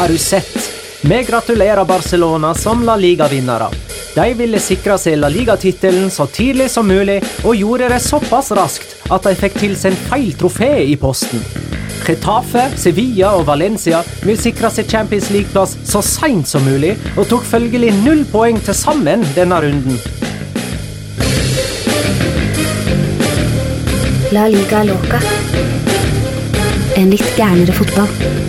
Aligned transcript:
Har 0.00 0.08
du 0.08 0.18
sett? 0.18 0.72
Vi 1.02 1.22
gratulerer 1.22 1.84
Barcelona 1.84 2.54
som 2.54 2.84
La 2.84 2.96
Liga-vinnere. 2.96 3.66
De 4.14 4.32
ville 4.34 4.56
sikre 4.58 4.94
seg 4.98 5.18
La 5.20 5.28
Liga-tittelen 5.28 6.06
så 6.10 6.24
tidlig 6.24 6.70
som 6.72 6.88
mulig, 6.88 7.18
og 7.44 7.58
gjorde 7.58 7.90
det 7.92 7.98
såpass 8.00 8.48
raskt 8.56 8.94
at 9.12 9.28
de 9.28 9.34
fikk 9.36 9.58
tilsendt 9.60 10.00
feil 10.08 10.32
trofé 10.40 10.70
i 10.88 10.96
posten. 10.96 11.44
Getafe, 12.06 12.64
Sevilla 12.80 13.34
og 13.36 13.44
Valencia 13.50 14.00
vil 14.24 14.40
sikre 14.40 14.72
seg 14.72 14.88
Champions 14.88 15.28
League-plass 15.36 15.76
så 15.92 16.00
seint 16.00 16.48
som 16.48 16.64
mulig, 16.64 16.94
og 17.20 17.28
tok 17.28 17.44
følgelig 17.44 17.92
null 18.00 18.24
poeng 18.32 18.56
til 18.64 18.78
sammen 18.80 19.28
denne 19.36 19.60
runden. 19.60 20.00
La 24.32 24.48
liga 24.48 24.80
loca. 24.88 25.20
En 26.96 27.12
litt 27.12 27.36
gærnere 27.36 27.76
fotball. 27.76 28.39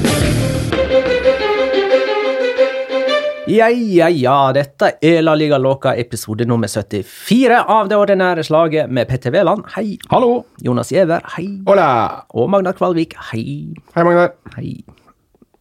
Ja, 3.51 3.67
ja, 3.67 4.05
ja, 4.07 4.35
dette 4.55 4.93
er 5.03 5.17
La 5.25 5.33
Liga 5.35 5.57
Loca 5.59 5.91
episode 5.99 6.45
nummer 6.47 6.69
74 6.71 7.57
av 7.67 7.89
det 7.91 7.97
ordinære 7.99 8.45
slaget 8.47 8.87
med 8.87 9.09
Petter 9.09 9.33
Wæland, 9.33 9.65
hei. 9.73 9.97
Hallo! 10.07 10.45
Jonas 10.63 10.93
Giæver, 10.93 11.25
hei. 11.33 11.49
Hola! 11.67 11.87
Og 12.31 12.47
Magnar 12.53 12.77
Kvalvik, 12.77 13.17
hei. 13.33 13.73
Hei, 13.91 14.05
Magnar. 14.07 14.31
Hei. 14.55 14.77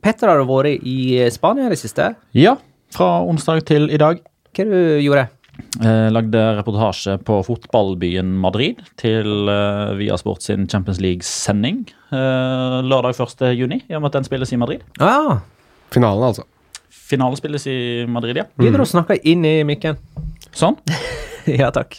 Petter, 0.07 0.31
har 0.31 0.39
du 0.39 0.47
vært 0.47 0.87
i 0.87 1.19
Spania 1.35 1.67
i 1.67 1.73
det 1.75 1.81
siste? 1.81 2.13
Ja, 2.39 2.55
fra 2.95 3.09
onsdag 3.27 3.65
til 3.73 3.91
i 3.91 3.99
dag. 3.99 4.23
Hva 4.55 4.69
du 4.71 4.79
gjorde 5.03 5.27
Eh, 5.83 6.07
lagde 6.15 6.41
reportasje 6.57 7.19
på 7.27 7.41
fotballbyen 7.45 8.31
Madrid 8.41 8.79
til 9.03 9.51
eh, 9.51 9.91
Viasport 9.99 10.47
sin 10.47 10.65
Champions 10.71 11.03
League-sending 11.03 11.83
eh, 12.15 12.79
lørdag 12.87 13.19
1. 13.21 13.45
juni, 13.59 13.83
i 13.85 13.99
og 13.99 14.01
med 14.01 14.09
at 14.15 14.21
den 14.21 14.31
spilles 14.31 14.55
i 14.55 14.61
Madrid. 14.63 14.87
Ah, 15.03 15.43
Finalen, 15.93 16.31
altså. 16.31 16.47
Finalen 17.11 17.39
spilles 17.41 17.67
i 17.71 17.79
Madrid, 18.11 18.39
ja. 18.39 18.47
Gidder 18.61 18.83
du 18.83 18.87
å 18.87 18.91
snakke 18.93 19.19
inn 19.27 19.43
i 19.49 19.57
mikken? 19.67 19.99
Sånn. 20.55 20.79
ja, 21.61 21.73
takk. 21.75 21.99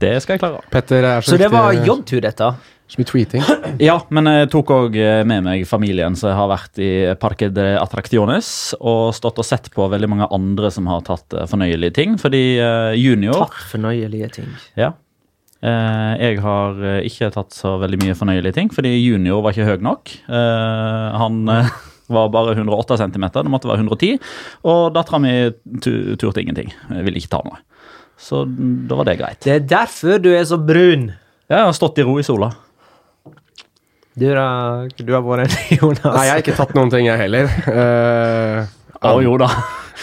Det 0.00 0.14
skal 0.22 0.36
jeg 0.36 0.44
klare. 0.44 0.62
Petter 0.72 1.02
er 1.06 1.24
så, 1.24 1.34
Så 1.34 1.40
det 1.40 1.50
var 1.52 1.74
jobbtur, 1.74 2.20
dette? 2.24 2.52
Så 2.90 3.00
mye 3.00 3.08
tweeting. 3.08 3.44
Ja, 3.82 3.96
men 4.14 4.28
jeg 4.28 4.50
tok 4.52 4.70
òg 4.74 4.96
med 5.26 5.46
meg 5.46 5.64
familien, 5.66 6.14
så 6.18 6.28
jeg 6.30 6.38
har 6.38 6.50
vært 6.52 6.82
i 6.82 6.90
Parque 7.20 7.48
de 7.54 7.64
Attracciones 7.80 8.48
og 8.78 9.14
stått 9.16 9.40
og 9.40 9.46
sett 9.48 9.70
på 9.74 9.86
veldig 9.90 10.10
mange 10.12 10.28
andre 10.34 10.70
som 10.74 10.86
har 10.90 11.02
tatt 11.06 11.34
eh, 11.34 11.46
fornøyelige 11.50 11.96
ting. 11.96 12.18
Fordi 12.20 12.42
eh, 12.60 12.92
junior 13.00 13.46
Tatt 13.46 13.72
fornøyelige 13.72 14.28
ting. 14.36 14.52
Ja. 14.78 14.92
Eh, 15.64 16.12
jeg 16.20 16.42
har 16.44 16.84
eh, 16.84 17.00
ikke 17.08 17.32
tatt 17.34 17.56
så 17.56 17.78
veldig 17.80 18.02
mye 18.04 18.18
fornøyelige 18.18 18.58
ting, 18.60 18.70
fordi 18.74 18.92
junior 19.00 19.42
var 19.44 19.56
ikke 19.56 19.70
høy 19.72 19.86
nok. 19.88 20.14
Eh, 20.28 21.18
han 21.24 21.40
eh, 21.56 21.74
var 22.12 22.32
bare 22.34 22.56
108 22.56 22.98
cm, 23.00 23.28
det 23.34 23.52
måtte 23.52 23.70
være 23.70 23.84
110. 23.84 24.18
Og 24.68 24.90
dattera 24.94 25.20
mi 25.22 25.34
tu 25.84 26.16
turte 26.20 26.42
ingenting. 26.42 26.72
Jeg 26.90 27.06
ville 27.06 27.20
ikke 27.20 27.32
ta 27.36 27.40
noe. 27.46 27.62
Så 28.20 28.44
da 28.46 28.98
var 28.98 29.08
det 29.08 29.18
greit. 29.18 29.40
Det 29.44 29.54
er 29.56 29.64
derfor 29.68 30.20
du 30.22 30.30
er 30.34 30.44
så 30.48 30.58
brun. 30.60 31.10
Jeg 31.50 31.60
har 31.60 31.74
stått 31.76 31.98
i 32.00 32.06
ro 32.06 32.18
i 32.20 32.26
sola. 32.26 32.52
Du, 34.14 34.28
da, 34.30 34.46
du 34.94 35.10
har 35.10 35.24
vært 35.26 35.56
Jonas. 35.78 36.04
Nei, 36.04 36.26
jeg 36.28 36.34
har 36.36 36.44
ikke 36.44 36.58
tatt 36.60 36.76
noen 36.76 36.92
ting, 36.92 37.08
jeg 37.08 37.18
heller. 37.18 37.50
Uh, 37.66 39.08
Å 39.10 39.16
jo 39.24 39.34
da. 39.42 39.50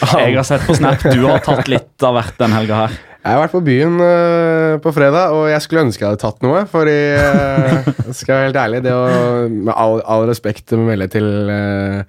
Jeg 0.01 0.35
har 0.35 0.47
sett 0.47 0.65
på 0.67 0.75
Snap. 0.75 1.03
Du 1.13 1.23
har 1.29 1.39
tatt 1.45 1.69
litt 1.71 2.05
av 2.05 2.17
hvert 2.17 2.35
den 2.41 2.55
helga 2.55 2.83
her. 2.83 2.99
Jeg 3.21 3.37
har 3.37 3.41
vært 3.43 3.53
på 3.53 3.61
byen 3.61 3.99
uh, 4.01 4.75
på 4.81 4.93
fredag, 4.95 5.33
og 5.37 5.43
jeg 5.51 5.61
skulle 5.61 5.83
ønske 5.85 6.01
jeg 6.01 6.09
hadde 6.09 6.21
tatt 6.23 6.41
noe. 6.41 6.63
For 6.69 6.89
uh, 6.89 7.89
skal 8.17 8.33
jeg 8.33 8.37
være 8.37 8.47
helt 8.47 8.61
ærlig, 8.63 8.79
det 8.87 8.95
å 8.97 9.03
med 9.51 9.75
all, 9.75 10.01
all 10.09 10.25
respekt 10.29 10.73
melde 10.73 11.05
til 11.13 11.27
uh, 11.53 12.01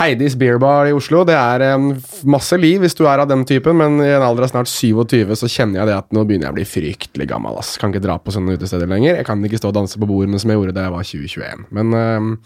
Heidis 0.00 0.34
Beer 0.40 0.58
Bar 0.58 0.90
i 0.90 0.96
Oslo. 0.96 1.22
Det 1.28 1.36
er 1.38 1.76
um, 1.76 1.92
masse 2.34 2.58
liv 2.58 2.82
hvis 2.82 2.98
du 2.98 3.04
er 3.06 3.22
av 3.22 3.30
den 3.30 3.46
typen, 3.46 3.78
men 3.78 4.02
i 4.02 4.10
en 4.16 4.26
alder 4.26 4.48
av 4.48 4.50
snart 4.50 4.72
27 4.72 5.30
så 5.38 5.50
kjenner 5.52 5.82
jeg 5.82 5.92
det 5.92 5.96
at 6.00 6.10
nå 6.16 6.26
begynner 6.26 6.48
jeg 6.48 6.56
å 6.56 6.58
bli 6.58 6.66
fryktelig 6.72 7.30
gammel. 7.30 7.62
ass. 7.62 7.76
Kan 7.78 7.94
ikke 7.94 8.02
dra 8.08 8.18
på 8.18 8.34
sånne 8.34 8.58
utesteder 8.58 8.90
lenger. 8.90 9.20
Jeg 9.20 9.30
kan 9.30 9.46
ikke 9.46 9.62
stå 9.62 9.70
og 9.70 9.78
danse 9.78 10.00
på 10.00 10.10
bordene 10.10 10.42
som 10.42 10.50
jeg 10.50 10.58
gjorde 10.58 10.74
da 10.74 10.88
jeg 10.88 10.96
var 10.98 11.10
2021. 11.14 11.66
Men 11.78 11.98
um, 12.02 12.36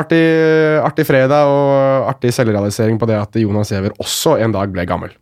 artig, 0.00 0.24
artig 0.80 1.08
fredag 1.12 1.52
og 1.52 2.12
artig 2.14 2.32
selvrealisering 2.40 2.96
på 2.96 3.12
det 3.12 3.20
at 3.20 3.42
Jonas 3.44 3.74
Giæver 3.74 4.00
også 4.00 4.38
en 4.40 4.56
dag 4.56 4.72
ble 4.72 4.88
gammel. 4.88 5.12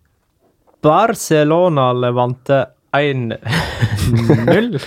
Barcelona 0.87 1.91
levante 1.93 2.65
1-0. 2.95 4.81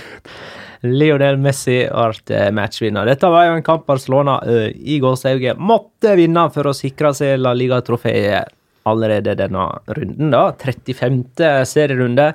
Lionel 0.80 1.36
Messi 1.36 1.82
ble 1.84 2.46
matchvinner. 2.56 3.04
Dette 3.04 3.28
var 3.28 3.50
jo 3.50 3.58
en 3.58 3.66
kamp 3.66 3.84
Barcelona 3.88 4.38
ø, 4.48 4.62
i 4.72 4.96
gåsehauget 5.02 5.60
måtte 5.60 6.14
vinne 6.16 6.46
for 6.54 6.70
å 6.70 6.76
sikre 6.76 7.12
seg 7.16 7.36
La 7.42 7.52
Liga-trofeet 7.52 8.48
allerede 8.88 9.34
denne 9.36 9.66
runden. 9.92 10.32
da, 10.32 10.46
35. 10.56 11.20
serierunde. 11.68 12.30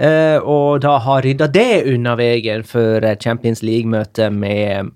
Eh, 0.00 0.38
og 0.42 0.80
da 0.82 0.96
har 1.04 1.22
rydda 1.22 1.46
det 1.52 1.84
unna 1.92 2.16
veien 2.18 2.64
for 2.66 3.04
Champions 3.22 3.62
League-møtet 3.62 4.34
med 4.34 4.90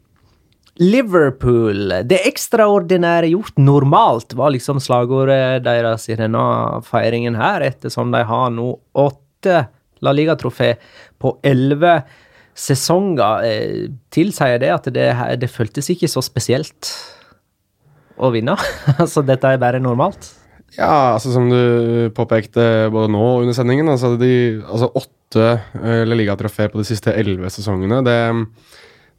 Liverpool. 0.83 1.93
Det 2.03 2.19
ekstraordinære 2.27 3.31
gjort 3.31 3.59
normalt, 3.63 4.35
var 4.35 4.51
liksom 4.55 4.81
slagordet 4.83 5.63
deres 5.67 6.09
i 6.11 6.19
denne 6.19 6.43
feiringen 6.87 7.39
her, 7.39 7.63
ettersom 7.63 8.11
de 8.15 8.25
har 8.27 8.51
nå 8.55 8.73
åtte 8.99 9.65
La 10.05 10.13
Liga-trofé 10.13 10.75
på 11.23 11.37
elleve 11.47 12.01
sesonger. 12.59 13.47
Eh, 13.47 13.91
tilsier 14.15 14.59
det 14.63 14.73
at 14.75 14.89
det, 14.95 15.11
det 15.41 15.51
føltes 15.53 15.93
ikke 15.95 16.11
så 16.11 16.23
spesielt 16.25 16.91
å 18.19 18.31
vinne. 18.35 18.57
altså, 19.03 19.23
dette 19.27 19.55
er 19.55 19.63
bare 19.63 19.83
normalt. 19.83 20.33
Ja, 20.75 21.15
altså 21.15 21.31
som 21.31 21.47
du 21.47 22.11
påpekte 22.17 22.91
både 22.91 23.13
nå 23.15 23.23
og 23.23 23.45
under 23.45 23.55
sendingen, 23.55 23.93
altså, 23.93 24.17
de, 24.19 24.59
altså 24.67 24.91
åtte 24.91 25.51
eh, 25.55 26.03
La 26.03 26.19
Liga-trofeer 26.19 26.73
på 26.73 26.83
de 26.83 26.89
siste 26.89 27.15
elleve 27.15 27.51
sesongene. 27.55 28.03
Det, 28.07 28.19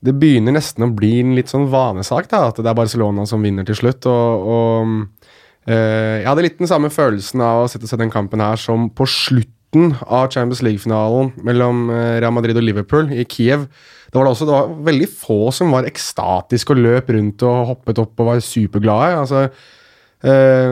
det 0.05 0.15
begynner 0.21 0.55
nesten 0.55 0.85
å 0.85 0.93
bli 0.93 1.17
en 1.21 1.33
litt 1.37 1.51
sånn 1.51 1.67
vanesak, 1.71 2.29
da, 2.31 2.47
at 2.51 2.61
det 2.61 2.69
er 2.69 2.77
Barcelona 2.77 3.25
som 3.29 3.43
vinner 3.45 3.65
til 3.67 3.77
slutt. 3.79 4.05
og, 4.09 4.49
og 4.55 5.25
eh, 5.67 6.21
Jeg 6.21 6.29
hadde 6.29 6.45
litt 6.45 6.61
den 6.61 6.71
samme 6.71 6.91
følelsen 6.93 7.43
av 7.45 7.63
å 7.63 7.69
sitte 7.71 7.87
og 7.87 7.93
se 7.93 8.01
den 8.01 8.13
kampen 8.13 8.43
her 8.43 8.59
som 8.61 8.89
på 8.93 9.07
slutten 9.09 9.95
av 10.05 10.29
Champions 10.31 10.63
League-finalen 10.65 11.33
mellom 11.45 11.89
eh, 11.89 12.17
Real 12.23 12.35
Madrid 12.35 12.57
og 12.59 12.67
Liverpool 12.67 13.11
i 13.11 13.25
Kiev. 13.27 13.67
Da 14.11 14.19
var 14.19 14.29
det 14.29 14.35
også 14.35 14.47
det 14.47 14.55
var 14.55 14.75
veldig 14.91 15.09
få 15.11 15.39
som 15.55 15.73
var 15.75 15.89
ekstatiske 15.89 16.75
og 16.75 16.85
løp 16.85 17.09
rundt 17.11 17.43
og 17.47 17.71
hoppet 17.73 17.99
opp 18.05 18.21
og 18.21 18.29
var 18.29 18.45
superglade. 18.45 19.17
altså 19.25 19.49
Eh, 20.23 20.29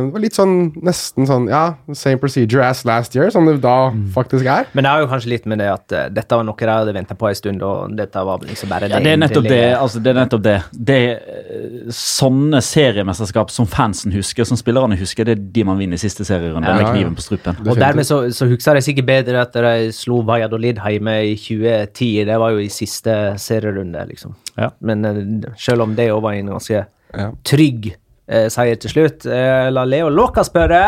det 0.07 0.13
var 0.15 0.21
litt 0.23 0.37
sånn 0.37 0.53
nesten 0.81 1.27
sånn 1.27 1.49
Ja, 1.51 1.75
same 1.93 2.17
procedure 2.21 2.63
as 2.65 2.85
last 2.87 3.13
year, 3.15 3.29
som 3.29 3.45
det 3.45 3.57
da 3.61 3.91
faktisk 4.15 4.47
er. 4.49 4.69
Men 4.73 4.87
det 4.87 4.93
er 4.93 5.03
jo 5.03 5.09
kanskje 5.11 5.29
litt 5.33 5.45
med 5.49 5.59
det 5.61 5.67
at 5.69 5.93
uh, 5.93 6.05
dette 6.13 6.39
var 6.39 6.47
noe 6.47 6.55
de 6.57 6.69
hadde 6.71 6.95
venta 6.95 7.17
på 7.19 7.27
en 7.29 7.37
stund, 7.37 7.65
og 7.65 7.93
dette 7.97 8.23
var 8.25 8.41
liksom 8.47 8.71
bare 8.71 8.89
Ja, 8.89 9.01
det 9.03 9.11
er 9.13 9.19
nettopp 9.19 9.49
det. 9.49 9.61
altså 9.77 10.01
det 10.01 10.13
er 10.13 10.19
nettopp 10.21 10.43
det. 10.45 10.55
det 10.73 10.97
er, 11.09 11.19
eh, 11.43 11.91
sånne 11.93 12.61
seriemesterskap 12.63 13.51
som 13.53 13.67
fansen 13.69 14.15
husker, 14.15 14.47
som 14.47 14.57
spillerne 14.57 14.97
husker, 14.97 15.27
det 15.27 15.37
er 15.37 15.43
de 15.57 15.65
man 15.67 15.77
vinner 15.81 15.99
i 15.99 16.03
siste 16.05 16.25
serierunde 16.25 16.69
Ja, 16.69 16.79
med 16.79 16.89
kniven 16.95 17.17
på 17.19 17.25
strupen. 17.27 17.59
Og 17.67 17.77
dermed 17.77 18.07
så, 18.09 18.23
så 18.33 18.47
husker 18.49 18.79
jeg 18.79 18.87
sikkert 18.87 19.09
bedre 19.11 19.43
at 19.43 19.53
de 19.53 19.91
slo 19.93 20.21
Valladolid 20.25 20.79
hjemme 20.81 21.17
i 21.27 21.35
2010. 21.37 22.23
Det 22.31 22.39
var 22.39 22.55
jo 22.55 22.63
i 22.63 22.71
siste 22.73 23.17
serierunde, 23.41 24.07
liksom. 24.09 24.33
Ja. 24.57 24.71
Men 24.81 25.05
uh, 25.05 25.51
selv 25.59 25.85
om 25.85 25.93
det 25.99 26.09
òg 26.13 26.23
var 26.23 26.39
en 26.39 26.55
ganske 26.55 26.85
Ja. 27.13 27.27
trygg 27.45 27.91
eh, 28.33 28.49
seier 28.53 28.79
til 28.81 28.93
slutt. 28.93 29.27
Eh, 29.29 29.69
la 29.73 29.85
Leo 29.85 30.09
Låka 30.09 30.43
spørre. 30.47 30.83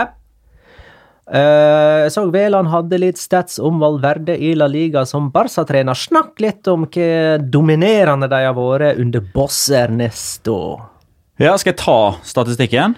Eh, 1.26 2.04
jeg 2.06 2.12
så 2.14 2.26
Veland 2.30 2.70
hadde 2.70 3.00
litt 3.02 3.18
stats 3.18 3.58
om 3.58 3.80
Valverde 3.82 4.36
i 4.38 4.54
La 4.58 4.68
Liga 4.70 5.06
som 5.10 5.32
Barca-trener. 5.34 5.98
Snakk 5.98 6.42
litt 6.44 6.68
om 6.70 6.86
hvor 6.90 7.42
dominerende 7.54 8.30
de 8.30 8.44
har 8.46 8.58
vært 8.58 9.02
under 9.02 9.26
Boss 9.34 9.66
Ernesto. 9.74 10.60
Ja, 11.42 11.58
skal 11.60 11.74
jeg 11.74 11.82
ta 11.82 12.00
statistikken? 12.24 12.96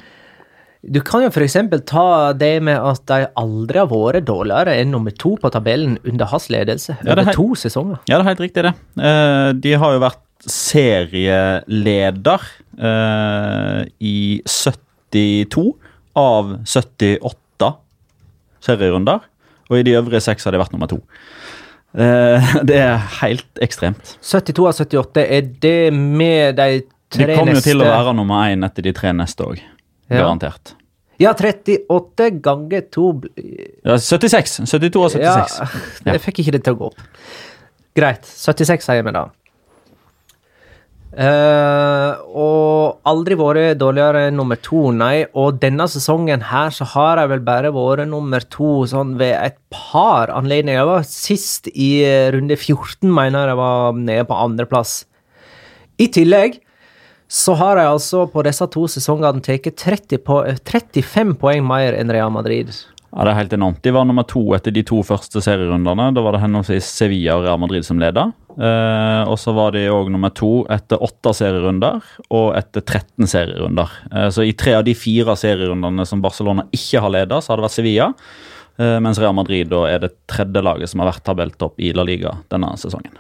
Du 0.87 0.99
kan 1.01 1.23
jo 1.25 1.31
f.eks. 1.31 1.57
ta 1.89 2.33
det 2.37 2.59
med 2.63 2.77
at 2.77 3.01
de 3.09 3.25
aldri 3.39 3.81
har 3.81 3.89
vært 3.89 4.27
dårligere 4.27 4.75
enn 4.77 4.93
nummer 4.93 5.11
to 5.11 5.33
på 5.41 5.49
tabellen 5.51 5.97
under 6.07 6.29
hans 6.29 6.47
ledelse. 6.53 6.99
Ja, 7.01 7.15
er 7.15 7.23
over 7.23 7.33
to 7.35 7.47
sesonger. 7.57 7.97
Ja, 8.05 8.19
det 8.19 8.21
er 8.21 8.29
helt 8.29 8.45
riktig, 8.45 8.67
det. 8.67 8.73
Eh, 9.01 9.49
de 9.63 9.73
har 9.81 9.95
jo 9.95 10.03
vært 10.03 10.21
serieleder 10.51 12.41
eh, 12.79 13.81
i 13.99 14.41
72 14.45 15.65
av 16.17 16.53
78 16.65 17.71
serierunder. 18.63 19.19
Og 19.67 19.79
i 19.79 19.83
de 19.83 19.97
øvrige 19.99 20.23
seks 20.23 20.47
har 20.47 20.55
de 20.55 20.61
vært 20.61 20.73
nummer 20.75 20.89
to. 20.91 21.01
Eh, 21.97 22.55
det 22.69 22.79
er 22.79 22.97
helt 23.21 23.63
ekstremt. 23.63 24.17
72 24.21 24.67
av 24.69 24.73
78, 24.87 25.23
er 25.23 25.41
det 25.63 25.93
med 25.93 26.57
de 26.59 26.81
tre 27.11 27.23
De 27.23 27.29
tre 27.29 27.37
kommer 27.39 27.59
jo 27.59 27.63
til 27.65 27.83
å 27.83 27.87
være 27.87 28.15
nummer 28.17 28.51
én 28.51 28.65
etter 28.67 28.87
de 28.87 28.93
tre 28.95 29.13
neste 29.15 29.47
òg. 29.47 29.61
Ja. 30.07 30.21
Garantert. 30.21 30.75
Ja, 31.17 31.31
38 31.33 32.29
ganger 32.45 32.83
2 32.93 33.07
Ja, 33.83 33.97
76. 33.97 34.59
72 34.69 35.03
av 35.03 35.15
76. 35.15 35.57
Ja, 35.57 35.69
jeg 36.13 36.23
fikk 36.27 36.43
ikke 36.43 36.53
det 36.59 36.63
til 36.67 36.77
å 36.77 36.79
gå 36.83 36.91
opp. 36.91 37.01
Greit. 37.97 38.27
76 38.29 38.85
sier 38.85 39.01
vi 39.07 39.13
da. 39.15 39.25
Eh, 41.17 42.11
og 42.37 42.99
aldri 43.09 43.33
vært 43.39 43.79
dårligere 43.81 44.27
enn 44.27 44.37
nummer 44.37 44.59
to, 44.61 44.91
nei. 44.93 45.25
Og 45.33 45.57
denne 45.63 45.87
sesongen 45.89 46.43
her 46.51 46.69
så 46.75 46.85
har 46.93 47.23
jeg 47.23 47.31
vel 47.31 47.41
bare 47.47 47.73
vært 47.73 48.05
nummer 48.11 48.43
to 48.53 48.83
sånn 48.89 49.15
ved 49.17 49.33
et 49.33 49.57
par 49.73 50.29
anledninger. 50.29 50.77
Jeg 50.77 50.91
var 50.91 51.07
sist 51.09 51.71
i 51.73 51.89
eh, 52.05 52.29
runde 52.35 52.57
14, 52.59 53.09
mener 53.09 53.49
jeg 53.49 53.59
var 53.59 53.97
nede 53.97 54.27
på 54.29 54.37
andreplass. 54.45 54.99
I 55.97 56.11
tillegg 56.13 56.59
så 57.27 57.57
har 57.59 57.81
jeg 57.81 57.95
altså 57.95 58.27
på 58.31 58.43
disse 58.45 58.67
to 58.71 58.85
sesongene 58.87 59.41
tatt 59.43 59.65
35 59.73 61.33
poeng 61.41 61.65
mer 61.65 61.97
enn 61.97 62.13
Real 62.13 62.29
Madrid. 62.31 62.69
Ja, 63.09 63.23
Det 63.25 63.31
er 63.31 63.39
helt 63.41 63.55
enormt. 63.57 63.81
De 63.81 63.91
var 63.95 64.05
nummer 64.05 64.23
to 64.27 64.43
etter 64.53 64.71
de 64.71 64.83
to 64.85 65.01
første 65.03 65.41
serierundene. 65.41 66.11
Da 66.13 66.21
var 66.21 66.37
det 66.37 66.43
henholdsvis 66.45 66.85
Sevilla 66.85 67.39
og 67.39 67.47
Real 67.47 67.59
Madrid 67.59 67.87
som 67.87 67.97
leda. 67.99 68.29
Eh, 68.57 69.23
og 69.29 69.37
så 69.37 69.53
var 69.53 69.75
de 69.75 69.83
òg 69.93 70.07
nummer 70.09 70.31
to 70.33 70.63
etter 70.73 71.01
åtte 71.05 71.29
serierunder 71.37 72.01
og 72.33 72.55
etter 72.57 72.81
13 72.81 73.29
serierunder. 73.29 73.91
Eh, 74.09 74.29
så 74.33 74.45
i 74.47 74.55
tre 74.57 74.73
av 74.79 74.85
de 74.87 74.95
fire 74.97 75.35
serierundene 75.37 76.05
som 76.09 76.23
Barcelona 76.23 76.65
ikke 76.73 77.03
har 77.03 77.13
leda, 77.13 77.37
så 77.37 77.53
har 77.53 77.61
det 77.61 77.67
vært 77.67 77.77
Sevilla. 77.77 78.09
Eh, 78.77 78.97
mens 79.03 79.21
Real 79.21 79.37
Madrid 79.37 79.69
da 79.69 79.83
er 79.89 80.01
det 80.03 80.15
tredje 80.29 80.61
laget 80.65 80.89
som 80.89 81.01
har 81.01 81.11
vært 81.11 81.25
tabelltopp 81.25 81.77
i 81.81 81.93
La 81.97 82.05
Liga 82.07 82.33
denne 82.49 82.73
sesongen. 82.81 83.13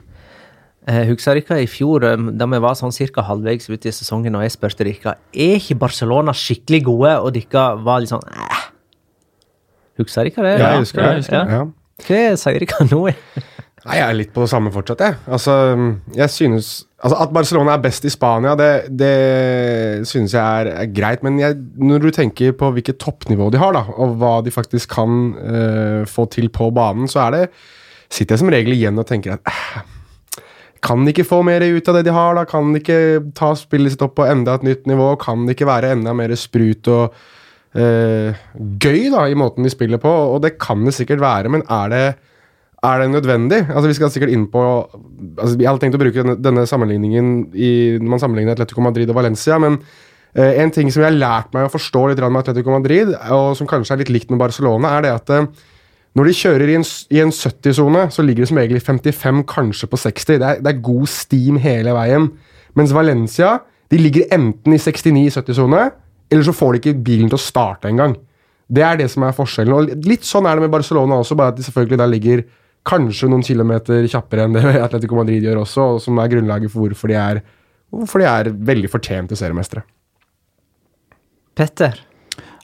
Jeg 0.87 1.09
husker 1.09 1.35
dere 1.35 1.63
i 1.65 1.67
fjor, 1.67 2.05
eh, 2.07 2.15
da 2.39 2.47
vi 2.49 2.61
var 2.63 2.77
sånn 2.79 2.95
cirka 2.95 3.25
halvveis 3.27 3.69
ute 3.69 3.89
i 3.89 3.93
sesongen, 3.93 4.37
og 4.37 4.45
jeg 4.45 4.55
spurte 4.55 4.85
dere 4.87 5.17
er 5.33 5.57
ikke 5.59 5.77
Barcelona 5.81 6.33
skikkelig 6.33 6.81
gode, 6.87 7.13
og 7.21 7.33
dere 7.35 7.67
var 7.83 8.01
litt 8.01 8.13
sånn 8.13 8.25
eh. 8.25 8.63
Husker 9.97 10.29
dere 10.29 10.45
det? 10.45 10.57
Ja, 10.61 10.71
jeg 10.73 10.85
husker 10.85 11.01
ja, 11.01 11.11
jeg 11.13 11.23
husker 11.25 11.53
Ja. 11.57 11.61
Hva 12.07 12.23
sier 12.37 12.65
dere 12.65 12.89
nå? 12.91 13.03
Nei, 13.87 14.01
Jeg 14.01 14.07
er 14.09 14.17
litt 14.19 14.33
på 14.35 14.43
det 14.43 14.51
samme 14.51 14.71
fortsatt, 14.73 15.01
jeg. 15.05 15.15
Altså, 15.31 15.55
jeg 16.17 16.33
synes 16.33 16.69
altså 16.97 17.17
At 17.23 17.33
Barcelona 17.33 17.75
er 17.75 17.83
best 17.83 18.07
i 18.09 18.11
Spania, 18.11 18.55
det, 18.57 18.89
det 18.99 20.07
synes 20.09 20.33
jeg 20.33 20.41
er, 20.41 20.71
er 20.81 20.87
greit. 20.91 21.21
Men 21.23 21.37
jeg, 21.39 21.55
når 21.77 22.03
du 22.03 22.09
tenker 22.11 22.55
på 22.57 22.71
hvilket 22.73 22.99
toppnivå 22.99 23.51
de 23.53 23.61
har, 23.61 23.75
da, 23.77 23.85
og 23.95 24.17
hva 24.19 24.39
de 24.43 24.51
faktisk 24.51 24.95
kan 24.97 25.19
uh, 25.37 26.01
få 26.09 26.25
til 26.33 26.49
på 26.49 26.71
banen, 26.73 27.07
så 27.07 27.29
det 27.35 27.45
sitter 28.09 28.33
jeg 28.33 28.41
som 28.41 28.51
regel 28.51 28.73
igjen 28.73 28.97
og 28.97 29.07
tenker 29.07 29.37
at 29.37 29.45
uh, 29.45 29.85
kan 30.83 31.05
de 31.05 31.13
ikke 31.13 31.27
få 31.27 31.41
mer 31.45 31.63
ut 31.63 31.89
av 31.89 31.99
det 31.99 32.07
de 32.09 32.13
har? 32.17 32.35
da? 32.37 32.45
Kan 32.49 32.73
de 32.73 32.81
ikke 32.81 32.99
ta 33.37 33.53
spillet 33.57 33.93
sitt 33.93 34.03
opp 34.05 34.17
på 34.17 34.27
enda 34.27 34.57
et 34.57 34.65
nytt 34.65 34.89
nivå? 34.89 35.13
Kan 35.21 35.45
det 35.45 35.55
ikke 35.55 35.69
være 35.69 35.93
enda 35.95 36.13
mer 36.17 36.33
sprut 36.37 36.89
og 36.93 37.13
uh, 37.77 38.45
gøy 38.57 39.07
da, 39.13 39.27
i 39.29 39.37
måten 39.37 39.65
de 39.65 39.73
spiller 39.73 40.01
på? 40.01 40.11
Og 40.33 40.41
det 40.43 40.57
kan 40.61 40.81
det 40.85 40.97
sikkert 40.97 41.21
være, 41.23 41.53
men 41.53 41.65
er 41.69 41.93
det, 41.93 42.05
er 42.85 42.99
det 43.01 43.07
nødvendig? 43.09 43.63
Altså 43.71 43.87
Vi 43.89 43.95
skal 43.97 44.11
sikkert 44.13 44.33
inn 44.33 44.45
på 44.53 44.61
altså 44.61 45.55
Jeg 45.57 45.69
hadde 45.69 45.81
tenkt 45.81 45.97
å 45.97 46.01
bruke 46.01 46.21
denne, 46.21 46.35
denne 46.37 46.65
sammenligningen 46.69 47.31
i, 47.53 47.71
når 47.97 48.11
man 48.13 48.21
sammenligner 48.21 48.53
Atletico 48.53 48.83
Madrid 48.85 49.09
og 49.09 49.17
Valencia, 49.17 49.57
men 49.61 49.79
eh, 50.35 50.59
en 50.61 50.73
ting 50.73 50.91
som 50.93 51.01
jeg 51.01 51.09
har 51.09 51.17
lært 51.17 51.55
meg 51.55 51.65
å 51.65 51.73
forstå 51.73 52.03
litt 52.11 52.21
med 52.21 52.43
Atletico 52.43 52.75
Madrid, 52.75 53.15
og 53.33 53.55
som 53.57 53.69
kanskje 53.69 53.95
er 53.95 54.03
litt 54.03 54.13
likt 54.13 54.33
med 54.33 54.41
Barcelona, 54.41 54.93
er 54.97 55.07
det 55.07 55.15
at 55.15 55.33
eh, 55.33 55.49
når 56.17 56.29
de 56.29 56.35
kjører 56.37 56.69
i 56.71 56.77
en, 56.79 56.85
en 57.21 57.33
70-sone, 57.33 58.03
så 58.13 58.25
ligger 58.25 58.45
det 58.45 58.49
som 58.49 58.57
regel 58.57 58.79
i 58.79 58.83
55, 58.83 59.41
kanskje 59.49 59.89
på 59.89 59.99
60. 60.01 60.29
Det 60.29 60.47
er, 60.47 60.61
det 60.65 60.71
er 60.71 60.85
god 60.85 61.09
steam 61.13 61.59
hele 61.61 61.93
veien. 61.93 62.31
Mens 62.77 62.93
Valencia 62.95 63.59
de 63.91 63.99
ligger 64.01 64.31
enten 64.33 64.73
i 64.73 64.79
69-70-sone, 64.81 65.83
eller 66.33 66.47
så 66.47 66.55
får 66.55 66.73
de 66.73 66.81
ikke 66.81 67.03
bilen 67.05 67.29
til 67.29 67.37
å 67.37 67.43
starte 67.43 67.91
engang. 67.91 68.15
Det 68.67 68.83
er 68.83 68.97
det 68.99 69.07
som 69.13 69.23
er 69.23 69.35
forskjellen. 69.35 69.75
Og 69.75 70.07
litt 70.09 70.25
sånn 70.27 70.47
er 70.49 70.57
det 70.57 70.65
med 70.65 70.73
Barcelona 70.73 71.21
også, 71.21 71.37
bare 71.39 71.53
at 71.53 71.59
de 71.59 71.67
selvfølgelig 71.67 72.01
der 72.01 72.11
ligger 72.11 72.43
kanskje 72.87 73.29
noen 73.31 73.45
kilometer 73.45 74.07
kjappere 74.09 74.47
enn 74.47 74.57
det 74.57 74.65
Atletico 74.85 75.19
Madrid 75.19 75.45
gjør 75.45 75.63
også, 75.65 75.91
og 75.95 76.01
som 76.03 76.19
er 76.21 76.31
grunnlaget 76.31 76.73
for 76.73 76.85
hvorfor 76.85 77.11
de 77.11 77.19
er, 77.19 77.43
hvorfor 77.93 78.23
de 78.23 78.29
er 78.31 78.51
veldig 78.71 78.91
fortjente 78.91 79.37
seriemestere. 79.39 79.83
Petter? 81.57 81.99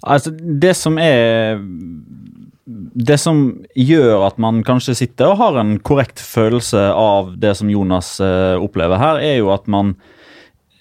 Altså, 0.04 0.34
det 0.36 0.74
som 0.76 0.98
er 1.00 1.62
Det 2.94 3.16
som 3.20 3.40
gjør 3.76 4.28
at 4.28 4.38
man 4.40 4.62
kanskje 4.64 4.96
sitter 4.96 5.32
og 5.32 5.40
har 5.40 5.58
en 5.60 5.78
korrekt 5.84 6.22
følelse 6.22 6.80
av 6.96 7.34
det 7.42 7.56
som 7.60 7.72
Jonas 7.72 8.20
eh, 8.24 8.56
opplever 8.56 9.02
her, 9.02 9.20
er 9.20 9.36
jo 9.42 9.50
at 9.52 9.68
man 9.68 9.96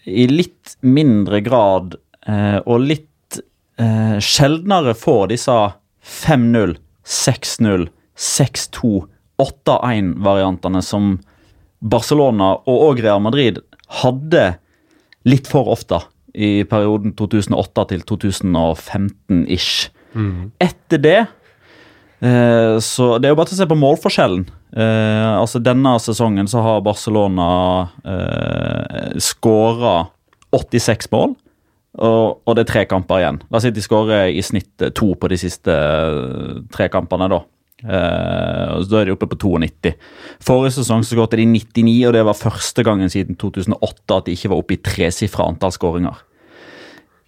i 0.06 0.28
litt 0.30 0.76
mindre 0.82 1.40
grad 1.42 1.96
eh, 2.28 2.60
og 2.62 2.84
litt 2.86 3.40
eh, 3.82 4.18
sjeldnere 4.22 4.94
får 4.98 5.32
disse 5.32 5.56
5-0, 6.06 6.76
6-0, 7.02 7.88
6-2, 8.14 8.92
8-1-variantene 9.40 10.82
som 10.84 11.14
Barcelona 11.82 12.54
og 12.68 12.86
òg 12.90 13.02
Real 13.02 13.22
Madrid 13.24 13.60
hadde 14.02 14.56
litt 15.28 15.48
for 15.50 15.70
ofte 15.72 16.00
i 16.32 16.62
perioden 16.68 17.14
2008 17.18 17.86
til 17.92 18.04
2015-ish. 18.08 19.90
Etter 20.60 21.00
det 21.00 21.18
eh, 22.20 22.76
Så 22.84 23.06
det 23.16 23.28
er 23.28 23.32
jo 23.32 23.38
bare 23.38 23.48
til 23.48 23.56
å 23.56 23.60
se 23.62 23.68
på 23.68 23.78
målforskjellen. 23.80 24.46
Eh, 24.72 25.30
altså 25.36 25.60
Denne 25.60 25.94
sesongen 26.00 26.48
så 26.48 26.64
har 26.64 26.84
Barcelona 26.84 27.48
eh, 28.04 29.16
skåra 29.20 30.06
86 30.52 31.10
mål. 31.12 31.36
Og, 32.00 32.40
og 32.48 32.56
det 32.56 32.64
er 32.64 32.70
tre 32.70 32.82
kamper 32.88 33.20
igjen. 33.20 33.42
La 33.52 33.58
oss 33.58 33.66
si 33.66 33.72
de 33.74 33.82
skårer 33.84 34.30
i 34.32 34.40
snitt 34.44 34.80
to 34.96 35.10
på 35.12 35.28
de 35.28 35.36
siste 35.40 35.72
eh, 35.72 36.62
tre 36.72 36.88
kampene, 36.92 37.28
da. 37.32 37.42
Eh, 37.82 38.66
og 38.76 38.88
Da 38.90 39.00
er 39.00 39.08
de 39.08 39.14
oppe 39.16 39.28
på 39.30 39.38
92. 39.38 39.94
Forrige 40.42 40.76
sesong 40.78 41.02
så 41.04 41.16
skåret 41.16 41.38
de 41.38 41.46
99, 41.46 42.06
og 42.08 42.14
det 42.16 42.24
var 42.26 42.38
første 42.38 42.84
gangen 42.86 43.10
siden 43.10 43.38
2008 43.38 44.18
at 44.18 44.28
de 44.28 44.36
ikke 44.36 44.52
var 44.52 44.62
oppe 44.62 44.76
i 44.76 44.82
tresifra 44.82 45.48
antall 45.48 45.74
skåringer. 45.74 46.20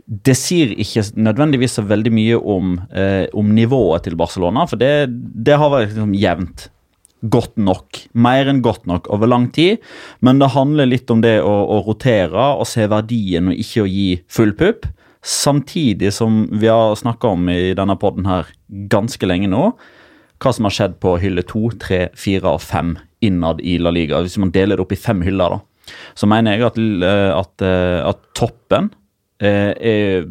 Det 0.04 0.36
sier 0.36 0.74
ikke 0.76 1.06
nødvendigvis 1.16 1.78
så 1.78 1.82
veldig 1.88 2.12
mye 2.12 2.36
om, 2.36 2.76
uh, 2.92 3.24
om 3.32 3.54
nivået 3.56 4.04
til 4.04 4.18
Barcelona, 4.20 4.66
for 4.68 4.76
det, 4.76 5.08
det 5.08 5.56
har 5.56 5.72
vært 5.72 5.94
liksom 5.94 6.12
jevnt. 6.20 6.68
Godt 7.24 7.56
nok. 7.56 8.02
Mer 8.12 8.50
enn 8.52 8.60
godt 8.60 8.84
nok 8.84 9.08
over 9.08 9.30
lang 9.30 9.46
tid. 9.56 9.80
Men 10.20 10.42
det 10.42 10.52
handler 10.52 10.90
litt 10.90 11.08
om 11.08 11.22
det 11.24 11.38
å, 11.40 11.54
å 11.72 11.80
rotere 11.86 12.50
og 12.58 12.68
se 12.68 12.84
verdien 12.90 13.48
og 13.48 13.62
ikke 13.62 13.86
å 13.86 13.88
gi 13.88 14.08
full 14.28 14.52
pupp. 14.58 14.84
Samtidig 15.24 16.12
som 16.12 16.42
vi 16.52 16.68
har 16.68 16.92
snakka 17.00 17.32
om 17.32 17.48
i 17.48 17.72
denne 17.76 17.96
podden 17.96 18.28
her 18.28 18.50
ganske 18.92 19.24
lenge 19.24 19.48
nå, 19.48 19.70
hva 20.44 20.52
som 20.54 20.68
har 20.68 20.74
skjedd 20.76 20.98
på 21.02 21.16
hylle 21.22 21.44
to, 21.48 21.68
tre, 21.80 22.06
fire 22.18 22.54
og 22.56 22.62
fem 22.64 22.94
innad 23.24 23.62
i 23.64 23.78
La 23.80 23.92
Liga. 23.94 24.20
Hvis 24.22 24.38
man 24.40 24.52
deler 24.54 24.76
det 24.76 24.84
opp 24.84 24.94
i 24.94 25.00
fem 25.00 25.24
hyller, 25.24 25.56
da, 25.56 25.94
så 26.18 26.28
mener 26.30 26.56
jeg 26.56 26.68
at, 26.68 26.78
eh, 26.78 27.32
at, 27.32 27.64
eh, 27.64 27.98
at 28.10 28.22
toppen 28.36 28.90
eh, 29.40 29.72
er 29.74 30.28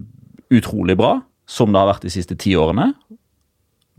utrolig 0.54 0.98
bra, 1.00 1.18
som 1.50 1.74
det 1.74 1.82
har 1.82 1.92
vært 1.92 2.06
de 2.06 2.14
siste 2.14 2.38
ti 2.40 2.54
årene. 2.58 2.92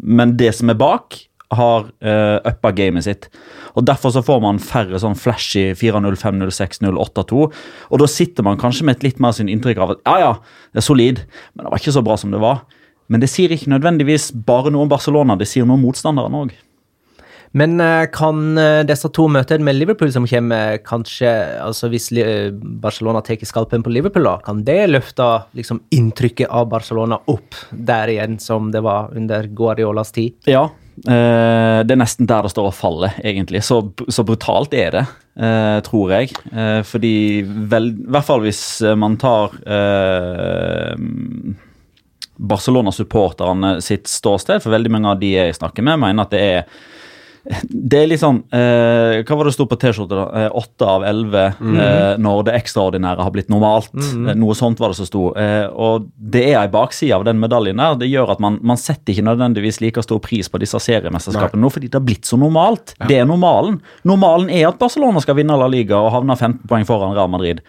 Men 0.02 0.36
det 0.38 0.54
som 0.56 0.70
er 0.70 0.78
bak, 0.78 1.18
har 1.54 1.84
uh, 1.86 2.38
uppa 2.46 2.70
gamet 2.74 3.06
sitt. 3.06 3.28
Og 3.74 3.84
Derfor 3.86 4.10
så 4.14 4.22
får 4.24 4.40
man 4.42 4.60
færre 4.62 4.98
sånn 5.00 5.16
flashy 5.18 5.68
4-0, 5.78 6.16
5-0, 6.20 6.50
6-0, 6.54 6.98
8-2. 7.04 7.42
Og 7.90 8.00
da 8.02 8.08
sitter 8.10 8.46
man 8.46 8.60
kanskje 8.60 8.86
med 8.88 8.98
et 8.98 9.06
litt 9.08 9.20
mer 9.22 9.34
sin 9.36 9.50
inntrykk 9.52 9.82
av 9.82 9.94
at 9.94 10.02
ja, 10.06 10.16
ja, 10.22 10.32
det 10.74 10.82
er 10.82 10.86
solid, 10.88 11.22
men 11.54 11.66
det 11.66 11.74
var 11.74 11.82
ikke 11.82 11.94
så 11.94 12.04
bra 12.06 12.18
som 12.20 12.34
det 12.34 12.42
var. 12.42 12.64
Men 13.12 13.20
det 13.20 13.30
sier 13.32 13.52
ikke 13.52 13.72
nødvendigvis 13.72 14.30
bare 14.46 14.72
noe 14.72 14.86
om 14.86 14.92
Barcelona, 14.92 15.36
det 15.36 15.48
sier 15.50 15.66
noe 15.68 15.78
om 15.78 15.84
motstanderen 15.84 16.38
òg. 16.44 16.54
Men 17.54 17.78
eh, 17.80 18.04
kan 18.10 18.58
eh, 18.58 18.82
disse 18.86 19.08
to 19.14 19.28
møtene 19.30 19.62
med 19.62 19.76
Liverpool 19.76 20.10
som 20.10 20.24
kommer, 20.26 20.80
kanskje 20.82 21.30
altså 21.62 21.86
Hvis 21.92 22.08
eh, 22.18 22.48
Barcelona 22.52 23.22
tar 23.22 23.38
skalpen 23.46 23.84
på 23.84 23.92
Liverpool, 23.94 24.26
da, 24.26 24.38
kan 24.42 24.64
det 24.66 24.80
løfte 24.90 25.28
liksom, 25.54 25.84
inntrykket 25.94 26.50
av 26.50 26.66
Barcelona 26.72 27.20
opp 27.30 27.54
der 27.70 28.10
igjen, 28.10 28.40
som 28.42 28.72
det 28.74 28.82
var 28.82 29.14
under 29.14 29.46
Guardiolas 29.46 30.10
tid? 30.16 30.34
Ja, 30.50 30.64
eh, 31.06 31.84
det 31.86 31.94
er 31.94 32.00
nesten 32.00 32.26
der 32.26 32.42
det 32.42 32.50
står 32.56 32.72
og 32.72 32.74
faller, 32.74 33.14
egentlig. 33.22 33.62
Så, 33.62 33.84
så 34.08 34.26
brutalt 34.26 34.74
er 34.74 34.90
det, 34.96 35.04
eh, 35.38 35.78
tror 35.86 36.16
jeg. 36.16 36.34
Eh, 36.50 36.80
fordi 36.90 37.14
vel, 37.70 37.92
I 37.94 38.16
hvert 38.16 38.32
fall 38.32 38.42
hvis 38.48 38.64
eh, 38.82 38.98
man 38.98 39.14
tar 39.22 39.54
eh, 39.62 40.98
Barcelona-supporterne 42.38 43.76
sitt 43.84 44.10
ståsted, 44.10 44.62
for 44.64 44.74
veldig 44.74 44.92
mange 44.92 45.14
av 45.14 45.22
de 45.22 45.34
jeg 45.36 45.56
snakker 45.60 45.86
med, 45.86 46.00
mener 46.02 46.26
at 46.26 46.34
det 46.34 46.42
er 46.42 46.66
det 47.44 47.98
er 47.98 48.06
litt 48.08 48.22
sånn 48.22 48.38
eh, 48.56 49.18
Hva 49.20 49.36
var 49.36 49.44
det 49.44 49.52
sto 49.52 49.66
på 49.68 49.76
T-skjorta? 49.76 50.22
Eh, 50.40 50.46
Åtte 50.56 50.86
av 50.88 51.02
elleve 51.04 51.42
eh, 51.52 52.14
når 52.16 52.46
det 52.48 52.54
ekstraordinære 52.56 53.20
har 53.26 53.34
blitt 53.34 53.50
normalt. 53.52 53.92
Eh, 54.00 54.30
noe 54.40 54.56
sånt 54.56 54.80
var 54.80 54.94
det 54.94 54.96
som 54.96 55.08
sto. 55.08 55.26
Eh, 55.36 55.66
og 55.68 56.06
det 56.16 56.46
er 56.46 56.62
ei 56.62 56.70
bakside 56.72 57.12
av 57.18 57.26
den 57.28 57.42
medaljen 57.42 57.82
der. 57.82 57.98
Det 58.00 58.08
gjør 58.08 58.32
at 58.32 58.40
man, 58.40 58.56
man 58.64 58.80
setter 58.80 59.12
ikke 59.12 59.26
nødvendigvis 59.28 59.82
like 59.84 60.06
stor 60.06 60.22
pris 60.24 60.48
på 60.48 60.62
disse 60.62 60.80
seriemesterskapene 60.86 61.60
nå, 61.60 61.72
fordi 61.74 61.92
det 61.92 62.00
har 62.00 62.06
blitt 62.08 62.24
så 62.28 62.40
normalt. 62.40 62.96
Det 63.04 63.20
er 63.20 63.28
normalen. 63.28 63.76
Normalen 64.08 64.48
er 64.48 64.70
at 64.70 64.80
Barcelona 64.80 65.20
skal 65.20 65.36
vinne 65.36 65.60
La 65.60 65.68
Liga 65.68 66.00
og 66.00 66.14
havne 66.16 66.38
15 66.40 66.64
poeng 66.70 66.88
foran 66.88 67.12
Real 67.12 67.28
Madrid. 67.28 67.60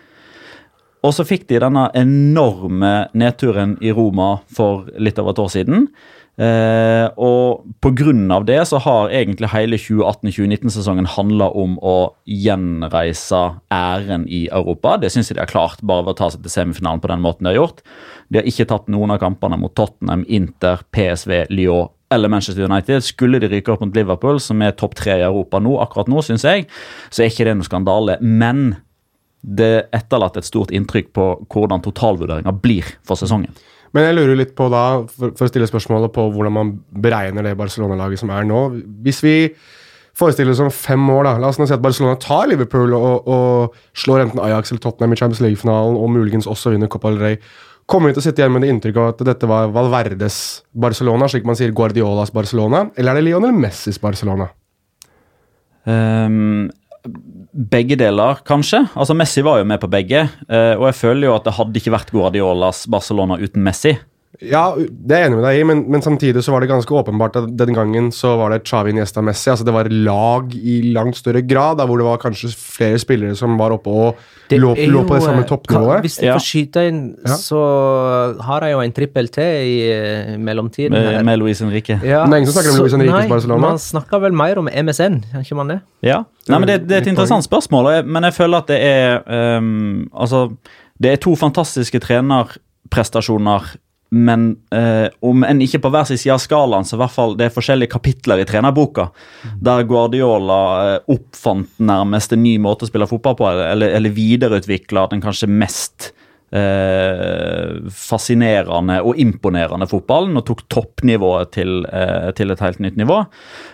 Og 1.06 1.14
så 1.14 1.26
fikk 1.28 1.46
de 1.52 1.62
denne 1.62 1.88
enorme 1.98 2.94
nedturen 3.14 3.78
i 3.84 3.94
Roma 3.94 4.40
for 4.50 4.88
litt 4.98 5.20
over 5.22 5.36
et 5.36 5.42
år 5.44 5.52
siden. 5.54 5.90
Eh, 6.36 7.06
og 7.16 7.64
pga. 7.80 8.40
det 8.44 8.60
så 8.68 8.78
har 8.84 9.10
egentlig 9.14 9.48
hele 9.54 9.78
2018-2019-sesongen 9.80 11.08
handla 11.08 11.48
om 11.56 11.78
å 11.80 12.12
gjenreise 12.26 13.44
æren 13.72 14.26
i 14.28 14.48
Europa. 14.52 14.98
Det 14.98 15.14
syns 15.14 15.30
jeg 15.30 15.38
de 15.38 15.46
har 15.46 15.52
klart, 15.52 15.82
bare 15.82 16.04
ved 16.04 16.16
å 16.16 16.20
ta 16.24 16.32
seg 16.34 16.44
til 16.44 16.52
semifinalen 16.52 17.00
på 17.00 17.12
den 17.14 17.24
måten 17.24 17.46
de 17.46 17.54
har 17.54 17.62
gjort. 17.62 17.86
De 18.28 18.42
har 18.42 18.50
ikke 18.50 18.68
tatt 18.68 18.90
noen 18.92 19.16
av 19.16 19.22
kampene 19.24 19.60
mot 19.62 19.76
Tottenham, 19.76 20.26
Inter, 20.28 20.84
PSV, 20.92 21.46
Lyon 21.54 21.94
eller 22.12 22.30
Manchester 22.30 22.68
United. 22.68 23.04
Skulle 23.04 23.40
de 23.40 23.50
ryke 23.50 23.72
opp 23.72 23.86
mot 23.86 23.96
Liverpool, 23.96 24.42
som 24.44 24.62
er 24.62 24.76
topp 24.76 24.98
tre 25.00 25.20
i 25.22 25.26
Europa 25.26 25.62
nå, 25.64 25.78
akkurat 25.84 26.12
nå, 26.12 26.20
syns 26.26 26.44
jeg, 26.48 26.68
så 27.10 27.24
er 27.24 27.32
ikke 27.32 27.48
det 27.48 27.56
noe 27.60 27.68
skandale. 27.68 28.20
Men 28.22 28.76
det 29.46 29.88
etterlatt 29.94 30.40
et 30.40 30.48
stort 30.48 30.74
inntrykk 30.74 31.12
på 31.14 31.30
hvordan 31.54 31.84
totalvurderinga 31.86 32.54
blir 32.64 32.88
for 33.06 33.20
sesongen. 33.20 33.54
Men 33.96 34.10
jeg 34.10 34.18
lurer 34.18 34.40
litt 34.40 34.56
på 34.58 34.68
da, 34.74 34.84
for, 35.08 35.32
for 35.38 35.48
å 35.48 35.52
stille 35.52 35.68
spørsmålet 35.70 36.12
på 36.16 36.28
hvordan 36.34 36.56
man 36.56 36.72
beregner 37.04 37.46
det 37.46 37.56
Barcelona-laget 37.60 38.20
som 38.24 38.34
er 38.34 38.48
nå. 38.48 38.66
Hvis 39.06 39.22
vi 39.24 39.36
forestiller 40.16 40.52
oss 40.56 40.64
om 40.64 40.72
fem 40.74 41.06
år, 41.12 41.28
da, 41.28 41.36
la 41.40 41.52
oss 41.52 41.60
nå 41.60 41.68
si 41.68 41.76
at 41.76 41.84
Barcelona 41.84 42.18
tar 42.20 42.50
Liverpool 42.52 42.96
og, 42.98 43.30
og 43.32 43.78
slår 44.00 44.26
enten 44.26 44.44
Ajax 44.44 44.74
eller 44.74 44.84
Tottenham 44.84 45.16
i 45.16 45.20
Champions 45.20 45.44
League-finalen 45.44 46.00
og 46.00 46.12
muligens 46.12 46.50
også 46.50 46.74
vinner 46.74 46.92
Copa 46.92 47.14
del 47.14 47.24
Rey. 47.24 47.40
Kommer 47.86 48.10
vi 48.10 48.18
til 48.18 48.24
å 48.24 48.26
sitte 48.26 48.42
igjen 48.42 48.56
med 48.56 48.66
det 48.66 48.72
inntrykket 48.74 49.02
av 49.02 49.12
at 49.14 49.26
dette 49.28 49.50
var 49.50 49.74
Valverdes 49.76 50.38
Barcelona, 50.74 51.28
slik 51.30 51.46
man 51.48 51.60
sier 51.60 51.76
Guardiolas 51.76 52.34
Barcelona, 52.34 52.88
eller 52.98 53.14
er 53.14 53.22
det 53.22 53.28
Lionel 53.28 53.54
Messis 53.56 54.02
Barcelona? 54.02 54.50
Um, 55.86 56.66
begge 57.56 57.96
deler, 58.00 58.42
kanskje. 58.48 58.84
Altså 59.00 59.16
Messi 59.18 59.44
var 59.46 59.62
jo 59.62 59.68
med 59.68 59.80
på 59.82 59.90
begge. 59.92 60.26
Uh, 60.50 60.76
og 60.76 60.90
jeg 60.90 61.00
føler 61.00 61.30
jo 61.30 61.36
at 61.38 61.48
det 61.48 61.56
hadde 61.56 61.82
ikke 61.82 61.96
vært 61.96 62.12
Guardiolas 62.12 62.84
Barcelona 62.92 63.40
uten 63.40 63.64
Messi. 63.66 63.96
Ja, 64.44 64.64
det 64.76 65.16
er 65.16 65.24
jeg 65.24 65.30
enig 65.30 65.38
med 65.40 65.46
deg 65.48 65.60
i, 65.60 65.66
men, 65.68 65.82
men, 65.92 66.02
samtidig 66.04 66.44
så 66.44 66.52
var 66.54 66.64
det 66.64 66.70
ganske 66.72 66.92
åpenbart 66.92 67.38
at 67.40 67.52
den 67.56 67.76
gangen 67.78 68.10
så 68.16 68.34
var 68.40 68.52
det 68.52 68.64
Xavi 68.68 68.92
Niesta 68.96 69.24
Messi. 69.24 69.50
altså 69.52 69.66
Det 69.68 69.74
var 69.76 69.90
lag 69.90 70.56
i 70.56 70.80
langt 70.96 71.20
større 71.20 71.44
grad, 71.46 71.78
der 71.80 71.88
hvor 71.88 72.02
det 72.02 72.08
var 72.08 72.20
kanskje 72.22 72.52
flere 72.56 73.00
spillere 73.00 73.36
som 73.40 73.56
var 73.60 73.76
oppe 73.76 73.92
og 73.92 74.20
lå, 74.52 74.74
lå, 74.76 75.04
på 75.08 75.16
det 75.16 75.24
samme 75.24 75.44
eh, 75.44 75.48
toppnivået. 75.50 76.02
Hvis 76.06 76.18
jeg 76.20 76.30
ja. 76.30 76.36
får 76.36 76.46
skyte 76.46 76.86
inn, 76.90 77.00
ja. 77.24 77.38
så 77.40 77.62
har 78.48 78.66
jeg 78.68 78.76
jo 78.76 78.82
en 78.84 78.96
trippel 79.00 79.32
til 79.38 79.70
i 79.72 79.78
uh, 79.94 80.34
mellomtiden. 80.42 80.98
Med, 80.98 81.22
med 81.30 81.40
Luis 81.42 81.64
Henrique. 81.64 82.00
Ja. 82.04 82.26
Men 82.26 82.42
ingen 82.42 82.52
som 82.52 82.60
snakker 82.60 82.76
om 82.76 82.84
Luis 82.84 82.98
Henriques 82.98 83.32
Barcelona? 83.32 83.62
Man 83.70 83.82
snakker 83.82 84.26
vel 84.26 84.36
mer 84.36 84.62
om 84.62 84.70
MSN, 84.70 85.22
gjør 85.32 85.48
ikke 85.48 85.60
man 85.62 85.76
det? 85.76 85.80
Ja. 86.06 86.24
Nei, 86.50 86.60
men 86.60 86.70
det, 86.70 86.82
det 86.90 87.00
er 87.00 87.06
et 87.06 87.14
interessant 87.14 87.46
spørsmål, 87.48 87.94
men 88.06 88.28
jeg 88.28 88.36
føler 88.36 88.62
at 88.62 88.70
det 88.70 88.82
er 88.86 89.58
um, 89.58 90.06
Altså, 90.14 90.50
det 91.02 91.16
er 91.16 91.24
to 91.24 91.34
fantastiske 91.40 92.00
trenerprestasjoner 92.04 93.74
men 94.16 94.56
eh, 94.72 95.08
om 95.20 95.44
en 95.44 95.62
ikke 95.66 95.82
på 95.84 95.90
hver 95.92 96.08
sin 96.08 96.20
side 96.22 96.36
av 96.38 96.44
skalaen, 96.44 96.88
så 96.88 96.96
i 96.96 97.02
hvert 97.02 97.12
fall 97.12 97.34
det 97.36 97.50
er 97.50 97.56
forskjellige 97.56 97.92
kapitler 97.92 98.40
i 98.40 98.46
trenerboka. 98.48 99.10
Der 99.60 99.84
Guardiola 99.90 100.60
eh, 100.86 101.00
oppfant 101.18 101.82
nærmest 101.84 102.32
en 102.32 102.46
ny 102.46 102.56
måte 102.64 102.88
å 102.88 102.92
spille 102.92 103.10
fotball 103.10 103.36
på, 103.40 103.50
eller, 103.50 103.92
eller 103.98 104.16
videreutvikla 104.16 105.10
den 105.12 105.24
kanskje 105.26 105.52
mest 105.52 106.14
eh, 106.56 107.76
fascinerende 107.92 109.00
og 109.06 109.20
imponerende 109.22 109.88
fotballen 109.90 110.40
og 110.40 110.46
tok 110.48 110.64
toppnivået 110.72 111.52
til, 111.56 111.86
eh, 111.86 112.32
til, 112.38 112.52
et 112.52 112.64
helt 112.64 112.80
nytt 112.80 112.98
nivå. 112.98 113.22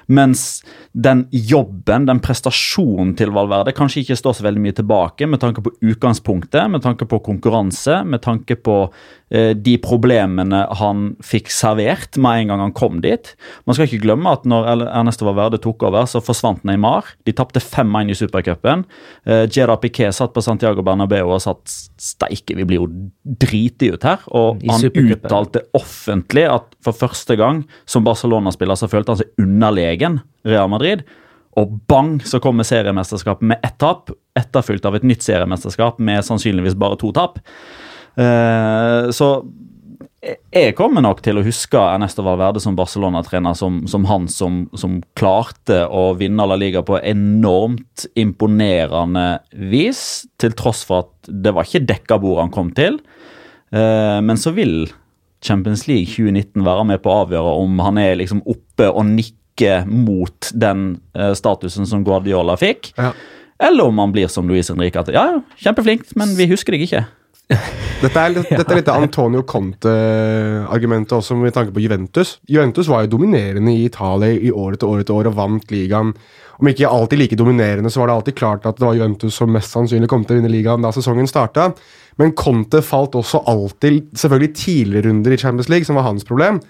Mens 0.07 0.63
den 0.93 1.27
jobben, 1.31 2.07
den 2.09 2.21
prestasjonen 2.23 3.15
til 3.17 3.33
Valverde, 3.35 3.75
kanskje 3.77 4.01
ikke 4.03 4.19
står 4.19 4.39
så 4.39 4.47
veldig 4.47 4.65
mye 4.65 4.77
tilbake 4.77 5.27
med 5.27 5.41
tanke 5.43 5.61
på 5.61 5.75
utgangspunktet, 5.81 6.69
med 6.69 6.81
tanke 6.81 7.05
på 7.05 7.21
konkurranse, 7.23 8.03
med 8.05 8.21
tanke 8.21 8.55
på 8.55 8.91
de 9.31 9.77
problemene 9.79 10.65
han 10.75 11.05
fikk 11.23 11.47
servert 11.55 12.17
med 12.19 12.41
en 12.41 12.49
gang 12.51 12.63
han 12.65 12.73
kom 12.75 12.99
dit. 13.03 13.29
Man 13.63 13.77
skal 13.77 13.87
ikke 13.87 14.01
glemme 14.03 14.33
at 14.35 14.43
når 14.49 14.67
Ernesto 14.89 15.27
Valverde 15.27 15.61
tok 15.63 15.85
over, 15.87 16.07
så 16.09 16.19
forsvant 16.23 16.65
Neymar. 16.67 17.13
De 17.27 17.31
tapte 17.35 17.61
5-1 17.63 18.11
i 18.11 18.17
supercupen. 18.17 18.83
Eh, 19.23 19.45
Gerard 19.47 19.81
Piquet 19.83 20.15
satt 20.15 20.33
på 20.35 20.43
Santiago 20.43 20.83
Bernabeu 20.85 21.31
og 21.31 21.43
satt 21.43 21.71
steike, 22.01 22.57
vi 22.57 22.67
blir 22.67 22.83
jo 22.83 22.89
driti 23.23 23.91
ut 23.93 24.03
her. 24.07 24.23
Og 24.35 24.63
han 24.67 24.87
uttalte 24.89 25.63
offentlig 25.77 26.47
at 26.51 26.67
for 26.83 26.97
første 26.97 27.37
gang 27.39 27.63
som 27.89 28.05
Barcelona-spiller 28.07 28.79
så 28.79 28.89
følte 28.91 29.15
han 29.15 29.21
seg 29.23 29.41
underlegen 29.41 30.21
Real 30.47 30.71
Madrid. 30.71 31.05
Og 31.59 31.79
bang, 31.91 32.15
så 32.23 32.39
kommer 32.43 32.67
seriemesterskapet 32.67 33.43
med 33.47 33.63
ett 33.65 33.77
tap, 33.81 34.11
etterfulgt 34.39 34.85
av 34.87 34.95
et 34.95 35.07
nytt 35.07 35.25
seriemesterskap 35.25 35.99
med 35.99 36.23
sannsynligvis 36.23 36.77
bare 36.79 36.99
to 36.99 37.11
tap. 37.15 37.41
Uh, 38.19 39.09
så 39.15 39.33
jeg 40.21 40.75
kommer 40.77 41.01
nok 41.01 41.23
til 41.25 41.39
å 41.39 41.43
huske 41.45 41.79
Ernesto 41.81 42.21
Valverde 42.21 42.61
som 42.61 42.75
Barcelona-trener 42.77 43.55
som, 43.57 43.79
som, 43.89 44.03
han 44.05 44.27
som, 44.29 44.63
som, 44.77 44.99
klarte 45.17 45.79
å 45.89 46.11
vinne 46.19 46.45
La 46.45 46.57
Liga 46.59 46.83
på 46.85 46.99
enormt 46.99 48.05
imponerende 48.19 49.41
vis, 49.71 50.27
til 50.37 50.53
tross 50.57 50.83
for 50.85 51.07
at 51.07 51.31
det 51.31 51.55
var 51.57 51.65
ikke 51.65 51.87
dekka 51.89 52.19
bord 52.21 52.43
han 52.43 52.53
kom 52.53 52.69
til. 52.77 52.99
Uh, 53.73 54.21
men 54.21 54.37
så 54.37 54.53
vil 54.53 54.91
Champions 55.41 55.87
League 55.89 56.11
2019 56.13 56.67
være 56.67 56.85
med 56.91 57.01
på 57.01 57.09
å 57.09 57.23
avgjøre 57.23 57.55
om 57.63 57.81
han 57.81 57.97
er 57.97 58.19
liksom 58.21 58.43
oppe 58.45 58.91
og 58.91 59.07
nikker 59.09 59.89
mot 59.89 60.51
den 60.53 60.99
uh, 61.17 61.31
statusen 61.37 61.89
som 61.89 62.05
Guardiola 62.05 62.53
fikk, 62.61 62.91
ja. 62.99 63.09
eller 63.57 63.89
om 63.89 64.03
han 64.03 64.13
blir 64.13 64.29
som 64.29 64.45
Luis 64.49 64.69
Henrique 64.69 65.01
at 65.01 65.09
ja, 65.15 65.25
kjempeflink, 65.65 66.11
men 66.19 66.37
vi 66.37 66.49
husker 66.53 66.77
deg 66.77 66.85
ikke. 66.85 67.03
Dette 68.01 68.17
er, 68.17 68.33
dette 68.33 68.65
er 68.65 68.79
litt 68.79 68.91
Antonio 68.93 69.43
Conte-argumentet 69.47 71.13
også 71.19 71.35
med 71.37 71.53
tanke 71.53 71.73
på 71.75 71.83
Juventus. 71.83 72.37
Juventus 72.49 72.89
var 72.89 73.05
jo 73.05 73.11
dominerende 73.17 73.73
i 73.75 73.85
Italia 73.85 74.31
i 74.33 74.49
år 74.49 74.77
etter 74.77 74.89
år 74.89 75.03
etter 75.03 75.17
år 75.17 75.29
og 75.29 75.37
vant 75.37 75.73
ligaen. 75.73 76.13
Om 76.61 76.69
ikke 76.69 76.89
alltid 76.89 77.21
like 77.21 77.37
dominerende, 77.39 77.89
så 77.93 78.01
var 78.01 78.09
det 78.09 78.15
alltid 78.15 78.37
klart 78.37 78.65
at 78.69 78.77
det 78.79 78.85
var 78.85 78.97
Juventus 78.97 79.37
som 79.37 79.51
mest 79.53 79.73
sannsynlig 79.73 80.09
kom 80.09 80.25
til 80.25 80.37
å 80.37 80.41
vinne 80.41 80.53
ligaen 80.53 80.85
da 80.85 80.93
sesongen 80.93 81.29
starta. 81.29 81.71
Men 82.21 82.35
Conte 82.37 82.83
falt 82.85 83.17
også 83.17 83.43
alltid 83.49 84.11
selvfølgelig 84.17 84.55
tidligere 84.57 85.07
runder 85.09 85.33
i 85.33 85.39
Champions 85.41 85.71
League, 85.71 85.87
som 85.89 85.97
var 85.97 86.09
hans 86.09 86.27
problem. 86.27 86.61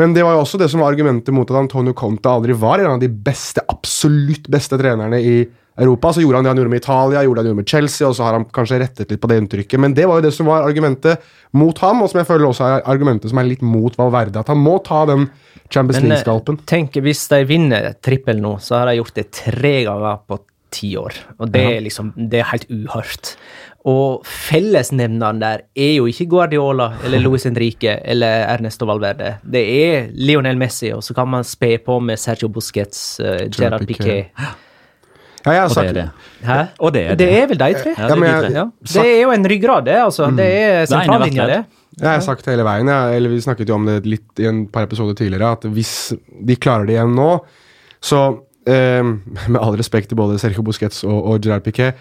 Men 0.00 0.14
det 0.16 0.24
var 0.24 0.36
jo 0.36 0.42
også 0.44 0.60
det 0.60 0.70
som 0.72 0.80
var 0.80 0.94
argumentet 0.94 1.34
mot 1.34 1.48
at 1.50 1.58
Antonio 1.60 1.92
Conte 1.96 2.30
aldri 2.30 2.56
var 2.56 2.80
en 2.80 2.94
av 2.94 3.00
de 3.02 3.08
beste, 3.10 3.64
absolutt 3.68 4.48
beste 4.52 4.78
trenerne 4.80 5.20
i 5.20 5.34
Europa. 5.76 6.12
Så 6.12 6.24
gjorde 6.24 6.40
han 6.40 6.44
det 6.44 6.52
han 6.54 6.60
gjorde 6.62 6.72
med 6.72 6.82
Italia, 6.82 7.22
gjorde 7.24 7.40
det 7.40 7.44
han 7.44 7.50
gjorde 7.52 7.62
med 7.62 7.68
Chelsea, 7.74 8.08
og 8.08 8.16
så 8.16 8.26
har 8.26 8.38
han 8.38 8.46
kanskje 8.56 8.80
rettet 8.82 9.12
litt 9.12 9.20
på 9.22 9.30
det 9.30 9.38
inntrykket. 9.42 9.80
Men 9.80 9.94
det 9.96 10.08
var 10.08 10.20
jo 10.20 10.26
det 10.28 10.34
som 10.36 10.50
var 10.50 10.66
argumentet 10.68 11.30
mot 11.56 11.78
ham, 11.84 12.02
og 12.02 12.12
som 12.12 12.20
jeg 12.22 12.28
føler 12.28 12.50
også 12.50 12.66
er 12.66 12.84
argumentet 12.90 13.32
som 13.32 13.40
er 13.42 13.48
litt 13.48 13.64
mot 13.64 13.96
Valverde. 13.98 14.42
At 14.42 14.52
han 14.52 14.60
må 14.60 14.78
ta 14.86 15.04
den 15.10 15.28
Champions 15.70 16.02
eh, 16.02 16.08
League-skalpen. 16.08 16.60
Tenk, 16.68 17.00
hvis 17.04 17.24
de 17.32 17.42
vinner 17.48 17.92
trippel 18.02 18.42
nå, 18.42 18.56
så 18.62 18.80
har 18.80 18.90
de 18.90 19.00
gjort 19.00 19.16
det 19.18 19.30
tre 19.42 19.74
ganger 19.88 20.22
på 20.26 20.42
ti 20.70 20.92
år. 20.98 21.16
Og 21.40 21.50
det 21.50 21.64
er 21.66 21.82
liksom 21.82 22.12
Det 22.14 22.40
er 22.40 22.50
helt 22.52 22.68
uhørt. 22.70 23.34
Og 23.90 24.26
fellesnevneren 24.28 25.40
der 25.40 25.62
er 25.72 25.92
jo 25.96 26.08
ikke 26.10 26.28
Guardiola 26.34 26.92
eller 27.04 27.22
Luis 27.24 27.46
Henrique 27.48 27.96
eller 28.04 28.44
Ernesto 28.50 28.86
Valverde. 28.86 29.38
Det 29.42 29.62
er 29.62 30.10
Lionel 30.12 30.60
Messi, 30.60 30.92
og 30.92 31.04
så 31.04 31.16
kan 31.16 31.30
man 31.32 31.46
spe 31.48 31.78
på 31.84 31.98
med 32.00 32.20
Sergio 32.20 32.50
Busquets, 32.52 33.20
uh, 33.24 33.46
Gerard 33.48 33.86
Piquet. 33.88 34.34
Ja, 35.46 35.52
jeg 35.56 35.62
har 35.62 35.72
sagt 35.72 35.94
det. 35.94 36.04
det. 36.04 36.46
Hæ? 36.46 36.58
Og 36.78 36.92
det 36.92 37.02
er 37.02 37.14
det. 37.14 37.18
Det 37.24 37.38
er 37.38 37.46
vel 37.48 37.60
de 37.60 37.70
tre? 37.78 37.94
Ja, 37.96 38.08
det, 38.08 38.28
er 38.28 38.46
de 38.46 38.52
ja. 38.58 38.64
det 38.92 39.04
er 39.06 39.20
jo 39.22 39.32
en 39.32 39.48
ryggrad, 39.52 39.86
det. 39.88 39.96
altså. 40.02 40.28
Mm. 40.28 40.36
Det 40.36 40.48
er 40.60 40.84
sentrallinja, 40.90 41.46
det. 41.48 41.60
Jeg 42.00 42.08
har 42.08 42.22
sagt 42.24 42.46
hele 42.48 42.64
veien, 42.64 42.88
ja. 42.88 43.00
eller 43.16 43.32
vi 43.32 43.40
snakket 43.44 43.68
jo 43.68 43.76
om 43.76 43.88
det 43.88 43.98
litt 44.08 44.40
i 44.40 44.46
en 44.48 44.62
par 44.72 44.86
episoder 44.88 45.16
tidligere, 45.18 45.50
at 45.56 45.66
hvis 45.74 46.12
de 46.46 46.56
klarer 46.56 46.88
det 46.88 46.96
igjen 46.96 47.12
nå, 47.16 47.32
så 48.00 48.22
eh, 48.68 49.04
Med 49.52 49.60
all 49.60 49.76
respekt 49.80 50.12
til 50.12 50.20
både 50.20 50.38
Sergio 50.40 50.64
Busquets 50.64 51.04
og, 51.08 51.18
og 51.18 51.44
Gerard 51.44 51.64
Piquet, 51.66 51.98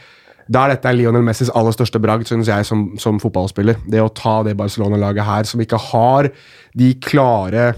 da 0.49 0.65
er 0.65 0.73
dette 0.73 0.91
Lionel 0.97 1.23
Messis 1.25 1.51
aller 1.53 1.73
største 1.75 2.01
bragd, 2.01 2.25
synes 2.25 2.49
jeg, 2.49 2.65
som, 2.65 2.87
som 2.97 3.19
fotballspiller. 3.21 3.83
Det 3.85 4.01
å 4.01 4.09
ta 4.17 4.39
det 4.47 4.55
Barcelona-laget 4.57 5.27
her, 5.27 5.45
som 5.45 5.61
ikke 5.61 5.77
har 5.91 6.31
de 6.79 6.93
klare 7.05 7.73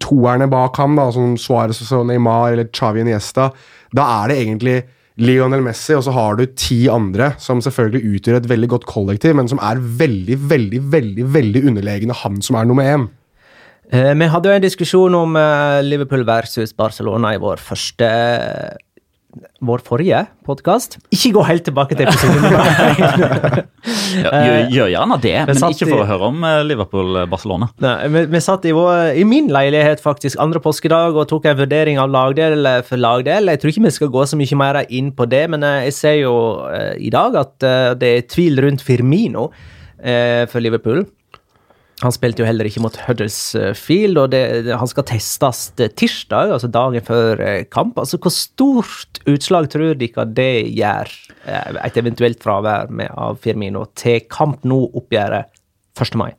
toerne 0.00 0.48
bak 0.48 0.76
ham, 0.80 0.96
da, 0.96 1.08
som 1.12 1.34
Suárez 1.40 1.80
og 1.92 2.06
Neymar 2.08 2.54
eller 2.54 2.70
Chavi 2.72 3.02
Iniesta, 3.04 3.50
da 3.96 4.06
er 4.22 4.30
det 4.30 4.38
egentlig 4.42 4.78
Lionel 5.18 5.64
Messi, 5.66 5.96
og 5.98 6.04
så 6.06 6.14
har 6.14 6.38
du 6.38 6.44
ti 6.54 6.84
andre 6.92 7.32
som 7.42 7.62
selvfølgelig 7.64 8.18
utgjør 8.18 8.38
et 8.38 8.50
veldig 8.50 8.68
godt 8.70 8.86
kollektiv, 8.86 9.34
men 9.34 9.50
som 9.50 9.58
er 9.58 9.80
veldig, 9.80 10.36
veldig, 10.50 10.82
veldig 10.92 11.30
veldig 11.34 11.64
underlegne 11.66 12.16
han 12.20 12.38
som 12.44 12.58
er 12.58 12.68
nummer 12.68 12.86
én. 12.86 13.08
Eh, 13.90 14.12
vi 14.20 14.28
hadde 14.28 14.50
jo 14.50 14.58
en 14.58 14.66
diskusjon 14.66 15.14
om 15.16 15.36
eh, 15.40 15.80
Liverpool 15.82 16.22
versus 16.28 16.74
Barcelona 16.76 17.32
i 17.34 17.40
vår 17.40 17.62
første 17.64 18.08
vår 19.64 19.82
forrige 19.86 20.20
podkast. 20.46 20.96
Ikke 21.14 21.32
gå 21.36 21.44
helt 21.48 21.64
tilbake 21.66 21.96
til 21.98 22.08
episoden. 22.08 22.44
nummer 24.22 24.44
gjør, 24.44 24.58
gjør 24.74 24.90
gjerne 24.92 25.18
det, 25.24 25.34
men 25.50 25.62
ikke 25.68 25.88
for 25.90 26.02
å 26.04 26.08
høre 26.08 26.30
om 26.30 26.46
eh, 26.48 26.60
Liverpool-Barcelona. 26.68 27.70
Vi, 27.78 28.24
vi, 28.32 28.42
satt 28.44 28.68
i, 28.68 28.74
vår, 28.76 29.12
i, 29.18 29.26
min 29.28 29.50
leilighet 29.54 30.02
faktisk 30.04 30.40
andre 30.42 30.62
påskedag 30.64 31.18
og 31.18 31.28
tok 31.30 31.50
en 31.50 31.60
vurdering 31.60 32.00
av 32.02 32.12
lagdel 32.12 32.68
for 32.88 33.00
lagdel. 33.00 33.52
Jeg 33.52 33.62
tror 33.62 33.74
ikke 33.74 33.86
vi 33.88 33.94
skal 33.98 34.14
gå 34.14 34.26
så 34.30 34.38
mye 34.40 34.60
mer 34.62 34.80
inn 34.88 35.12
på 35.16 35.28
det, 35.30 35.44
men 35.54 35.66
eh, 35.66 35.84
jeg 35.88 35.98
ser 35.98 36.18
jo 36.22 36.34
i 36.98 37.10
dag 37.12 37.36
at 37.38 37.54
det 38.00 38.14
er 38.14 38.26
tvil 38.30 38.60
rundt 38.64 38.84
Firmino 38.84 39.48
for 39.98 40.62
Liverpool. 40.62 41.02
Han 41.98 42.14
spilte 42.14 42.44
jo 42.44 42.46
heller 42.46 42.68
ikke 42.68 42.82
mot 42.84 42.94
Huddersfield, 43.08 44.20
og 44.22 44.30
det, 44.30 44.42
han 44.70 44.90
skal 44.90 45.06
testes 45.08 45.64
tirsdag, 45.76 46.52
altså 46.54 46.70
dagen 46.70 47.02
før 47.02 47.42
eh, 47.42 47.64
kamp. 47.66 47.98
Altså, 47.98 48.20
Hvor 48.22 48.34
stort 48.34 49.18
utslag 49.26 49.66
tror 49.72 49.96
dere 49.98 50.26
det 50.30 50.52
gjør, 50.78 51.10
eh, 51.42 51.80
et 51.82 51.98
eventuelt 51.98 52.44
fravær 52.44 52.92
med, 52.94 53.10
av 53.18 53.40
Firmino, 53.42 53.88
til 53.98 54.22
Kamp 54.30 54.62
nå-oppgjøret 54.62 55.50
1. 55.98 56.14
mai? 56.20 56.30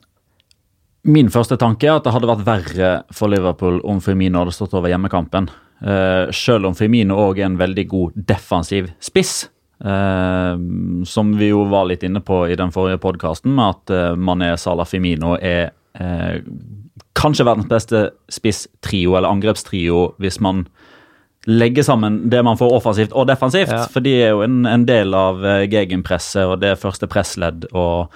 Min 1.10 1.32
første 1.32 1.60
tanke 1.60 1.88
er 1.88 1.98
at 1.98 2.08
det 2.08 2.16
hadde 2.16 2.32
vært 2.32 2.48
verre 2.48 2.92
for 3.16 3.32
Liverpool 3.32 3.82
om 3.88 4.00
Firmino 4.04 4.46
hadde 4.46 4.56
stått 4.56 4.76
over 4.80 4.92
hjemmekampen. 4.92 5.52
Uh, 5.80 6.28
selv 6.36 6.68
om 6.68 6.76
Firmino 6.76 7.16
òg 7.20 7.40
er 7.40 7.48
en 7.48 7.60
veldig 7.60 7.86
god 7.88 8.18
defensiv 8.32 8.90
spiss. 9.04 9.46
Uh, 9.80 10.60
som 11.08 11.32
vi 11.40 11.54
jo 11.54 11.64
var 11.72 11.88
litt 11.88 12.04
inne 12.04 12.20
på 12.20 12.42
i 12.52 12.58
den 12.60 12.74
forrige 12.76 13.00
podkasten, 13.00 13.54
med 13.56 13.78
at 13.78 13.94
uh, 13.96 14.18
Mané 14.20 14.52
Salah 14.60 14.88
Firmino 14.90 15.38
er 15.40 15.72
kanskje 17.18 17.44
verdens 17.44 17.68
beste 17.68 18.02
spisstrio, 18.32 19.16
eller 19.18 19.32
angrepstrio, 19.34 20.14
hvis 20.22 20.38
man 20.40 20.68
legger 21.50 21.84
sammen 21.84 22.30
det 22.30 22.42
man 22.44 22.58
får 22.60 22.74
offensivt 22.76 23.16
og 23.16 23.28
defensivt. 23.30 23.72
Ja. 23.72 23.86
For 23.92 24.04
de 24.04 24.14
er 24.20 24.34
jo 24.36 24.44
en, 24.46 24.62
en 24.70 24.86
del 24.88 25.16
av 25.18 25.42
uh, 25.44 25.64
gegenpresset 25.70 26.46
og 26.46 26.60
det 26.64 26.76
første 26.82 27.08
pressledd 27.10 27.70
og, 27.72 28.14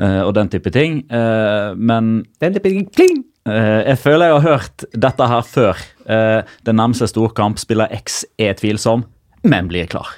uh, 0.00 0.22
og 0.26 0.34
den 0.36 0.52
type 0.52 0.72
ting. 0.74 1.02
Uh, 1.10 1.72
men 1.76 2.26
Den 2.42 2.56
type 2.56 2.70
uh, 2.70 3.80
jeg 3.88 3.98
føler 4.02 4.28
jeg 4.28 4.38
har 4.38 4.48
hørt 4.48 4.88
dette 4.92 5.30
her 5.32 5.46
før. 5.46 5.84
Uh, 6.04 6.40
den 6.68 6.80
nærmeste 6.80 7.08
storkamp 7.10 7.60
spiller 7.60 7.90
X 7.96 8.22
er 8.38 8.54
tvilsom, 8.60 9.06
men 9.42 9.70
blir 9.70 9.88
klar. 9.90 10.12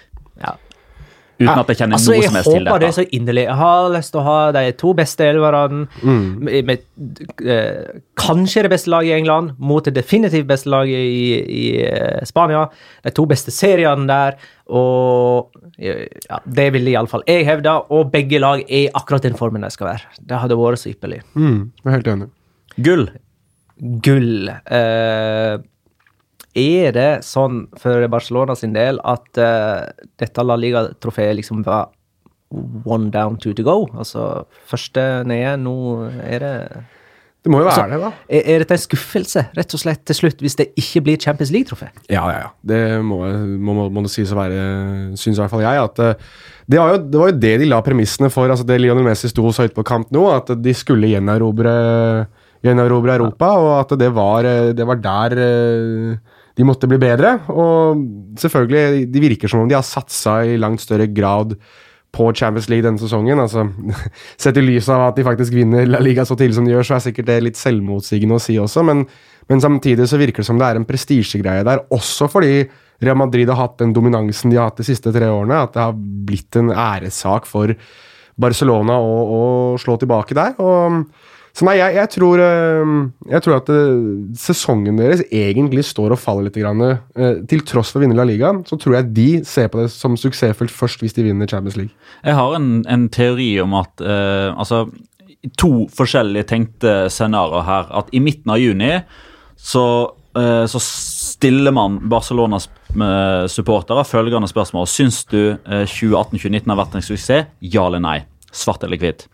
Uten 1.42 1.60
at 1.62 1.72
jeg 1.72 1.80
kjenner 1.82 1.98
Altså, 1.98 2.12
noe 2.12 2.18
jeg 2.20 2.30
som 2.30 2.38
helst 2.38 2.50
til 2.50 2.68
håper 2.68 2.82
det 2.84 2.90
så 2.96 3.04
inderlig. 3.18 3.44
Jeg 3.48 3.58
har 3.60 3.88
lyst 3.96 4.14
til 4.14 4.22
å 4.22 4.24
ha 4.26 4.38
de 4.56 4.64
to 4.82 4.94
beste 4.98 5.28
elverne 5.28 5.86
med, 6.02 6.68
med 6.68 6.84
eh, 7.44 8.00
kanskje 8.18 8.64
det 8.66 8.72
beste 8.72 8.92
laget 8.92 9.12
i 9.12 9.16
England 9.18 9.56
mot 9.58 9.84
det 9.86 9.94
definitivt 9.98 10.48
beste 10.50 10.72
laget 10.72 11.06
i, 11.06 11.24
i 11.42 11.64
eh, 11.86 12.22
Spania. 12.28 12.66
De 13.04 13.14
to 13.14 13.26
beste 13.30 13.54
seriene 13.54 14.06
der, 14.10 14.38
og 14.72 15.52
eh, 15.78 16.06
ja, 16.28 16.38
det 16.44 16.68
ville 16.76 16.94
iallfall 16.94 17.26
jeg 17.28 17.46
hevde. 17.48 17.74
Og 17.92 18.12
begge 18.14 18.40
lag 18.42 18.62
er 18.68 18.92
akkurat 18.98 19.26
den 19.26 19.38
formen 19.38 19.66
de 19.66 19.72
skal 19.74 19.92
være. 19.92 20.16
Det 20.20 20.40
hadde 20.44 20.58
vært 20.60 20.82
så 20.82 20.92
ypperlig. 20.92 21.22
Mm, 21.34 21.60
jeg 21.82 21.90
er 21.90 21.98
helt 21.98 22.14
enig. 22.14 22.30
Gull. 22.82 23.06
Gull. 24.04 24.48
Eh, 24.48 25.58
er 26.58 26.92
det 26.92 27.10
sånn 27.24 27.66
for 27.80 28.04
Barcelona 28.12 28.56
sin 28.58 28.74
del 28.76 29.00
at 29.08 29.40
uh, 29.40 29.88
dette 30.20 30.44
La 30.44 30.56
Liga-trofeet 30.60 31.38
liksom 31.38 31.62
var 31.64 31.90
one 32.84 33.10
down, 33.10 33.38
two 33.40 33.54
to 33.56 33.64
go? 33.64 33.86
Altså 33.96 34.44
første 34.68 35.22
nede, 35.28 35.56
nå 35.62 35.76
er 36.20 36.44
det 36.44 36.56
Det 37.42 37.50
må 37.50 37.62
jo 37.62 37.66
Altså, 37.66 37.86
være 37.86 37.96
det, 37.96 38.00
da. 38.02 38.10
Er, 38.28 38.42
er 38.52 38.62
dette 38.62 38.76
en 38.76 38.82
skuffelse, 38.84 39.44
rett 39.56 39.74
og 39.74 39.82
slett, 39.82 40.02
til 40.06 40.18
slutt, 40.20 40.44
hvis 40.44 40.58
det 40.60 40.68
ikke 40.78 41.02
blir 41.08 41.22
Champions 41.22 41.50
League-trofé? 41.54 41.88
Ja, 42.12 42.26
ja, 42.30 42.36
ja. 42.44 42.50
Det 42.62 42.82
må, 43.02 43.22
må, 43.58 43.88
må, 43.88 44.04
det 44.04 44.12
sies 44.12 44.30
å 44.30 44.38
være, 44.38 44.60
syns 45.18 45.40
i 45.40 45.42
hvert 45.42 45.54
fall 45.54 45.64
jeg. 45.64 45.88
at 45.88 46.04
eh, 46.04 46.28
det 46.70 46.78
var, 46.78 46.92
jo, 46.92 47.00
det 47.08 47.22
var 47.22 47.32
jo 47.32 47.40
det 47.42 47.56
de 47.64 47.70
la 47.72 47.80
premissene 47.82 48.30
for. 48.30 48.52
altså 48.52 48.68
Det 48.68 48.78
Lionel 48.78 49.08
Messi 49.08 49.32
sto 49.32 49.48
så 49.50 49.66
høyt 49.66 49.74
på 49.74 49.86
kamp 49.88 50.12
nå, 50.14 50.28
at 50.36 50.54
de 50.54 50.76
skulle 50.76 51.10
gjenerobre, 51.10 51.74
gjenerobre 52.62 53.18
Europa, 53.18 53.50
og 53.58 53.72
at 53.80 53.96
det 54.04 54.12
var, 54.14 54.46
eh, 54.46 54.70
det 54.76 54.86
var 54.86 55.02
der 55.02 55.42
de 56.58 56.66
måtte 56.68 56.88
bli 56.90 56.98
bedre. 57.00 57.36
Og 57.52 58.02
selvfølgelig, 58.40 59.06
de 59.12 59.24
virker 59.24 59.50
som 59.50 59.62
om 59.62 59.70
de 59.70 59.78
har 59.78 59.86
satsa 59.86 60.42
i 60.48 60.58
langt 60.60 60.84
større 60.84 61.08
grad 61.12 61.56
på 62.12 62.28
Champions 62.36 62.68
League 62.68 62.84
denne 62.84 63.00
sesongen. 63.00 63.40
altså 63.40 63.66
Sett 64.42 64.58
i 64.60 64.64
lys 64.64 64.90
av 64.92 65.08
at 65.08 65.18
de 65.18 65.24
faktisk 65.26 65.56
vinner 65.56 65.88
La 65.88 66.00
Liga 66.04 66.26
så 66.28 66.36
tidlig 66.36 66.58
som 66.58 66.68
de 66.68 66.74
gjør, 66.74 66.88
så 66.88 66.98
er 66.98 67.06
sikkert 67.06 67.30
det 67.30 67.40
litt 67.46 67.60
selvmotsigende 67.60 68.36
å 68.36 68.42
si 68.42 68.58
også, 68.60 68.84
men, 68.84 69.06
men 69.48 69.64
samtidig 69.64 70.08
så 70.10 70.20
virker 70.20 70.44
det 70.44 70.50
som 70.50 70.60
det 70.60 70.68
er 70.68 70.80
en 70.80 70.88
prestisjegreie 70.88 71.64
der, 71.66 71.86
også 71.94 72.28
fordi 72.32 72.66
Real 73.02 73.18
Madrid 73.18 73.50
har 73.50 73.58
hatt 73.58 73.80
den 73.80 73.94
dominansen 73.96 74.52
de 74.52 74.60
har 74.60 74.70
hatt 74.70 74.82
de 74.82 74.86
siste 74.86 75.10
tre 75.14 75.30
årene, 75.32 75.64
at 75.64 75.72
det 75.74 75.82
har 75.82 75.96
blitt 75.96 76.60
en 76.60 76.70
æressak 76.70 77.48
for 77.50 77.72
Barcelona 78.42 78.98
å, 79.00 79.16
å 79.22 79.42
slå 79.80 79.96
tilbake 80.00 80.36
der. 80.36 80.54
og 80.62 81.02
så 81.52 81.66
nei, 81.68 81.74
jeg, 81.76 81.92
jeg, 81.98 82.08
tror, 82.14 82.40
eh, 82.40 82.92
jeg 83.28 83.44
tror 83.44 83.58
at 83.58 83.68
eh, 83.74 84.04
sesongen 84.40 84.96
deres 84.96 85.20
egentlig 85.28 85.84
står 85.84 86.14
og 86.14 86.20
faller 86.20 86.48
litt. 86.48 86.56
Grann, 86.56 86.80
eh, 86.80 87.42
til 87.48 87.64
tross 87.68 87.90
for 87.92 88.00
å 88.00 88.06
vinne 88.06 88.16
La 88.16 88.24
Liga, 88.28 88.54
så 88.68 88.78
tror 88.80 88.96
jeg 88.96 89.10
de 89.18 89.28
ser 89.48 89.68
på 89.72 89.82
det 89.82 89.90
som 89.92 90.16
suksessfullt 90.16 90.72
først 90.72 91.04
hvis 91.04 91.16
de 91.18 91.26
vinner 91.26 91.50
Champions 91.50 91.76
League. 91.76 91.92
Jeg 92.24 92.38
har 92.38 92.56
en, 92.56 92.70
en 92.88 93.04
teori 93.12 93.50
om 93.64 93.76
at 93.82 94.04
eh, 94.04 94.48
altså, 94.52 94.86
To 95.58 95.88
forskjellige 95.90 96.46
tenkte 96.52 96.90
scenarioer 97.10 97.64
her. 97.66 97.88
At 97.98 98.12
i 98.14 98.20
midten 98.22 98.52
av 98.54 98.60
juni 98.62 98.92
så, 99.58 99.82
eh, 100.38 100.62
så 100.70 100.78
stiller 100.78 101.74
man 101.74 101.96
Barcelonas 102.06 102.68
supportere 103.50 104.04
følgende 104.06 104.46
spørsmål. 104.46 104.86
Syns 104.86 105.24
du 105.26 105.56
eh, 105.56 105.82
2018-2019 105.82 106.70
har 106.70 106.78
vært 106.78 106.94
en 106.94 107.06
suksess? 107.08 107.50
Ja 107.74 107.88
eller 107.88 108.04
nei? 108.04 108.20
Svart 108.54 108.86
eller 108.86 109.02
hvitt? 109.02 109.26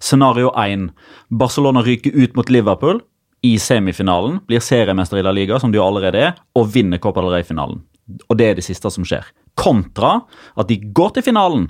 Scenario 0.00 0.52
1. 0.58 0.90
Barcelona 1.28 1.82
ryker 1.82 2.14
ut 2.14 2.36
mot 2.36 2.50
Liverpool 2.50 3.00
i 3.46 3.58
semifinalen, 3.58 4.40
blir 4.46 4.62
seriemester 4.64 5.20
i 5.20 5.24
La 5.24 5.32
Liga, 5.34 5.60
som 5.60 5.72
de 5.72 5.80
allerede 5.82 6.22
er, 6.30 6.38
og 6.56 6.70
vinner 6.74 7.00
Copa 7.02 7.22
del 7.22 7.36
Rey-finalen. 7.36 7.82
Og 8.30 8.38
det 8.38 8.48
er 8.48 8.58
det 8.58 8.64
siste 8.66 8.90
som 8.92 9.06
skjer. 9.06 9.26
Kontra 9.58 10.20
at 10.56 10.70
de 10.70 10.78
går 10.94 11.16
til 11.16 11.26
finalen. 11.28 11.68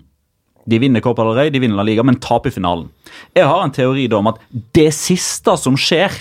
De 0.66 0.80
vinner 0.82 1.04
Copa 1.04 1.24
del 1.26 1.36
Rey, 1.38 1.52
de 1.52 1.62
vinner 1.62 1.78
La 1.78 1.86
Liga, 1.86 2.04
men 2.06 2.18
taper 2.22 2.54
finalen. 2.54 2.88
Jeg 3.36 3.48
har 3.48 3.62
en 3.64 3.74
teori 3.74 4.06
da 4.10 4.20
om 4.20 4.32
at 4.32 4.40
det 4.76 4.88
siste 4.96 5.56
som 5.60 5.78
skjer, 5.78 6.14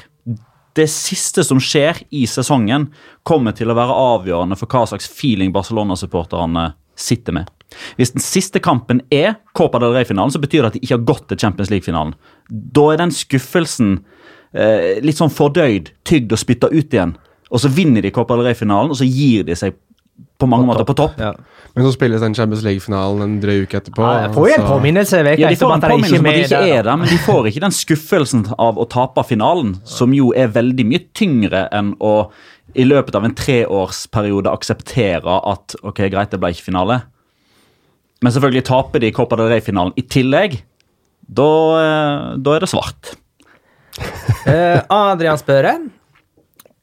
det 0.75 0.89
siste 0.91 1.45
som 1.47 1.61
skjer 1.63 2.03
i 2.11 2.25
sesongen, 2.27 2.89
kommer 3.23 3.55
til 3.55 3.71
å 3.71 3.77
være 3.77 3.95
avgjørende 4.15 4.59
for 4.59 4.71
hva 4.71 4.83
slags 4.91 5.07
feeling 5.07 5.55
Barcelona-supporterne 5.55 6.73
sitter 6.99 7.39
med. 7.39 7.54
Hvis 7.97 8.13
den 8.15 8.23
siste 8.23 8.59
kampen 8.63 9.01
er 9.13 9.35
Copa 9.57 9.79
del 9.83 9.93
Rey-finalen, 9.95 10.31
så 10.33 10.41
betyr 10.41 10.63
det 10.63 10.71
at 10.71 10.77
de 10.77 10.83
ikke 10.83 10.97
har 10.97 11.05
gått 11.07 11.27
til 11.31 11.37
Champions 11.45 11.71
League-finalen. 11.73 12.15
Da 12.49 12.89
er 12.93 13.01
den 13.03 13.11
skuffelsen 13.15 13.97
eh, 14.53 15.01
litt 15.05 15.19
sånn 15.19 15.33
fordøyd, 15.33 15.91
tygd 16.07 16.31
og 16.35 16.41
spytta 16.41 16.71
ut 16.73 16.93
igjen. 16.93 17.15
Og 17.51 17.61
så 17.61 17.69
vinner 17.71 18.01
de 18.05 18.11
Copa 18.15 18.37
del 18.37 18.49
Rey-finalen, 18.49 18.93
og 18.93 18.99
så 18.99 19.07
gir 19.07 19.45
de 19.47 19.55
seg 19.57 19.75
på 20.39 20.47
mange 20.47 20.67
måter 20.67 20.85
på 20.87 20.95
topp. 20.95 21.19
Ja. 21.19 21.33
Men 21.75 21.83
så 21.83 21.91
spilles 21.95 22.21
den 22.23 22.35
Champions 22.35 22.63
League-finalen 22.63 23.23
en 23.23 23.35
drøy 23.43 23.65
uke 23.65 23.79
etterpå. 23.81 24.03
Ja, 24.03 24.25
jeg 24.25 24.33
får 24.35 24.47
jo 24.47 24.53
en 24.55 24.61
så- 24.61 24.71
påminnelse 24.71 25.23
veka 25.27 25.39
Ja, 25.41 25.49
De 25.49 25.55
får 25.59 25.73
en 25.73 25.81
påminnelse 25.81 26.19
om 26.19 26.25
at 26.25 26.33
de 26.35 26.43
ikke 26.43 26.77
er 26.77 26.83
der, 26.83 26.97
men 26.97 27.07
de 27.09 27.17
får 27.17 27.47
ikke 27.51 27.63
den 27.65 27.71
skuffelsen 27.71 28.45
av 28.59 28.77
å 28.77 28.87
tape 28.89 29.23
finalen, 29.27 29.75
som 29.83 30.13
jo 30.13 30.31
er 30.33 30.47
veldig 30.47 30.85
mye 30.85 31.03
tyngre 31.13 31.67
enn 31.71 31.95
å 31.99 32.31
i 32.75 32.83
løpet 32.83 33.15
av 33.15 33.23
en 33.23 33.35
treårsperiode 33.35 34.51
akseptere 34.51 35.35
at 35.51 35.75
ok, 35.83 36.09
greit, 36.09 36.31
det 36.31 36.39
ble 36.39 36.49
ikke 36.51 36.71
finale. 36.71 37.03
Men 38.23 38.33
selvfølgelig 38.33 38.65
taper 38.69 39.03
de 39.03 39.11
Copa 39.15 39.37
del 39.39 39.51
Rey-finalen 39.51 39.95
i 39.99 40.05
tillegg. 40.07 40.59
Da, 41.25 41.51
eh, 41.81 42.25
da 42.39 42.55
er 42.55 42.65
det 42.65 42.71
svart. 42.71 43.15
Eh, 44.45 44.77
Adrian 44.93 45.39
Spørre. 45.41 45.71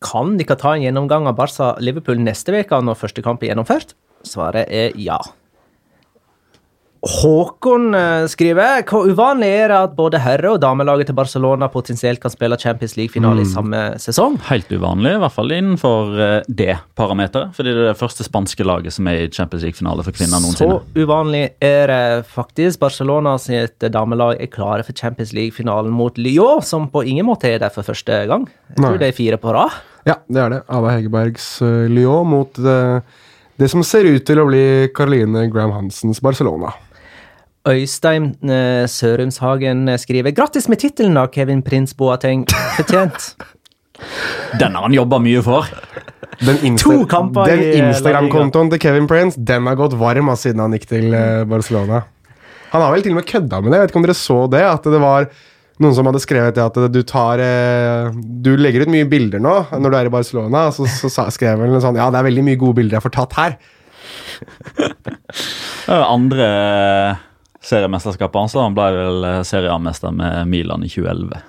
Kan 0.02 0.32
dere 0.34 0.56
ta 0.58 0.72
en 0.74 0.82
gjennomgang 0.82 1.28
av 1.30 1.36
Barca-Liverpool 1.38 2.18
neste 2.18 2.56
uke 2.56 2.80
når 2.82 2.98
første 2.98 3.22
kamp 3.22 3.44
er 3.44 3.52
gjennomført? 3.52 3.92
Svaret 4.26 4.66
er 4.66 4.96
ja. 4.98 5.20
Håkon 7.02 7.94
eh, 7.98 8.24
skriver 8.30 8.84
hvor 8.86 9.08
uvanlig 9.10 9.48
er 9.50 9.72
det 9.72 9.78
at 9.88 9.94
både 9.96 10.20
herre- 10.22 10.52
og 10.54 10.60
damelaget 10.62 11.08
til 11.10 11.16
Barcelona 11.18 11.66
potensielt 11.66 12.20
kan 12.22 12.30
spille 12.30 12.54
Champions 12.62 12.94
League-finale 12.94 13.42
i 13.42 13.48
samme 13.50 13.80
sesong? 13.98 14.36
Helt 14.46 14.70
uvanlig, 14.70 15.16
i 15.16 15.22
hvert 15.24 15.34
fall 15.34 15.50
innenfor 15.50 16.12
eh, 16.14 16.34
det 16.46 16.76
parameteret. 16.94 17.56
Fordi 17.56 17.72
det 17.74 17.80
er 17.82 17.88
det 17.90 17.98
første 17.98 18.22
spanske 18.22 18.62
laget 18.62 18.94
som 18.94 19.10
er 19.10 19.24
i 19.24 19.26
Champions 19.34 19.66
League-finale 19.66 20.04
for 20.06 20.14
kvinner 20.14 20.44
noensinne. 20.44 20.76
Så 20.78 21.02
uvanlig 21.02 21.40
er 21.58 21.90
det 21.90 22.04
faktisk. 22.30 22.78
Barcelona 22.84 23.34
sitt 23.42 23.82
damelag 23.82 24.38
er 24.38 24.52
klare 24.54 24.86
for 24.86 24.94
Champions 24.94 25.34
League-finalen 25.34 25.90
mot 25.90 26.22
Lyon, 26.22 26.62
som 26.62 26.86
på 26.92 27.02
ingen 27.02 27.26
måte 27.26 27.50
er 27.50 27.58
der 27.64 27.74
for 27.74 27.82
første 27.82 28.20
gang. 28.30 28.46
Jeg 28.70 28.78
tror 28.78 28.94
Nei. 28.94 29.02
det 29.02 29.10
er 29.10 29.18
fire 29.18 29.40
på 29.42 29.56
rad. 29.58 29.74
Ja, 30.06 30.20
det 30.30 30.46
er 30.46 30.54
det. 30.54 30.62
Ava 30.70 30.94
Hegerbergs 30.94 31.50
uh, 31.66 31.90
Lyon 31.90 32.30
mot 32.30 32.62
det, 32.62 33.02
det 33.58 33.74
som 33.74 33.82
ser 33.82 34.06
ut 34.06 34.22
til 34.26 34.38
å 34.38 34.46
bli 34.46 34.64
Caroline 34.94 35.48
Graham 35.50 35.74
Hansens 35.74 36.22
Barcelona. 36.22 36.70
Øystein 37.68 38.32
eh, 38.50 38.88
Sørumshagen 38.90 39.88
eh, 39.88 39.98
skriver 39.98 40.34
Grattis 40.34 40.66
med 40.68 40.80
tittelen, 40.82 41.14
da, 41.14 41.28
Kevin 41.30 41.62
Prince 41.62 41.94
Boateng. 41.94 42.46
Fortjent. 42.76 43.36
Den 44.60 44.74
har 44.74 44.88
han 44.88 44.96
jobba 44.96 45.20
mye 45.22 45.42
for. 45.46 45.68
Den, 46.42 46.58
Insta 46.66 46.90
den 46.90 47.60
eh, 47.60 47.76
Instagram-kontoen 47.78 48.72
til 48.72 48.80
Kevin 48.82 49.06
Prince 49.06 49.38
Den 49.38 49.68
har 49.68 49.76
gått 49.78 49.94
varm 49.94 50.32
siden 50.34 50.62
han 50.64 50.74
gikk 50.74 50.88
til 50.90 51.14
Barcelona. 51.46 52.02
Han 52.72 52.82
har 52.82 52.90
vel 52.90 53.04
til 53.04 53.14
og 53.14 53.20
med 53.20 53.28
kødda 53.28 53.60
med 53.60 53.70
det. 53.70 53.78
Jeg 53.78 53.84
vet 53.84 53.92
ikke 53.92 54.00
om 54.00 54.06
dere 54.08 54.18
så 54.18 54.38
det? 54.50 54.64
At 54.66 54.88
det 54.90 55.02
var 55.04 55.28
noen 55.82 55.94
som 55.94 56.08
hadde 56.08 56.22
skrevet 56.24 56.56
det 56.56 56.64
at 56.64 56.78
du 56.90 57.00
tar 57.06 57.42
Du 58.42 58.54
legger 58.58 58.82
ut 58.82 58.90
mye 58.90 59.06
bilder 59.06 59.42
nå 59.44 59.54
når 59.70 59.92
du 59.92 59.98
er 60.00 60.08
i 60.08 60.14
Barcelona. 60.16 60.64
Så, 60.74 60.88
så 60.88 61.28
skrev 61.30 61.62
han 61.62 61.82
sånn 61.84 62.00
Ja, 62.00 62.10
det 62.10 62.18
er 62.18 62.30
veldig 62.32 62.46
mye 62.48 62.58
gode 62.58 62.80
bilder 62.80 62.98
jeg 62.98 63.06
får 63.06 63.18
tatt 63.20 63.38
her. 63.38 63.58
Er 65.92 66.08
Andre 66.08 66.48
seriemesterskapet 67.62 68.40
hans. 68.42 68.54
Han 68.58 68.74
ble 68.76 68.90
vel 68.96 69.24
eh, 69.30 69.40
serieamester 69.46 70.12
med 70.14 70.46
Milan 70.50 70.84
i 70.84 70.90
2011. 70.92 71.40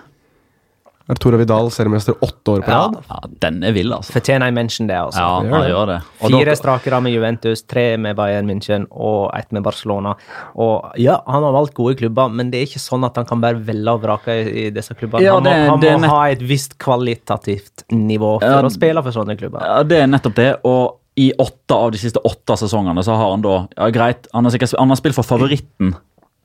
Arturo 1.11 1.35
Vidal, 1.35 1.67
seriemester 1.71 2.15
åtte 2.23 2.51
år 2.53 2.61
på 2.63 2.71
Ja. 2.71 2.77
rad. 2.85 2.93
Ja, 3.09 3.17
den 3.43 3.57
er 3.67 3.73
vill, 3.75 3.89
altså. 3.91 4.13
Fortjener 4.15 4.47
en 4.47 4.53
mention, 4.55 4.87
det, 4.87 4.95
altså. 4.95 5.19
Ja, 5.19 5.41
han 5.51 5.65
gjør 5.67 5.89
det. 5.89 5.97
Og 6.23 6.31
Fire 6.31 6.53
strake 6.55 7.01
med 7.03 7.11
Juventus, 7.11 7.63
tre 7.67 7.97
med 7.97 8.15
Bayern 8.15 8.47
München 8.47 8.85
og 8.89 9.33
ett 9.35 9.51
med 9.51 9.63
Barcelona. 9.65 10.13
Og 10.55 10.93
ja, 10.97 11.17
han 11.27 11.43
har 11.43 11.51
valgt 11.51 11.73
gode 11.75 11.97
klubber, 11.99 12.31
men 12.31 12.51
det 12.51 12.61
er 12.61 12.69
ikke 12.69 12.79
sånn 12.79 13.03
at 13.03 13.19
han 13.19 13.25
kan 13.27 13.41
bare 13.43 13.59
velge 13.59 13.91
og 13.97 14.01
vrake 14.01 14.37
i, 14.47 14.69
disse 14.71 14.95
klubbene. 14.95 15.25
Ja, 15.25 15.33
han 15.35 15.43
må, 15.43 15.51
han 15.73 15.79
det 15.81 15.91
må 15.97 15.99
nett- 16.05 16.09
ha 16.09 16.23
et 16.29 16.39
visst 16.39 16.77
kvalitativt 16.79 17.83
nivå 17.91 18.39
for 18.39 18.47
Ja, 18.47 18.61
å 18.63 18.71
spille 18.71 19.03
for 19.03 19.11
sånne 19.11 19.35
klubber. 19.37 19.59
Ja, 19.59 19.83
det 19.83 19.97
er 20.05 20.07
nettopp 20.07 20.35
det. 20.39 20.49
Og 20.63 20.99
i 21.15 21.27
åtte 21.37 21.75
av 21.75 21.91
de 21.93 21.99
siste 22.01 22.19
åtte 22.25 22.55
sesongene 22.57 23.03
så 23.05 23.13
har 23.19 23.31
han 23.35 23.43
da 23.45 23.67
Ja, 23.77 23.89
greit, 23.93 24.27
han 24.33 24.45
har, 24.47 24.51
sikkert, 24.55 24.73
han 24.79 24.89
har 24.89 24.97
spilt 24.97 25.15
for 25.17 25.27
favoritten 25.27 25.93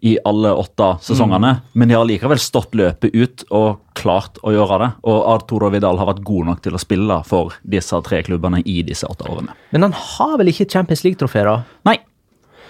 i 0.06 0.12
alle 0.28 0.52
åtte 0.54 0.92
sesongene, 1.02 1.56
men 1.74 1.90
de 1.90 1.96
har 1.96 2.04
likevel 2.06 2.38
stått 2.38 2.76
løpet 2.78 3.10
ut 3.18 3.42
og 3.50 3.80
klart 3.98 4.36
å 4.46 4.52
gjøre 4.54 4.76
det. 4.78 4.88
Og 5.10 5.24
Arturo 5.32 5.72
Vidal 5.74 5.98
har 5.98 6.06
vært 6.12 6.20
god 6.22 6.46
nok 6.52 6.60
til 6.62 6.76
å 6.76 6.78
spille 6.78 7.16
for 7.26 7.56
disse 7.66 7.98
tre 8.06 8.20
klubbene 8.22 8.60
i 8.62 8.76
disse 8.86 9.08
åtte 9.10 9.26
årene. 9.26 9.56
Men 9.74 9.88
han 9.88 9.96
har 9.98 10.36
vel 10.38 10.52
ikke 10.52 10.68
Champions 10.70 11.02
League-trofé, 11.02 11.42
da? 11.48 11.56
Nei. 11.88 11.96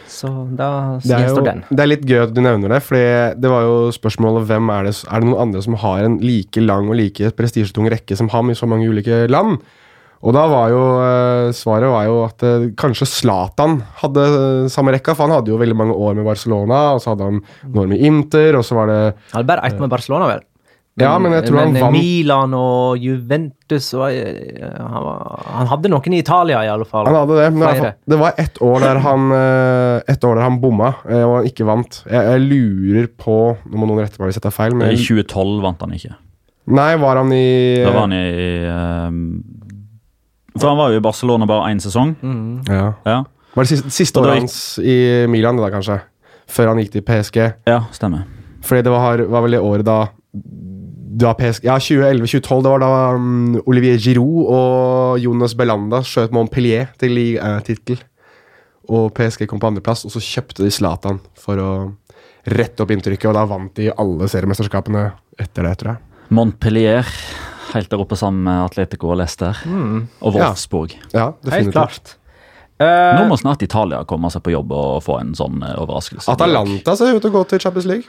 Så 0.09 0.31
da 0.57 0.97
Det 1.05 1.11
er, 1.13 1.19
jo, 1.21 1.27
gjenstår 1.27 1.45
den. 1.51 1.61
det 1.69 1.85
er 1.85 1.91
litt 1.91 2.07
gøy 2.09 2.23
at 2.23 2.33
du 2.33 2.41
nevner 2.41 2.73
det, 2.73 2.81
for 2.87 2.97
det 3.37 3.51
var 3.53 3.67
jo 3.67 3.75
spørsmålet 3.93 4.47
hvem 4.49 4.71
er 4.73 4.89
det 4.89 4.95
Er 5.05 5.21
det 5.21 5.29
noen 5.29 5.43
andre 5.45 5.61
som 5.67 5.77
har 5.85 6.07
en 6.07 6.17
like 6.25 6.65
lang 6.65 6.89
og 6.89 6.97
like 6.97 7.29
prestisjetung 7.37 7.91
rekke 7.93 8.17
som 8.17 8.33
ham 8.33 8.49
i 8.49 8.57
så 8.57 8.65
mange 8.65 8.89
ulike 8.89 9.27
land? 9.29 9.61
Og 10.19 10.35
da 10.35 10.45
var 10.51 10.71
jo 10.73 10.83
eh, 10.99 11.53
svaret 11.55 11.93
var 11.93 12.07
jo 12.09 12.17
at 12.27 12.43
eh, 12.47 12.67
kanskje 12.79 13.07
Zlatan 13.07 13.79
hadde 14.01 14.25
eh, 14.27 14.69
samme 14.73 14.91
rekka, 14.97 15.15
for 15.15 15.29
han 15.29 15.37
hadde 15.39 15.53
jo 15.53 15.59
veldig 15.61 15.77
mange 15.79 15.95
år 15.95 16.17
med 16.19 16.27
Barcelona, 16.27 16.81
og 16.97 17.03
så 17.05 17.13
hadde 17.15 17.29
han 17.29 17.41
noen 17.69 17.83
år 17.85 17.91
med 17.93 18.03
Inter, 18.09 18.59
og 18.59 18.67
så 18.67 18.79
var 18.81 18.91
det 18.91 19.01
Han 19.05 19.37
hadde 19.39 19.51
bare 19.53 19.69
ett 19.71 19.79
med 19.85 19.93
Barcelona, 19.95 20.31
vel? 20.35 20.45
Ja, 20.99 21.13
men 21.23 21.31
jeg 21.31 21.45
tror 21.47 21.61
han 21.61 21.71
men 21.77 21.85
vant 21.85 21.95
Milan 21.95 22.55
og 22.59 22.99
Juventus 22.99 23.93
og, 23.95 24.09
han, 24.11 24.97
var, 25.05 25.45
han 25.61 25.69
hadde 25.71 25.93
noen 25.93 26.17
i 26.17 26.19
Italia, 26.25 26.65
i 26.67 26.71
alle 26.73 26.89
fall. 26.91 27.07
Han 27.07 27.15
hadde 27.21 27.37
det, 27.39 27.45
men 27.55 27.69
fall- 27.69 27.93
det 28.11 28.19
var 28.19 28.41
ett 28.43 28.59
år 28.67 28.83
der 28.83 28.99
han 29.05 29.29
et 30.11 30.27
år 30.27 30.41
der 30.41 30.43
han 30.49 30.57
bomma, 30.59 30.89
og 31.07 31.37
han 31.37 31.47
ikke 31.47 31.69
vant. 31.71 32.01
Jeg, 32.03 32.19
jeg 32.33 32.43
lurer 32.49 33.07
på 33.15 33.37
Nå 33.71 33.79
må 33.79 33.87
noen 33.87 34.03
rette 34.03 34.19
meg 34.19 34.33
hvis 34.33 34.41
jeg 34.41 34.49
tar 34.49 34.57
feil, 34.59 34.75
men 34.75 34.91
I 34.91 34.99
2012 34.99 35.63
vant 35.69 35.87
han 35.87 35.95
ikke. 35.95 36.17
Nei, 36.75 36.91
var 37.01 37.23
han 37.23 37.31
i 37.33 37.47
Da 37.87 37.95
var 37.95 38.03
han 38.09 38.17
i 38.19 38.27
ehm, 38.75 39.23
For 40.59 40.69
han 40.73 40.79
var 40.81 40.93
jo 40.95 41.01
i 41.01 41.05
Barcelona 41.05 41.47
bare 41.49 41.71
én 41.73 41.81
sesong. 41.83 42.15
ja. 42.69 42.93
Ja, 43.07 43.25
Var 43.55 43.65
det 43.65 43.69
siste, 43.73 43.91
siste 43.91 44.21
året 44.21 44.39
hans 44.43 44.79
i 44.79 45.27
Milan, 45.31 45.57
da, 45.59 45.71
kanskje? 45.73 46.01
Før 46.49 46.71
han 46.73 46.79
gikk 46.83 46.93
til 46.93 47.03
PSG. 47.05 47.39
ja 47.69 47.81
stemmer. 47.93 48.25
Fordi 48.65 48.83
det 48.83 48.93
var, 48.93 49.23
var 49.29 49.43
vel 49.47 49.57
det 49.57 49.61
året 49.65 49.87
da 49.87 49.99
da 51.19 51.33
PSG, 51.35 51.65
Ja, 51.67 51.79
2011-2012. 51.83 52.63
Det 52.63 52.71
var 52.71 52.79
da 52.85 52.91
um, 53.17 53.57
Olivier 53.67 53.97
Giroud 53.99 54.47
og 54.55 55.19
Jonas 55.19 55.55
Belanda 55.59 55.99
skjøt 56.07 56.31
Montpellier 56.37 56.93
til 57.01 57.11
ligatittel. 57.17 57.99
Og 58.89 59.11
PSG 59.17 59.49
kom 59.51 59.59
på 59.61 59.67
andreplass, 59.73 60.05
og 60.07 60.13
så 60.15 60.23
kjøpte 60.23 60.63
de 60.63 60.71
Zlatan 60.73 61.19
for 61.37 61.59
å 61.61 61.71
rette 62.49 62.85
opp 62.85 62.93
inntrykket, 62.95 63.27
og 63.29 63.35
da 63.37 63.43
vant 63.51 63.75
de 63.77 63.91
alle 63.93 64.29
seriemesterskapene 64.31 65.09
etter 65.43 65.67
det, 65.67 65.75
tror 65.81 65.91
jeg. 65.97 66.05
Montpellier 66.39 67.11
helt 67.75 67.91
der 67.93 68.01
oppe 68.05 68.17
sammen 68.19 68.43
med 68.47 68.65
Atletico 68.67 69.11
og 69.13 69.19
Leicester. 69.21 69.57
Og 69.67 70.35
Wolfsburg. 70.35 70.95
Ja, 71.13 71.33
Helt 71.33 71.43
definitivt. 71.45 71.73
klart. 71.75 72.15
Nå 72.79 72.87
Eh, 72.87 73.25
må 73.27 73.35
snart 73.41 73.63
Italia 73.67 74.05
komme 74.07 74.29
seg 74.31 74.43
på 74.47 74.53
jobb 74.53 74.71
og 74.71 75.01
få 75.03 75.17
en 75.21 75.33
sånn 75.35 75.57
eh, 75.67 75.75
overraskelse. 75.83 76.31
Atalanta 76.31 76.95
ser 76.97 77.17
ut 77.17 77.23
til 77.25 77.33
å 77.33 77.41
gå 77.41 77.49
til 77.51 77.59
Champions 77.59 77.89
League. 77.91 78.07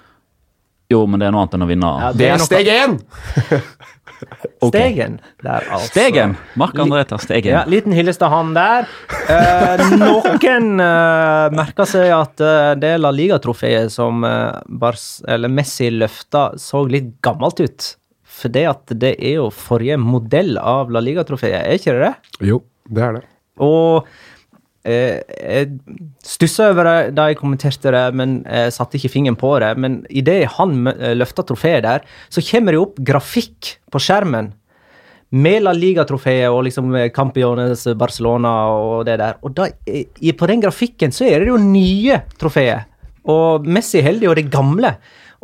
Jo, 0.94 1.08
men 1.10 1.20
det 1.22 1.26
er 1.26 1.34
noe 1.34 1.42
annet 1.42 1.56
enn 1.58 1.66
å 1.66 1.70
vinne. 1.70 1.90
Ja, 2.04 2.12
Det 2.14 2.28
er 2.30 2.38
noe- 2.38 2.46
steg 2.46 2.70
én! 2.70 3.00
okay. 4.62 4.70
Stegen 4.70 5.20
der, 5.42 5.66
altså. 5.72 5.88
Stegen! 5.90 6.36
Mark 6.60 6.78
André 6.82 7.04
tar 7.10 7.22
Stegen. 7.24 7.52
Ja, 7.54 7.64
liten 7.70 7.94
hyllest 7.96 8.20
til 8.22 8.30
han 8.34 8.54
der. 8.54 8.88
Eh, 9.30 9.84
noen 9.98 10.80
eh, 10.86 11.50
merka 11.56 11.86
seg 11.90 12.12
at 12.16 12.42
eh, 12.44 12.74
det 12.82 12.94
La 13.02 13.12
Liga-trofeet 13.16 13.90
som 13.94 14.22
eh, 14.28 14.60
Bars, 14.70 15.22
eller 15.28 15.50
Messi 15.50 15.90
løfta, 15.94 16.52
så 16.62 16.84
litt 16.90 17.16
gammelt 17.26 17.62
ut. 17.64 17.90
For 18.40 18.54
det 18.54 18.66
at 18.72 18.96
det 19.02 19.16
er 19.18 19.40
jo 19.42 19.50
forrige 19.54 20.00
modell 20.02 20.58
av 20.62 20.92
La 20.94 21.04
Liga-trofeet, 21.04 21.62
er 21.62 21.80
ikke 21.80 21.96
det 21.98 22.08
det? 22.08 22.50
Jo, 22.52 22.62
det 22.90 23.06
er 23.06 23.18
det. 23.18 23.24
Og 23.60 24.08
eh, 24.88 25.20
jeg 25.28 25.74
stussa 26.26 26.70
over 26.72 26.88
det 26.88 27.16
da 27.18 27.28
jeg 27.30 27.40
kommenterte 27.42 27.92
det, 27.96 28.06
men 28.16 28.40
jeg 28.46 28.76
satte 28.76 29.00
ikke 29.00 29.12
fingeren 29.18 29.40
på 29.40 29.52
det. 29.64 29.74
Men 29.82 30.00
idet 30.10 30.46
han 30.56 30.88
eh, 30.94 31.18
løfta 31.18 31.46
trofeet 31.48 31.84
der, 31.88 32.08
så 32.32 32.44
kommer 32.52 32.76
det 32.76 32.84
opp 32.86 33.04
grafikk 33.12 33.76
på 33.92 34.04
skjermen 34.04 34.54
med 35.30 35.62
La 35.62 35.74
Liga-trofeet 35.76 36.50
og 36.50 36.64
liksom 36.70 36.94
eh, 36.98 37.10
Campiones 37.14 37.86
Barcelona 38.00 38.54
og 38.74 39.06
det 39.10 39.20
der. 39.22 39.38
Og 39.46 39.54
da, 39.58 39.70
eh, 39.86 40.08
på 40.34 40.50
den 40.50 40.64
grafikken 40.64 41.14
så 41.16 41.28
er 41.28 41.44
det 41.44 41.52
jo 41.52 41.60
nye 41.62 42.24
trofeet. 42.40 42.88
Og 43.30 43.68
Messi 43.68 44.02
heldig 44.02 44.30
og 44.32 44.40
det 44.40 44.48
gamle. 44.52 44.96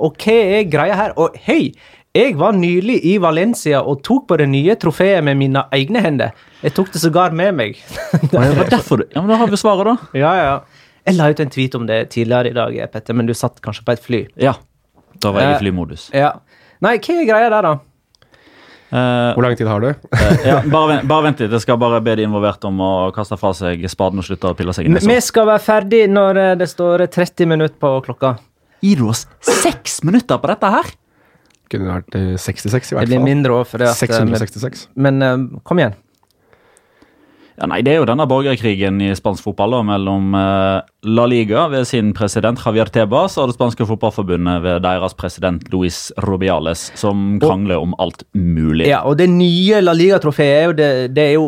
Og 0.02 0.18
hva 0.20 0.36
er 0.58 0.72
greia 0.72 0.96
her? 0.98 1.14
Og 1.22 1.36
hei! 1.46 1.76
Jeg 2.16 2.38
var 2.40 2.54
nylig 2.56 3.02
i 3.12 3.18
Valencia 3.20 3.82
og 3.84 4.00
tok 4.08 4.28
på 4.30 4.38
det 4.40 4.46
nye 4.48 4.76
trofeet 4.80 5.24
med 5.28 5.36
mine 5.36 5.66
egne 5.76 6.00
hender. 6.06 6.32
Jeg 6.64 6.72
tok 6.78 6.94
det 6.94 7.02
sågar 7.04 7.34
med 7.36 7.52
meg. 7.58 7.82
Det 8.32 8.32
var 8.40 8.70
derfor 8.72 9.02
du 9.02 9.08
Ja, 9.12 9.20
men 9.22 9.34
Da 9.34 9.40
har 9.42 9.52
vi 9.52 9.60
svaret, 9.60 9.90
da. 9.90 9.96
Ja, 10.16 10.32
ja. 10.40 10.54
Jeg 11.06 11.18
la 11.20 11.28
ut 11.30 11.42
en 11.44 11.52
tweet 11.54 11.76
om 11.78 11.84
det 11.86 11.98
tidligere 12.16 12.50
i 12.50 12.56
dag, 12.56 12.78
Petter, 12.94 13.14
men 13.14 13.28
du 13.28 13.34
satt 13.38 13.60
kanskje 13.62 13.84
på 13.86 13.94
et 13.94 14.02
fly. 14.02 14.22
Ja. 14.42 14.56
Da 15.22 15.32
var 15.36 15.44
jeg 15.44 15.52
Eh, 15.52 15.58
i 15.58 15.60
flymodus. 15.66 16.08
Ja. 16.16 16.32
Nei, 16.82 16.96
hva 17.04 17.20
er 17.20 17.28
greia 17.28 17.52
der, 17.52 17.62
da? 17.68 17.74
Eh, 18.96 19.34
Hvor 19.36 19.44
lang 19.44 19.56
tid 19.60 19.68
har 19.68 19.82
du? 19.84 19.88
eh, 19.92 20.48
ja, 20.48 20.62
bare, 20.72 20.88
vent, 20.96 21.08
bare 21.12 21.24
vent 21.28 21.40
litt. 21.44 21.52
Jeg 21.52 21.62
skal 21.68 21.78
bare 21.82 22.00
be 22.02 22.16
de 22.16 22.24
involverte 22.30 22.68
om 22.72 22.80
å 22.80 22.92
kaste 23.16 23.38
fra 23.38 23.52
seg 23.58 23.84
spaden 23.92 24.24
og 24.24 24.28
slutte 24.28 24.50
å 24.54 24.56
pille 24.58 24.74
seg 24.74 24.88
inn 24.88 24.96
Vi 25.04 25.20
skal 25.22 25.48
være 25.52 25.64
ferdig 25.68 26.06
når 26.16 26.38
eh, 26.42 26.56
det 26.64 26.68
står 26.72 27.06
30 27.12 27.50
minutter 27.52 27.76
på 27.82 27.92
klokka. 28.08 28.38
Gir 28.86 29.04
du 29.04 29.10
oss 29.12 29.26
seks 29.44 30.00
minutter 30.08 30.40
på 30.40 30.48
dette 30.52 30.72
her? 30.80 30.96
Kunne 31.72 31.92
vært 31.92 32.18
eh, 32.18 32.34
66 32.38 32.66
i 32.66 32.70
hvert 32.70 32.90
fall. 32.90 33.06
Det 33.06 33.16
blir 33.16 33.26
mindre 33.26 33.60
òg, 33.60 33.68
for 33.70 33.82
det 33.82 33.92
at 33.92 34.02
eh, 34.02 34.10
666. 34.10 34.88
Men 34.96 35.22
men 35.22 35.46
kom 35.64 35.80
igjen. 35.82 35.96
Ja, 37.56 37.70
nei, 37.72 37.80
Det 37.86 37.94
er 37.94 38.02
jo 38.02 38.08
denne 38.08 38.26
borgerkrigen 38.28 38.98
i 39.00 39.14
spansk 39.16 39.46
fotball 39.46 39.78
da, 39.78 39.80
mellom 39.88 40.34
eh, 40.36 40.82
La 41.08 41.26
Liga 41.30 41.70
ved 41.72 41.88
sin 41.88 42.12
president 42.16 42.60
Javier 42.60 42.90
Tebas 42.92 43.38
og 43.40 43.48
det 43.48 43.56
spanske 43.56 43.88
fotballforbundet 43.88 44.60
ved 44.66 44.84
deres 44.84 45.16
president 45.16 45.64
Luis 45.72 46.10
Robiales, 46.26 46.90
som 47.00 47.38
krangler 47.40 47.80
om 47.80 47.96
alt 48.04 48.26
mulig. 48.36 48.90
Ja, 48.90 49.06
og 49.08 49.16
det 49.22 49.30
nye 49.32 49.80
La 49.86 49.96
Liga-trofeet 49.96 50.58
er 50.58 50.68
jo 50.68 50.76
det, 50.76 50.92
det 51.16 51.28
er 51.30 51.34
jo 51.38 51.48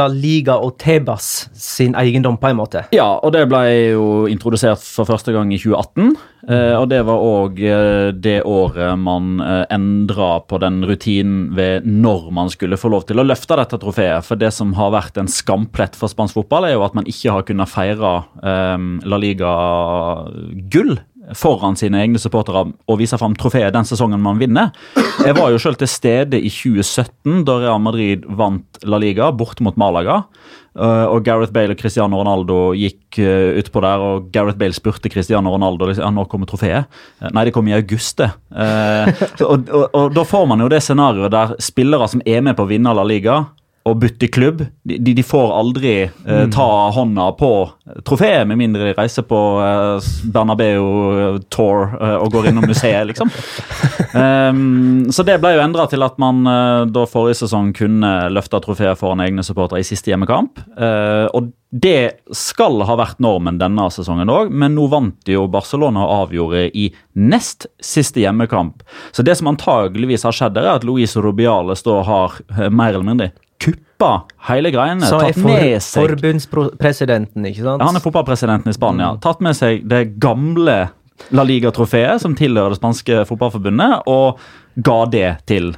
La 0.00 0.08
Liga 0.08 0.56
og 0.56 0.78
Tebas 0.80 1.50
sin 1.52 1.98
eiendom, 2.00 2.40
på 2.40 2.48
en 2.48 2.60
måte. 2.62 2.86
Ja, 2.96 3.10
og 3.20 3.36
det 3.36 3.44
ble 3.52 3.66
jo 3.92 4.06
introdusert 4.32 4.80
for 4.80 5.10
første 5.10 5.36
gang 5.36 5.52
i 5.52 5.60
2018. 5.60 6.16
Eh, 6.48 6.74
og 6.74 6.88
det 6.90 6.98
var 7.06 7.22
òg 7.22 7.60
eh, 7.62 8.08
det 8.18 8.40
året 8.48 8.98
man 8.98 9.36
eh, 9.44 9.62
endra 9.70 10.40
på 10.42 10.58
den 10.62 10.80
rutinen 10.88 11.52
ved 11.54 11.86
når 11.86 12.32
man 12.34 12.50
skulle 12.50 12.78
få 12.80 12.90
lov 12.90 13.06
til 13.06 13.22
å 13.22 13.26
løfte 13.26 13.58
dette 13.60 13.78
trofeet. 13.82 14.26
For 14.26 14.40
det 14.40 14.50
som 14.54 14.74
har 14.78 14.90
vært 14.94 15.20
en 15.22 15.30
skamplett 15.30 15.94
for 15.98 16.10
spansk 16.10 16.40
fotball, 16.40 16.66
er 16.66 16.74
jo 16.74 16.86
at 16.86 16.98
man 16.98 17.06
ikke 17.06 17.36
har 17.36 17.46
kunnet 17.46 17.70
feire 17.70 18.12
La 18.42 19.18
Liga-gull 19.22 20.96
foran 21.38 21.76
sine 21.78 22.00
egne 22.02 22.20
supportere 22.20 22.64
og 22.66 22.98
vise 22.98 23.18
fram 23.20 23.36
trofeet 23.38 23.74
den 23.74 23.86
sesongen 23.86 24.22
man 24.22 24.40
vinner. 24.40 24.72
Jeg 25.22 25.36
var 25.38 25.52
jo 25.52 25.60
selv 25.62 25.78
til 25.80 25.90
stede 25.90 26.40
i 26.40 26.50
2017, 26.50 27.44
da 27.46 27.58
Real 27.62 27.82
Madrid 27.82 28.26
vant 28.26 28.82
La 28.88 28.98
Liga 29.00 29.30
bort 29.34 29.62
mot 29.62 29.78
Malaga. 29.80 30.22
Uh, 30.72 31.04
og 31.12 31.20
Gareth 31.26 31.52
Bale 31.52 31.74
og 31.74 31.80
Cristiano 31.82 32.16
Ronaldo 32.16 32.70
gikk 32.72 33.18
uh, 33.20 33.58
utpå 33.60 33.82
der, 33.84 34.00
og 34.00 34.30
Gareth 34.32 34.56
Bale 34.56 34.72
spurte 34.72 35.10
Cristiano 35.12 35.52
Ronaldo 35.52 35.90
liksom, 35.90 36.06
ja, 36.06 36.12
når 36.16 36.30
kommer 36.32 36.48
trofeet. 36.48 36.88
Uh, 37.20 37.28
nei, 37.28 37.44
det 37.44 37.52
kommer 37.52 37.74
i 37.74 37.76
august, 37.76 38.22
det. 38.22 38.30
Og, 39.42 39.68
og, 39.68 39.84
og 39.96 40.12
da 40.14 40.22
får 40.24 40.44
man 40.48 40.60
jo 40.62 40.68
det 40.70 40.78
scenarioet 40.84 41.32
der 41.32 41.52
spillere 41.60 42.06
som 42.08 42.22
er 42.24 42.40
med 42.44 42.56
på 42.56 42.64
å 42.64 42.70
vinne 42.70 42.92
La 42.94 43.04
Liga, 43.04 43.42
og 43.88 43.98
bytte 43.98 44.28
klubb, 44.30 44.62
de, 44.86 44.98
de, 45.02 45.22
får 45.26 45.52
aldri 45.56 45.94
uh, 46.06 46.44
ta 46.54 46.66
hånda 46.94 47.32
på 47.38 47.50
trofeet, 48.06 48.46
med 48.46 48.60
mindre 48.60 48.90
de 48.90 48.94
reiser 48.94 49.26
på 49.26 49.40
uh, 49.58 50.12
Bernabeu 50.34 51.40
Tour 51.50 51.96
uh, 51.96 52.20
og 52.22 52.30
går 52.34 52.50
innom 52.52 52.68
museet, 52.70 53.02
liksom. 53.10 53.32
Um, 54.14 55.10
så 55.14 55.26
det 55.26 55.40
ble 55.42 55.56
jo 55.56 55.64
endra 55.64 55.88
til 55.90 56.06
at 56.06 56.20
man 56.22 56.46
uh, 56.46 56.84
da 56.86 57.06
forrige 57.10 57.42
sesong 57.42 57.72
kunne 57.76 58.12
løfte 58.30 58.62
trofeet 58.62 59.00
foran 59.00 59.24
egne 59.24 59.42
supportere 59.46 59.82
i 59.82 59.88
siste 59.88 60.12
hjemmekamp. 60.12 60.62
Uh, 60.78 61.26
og 61.34 61.50
det 61.72 62.22
skal 62.36 62.84
ha 62.86 62.98
vært 63.00 63.22
normen 63.24 63.58
denne 63.58 63.90
sesongen 63.90 64.30
òg, 64.30 64.52
men 64.52 64.76
nå 64.76 64.86
vant 64.92 65.26
jo 65.26 65.48
Barcelona 65.50 66.04
og 66.06 66.26
avgjorde 66.28 66.66
i 66.70 66.90
nest 67.18 67.66
siste 67.82 68.22
hjemmekamp. 68.22 68.84
Så 69.10 69.24
det 69.26 69.38
som 69.40 69.50
antageligvis 69.50 70.28
har 70.28 70.36
skjedd, 70.36 70.60
er 70.60 70.76
at 70.76 70.84
Luis 70.86 71.16
Rubiales 71.16 71.82
da 71.86 72.02
har 72.06 72.36
mer 72.68 72.92
eller 72.92 73.08
mindre 73.08 73.32
kuppa 73.62 74.10
hele 74.48 74.72
greiene. 74.74 75.06
Så 75.06 75.20
er 75.20 75.30
tatt 75.30 75.38
for, 75.40 75.50
med 75.50 75.84
seg 75.84 76.08
forbundspresidenten, 76.10 77.46
ikke 77.50 77.62
sant? 77.62 77.78
ja, 77.82 77.88
Han 77.88 77.98
er 77.98 78.04
fotballpresidenten 78.04 78.72
i 78.72 78.76
Spania. 78.76 79.12
Mm. 79.14 79.22
Tatt 79.24 79.44
med 79.44 79.58
seg 79.58 79.86
det 79.90 80.02
gamle 80.22 80.78
La 81.30 81.44
Liga-trofeet, 81.46 82.22
som 82.22 82.34
tilhører 82.38 82.74
det 82.74 82.80
spanske 82.80 83.22
fotballforbundet, 83.28 84.08
og 84.10 84.42
ga 84.82 84.98
det 85.12 85.28
til 85.50 85.72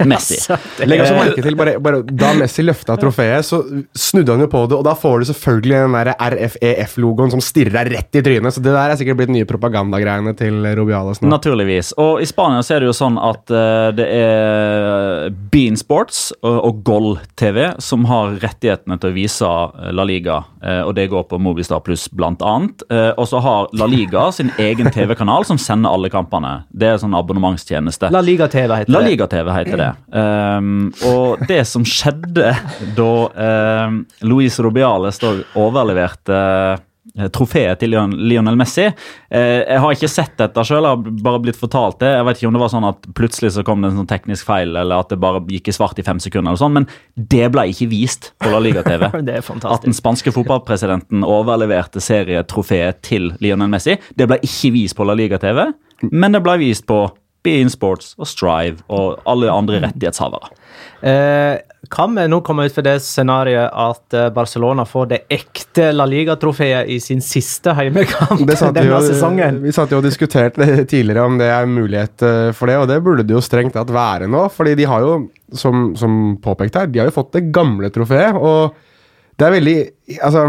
Messi. 0.10 0.38
Legg 0.86 1.02
også 1.04 1.16
merke 1.18 1.44
til, 1.44 1.56
bare, 1.58 1.76
bare, 1.82 2.02
Da 2.06 2.32
Messi 2.38 2.64
løfta 2.64 2.96
trofeet, 3.00 3.46
så 3.46 3.62
snudde 3.96 4.34
han 4.34 4.44
jo 4.44 4.50
på 4.52 4.64
det, 4.70 4.78
og 4.78 4.84
da 4.86 4.96
får 4.98 5.22
du 5.22 5.28
selvfølgelig 5.30 5.82
den 5.84 5.96
der 5.96 6.12
RFEF-logoen 6.36 7.32
som 7.34 7.42
stirrer 7.44 7.74
deg 7.78 7.92
rett 7.96 8.20
i 8.20 8.24
trynet. 8.24 8.56
Så 8.56 8.64
det 8.64 8.74
der 8.74 8.92
er 8.92 9.00
sikkert 9.00 9.20
blitt 9.22 9.34
nye 9.34 9.48
propagandagreiene 9.48 10.34
til 10.38 10.60
Rubiales 10.78 11.22
nå. 11.22 11.30
Naturligvis. 11.32 11.94
Og 12.02 12.22
i 12.22 12.28
Spania 12.28 12.64
så 12.66 12.76
er 12.76 12.84
det 12.84 12.90
jo 12.90 12.96
sånn 12.96 13.18
at 13.20 13.52
uh, 13.52 13.88
det 13.96 14.06
er 14.06 15.30
Bean 15.52 15.78
Sports 15.78 16.30
og, 16.42 16.58
og 16.68 16.82
Goll 16.86 17.10
TV 17.38 17.72
som 17.82 18.06
har 18.10 18.36
rettighetene 18.42 18.98
til 19.00 19.12
å 19.12 19.16
vise 19.16 19.46
eh, 19.46 19.90
La 19.96 20.04
Liga, 20.06 20.40
uh, 20.64 20.82
og 20.86 20.94
det 20.98 21.08
går 21.12 21.26
på 21.30 21.40
Movistar 21.42 21.82
Pluss 21.84 22.06
blant 22.12 22.42
annet. 22.44 22.84
Eh, 22.90 23.12
og 23.16 23.28
så 23.28 23.40
har 23.44 23.70
La 23.76 23.88
Liga 23.90 24.28
sin 24.36 24.50
egen 24.58 24.90
TV-kanal 24.92 25.46
som 25.48 25.58
sender 25.60 25.94
alle 25.94 26.10
kampene. 26.12 26.60
Det 26.70 26.90
er 26.92 27.00
sånn 27.02 27.16
abonnementstjeneste. 27.16 28.10
La 28.14 28.22
Liga 28.24 28.48
TV 28.52 28.82
heter 28.82 28.92
La. 28.92 29.02
Liga 29.06 29.28
TV 29.30 29.52
heter 29.54 29.80
det. 29.80 29.85
Um, 30.10 30.90
og 31.08 31.46
det 31.48 31.62
som 31.68 31.84
skjedde 31.86 32.52
da 32.96 33.12
um, 33.86 34.02
Luis 34.26 34.58
Robiales 34.62 35.20
da 35.22 35.32
overleverte 35.58 36.36
uh, 36.36 36.84
trofeet 37.32 37.80
til 37.80 37.94
Lionel 37.94 38.58
Messi 38.58 38.84
eh, 38.84 39.62
Jeg 39.62 39.80
har 39.82 39.94
ikke 39.94 40.10
sett 40.10 40.34
dette 40.40 40.64
sjøl, 40.66 40.84
har 40.84 41.00
bare 41.24 41.40
blitt 41.44 41.58
fortalt 41.58 42.00
det. 42.02 42.10
Jeg 42.12 42.26
vet 42.28 42.40
ikke 42.40 42.50
om 42.50 42.56
det 42.56 42.62
var 42.62 42.72
sånn 42.72 42.88
at 42.88 43.08
plutselig 43.16 43.52
så 43.54 43.64
kom 43.66 43.82
det 43.82 43.92
en 43.92 44.00
sånn 44.02 44.10
teknisk 44.10 44.48
feil, 44.48 44.74
eller 44.76 45.04
at 45.04 45.12
det 45.12 45.20
bare 45.22 45.42
gikk 45.50 45.70
i 45.70 45.76
svart 45.76 46.00
i 46.02 46.04
fem 46.06 46.20
sekunder, 46.22 46.50
eller 46.50 46.60
sånn, 46.60 46.76
men 46.76 46.88
det 47.16 47.46
ble 47.54 47.68
ikke 47.72 47.88
vist 47.92 48.32
på 48.42 48.52
La 48.52 48.60
Liga 48.62 48.84
TV. 48.86 49.06
Det 49.26 49.38
er 49.38 49.66
At 49.70 49.86
den 49.86 49.96
spanske 49.96 50.32
fotballpresidenten 50.34 51.24
overleverte 51.26 52.02
serietrofeet 52.04 53.00
til 53.06 53.32
Lionel 53.42 53.70
Messi. 53.72 53.96
Det 54.16 54.28
ble 54.28 54.40
ikke 54.44 54.74
vist 54.76 54.96
på 54.98 55.06
La 55.08 55.16
Liga 55.18 55.40
TV, 55.42 55.64
men 56.10 56.36
det 56.36 56.42
ble 56.44 56.58
vist 56.60 56.86
på 56.88 57.06
Bein 57.46 57.70
Sports 57.72 58.14
og 58.18 58.28
Strive 58.28 58.82
og 58.92 59.22
alle 59.30 59.52
andre 59.52 59.80
rettighetshavere. 59.86 60.52
Eh, 61.06 61.58
kan 61.90 62.14
vi 62.16 62.24
nå 62.28 62.40
komme 62.44 62.64
ut 62.66 62.74
for 62.74 62.84
det 62.84 62.96
scenarioet 63.04 63.68
at 63.70 64.16
eh, 64.16 64.30
Barcelona 64.34 64.86
får 64.88 65.10
det 65.10 65.18
ekte 65.32 65.90
La 65.94 66.06
Liga-trofeet 66.08 66.88
i 66.90 66.96
sin 67.02 67.20
siste 67.22 67.74
heimekamp 67.76 68.42
denne 68.48 68.86
jo, 68.88 69.00
sesongen? 69.04 69.60
vi 69.62 69.74
satt 69.76 69.92
jo 69.92 70.00
og 70.00 70.06
diskuterte 70.06 70.66
tidligere 70.92 71.26
om 71.28 71.38
det 71.40 71.50
er 71.52 71.68
mulighet 71.70 72.26
eh, 72.26 72.50
for 72.56 72.72
det, 72.72 72.80
og 72.80 72.88
det 72.90 72.98
burde 73.04 73.26
det 73.26 73.36
jo 73.36 73.44
strengt 73.44 73.76
tatt 73.76 73.92
være 73.94 74.28
nå. 74.30 74.46
fordi 74.52 74.74
de 74.80 74.88
har 74.88 75.04
jo, 75.04 75.20
som, 75.54 75.92
som 75.98 76.36
påpekt 76.42 76.80
her, 76.80 76.90
de 76.90 77.02
har 77.02 77.10
jo 77.10 77.18
fått 77.20 77.36
det 77.36 77.46
gamle 77.54 77.92
trofeet. 77.94 78.40
og 78.40 78.82
det 79.36 79.44
er 79.44 79.52
veldig 79.52 79.76
altså, 80.24 80.42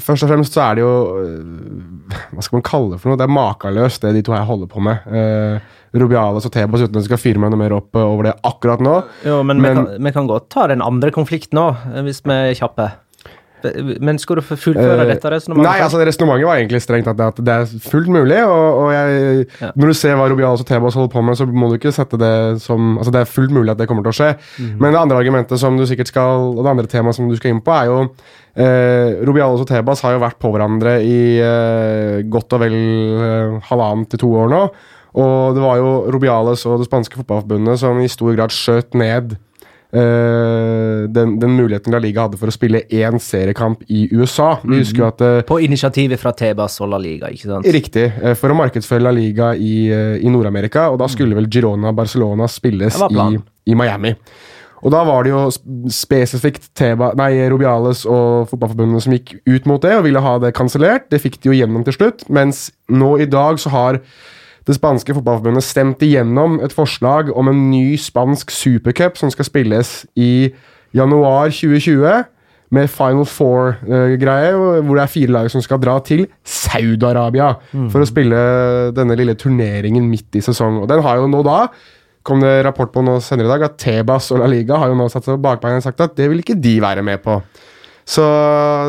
Først 0.00 0.24
og 0.24 0.30
fremst 0.30 0.54
så 0.56 0.62
er 0.64 0.78
det 0.78 0.84
jo 0.86 0.92
øh, 1.20 2.12
Hva 2.32 2.44
skal 2.44 2.56
man 2.56 2.64
kalle 2.64 2.94
det 2.94 3.00
for 3.02 3.12
noe? 3.12 3.20
Det 3.20 3.26
er 3.26 3.34
makeløst, 3.36 4.06
det 4.06 4.14
de 4.16 4.22
to 4.24 4.32
her 4.32 4.46
holder 4.48 4.70
på 4.72 4.80
med. 4.80 5.04
Uh, 5.04 5.81
Rubiales 5.94 6.46
og 6.48 6.52
Tebas 6.54 6.80
uten 6.86 6.96
at 6.96 7.02
vi 7.02 7.08
skal 7.10 7.20
fyre 7.20 7.38
meg 7.42 7.52
noe 7.52 7.60
mer 7.60 7.74
opp 7.76 7.94
øh, 7.98 8.06
over 8.14 8.30
det 8.30 8.36
akkurat 8.48 8.80
nå. 8.80 8.96
Jo, 9.28 9.42
men, 9.44 9.60
Men- 9.60 9.76
vi, 9.76 9.84
kan, 9.92 10.04
vi 10.08 10.12
kan 10.18 10.26
godt 10.30 10.48
ta 10.50 10.66
den 10.72 10.80
andre 10.82 11.10
konflikten 11.12 11.58
nå, 11.60 11.68
eh, 11.94 12.02
hvis 12.06 12.22
vi 12.24 12.32
er 12.32 12.54
kjappe. 12.56 12.90
Men 14.02 14.16
skal 14.18 14.40
du 14.40 14.42
fullføre 14.42 15.04
Eh, 15.04 15.06
dette 15.12 15.30
resonnementet? 15.30 15.68
Nei, 15.68 15.82
altså 15.84 16.00
Resonnementet 16.02 16.48
var 16.48 16.56
egentlig 16.58 16.80
strengt 16.82 17.06
at 17.06 17.14
det, 17.16 17.26
at 17.30 17.36
det 17.46 17.52
er 17.54 17.68
fullt 17.84 18.08
mulig. 18.10 18.40
Og, 18.42 18.78
og 18.80 18.88
jeg, 18.90 19.46
Ja. 19.60 19.70
Når 19.78 19.86
du 19.92 19.94
ser 19.94 20.16
hva 20.18 20.26
Rubiales 20.32 20.64
og 20.64 20.66
Tebas 20.66 20.96
holder 20.98 21.12
på 21.12 21.22
med, 21.22 21.36
så 21.38 21.46
må 21.46 21.68
du 21.70 21.76
ikke 21.78 21.92
sette 21.94 22.18
det 22.18 22.32
som 22.60 22.96
Altså 22.98 23.12
Det 23.14 23.20
er 23.22 23.30
fullt 23.30 23.54
mulig 23.54 23.70
at 23.70 23.78
det 23.78 23.86
kommer 23.86 24.02
til 24.02 24.10
å 24.10 24.18
skje. 24.18 24.30
Mm. 24.58 24.72
Men 24.82 24.90
det 24.96 25.00
andre 25.04 25.20
argumentet 25.22 25.62
som 25.62 25.76
du 25.78 25.84
sikkert 25.86 26.10
skal 26.10 26.42
Og 26.56 26.64
det 26.64 26.72
andre 26.74 26.90
temaet 26.90 27.14
som 27.14 27.28
du 27.30 27.36
skal 27.38 27.54
inn 27.54 27.62
på, 27.62 27.70
er 27.70 27.86
jo 27.86 28.00
eh, 28.56 29.22
Rubiales 29.22 29.62
og 29.62 29.68
Tebas 29.70 30.02
har 30.02 30.16
jo 30.16 30.24
vært 30.24 30.40
på 30.42 30.50
hverandre 30.50 30.96
i 31.06 31.20
eh, 31.38 32.22
godt 32.26 32.58
og 32.58 32.64
vel 32.66 32.74
eh, 32.74 33.60
halvannen 33.70 34.08
til 34.10 34.24
to 34.26 34.32
år 34.42 34.50
nå. 34.50 34.64
Og 35.12 35.56
det 35.56 35.62
var 35.64 35.80
jo 35.80 35.94
Robiales 36.12 36.66
og 36.68 36.80
det 36.80 36.88
spanske 36.88 37.18
fotballforbundet 37.20 37.80
som 37.82 37.98
i 38.00 38.10
stor 38.10 38.36
grad 38.36 38.54
skjøt 38.54 38.96
ned 38.98 39.36
Uh, 39.92 41.04
den, 41.12 41.34
den 41.36 41.50
muligheten 41.50 41.92
La 41.92 41.98
Liga 42.00 42.22
hadde 42.24 42.38
for 42.40 42.48
å 42.48 42.54
spille 42.54 42.80
én 42.88 43.18
seriekamp 43.20 43.82
i 43.92 44.06
USA. 44.16 44.54
Vi 44.64 44.78
husker 44.80 45.02
jo 45.02 45.08
at 45.10 45.20
uh, 45.20 45.40
På 45.44 45.58
initiativet 45.60 46.16
fra 46.16 46.32
Tebas 46.32 46.78
og 46.80 46.88
La 46.94 47.00
Liga, 47.02 47.28
ikke 47.28 47.50
sant? 47.50 47.68
Riktig. 47.76 48.06
Uh, 48.22 48.32
For 48.32 48.54
å 48.54 48.56
markedsføre 48.56 49.04
La 49.04 49.12
Liga 49.12 49.50
i, 49.52 49.74
i 49.92 50.32
Nord-Amerika. 50.32 50.86
Og 50.94 50.96
da 51.02 51.10
skulle 51.12 51.36
vel 51.36 51.50
Girona 51.52 51.92
Barcelona 51.92 52.48
spilles 52.48 52.96
i, 53.04 53.28
i 53.68 53.76
Miami. 53.76 54.14
Og 54.80 54.96
da 54.96 55.04
var 55.06 55.26
det 55.26 55.34
jo 55.34 55.44
spesifikt 55.92 56.72
Teba, 56.78 57.12
nei, 57.18 57.36
Rubiales 57.52 58.06
og 58.08 58.48
Fotballforbundet 58.48 59.04
som 59.04 59.12
gikk 59.14 59.36
ut 59.44 59.68
mot 59.68 59.84
det 59.84 59.92
og 59.98 60.06
ville 60.08 60.24
ha 60.24 60.38
det 60.42 60.54
kansellert. 60.56 61.10
Det 61.12 61.20
fikk 61.20 61.36
de 61.42 61.52
jo 61.52 61.58
gjennom 61.60 61.84
til 61.84 62.00
slutt. 62.00 62.24
Mens 62.32 62.70
nå 62.88 63.18
i 63.20 63.28
dag 63.28 63.60
så 63.60 63.76
har 63.76 64.00
det 64.66 64.76
spanske 64.76 65.14
fotballforbundet 65.16 65.64
stemte 65.66 66.06
igjennom 66.06 66.60
et 66.62 66.74
forslag 66.74 67.32
om 67.34 67.50
en 67.50 67.64
ny 67.70 67.96
spansk 67.98 68.52
supercup 68.54 69.18
som 69.18 69.32
skal 69.32 69.48
spilles 69.48 69.94
i 70.14 70.52
januar 70.94 71.50
2020 71.50 72.22
med 72.72 72.88
Final 72.88 73.26
Four-greie, 73.28 74.52
hvor 74.56 74.96
det 74.96 75.02
er 75.02 75.10
fire 75.12 75.34
lag 75.34 75.50
som 75.52 75.60
skal 75.64 75.80
dra 75.82 75.98
til 76.04 76.24
Saudi-Arabia 76.48 77.50
for 77.92 78.00
å 78.00 78.08
spille 78.08 78.38
denne 78.96 79.16
lille 79.18 79.34
turneringen 79.36 80.06
midt 80.08 80.38
i 80.40 80.44
sesong. 80.44 80.80
Og 80.80 80.88
den 80.88 81.02
har 81.04 81.20
jo 81.20 81.28
nå 81.28 81.42
da, 81.44 81.66
kom 82.24 82.40
det 82.40 82.62
rapport 82.64 82.92
på 82.94 83.02
nå 83.04 83.18
senere 83.20 83.50
i 83.50 83.52
dag, 83.52 83.66
at 83.66 83.76
Tebas 83.82 84.30
og 84.32 84.40
La 84.40 84.48
Liga 84.48 84.78
har 84.80 84.92
jo 84.92 84.96
nå 84.96 85.10
satt 85.12 85.26
seg 85.26 85.36
på 85.36 85.44
bakbeina 85.44 85.82
og 85.82 85.84
sagt 85.84 86.00
at 86.00 86.16
det 86.16 86.30
vil 86.32 86.40
ikke 86.40 86.56
de 86.62 86.78
være 86.80 87.04
med 87.04 87.20
på. 87.24 87.36
Så 88.08 88.24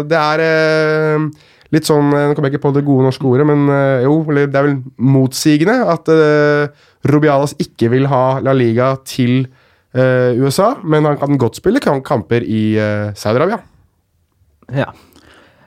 det 0.10 0.18
er 0.18 0.44
eh, 0.46 1.28
litt 1.74 1.90
sånn 1.90 2.12
eh, 2.14 2.28
Nå 2.30 2.38
kommer 2.38 2.52
jeg 2.52 2.58
ikke 2.58 2.68
på 2.68 2.74
det 2.78 2.86
gode 2.88 3.08
norske 3.08 3.28
ordet, 3.30 3.48
men 3.50 3.66
eh, 3.74 4.06
jo, 4.06 4.18
det 4.30 4.48
er 4.50 4.68
vel 4.70 4.80
motsigende 5.02 5.80
at 5.94 6.10
uh, 6.14 6.90
Rubiales 7.10 7.56
ikke 7.62 7.92
vil 7.94 8.08
ha 8.12 8.40
La 8.46 8.54
Liga 8.56 8.94
til 9.08 9.46
uh, 9.98 10.32
USA, 10.40 10.74
men 10.84 11.10
han 11.10 11.18
kan 11.22 11.40
godt 11.42 11.60
spille 11.60 11.82
kamper 11.84 12.46
i 12.46 12.66
uh, 12.78 13.10
Saudi-Arabia. 13.18 13.60
Ja. 14.74 14.92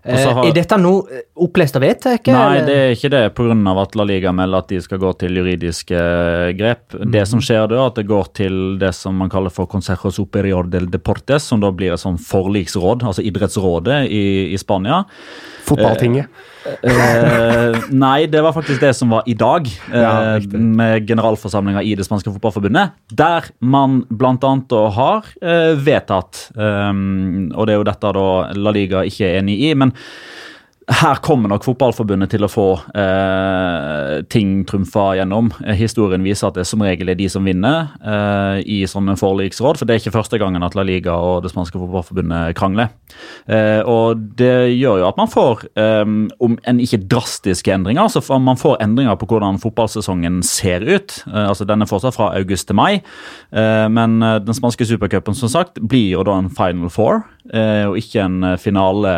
Og 0.07 0.19
så 0.23 0.33
har- 0.35 0.47
er 0.47 0.55
dette 0.55 0.77
nå 0.79 0.93
eh, 1.11 1.23
opplest 1.43 1.77
av 1.77 1.83
vedtaket? 1.83 2.31
Nei, 2.31 2.59
eller? 2.59 2.67
det 2.67 2.77
er 2.79 2.93
ikke 2.95 3.11
det 3.11 3.23
pga. 3.35 3.83
at 3.83 3.97
La 3.99 4.05
Liga 4.07 4.33
melder 4.33 4.59
at 4.63 4.69
de 4.69 4.81
skal 4.81 4.99
gå 5.03 5.13
til 5.19 5.35
juridiske 5.35 5.99
grep. 6.57 6.95
Det 6.95 7.27
som 7.27 7.43
skjer 7.43 7.67
da, 7.67 7.81
er 7.81 7.91
at 7.91 7.99
det 7.99 8.07
går 8.07 8.31
til 8.33 8.79
det 8.79 8.95
som 8.95 9.17
man 9.19 9.29
kaller 9.33 9.51
for 9.51 9.67
Consejo 9.67 10.13
Superior 10.15 10.71
del 10.71 10.87
Deportes, 10.91 11.43
som 11.43 11.61
da 11.61 11.73
blir 11.73 11.93
et 11.93 12.03
sånn 12.03 12.19
forliksråd, 12.23 13.03
altså 13.03 13.25
idrettsrådet 13.27 14.07
i, 14.07 14.55
i 14.55 14.57
Spania. 14.63 15.03
Fotballtinget. 15.67 16.31
Eh, 16.67 17.77
nei, 17.95 18.27
det 18.31 18.43
var 18.43 18.55
faktisk 18.55 18.81
det 18.83 18.93
som 18.99 19.11
var 19.15 19.27
i 19.27 19.35
dag, 19.39 19.67
eh, 19.67 20.01
Ja, 20.03 20.39
med 20.53 21.07
generalforsamlinga 21.09 21.83
i 21.83 21.95
det 21.99 22.07
spanske 22.07 22.33
fotballforbundet. 22.35 22.95
Der 23.11 23.51
man 23.61 24.05
bl.a. 24.11 24.55
har 24.99 25.29
eh, 25.43 25.75
vedtatt, 25.79 26.49
eh, 26.57 26.95
og 27.55 27.67
det 27.67 27.75
er 27.75 27.81
jo 27.81 27.91
dette 27.91 28.15
da 28.19 28.29
La 28.55 28.75
Liga 28.75 29.05
ikke 29.07 29.29
er 29.29 29.41
enig 29.43 29.61
i, 29.69 29.75
men 29.75 29.95
her 30.87 31.19
kommer 31.19 31.51
nok 31.51 31.65
fotballforbundet 31.67 32.31
til 32.31 32.47
å 32.47 32.51
få 32.51 32.67
eh, 32.95 34.21
ting 34.31 34.61
trumfa 34.69 35.17
gjennom. 35.19 35.49
Historien 35.75 36.23
viser 36.23 36.47
at 36.47 36.61
det 36.61 36.67
som 36.69 36.85
regel 36.85 37.11
er 37.11 37.19
de 37.19 37.27
som 37.31 37.43
vinner 37.47 37.89
eh, 37.99 38.61
i 38.63 38.77
sånne 38.87 39.17
forliksråd. 39.19 39.81
For 39.81 39.89
det 39.89 39.97
er 39.97 40.05
ikke 40.05 40.15
første 40.15 40.39
gangen 40.39 40.63
at 40.63 40.77
La 40.79 40.85
Liga 40.87 41.17
og 41.19 41.43
det 41.43 41.51
spanske 41.51 41.81
fotballforbundet 41.81 42.55
krangler. 42.59 42.93
Eh, 43.51 43.83
og 43.83 44.23
det 44.39 44.77
gjør 44.77 45.03
jo 45.03 45.09
at 45.09 45.19
man 45.19 45.33
får, 45.33 45.65
eh, 45.75 46.05
om 46.47 46.55
enn 46.63 46.85
ikke 46.85 47.03
drastiske 47.11 47.75
endringer, 47.75 48.07
så 48.13 48.23
får 48.23 48.45
man 48.47 48.61
får 48.61 48.79
endringer 48.87 49.19
på 49.19 49.27
hvordan 49.33 49.59
fotballsesongen 49.63 50.39
ser 50.47 50.87
ut. 50.87 51.19
Eh, 51.27 51.49
altså 51.49 51.67
Den 51.67 51.83
er 51.83 51.91
fortsatt 51.91 52.15
fra 52.15 52.31
august 52.39 52.71
til 52.71 52.79
mai, 52.79 53.03
eh, 53.51 53.89
men 53.91 54.21
den 54.23 54.55
spanske 54.55 54.87
supercupen 54.87 55.35
som 55.35 55.51
sagt 55.51 55.83
blir 55.83 56.13
jo 56.15 56.23
da 56.23 56.39
en 56.39 56.53
final 56.53 56.95
four, 56.95 57.25
og 57.47 57.95
ikke 57.95 58.25
en 58.25 58.57
finale 58.59 59.11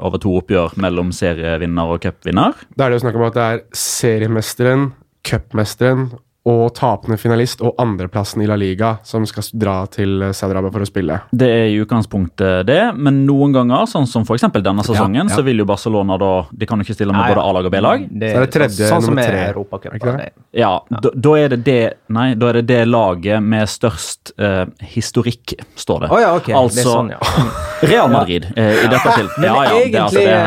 over 0.00 0.16
to 0.16 0.30
oppgjør 0.38 0.78
mellom 0.80 1.05
serievinner 1.14 1.92
og 1.92 2.00
cupvinner. 2.04 2.56
Da 2.74 2.86
er 2.86 2.94
det 2.94 3.00
jo 3.00 3.04
snakk 3.06 3.18
om 3.20 3.26
at 3.28 3.36
det 3.36 3.46
er 3.46 3.64
seriemesteren, 3.76 4.88
cupmesteren 5.26 6.08
og 6.46 6.68
tapende 6.78 7.16
finalist 7.18 7.60
og 7.66 7.74
andreplassen 7.82 8.42
i 8.44 8.46
La 8.46 8.54
Liga 8.58 8.92
som 9.06 9.24
skal 9.26 9.42
dra 9.58 9.74
til 9.90 10.22
eh, 10.28 10.34
Saudi-Arabia 10.36 10.70
for 10.74 10.84
å 10.84 10.88
spille. 10.88 11.16
Det 11.34 11.48
er 11.50 11.64
i 11.72 11.78
utgangspunktet 11.82 12.66
det, 12.68 12.78
men 12.94 13.24
noen 13.26 13.54
ganger, 13.56 13.86
sånn 13.90 14.06
som 14.06 14.22
f.eks. 14.22 14.46
denne 14.54 14.84
sesongen, 14.86 15.24
Ja, 15.24 15.26
ja. 15.26 15.34
så 15.34 15.42
vil 15.46 15.58
jo 15.62 15.66
Barcelona 15.66 16.14
da 16.20 16.30
De 16.54 16.68
kan 16.70 16.78
jo 16.78 16.86
ikke 16.86 16.94
stille 16.96 17.10
med 17.14 17.20
Nei, 17.24 17.32
både 17.34 17.44
A-lag 17.50 17.66
og 17.68 17.74
B-lag. 17.74 18.06
Så 18.06 18.30
er 18.30 18.46
det 18.46 18.52
tredje, 18.54 18.88
sånn 18.90 19.02
som 19.02 19.10
nummer 19.14 19.26
er 19.26 19.34
tre. 19.34 19.44
Europacupen. 19.50 20.22
Ja, 20.56 20.72
Da, 20.90 21.10
da 21.12 21.34
er 21.40 21.54
det 21.56 21.60
det 21.66 21.78
Nei, 22.14 22.28
da 22.38 22.52
er 22.52 22.60
det 22.60 22.66
det 22.70 22.80
laget 22.88 23.42
med 23.42 23.66
størst 23.68 24.32
eh, 24.38 24.64
historikk, 24.94 25.56
står 25.74 26.06
det. 26.06 26.12
Oh, 26.14 26.20
ja, 26.22 26.30
ok. 26.38 26.46
det 26.46 26.54
er 26.54 26.60
Altså 26.62 26.86
sånn, 26.86 27.10
ja. 27.16 27.20
Real 27.90 28.08
Madrid 28.12 28.46
eh, 28.56 28.84
i 28.84 28.88
dette 28.88 29.16
tilfellet. 29.18 29.36
Men 29.42 29.50
Ja, 29.50 29.64
Egentlig, 29.66 29.92
det, 29.92 30.00
altså, 30.00 30.22
det 30.22 30.30
er 30.30 30.46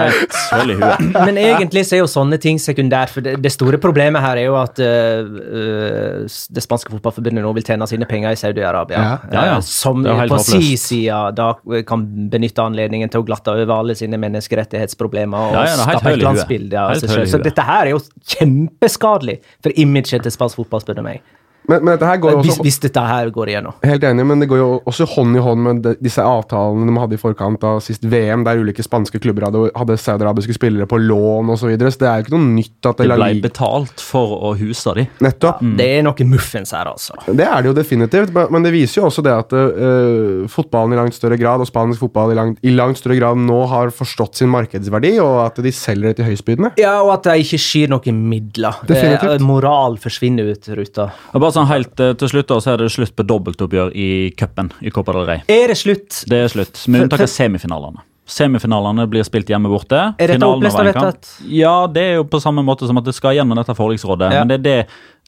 helt 0.55 0.71
i 0.71 0.77
huet. 0.79 1.25
Men 1.27 1.41
egentlig 1.43 1.83
så 1.89 1.97
er 1.99 2.03
jo 2.05 2.09
sånne 2.09 2.39
ting 2.41 2.57
sekundært, 2.61 3.11
for 3.13 3.25
det, 3.25 3.35
det 3.43 3.51
store 3.53 3.77
problemet 3.81 4.23
her 4.23 4.39
er 4.41 4.47
jo 4.47 4.55
at 4.59 4.79
eh, 4.81 5.88
det 5.89 6.63
spanske 6.63 6.91
fotballforbundet 6.93 7.43
nå 7.43 7.51
vil 7.57 7.65
tjene 7.67 7.87
sine 7.89 8.07
penger 8.09 8.35
i 8.35 8.39
Saudi-Arabia. 8.39 8.99
Ja. 8.99 9.17
Ja, 9.33 9.45
ja. 9.49 9.55
Eh, 9.57 9.65
Som 9.65 10.03
på 10.03 10.39
si 10.43 10.75
side 10.79 11.19
da 11.37 11.49
kan 11.87 12.05
benytte 12.31 12.65
anledningen 12.65 13.11
til 13.11 13.23
å 13.23 13.27
glatte 13.27 13.53
over 13.55 13.75
alle 13.79 13.95
sine 13.99 14.19
menneskerettighetsproblemer 14.21 15.55
og 15.55 15.73
skape 15.83 16.13
et 16.13 16.23
glansbilde 16.23 16.79
av 16.79 16.95
seg 16.99 17.13
sjøl. 17.15 17.27
Så 17.33 17.41
dette 17.43 17.65
her 17.65 17.89
er 17.89 17.93
jo 17.95 18.01
kjempeskadelig 18.35 19.39
for 19.63 19.75
imaget 19.75 20.23
til 20.25 20.33
spansk 20.33 20.61
fotball, 20.61 20.83
spør 20.83 20.99
du 21.01 21.05
meg. 21.05 21.21
Men, 21.69 21.83
men 21.85 21.93
dette 21.95 22.07
her 22.09 22.17
går 22.23 22.31
jo 22.33 22.41
Hvis, 22.41 22.55
også 22.57 22.65
hvis 22.65 22.79
dette 22.87 23.03
her 23.05 23.29
går 23.35 23.51
igjennom. 23.53 23.75
Helt 23.85 24.03
enig, 24.09 24.25
men 24.25 24.41
det 24.43 24.49
går 24.49 24.57
jo 24.61 24.69
også 24.89 25.05
hånd 25.15 25.37
i 25.37 25.43
hånd 25.45 25.63
med 25.67 25.81
de, 25.85 25.93
disse 26.01 26.23
avtalene 26.25 26.87
de 26.89 26.95
hadde 27.03 27.17
i 27.17 27.21
forkant 27.21 27.63
av 27.69 27.79
sist 27.85 28.03
VM, 28.09 28.43
der 28.47 28.59
ulike 28.63 28.83
spanske 28.85 29.21
klubber 29.21 29.45
hadde, 29.47 29.67
hadde 29.77 29.97
saudiarabiske 30.01 30.55
spillere 30.57 30.87
på 30.89 30.97
lån 31.03 31.53
osv. 31.53 31.59
Så, 31.59 31.67
videre, 31.69 31.91
så 31.93 31.99
det 32.01 32.07
er 32.09 32.21
jo 32.21 32.25
ikke 32.25 32.35
noe 32.37 32.49
nytt 32.55 32.87
at 32.89 32.97
Det 33.03 33.07
ble 33.11 33.17
Liga 33.21 33.43
betalt 33.45 34.01
for 34.01 34.31
å 34.49 34.53
huse 34.57 34.93
de. 34.97 35.03
Nettopp. 35.21 35.59
Det 35.77 35.89
er 35.99 36.05
noe 36.07 36.25
muffens 36.29 36.71
her, 36.73 36.89
altså. 36.89 37.13
Det 37.27 37.45
er 37.45 37.61
det 37.61 37.69
jo 37.69 37.75
definitivt, 37.77 38.33
men- 38.33 38.47
men 38.49 38.63
det 38.65 38.71
viser 38.73 39.01
jo 39.01 39.07
også 39.09 39.21
det 39.23 39.33
at 39.35 39.53
uh, 39.53 40.47
fotballen 40.49 40.93
i 40.95 40.99
langt 40.99 41.13
større 41.13 41.37
grad, 41.37 41.61
og 41.61 41.67
spansk 41.69 41.99
fotball 42.01 42.31
i 42.33 42.37
langt, 42.39 42.59
i 42.65 42.71
langt 42.73 42.97
større 42.97 43.17
grad 43.19 43.37
nå 43.37 43.59
har 43.69 43.91
forstått 43.93 44.35
sin 44.39 44.49
markedsverdi, 44.49 45.19
og 45.19 45.45
at 45.45 45.55
de 45.63 45.71
selger 45.75 46.09
det 46.13 46.15
til 46.21 46.25
høystbydende. 46.31 46.71
Ja, 46.79 47.01
og 47.03 47.11
at 47.17 47.23
det 47.27 47.35
ikke 47.43 47.59
skyr 47.61 47.89
noen 47.91 48.23
midler. 48.29 48.79
Definitivt. 48.87 49.35
Eh, 49.35 49.45
moral 49.45 49.97
forsvinner 50.01 50.49
ut 50.53 50.67
ruta. 50.79 51.09
Og 51.33 51.41
bare 51.41 51.51
sånn 51.51 51.58
helt 51.69 51.99
eh, 51.99 52.13
til 52.19 52.31
slutt 52.31 52.47
da, 52.51 52.59
så 52.63 52.73
er 52.73 52.83
det 52.83 52.91
slutt 52.93 53.15
på 53.17 53.25
dobbeltoppgjør 53.27 53.91
i 53.97 54.09
cupen 54.39 54.71
i 54.81 54.93
Copa 54.93 55.15
del 55.17 55.27
Rey. 55.27 55.43
Er 55.51 55.73
det 55.73 55.77
slutt? 55.81 56.23
Det 56.29 56.45
er 56.45 56.53
slutt, 56.53 56.85
med 56.87 57.07
unntak 57.07 57.25
av 57.25 57.31
semifinalene. 57.31 58.05
Semifinalene 58.29 59.07
blir 59.09 59.25
spilt 59.25 59.49
hjemme 59.49 59.71
borte. 59.71 59.97
Er 59.97 60.29
dette 60.29 60.37
Finalen 60.37 60.59
opplest 60.61 60.79
av 60.79 60.85
vedtatt? 60.85 61.29
Ja, 61.49 61.75
det 61.89 62.03
er 62.05 62.19
jo 62.19 62.27
på 62.29 62.41
samme 62.43 62.61
måte 62.65 62.85
som 62.85 62.99
at 63.01 63.07
det 63.07 63.15
skal 63.17 63.33
gjennom 63.39 63.57
dette 63.57 63.73
forliksrådet. 63.77 64.29
Ja. 64.35 64.43
Men 64.43 64.51
det 64.51 64.59
er 64.59 64.65
det 64.67 64.77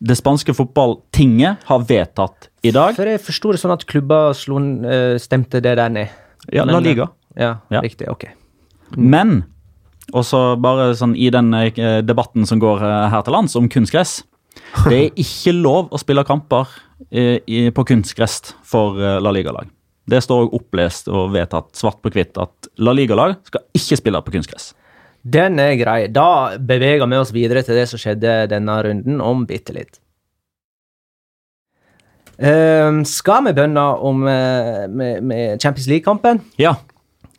det 0.01 0.17
spanske 0.17 0.53
fotballtinget 0.57 1.65
har 1.69 1.83
vedtatt 1.85 2.47
i 2.65 2.71
dag. 2.73 2.95
For 2.97 3.09
jeg 3.09 3.21
forsto 3.21 3.53
det 3.53 3.61
sånn 3.61 3.73
at 3.75 3.85
klubber 3.89 4.31
eh, 4.33 5.15
stemte 5.21 5.61
det 5.61 5.75
der 5.77 5.89
ned. 5.93 6.13
Ja, 6.53 6.65
La 6.65 6.79
Liga. 6.81 7.09
Ja, 7.37 7.57
Ja. 7.69 7.81
riktig. 7.81 8.09
Ok. 8.09 8.25
Men 8.97 9.43
også 10.13 10.59
bare 10.61 10.91
sånn 10.97 11.15
i 11.15 11.29
den 11.29 11.53
eh, 11.53 12.01
debatten 12.01 12.45
som 12.45 12.59
går 12.59 12.81
eh, 12.81 13.09
her 13.13 13.21
til 13.21 13.33
lands 13.33 13.55
om 13.55 13.69
kunstgress 13.69 14.23
Det 14.87 14.97
er 14.97 15.19
ikke 15.19 15.53
lov 15.55 15.91
å 15.91 15.99
spille 15.99 16.23
kamper 16.27 16.69
eh, 17.11 17.69
på 17.75 17.85
kunstgress 17.87 18.53
for 18.67 18.99
eh, 19.01 19.19
La 19.23 19.33
Liga-lag. 19.35 19.69
Det 20.11 20.21
står 20.23 20.45
også 20.45 20.57
opplest 20.57 21.09
og 21.11 21.33
vedtatt 21.35 21.75
svart 21.77 21.99
på 22.03 22.11
hvitt 22.13 22.39
at 22.41 22.71
La 22.81 22.93
Liga-lag 22.95 23.37
skal 23.47 23.65
ikke 23.77 23.99
spille 23.99 24.21
på 24.25 24.33
kunstgress. 24.35 24.71
Den 25.21 25.59
er 25.61 25.75
grei. 25.77 25.99
Da 26.09 26.57
beveger 26.57 27.05
vi 27.05 27.19
oss 27.19 27.33
videre 27.35 27.61
til 27.65 27.77
det 27.77 27.85
som 27.91 28.01
skjedde 28.01 28.47
denne 28.49 28.77
runden, 28.87 29.21
om 29.21 29.45
bitte 29.49 29.75
litt. 29.75 29.99
Ehm, 32.41 33.03
skal 33.05 33.45
vi 33.45 33.53
bønne 33.53 33.83
om 34.01 34.23
eh, 34.25 34.87
med, 34.89 35.21
med 35.21 35.61
Champions 35.61 35.85
League-kampen? 35.91 36.41
Ja, 36.57 36.73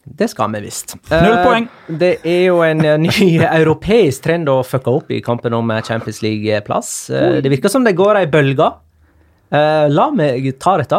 Det 0.05 0.27
skal 0.33 0.51
vi 0.51 0.61
visst. 0.65 0.97
Null 1.11 1.37
Eh, 1.37 1.45
poeng. 1.47 1.67
Det 1.87 2.17
er 2.27 2.47
jo 2.49 2.57
en 2.67 2.81
eh, 2.85 2.97
ny 2.99 3.37
europeisk 3.61 4.25
trend 4.25 4.49
å 4.51 4.59
fucke 4.67 4.91
opp 4.91 5.11
i 5.15 5.21
kampen 5.23 5.55
om 5.55 5.71
eh, 5.71 5.83
Champions 5.87 6.19
League-plass. 6.25 6.91
Det 7.43 7.53
virker 7.53 7.71
som 7.71 7.85
det 7.87 7.95
går 7.99 8.19
ei 8.23 8.27
bølge. 8.31 8.71
La 9.53 10.07
meg 10.17 10.47
ta 10.63 10.79
dette. 10.81 10.99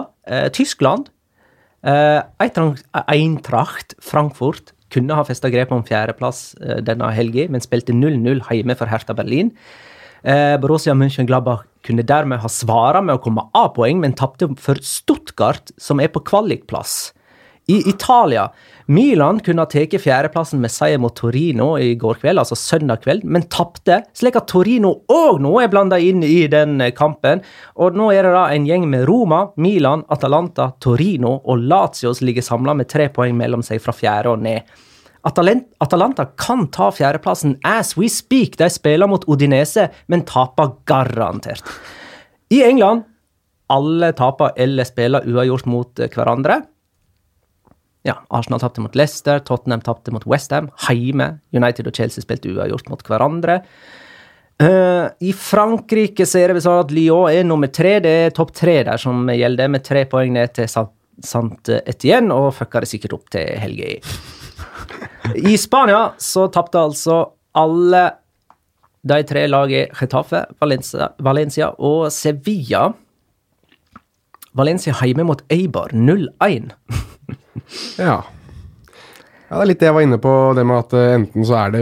Tyskland. 0.54 1.08
Eintracht- 1.84 3.96
Frankfurt 4.00 4.72
kunne 4.94 5.16
ha 5.18 5.24
festa 5.26 5.50
grep 5.50 5.72
om 5.74 5.82
fjerdeplass 5.84 6.54
denne 6.86 7.10
helga, 7.18 7.48
men 7.50 7.64
spilte 7.66 7.96
0-0 7.98 8.44
hjemme 8.46 8.76
for 8.78 8.86
Hertha 8.92 9.16
Berlin. 9.18 9.50
Borussia 10.62 10.94
München-Gladbach 10.94 11.66
kunne 11.84 12.06
dermed 12.06 12.40
ha 12.40 12.48
svara 12.48 13.02
med 13.02 13.18
å 13.18 13.24
komme 13.26 13.48
av 13.58 13.74
poeng, 13.76 13.98
men 14.00 14.14
tapte 14.14 14.48
for 14.62 14.78
Stuttgart, 14.86 15.74
som 15.82 16.00
er 16.00 16.14
på 16.14 16.22
kvalikplass. 16.30 17.10
I 17.68 17.90
Italia 17.90 18.50
Milan 18.86 19.40
kunne 19.40 19.64
ha 19.64 19.70
tatt 19.72 19.94
fjerdeplassen 20.04 20.60
med 20.60 20.72
seier 20.72 21.00
mot 21.00 21.14
Torino 21.16 21.78
i 21.80 21.94
går 21.96 22.18
kveld, 22.20 22.42
altså 22.42 22.58
søndag 22.60 23.06
kveld, 23.06 23.24
men 23.24 23.46
tapte, 23.48 24.02
slik 24.18 24.36
at 24.36 24.50
Torino 24.52 24.92
òg 25.08 25.40
nå 25.44 25.54
er 25.62 25.72
blanda 25.72 26.00
inn 26.04 26.24
i 26.28 26.44
den 26.52 26.82
eh, 26.84 26.92
kampen. 26.96 27.40
Og 27.80 27.96
nå 27.96 28.10
er 28.12 28.28
det 28.28 28.34
da 28.36 28.50
en 28.52 28.68
gjeng 28.68 28.90
med 28.92 29.06
Roma, 29.08 29.46
Milan, 29.56 30.04
Atalanta, 30.12 30.74
Torino 30.84 31.38
og 31.40 31.64
Lazio 31.64 32.12
som 32.12 32.28
ligger 32.28 32.44
samla 32.44 32.76
med 32.76 32.92
tre 32.92 33.08
poeng 33.14 33.38
mellom 33.40 33.64
seg 33.64 33.80
fra 33.84 33.96
fjerde 33.96 34.36
og 34.36 34.44
ned. 34.44 34.76
Atalent, 35.24 35.70
Atalanta 35.80 36.26
kan 36.36 36.68
ta 36.68 36.90
fjerdeplassen 36.92 37.56
as 37.64 37.96
we 37.96 38.10
speak. 38.12 38.58
De 38.60 38.68
spiller 38.68 39.08
mot 39.08 39.24
Odinese, 39.32 39.88
men 40.12 40.26
taper 40.28 40.76
garantert. 40.90 41.64
I 42.52 42.66
England 42.68 43.08
alle 43.72 44.12
taper 44.14 44.52
eller 44.60 44.84
spiller 44.84 45.24
uavgjort 45.24 45.66
mot 45.72 46.04
eh, 46.04 46.12
hverandre. 46.12 46.60
Ja, 48.04 48.18
Arsenal 48.36 48.60
tapte 48.60 48.84
mot 48.84 48.96
Leicester, 49.00 49.40
Tottenham 49.40 49.82
tapte 49.82 50.12
mot 50.12 50.26
Westham. 50.28 50.70
Heime. 50.90 51.38
United 51.56 51.88
og 51.88 51.96
Chelsea 51.96 52.24
spilte 52.24 52.52
uavgjort 52.52 52.90
mot 52.92 53.04
hverandre. 53.08 53.62
Uh, 54.62 55.08
I 55.24 55.32
Frankrike 55.34 56.28
ser 56.30 56.54
vi 56.54 56.62
sånn 56.62 56.84
at 56.84 56.92
Lyon 56.94 57.32
er 57.32 57.48
nummer 57.48 57.72
tre. 57.74 57.96
Det 58.04 58.12
er 58.26 58.36
topp 58.36 58.52
tre 58.60 58.82
der 58.86 59.00
som 59.02 59.24
gjelder, 59.32 59.72
med 59.72 59.86
tre 59.88 60.04
poeng 60.12 60.36
ned 60.36 60.54
til 60.60 60.70
Sant, 61.24 61.70
Etienne, 61.86 62.34
og 62.36 62.56
fucka 62.58 62.82
det 62.84 62.90
sikkert 62.90 63.16
opp 63.16 63.32
til 63.32 63.48
helga. 63.62 63.96
I 65.38 65.56
Spania 65.62 66.10
så 66.20 66.48
tapte 66.52 66.82
altså 66.82 67.22
alle 67.56 68.04
de 69.08 69.20
tre 69.28 69.46
lagene 69.48 69.94
Getafe, 69.96 70.44
Valencia, 70.60 71.12
Valencia 71.24 71.72
og 71.78 72.10
Sevilla. 72.12 72.90
Valencia 74.58 74.94
hjemme 75.00 75.26
mot 75.28 75.44
Eibar 75.54 75.94
0-1. 75.96 76.74
Ja. 77.98 78.06
ja. 78.06 78.22
Det 79.54 79.62
er 79.62 79.70
litt 79.70 79.82
det 79.84 79.86
jeg 79.86 79.94
var 79.94 80.02
inne 80.06 80.18
på, 80.18 80.32
det 80.58 80.64
med 80.66 80.80
at 80.80 80.94
eh, 80.98 81.12
enten 81.14 81.46
så 81.46 81.58
er 81.60 81.74
det 81.76 81.82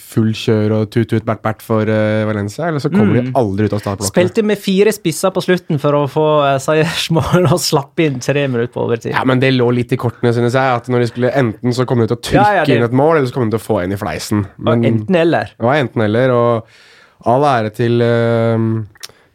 full 0.00 0.30
kjør 0.36 0.72
og 0.78 0.84
tut-tut, 0.94 1.26
bert-bert 1.28 1.60
for 1.64 1.90
eh, 1.92 2.22
Valencia, 2.24 2.70
eller 2.70 2.80
så 2.80 2.88
kommer 2.92 3.18
de 3.18 3.34
aldri 3.36 3.66
ut 3.68 3.74
av 3.76 3.82
startblokka. 3.82 4.08
Spilte 4.14 4.44
med 4.48 4.60
fire 4.62 4.94
spisser 4.96 5.34
på 5.34 5.42
slutten 5.44 5.80
for 5.82 5.98
å 5.98 6.02
få 6.08 6.24
uh, 6.46 6.54
seiersmål 6.62 7.50
og 7.50 7.60
slapp 7.60 8.00
inn 8.00 8.16
tre 8.24 8.46
minutter 8.48 8.72
på 8.72 8.86
overtid. 8.86 9.12
Ja, 9.12 9.26
men 9.28 9.42
det 9.42 9.52
lå 9.58 9.68
litt 9.76 9.92
i 9.92 9.98
kortene, 10.00 10.32
synes 10.36 10.56
jeg. 10.56 10.78
At 10.80 10.88
når 10.88 11.04
de 11.04 11.10
skulle 11.10 11.34
Enten 11.40 11.76
så 11.76 11.84
kommer 11.88 12.06
de 12.06 12.14
til 12.14 12.20
å 12.20 12.24
trykke 12.30 12.46
Ja, 12.46 12.62
ja, 12.62 12.64
det- 12.64 12.78
inn 12.78 12.86
et 12.88 12.96
mål, 12.96 13.18
eller 13.18 13.28
så 13.28 13.36
kommer 13.36 13.50
de 13.50 13.58
til 13.58 13.60
å 13.60 13.66
få 13.66 13.82
en 13.82 13.92
i 13.92 14.00
fleisen. 14.00 14.46
Men 14.56 14.86
Enten 14.88 15.20
eller. 15.20 15.52
Ja, 15.60 15.76
enten 15.84 16.06
eller, 16.06 16.32
og 16.32 17.28
all 17.28 17.44
ære 17.44 17.74
til 17.76 18.00
uh, 18.00 18.64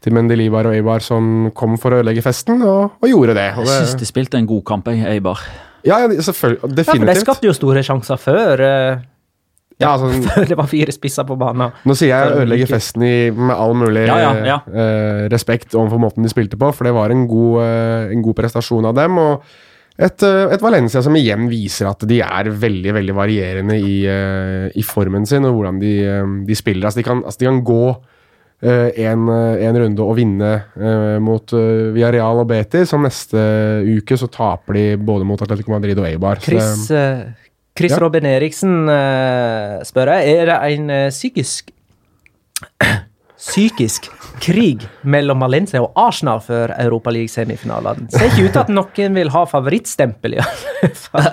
til 0.05 0.13
Mendelibar 0.15 0.69
og 0.69 0.75
Eibar 0.77 1.01
som 1.03 1.49
kom 1.57 1.75
for 1.81 1.95
å 1.95 1.99
ødelegge 2.03 2.21
festen, 2.25 2.61
og, 2.61 2.95
og 3.01 3.09
gjorde 3.09 3.33
det. 3.37 3.49
Og 3.57 3.65
Jeg 3.65 3.81
syns 3.87 3.97
de 3.99 4.07
spilte 4.07 4.37
en 4.39 4.47
god 4.49 4.63
kamp, 4.69 4.87
jeg, 4.93 5.01
Eibar. 5.17 5.41
ja, 5.85 5.99
ja, 6.05 6.21
selvfølgelig. 6.21 6.61
Ja, 6.61 6.69
for 6.69 6.71
de 6.71 6.79
Definitivt. 6.83 7.25
skapte 7.25 7.49
jo 7.49 7.57
store 7.57 7.83
sjanser 7.85 8.21
før, 8.21 8.61
uh, 8.63 9.03
Ja, 9.81 9.89
altså, 9.97 10.07
før 10.29 10.45
det 10.47 10.55
var 10.61 10.69
fire 10.71 10.93
spisser 10.95 11.25
på 11.27 11.35
banen. 11.41 11.73
Nå 11.83 11.97
sier 11.99 12.13
jeg 12.13 12.37
ødelegge 12.37 12.69
festen 12.69 13.03
i, 13.03 13.15
med 13.35 13.51
all 13.57 13.73
mulig 13.75 14.05
Ja, 14.07 14.15
ja, 14.23 14.33
ja. 14.47 14.57
eh, 14.71 15.25
respekt 15.33 15.75
overfor 15.75 15.99
måten 15.99 16.23
de 16.23 16.31
spilte 16.31 16.55
på, 16.61 16.69
for 16.71 16.87
det 16.87 16.93
var 16.95 17.11
en 17.11 17.25
god, 17.27 17.57
eh, 17.65 18.13
en 18.15 18.21
god 18.23 18.37
prestasjon 18.39 18.87
av 18.87 18.95
dem. 18.95 19.19
Og 19.19 19.43
et, 19.99 20.23
eh, 20.23 20.53
et 20.55 20.63
Valencia 20.63 21.01
som 21.03 21.15
igjen 21.19 21.49
viser 21.51 21.89
at 21.91 22.07
de 22.07 22.21
er 22.23 22.49
veldig 22.55 22.93
veldig 23.01 23.15
varierende 23.19 23.75
i, 23.75 23.97
eh, 24.07 24.69
i 24.79 24.83
formen 24.87 25.27
sin 25.27 25.43
og 25.47 25.57
hvordan 25.59 25.79
de, 25.83 25.93
eh, 26.07 26.33
de 26.47 26.55
spiller. 26.55 26.87
Altså, 26.87 27.01
de, 27.03 27.07
kan, 27.09 27.23
altså, 27.27 27.39
de 27.43 27.49
kan 27.51 27.59
gå 27.67 27.81
eh, 27.91 28.03
en, 28.65 29.27
eh, 29.29 29.63
en 29.67 29.77
runde 29.77 30.05
og 30.05 30.15
vinne 30.17 30.51
uh, 30.79 31.17
mot 31.23 31.53
uh, 31.53 31.93
Villarreal 31.93 32.41
og 32.41 32.47
Betis, 32.49 32.93
Og 32.95 33.03
neste 33.05 33.41
uke 33.85 34.17
så 34.17 34.29
taper 34.31 34.77
de 34.77 34.85
både 34.97 35.27
mot 35.27 35.41
Atletico 35.41 35.73
Madrid 35.75 35.99
og 36.01 36.07
Eibar. 36.09 36.41
Chris, 36.41 36.89
eh, 36.89 37.27
Chris 37.77 37.91
Ja. 37.91 37.99
Robin 38.01 38.25
Eriksen 38.25 38.87
uh, 38.87 39.83
spør 39.85 40.15
jeg, 40.15 40.37
er 40.39 40.51
det 40.51 40.59
en 40.77 40.89
eh, 40.89 41.09
psykisk 41.11 41.71
Psykisk 43.35 44.07
krig 44.39 44.83
mellom 45.03 45.41
Valencia 45.43 45.81
og 45.83 45.95
Arsenal 45.99 46.39
før 46.43 46.71
Europaliga-semifinalene. 46.79 48.07
Ser 48.13 48.29
ikke 48.29 48.45
ut 48.45 48.53
til 48.55 48.61
at 48.61 48.71
noen 48.71 49.17
vil 49.19 49.31
ha 49.33 49.41
favorittstempel, 49.49 50.37
i 50.37 50.39
alle 50.43 50.91
fall. 50.99 51.27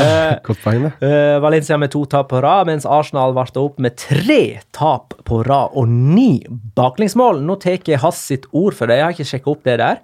Eh, 0.00 0.32
Godt 0.48 0.64
poeng, 0.64 0.88
det. 0.88 0.92
Eh, 1.06 1.36
Valencia 1.42 1.78
med 1.80 1.92
to 1.94 2.02
tap 2.10 2.30
på 2.32 2.40
rad, 2.42 2.66
mens 2.70 2.88
Arsenal 2.88 3.36
varte 3.36 3.62
opp 3.62 3.78
med 3.82 3.98
tre 4.02 4.60
tap 4.76 5.14
på 5.26 5.42
rad 5.46 5.76
og 5.78 5.90
ni 5.90 6.42
baklengsmål. 6.78 7.38
Nå 7.46 7.60
tar 7.62 7.78
jeg 7.78 8.02
Hass 8.02 8.24
sitt 8.32 8.50
ord 8.50 8.74
for 8.78 8.90
det, 8.90 8.98
jeg 8.98 9.06
har 9.06 9.14
ikke 9.16 9.30
sjekka 9.30 9.54
opp 9.54 9.62
det 9.68 9.78
der. 9.82 10.02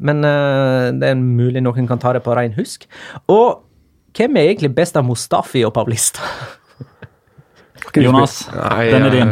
Men 0.00 0.24
uh, 0.24 0.88
det 0.96 1.10
er 1.10 1.18
mulig 1.18 1.60
noen 1.60 1.88
kan 1.90 2.00
ta 2.00 2.14
det 2.16 2.22
på 2.24 2.32
rein 2.36 2.54
husk. 2.56 2.86
Og 3.28 3.60
hvem 4.16 4.38
er 4.38 4.52
egentlig 4.52 4.72
best 4.78 4.96
av 4.98 5.04
Mustafi 5.06 5.66
og 5.66 5.74
Paulista? 5.76 6.24
Jonas, 7.96 8.48
Nei, 8.54 8.90
den 8.90 9.02
er 9.02 9.10
din. 9.10 9.30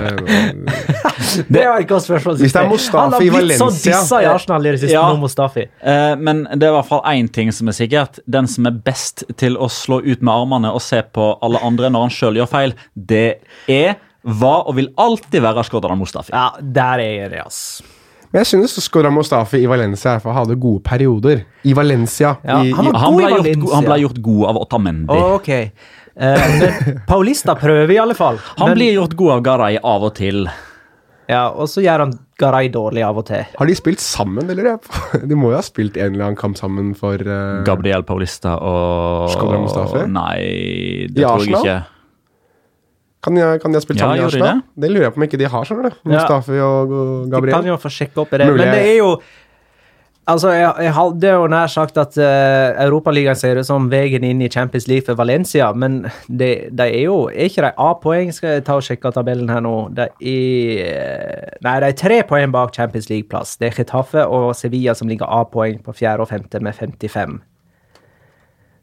Det 1.55 1.65
var 1.69 1.83
ikke 1.85 1.99
spørsmål. 2.03 2.39
Hvis 2.41 2.53
det 2.57 2.63
er 2.63 2.69
Mustafi 2.71 2.99
Han 2.99 3.13
har 3.13 3.21
blitt 3.21 3.35
Valencia- 3.35 3.69
så 3.71 3.91
dissa 3.91 4.21
i 4.23 4.29
Arsenal 4.31 4.67
i 4.67 4.71
det 4.71 4.81
siste 4.81 4.95
Ja. 4.97 5.03
nå, 5.13 5.21
Mustafi. 5.21 5.67
Eh, 5.83 6.15
men 6.17 6.45
det 6.55 6.63
er 6.67 6.73
i 6.73 6.77
hvert 6.79 6.89
fall 6.89 7.03
én 7.13 7.29
ting 7.33 7.53
som 7.53 7.69
er 7.69 7.73
sikkert. 7.77 8.19
Den 8.27 8.47
som 8.49 8.67
er 8.67 8.71
best 8.73 9.25
til 9.37 9.57
å 9.57 9.69
slå 9.69 10.01
ut 10.03 10.23
med 10.23 10.33
armene 10.35 10.73
og 10.73 10.83
se 10.83 11.03
på 11.03 11.39
alle 11.43 11.59
andre 11.63 11.91
når 11.91 12.01
han 12.09 12.11
sjøl 12.11 12.41
gjør 12.41 12.49
feil, 12.49 12.75
det 12.97 13.41
er, 13.69 13.97
var 14.25 14.67
og 14.69 14.75
vil 14.77 14.91
alltid 14.99 15.41
være 15.43 15.65
Shkodan 15.65 15.99
Mustafi. 15.99 16.33
Ja, 16.33 16.51
der 16.61 16.99
er 17.05 17.31
jeg, 17.31 17.45
ass. 17.47 17.83
Men 18.33 18.43
jeg 18.43 18.47
synes 18.51 18.75
Skora 18.85 19.09
Mustafi 19.11 19.63
i 19.63 19.69
Valencia 19.71 20.19
For 20.21 20.33
hadde 20.37 20.57
gode 20.61 20.83
perioder. 20.85 21.47
I 21.65 21.73
Valencia. 21.73 22.35
Ja, 22.45 22.59
i, 22.61 22.73
han 22.77 22.91
i, 22.91 22.91
Han 22.93 23.17
ble 23.17 23.25
i 23.31 23.39
ble, 23.41 23.55
gjort, 23.55 23.73
han 23.73 23.85
ble 23.85 23.97
gjort 24.03 24.19
god 24.23 24.43
av 24.51 24.57
Otamendi. 24.57 25.17
Ok. 25.39 25.49
Eh, 25.49 25.71
men 26.19 27.03
Paulista 27.07 27.55
prøver 27.59 27.93
i 27.95 27.99
alle 28.03 28.14
fall. 28.19 28.41
Han 28.59 28.73
Men- 28.73 28.79
blir 28.81 28.97
gjort 28.97 29.14
god 29.19 29.33
av 29.39 29.43
Garay 29.47 29.79
av 29.83 30.03
og 30.09 30.14
til. 30.19 30.49
Ja, 31.29 31.51
og 31.53 31.69
så 31.69 31.83
gjør 31.85 32.07
han 32.07 32.12
Garay 32.41 32.71
dårlig 32.73 33.03
av 33.05 33.19
og 33.21 33.27
til. 33.29 33.45
Har 33.59 33.69
de 33.69 33.75
spilt 33.77 34.01
sammen, 34.01 34.49
eller? 34.49 34.79
De 35.29 35.37
må 35.37 35.51
jo 35.53 35.59
ha 35.59 35.62
spilt 35.66 35.99
en 36.01 36.14
eller 36.14 36.31
annen 36.31 36.39
kamp 36.41 36.57
sammen 36.57 36.95
for 36.97 37.21
uh... 37.21 37.61
Gabriel 37.66 38.03
Paulista 38.09 38.55
og 38.57 39.29
Shkodran 39.35 39.66
Mustafi? 39.66 40.07
Nei, 40.09 40.39
det 41.12 41.21
I 41.21 41.27
tror 41.27 41.45
jeg 41.45 41.55
Arsenal? 41.55 41.66
ikke. 41.66 41.79
Kan 43.27 43.35
de, 43.35 43.45
kan 43.61 43.75
de 43.75 43.77
ha 43.81 43.83
spilt 43.83 43.99
Ja, 43.99 44.07
sammen 44.07 44.23
i 44.23 44.25
Arsenal? 44.29 44.62
Det 44.79 44.91
lurer 44.93 45.09
jeg 45.09 45.14
på 45.16 45.21
om 45.21 45.27
ikke 45.27 45.41
de 45.43 45.51
har, 45.53 45.69
skjønner 45.69 45.91
du. 45.91 45.97
Ja. 46.07 46.11
Mustafi 46.14 46.61
og 46.64 46.97
Gabriel. 47.33 47.51
De 47.51 47.57
kan 47.59 47.71
jo 47.73 47.79
få 47.83 47.91
sjekke 47.93 48.23
opp 48.25 48.33
i 48.33 48.41
det. 48.41 48.47
Mulig 48.49 48.64
Men 48.64 48.75
det 48.79 48.85
er 48.87 48.99
jo 49.03 49.11
Altså, 50.29 50.51
jeg, 50.53 50.72
jeg 50.85 50.93
hadde 50.93 51.31
jo 51.33 51.47
nær 51.49 51.70
sagt 51.72 51.97
at 51.97 52.16
uh, 52.20 52.76
Europaligaen 52.85 53.39
ser 53.39 53.57
ut 53.57 53.64
som 53.64 53.87
veien 53.89 54.26
inn 54.29 54.43
i 54.45 54.51
Champions 54.53 54.85
League 54.91 55.07
for 55.07 55.16
Valencia, 55.16 55.70
men 55.72 56.03
de, 56.29 56.51
de 56.68 56.85
er 56.85 57.07
jo 57.07 57.31
Er 57.33 57.49
ikke 57.49 57.64
de 57.64 57.70
A-poeng? 57.81 58.33
Skal 58.37 58.59
jeg 58.59 58.66
ta 58.66 58.76
og 58.76 58.85
sjekke 58.85 59.12
tabellen 59.14 59.49
her 59.49 59.64
nå? 59.64 59.72
De 59.97 60.05
er 60.05 61.55
Nei, 61.64 61.79
de 61.81 61.89
er 61.89 61.97
tre 61.97 62.18
poeng 62.29 62.53
bak 62.53 62.74
Champions 62.76 63.09
League-plass. 63.09 63.57
Det 63.57 63.70
er 63.70 63.79
Getafe 63.81 64.26
og 64.29 64.53
Sevilla 64.57 64.93
som 64.99 65.09
ligger 65.09 65.33
A-poeng 65.33 65.81
på 65.85 65.97
fjerde 65.97 66.26
og 66.26 66.31
femte 66.31 66.61
med 66.61 66.76
55. 66.76 67.41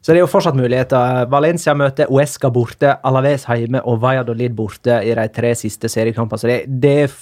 Så 0.02 0.12
det 0.12 0.20
er 0.20 0.22
jo 0.22 0.30
fortsatt 0.30 0.58
muligheter. 0.58 1.24
Valencia 1.30 1.72
møter 1.78 2.10
Uesca 2.14 2.50
borte, 2.54 2.92
Alaves 3.06 3.46
hjemme 3.46 3.80
og 3.86 4.02
Valladolid 4.02 4.54
borte 4.54 5.00
i 5.02 5.14
de 5.14 5.30
tre 5.34 5.54
siste 5.58 5.90
seriekampene. 5.90 6.42
Så 6.42 6.50
det, 6.50 6.60
det 6.82 6.92
er 7.06 7.16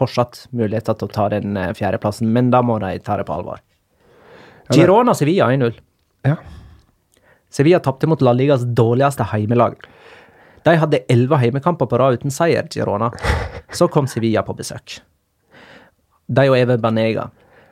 fortsatt 0.00 0.46
muligheter 0.56 0.96
til 0.98 1.08
å 1.08 1.14
ta 1.14 1.28
den 1.32 1.56
eh, 1.60 1.72
fjerdeplassen, 1.76 2.30
men 2.32 2.50
da 2.52 2.62
må 2.64 2.78
de 2.82 2.94
ta 3.04 3.18
det 3.20 3.26
på 3.28 3.36
alvor. 3.36 3.60
Girona 4.74 5.14
Sevilla 5.18 5.48
1-0. 5.50 5.74
Ja. 6.26 6.36
Sevilla 7.50 7.80
tapte 7.82 8.06
mot 8.10 8.20
La 8.22 8.32
Ligas 8.36 8.62
dårligste 8.62 9.26
heimelag. 9.32 9.78
De 10.66 10.74
hadde 10.78 11.00
elleve 11.10 11.38
heimekamper 11.40 11.88
på 11.90 11.98
rad 11.98 12.18
uten 12.20 12.30
seier, 12.34 12.68
Girona. 12.70 13.08
Så 13.74 13.88
kom 13.90 14.06
Sevilla 14.10 14.42
på 14.46 14.54
besøk. 14.58 15.00
De 16.30 16.44
og 16.50 16.54
Eve 16.58 16.76
Banega. 16.78 17.30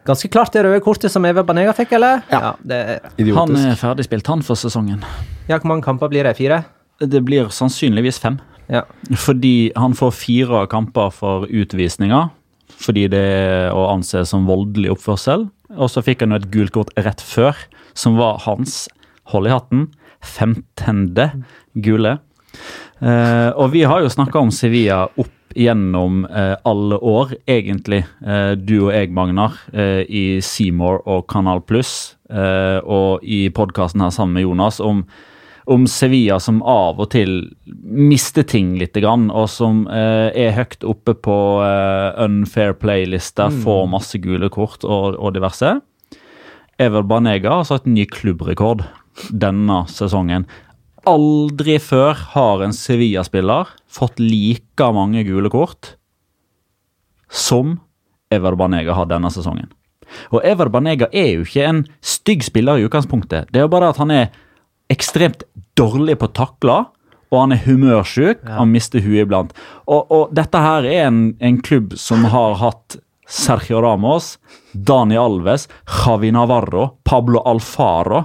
Ganske 0.08 0.30
klart 0.32 0.54
det 0.56 0.62
røde 0.64 0.80
kortet 0.82 1.12
som 1.12 1.26
Eve 1.28 1.44
Banega 1.46 1.74
fikk, 1.76 1.92
eller? 1.98 2.22
Ja. 2.32 2.54
det, 2.64 2.78
Han 3.20 3.22
Idiotisk. 3.22 3.66
er 3.68 3.76
ferdigspilt, 3.78 4.26
han, 4.32 4.42
for 4.42 4.58
sesongen. 4.58 5.04
ja, 5.50 5.58
hvor 5.58 5.68
mange 5.68 5.84
kamper 5.84 6.08
blir 6.10 6.24
det? 6.26 6.34
Fire? 6.40 6.62
Det 6.98 7.20
blir 7.22 7.52
sannsynligvis 7.54 8.18
fem. 8.18 8.40
Ja. 8.68 8.84
Fordi 9.16 9.70
han 9.76 9.96
får 9.96 10.16
fire 10.16 10.66
kamper 10.70 11.12
for 11.14 11.48
utvisninger. 11.48 12.28
Fordi 12.78 13.06
det 13.10 13.22
er 13.22 13.72
å 13.74 13.88
anse 13.90 14.22
som 14.28 14.46
voldelig 14.48 14.92
oppførsel. 14.94 15.48
Og 15.76 15.90
så 15.92 16.04
fikk 16.04 16.22
han 16.24 16.36
et 16.36 16.48
gult 16.52 16.74
kort 16.76 16.92
rett 16.96 17.22
før, 17.24 17.56
som 17.98 18.16
var 18.20 18.40
hans, 18.44 18.86
hold 19.32 19.48
i 19.48 19.52
hatten, 19.52 19.88
femtende 20.24 21.30
gule. 21.84 22.18
Eh, 23.04 23.50
og 23.54 23.74
vi 23.74 23.84
har 23.86 24.02
jo 24.02 24.12
snakka 24.12 24.40
om 24.40 24.52
Sevilla 24.54 25.04
opp 25.20 25.34
gjennom 25.58 26.22
eh, 26.26 26.54
alle 26.68 26.98
år, 27.04 27.34
egentlig. 27.50 28.02
Eh, 28.24 28.52
du 28.56 28.76
og 28.88 28.92
jeg, 28.94 29.12
Magnar, 29.16 29.58
eh, 29.72 30.02
i 30.08 30.24
Seymour 30.44 31.02
og 31.08 31.26
Kanal 31.30 31.62
Pluss, 31.66 32.16
eh, 32.30 32.78
og 32.84 33.24
i 33.24 33.46
podkasten 33.54 34.04
her 34.04 34.14
sammen 34.14 34.38
med 34.38 34.46
Jonas, 34.48 34.80
om 34.80 35.04
om 35.68 35.84
Sevilla 35.90 36.38
som 36.40 36.62
av 36.64 37.00
og 37.02 37.10
til 37.12 37.42
mister 37.84 38.46
ting 38.48 38.72
litt, 38.80 38.96
og 39.04 39.44
som 39.52 39.84
eh, 39.92 40.30
er 40.32 40.56
høyt 40.56 40.86
oppe 40.88 41.12
på 41.12 41.36
eh, 41.64 42.22
unfair 42.24 42.72
play-lista, 42.80 43.50
får 43.64 43.90
masse 43.92 44.20
gule 44.24 44.48
kort 44.52 44.86
og, 44.88 45.18
og 45.18 45.36
diverse. 45.36 45.76
Ever 46.80 47.04
Banega 47.04 47.58
har 47.58 47.68
satt 47.68 47.88
ny 47.90 48.06
klubbrekord 48.08 48.86
denne 49.28 49.82
sesongen. 49.92 50.46
Aldri 51.08 51.78
før 51.82 52.16
har 52.34 52.64
en 52.64 52.74
Sevilla-spiller 52.74 53.74
fått 53.90 54.20
like 54.22 54.92
mange 54.94 55.24
gule 55.26 55.50
kort 55.52 55.96
som 57.28 57.76
Ever 58.32 58.56
Banega 58.56 58.96
har 58.96 59.08
denne 59.10 59.30
sesongen. 59.32 59.68
Og 60.32 60.40
Ever 60.46 60.70
Banega 60.72 61.08
er 61.12 61.34
jo 61.34 61.44
ikke 61.44 61.64
en 61.68 61.82
stygg 62.00 62.44
spiller 62.46 62.78
i 62.78 62.86
utgangspunktet. 62.88 63.50
Det 63.52 63.60
er 63.60 63.66
jo 63.66 63.72
bare 63.72 63.90
at 63.92 64.00
han 64.00 64.12
er 64.14 64.30
ekstremt 64.92 65.44
dårlig 65.78 66.18
på 66.20 66.28
å 66.28 66.36
takle, 66.36 66.78
og 67.28 67.42
han 67.42 67.52
er 67.52 67.60
humørsjuk. 67.66 68.40
Han 68.48 68.72
mister 68.72 69.04
huet 69.04 69.26
iblant. 69.26 69.52
Og, 69.84 70.08
og 70.08 70.32
dette 70.36 70.62
her 70.64 70.86
er 70.88 71.10
en, 71.10 71.20
en 71.44 71.58
klubb 71.60 71.92
som 72.00 72.24
har 72.32 72.56
hatt 72.62 72.96
Sergio 73.28 73.82
Ramos, 73.84 74.38
Dani 74.72 75.18
Alves, 75.20 75.66
Javi 75.84 76.32
Navarro, 76.32 76.94
Pablo 77.04 77.44
Alfaro 77.44 78.24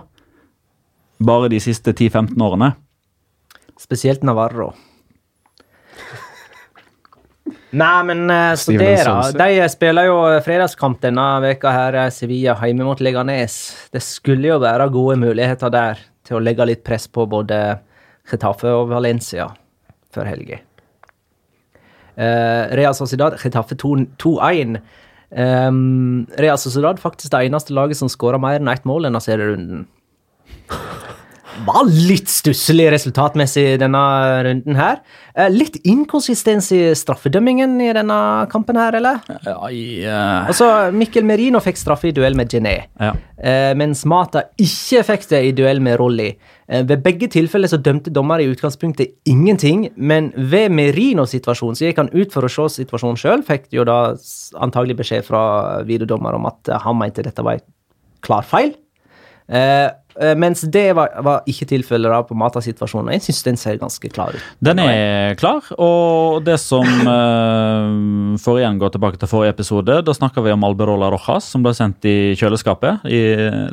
bare 1.23 1.47
de 1.51 1.59
siste 1.63 1.93
10-15 1.93 2.41
årene. 2.43 2.73
Spesielt 3.79 4.23
Navarro. 4.23 4.73
Nei, 7.81 8.03
men 8.07 8.29
eh, 8.29 8.53
så 8.59 8.71
det, 8.77 9.03
da. 9.07 9.31
De 9.35 9.69
spiller 9.71 10.05
jo 10.09 10.17
fredagskamp 10.45 11.01
denne 11.03 11.25
veka 11.43 11.69
her, 11.73 11.93
eh, 12.05 12.11
Sevilla 12.13 12.55
hjemme 12.61 12.83
mot 12.87 13.01
Leganes. 13.03 13.55
Det 13.91 14.01
skulle 14.03 14.47
jo 14.53 14.57
være 14.63 14.89
gode 14.93 15.17
muligheter 15.23 15.69
der 15.73 15.95
til 16.27 16.37
å 16.37 16.43
legge 16.43 16.67
litt 16.67 16.83
press 16.87 17.07
på 17.11 17.25
både 17.29 17.59
Getafe 18.29 18.71
og 18.71 18.91
Valencia 18.91 19.49
før 20.13 20.29
helga. 20.29 20.61
Uh, 22.13 22.69
Real 22.77 22.93
Sociedad, 22.95 23.35
Getafe 23.41 23.75
2-1. 23.79 24.77
Um, 25.33 26.27
Real 26.37 26.59
Sociedad 26.61 27.01
faktisk 27.01 27.33
det 27.33 27.47
eneste 27.47 27.73
laget 27.73 27.97
som 27.97 28.11
skåra 28.11 28.37
mer 28.41 28.61
enn 28.61 28.69
ett 28.71 28.85
mål 28.85 29.09
denne 29.09 29.21
serierunden. 29.23 29.87
Var 31.61 31.89
litt 32.09 32.31
stusslig 32.33 32.87
resultatmessig 32.91 33.77
denne 33.81 34.01
runden 34.47 34.77
her. 34.77 35.01
Eh, 35.37 35.51
litt 35.53 35.77
inkonsistens 35.85 36.71
i 36.73 36.79
straffedømmingen 36.97 37.75
i 37.83 37.91
denne 37.93 38.17
kampen 38.51 38.79
her, 38.79 38.97
eller? 38.97 39.21
Ja, 39.45 39.55
i, 39.69 40.01
uh... 40.01 40.49
Altså, 40.49 40.69
Mikkel 40.95 41.27
Merino 41.29 41.61
fikk 41.63 41.77
straffe 41.77 42.09
i 42.09 42.15
duell 42.15 42.35
med 42.37 42.51
Gené, 42.53 42.75
ja. 42.97 43.13
eh, 43.37 43.71
mens 43.77 44.01
Mata 44.09 44.47
ikke 44.57 45.05
fikk 45.11 45.29
det 45.29 45.43
i 45.45 45.55
duell 45.55 45.81
med 45.83 45.99
Rolly. 46.01 46.33
Ved 46.73 47.03
begge 47.05 47.27
tilfeller 47.29 47.69
så 47.69 47.77
dømte 47.77 48.09
dommer 48.13 48.41
i 48.41 48.47
utgangspunktet 48.49 49.19
ingenting, 49.29 49.89
men 49.95 50.31
ved 50.33 50.71
Merinos 50.73 51.35
situasjon 51.35 51.75
så 51.77 51.89
gikk 51.89 51.99
han 52.01 52.13
ut 52.15 52.33
for 52.33 52.47
å 52.47 52.49
se 52.49 52.79
situasjonen 52.79 53.19
sjøl, 53.19 53.43
fikk 53.45 53.67
jo 53.75 53.83
da 53.85 53.97
antagelig 54.63 54.95
beskjed 55.03 55.27
fra 55.27 55.43
videodommer 55.85 56.39
om 56.39 56.47
at 56.49 56.71
han 56.85 56.97
mente 56.97 57.25
dette 57.27 57.45
var 57.45 57.59
en 57.59 57.67
klar 58.23 58.47
feil. 58.47 58.73
Eh, 59.51 59.89
mens 60.37 60.61
det 60.69 60.91
var, 60.97 61.09
var 61.25 61.47
ikke 61.49 61.67
tilfellet 61.69 62.11
da 62.11 62.19
på 62.27 62.37
Mata-situasjonen. 62.37 63.13
Jeg 63.15 63.25
syns 63.27 63.43
den 63.47 63.59
ser 63.59 63.79
ganske 63.81 64.09
klar 64.13 64.35
ut. 64.35 64.49
Den 64.63 64.81
er 64.83 65.33
klar, 65.39 65.65
og 65.81 66.43
det 66.45 66.59
som 66.61 66.85
eh, 67.15 68.37
får 68.43 68.59
igjen 68.61 68.79
gå 68.81 68.91
tilbake 68.93 69.21
til 69.21 69.31
forrige 69.31 69.55
episode, 69.55 69.99
da 70.05 70.15
snakka 70.15 70.43
vi 70.45 70.53
om 70.53 70.65
Alberola 70.67 71.09
Rojas, 71.13 71.47
som 71.53 71.65
ble 71.65 71.73
sendt 71.77 72.05
i 72.09 72.33
kjøleskapet 72.39 73.07
i 73.09 73.23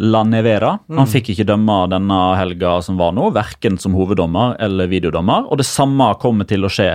La 0.01 0.23
Nevera. 0.27 0.77
Han 0.97 1.11
fikk 1.11 1.33
ikke 1.35 1.49
dømme 1.49 1.83
denne 1.93 2.21
helga 2.41 2.79
som 2.85 3.01
var 3.01 3.15
nå, 3.17 3.31
verken 3.37 3.79
som 3.81 3.97
hoveddommer 3.99 4.57
eller 4.63 4.91
videodommer. 4.91 5.49
Og 5.51 5.61
det 5.61 5.69
samme 5.69 6.13
kommer 6.21 6.49
til 6.49 6.67
å 6.67 6.73
skje 6.73 6.95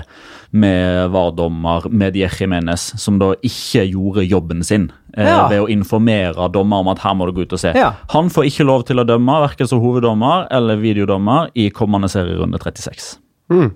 med 0.55 1.11
VAR-dommer 1.11 1.89
Medie 1.91 2.29
Jimenez, 2.31 2.93
som 3.01 3.19
da 3.19 3.33
ikke 3.43 3.83
gjorde 3.89 4.25
jobben 4.25 4.63
sin 4.65 4.89
eh, 4.89 5.04
Ja. 5.16 5.45
ved 5.47 5.61
å 5.63 5.70
informere 5.72 6.49
dommer 6.51 6.84
om 6.84 6.89
at 6.91 6.99
her 7.05 7.13
må 7.16 7.30
du 7.30 7.32
gå 7.38 7.45
ut 7.47 7.55
og 7.55 7.61
se. 7.61 7.72
Ja. 7.78 7.93
Han 8.11 8.28
får 8.34 8.49
ikke 8.49 8.68
lov 8.68 8.84
til 8.89 8.99
å 8.99 9.05
dømme, 9.07 9.38
verken 9.45 9.70
som 9.70 9.80
hoveddommer 9.80 10.49
eller 10.51 10.82
videodommer, 10.82 11.53
i 11.55 11.70
kommende 11.72 12.09
serierunde 12.11 12.59
36. 12.59 13.13
Mm. 13.53 13.70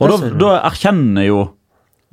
Og 0.00 0.08
da, 0.08 0.30
da 0.40 0.52
erkjenner 0.70 1.26
jo 1.26 1.40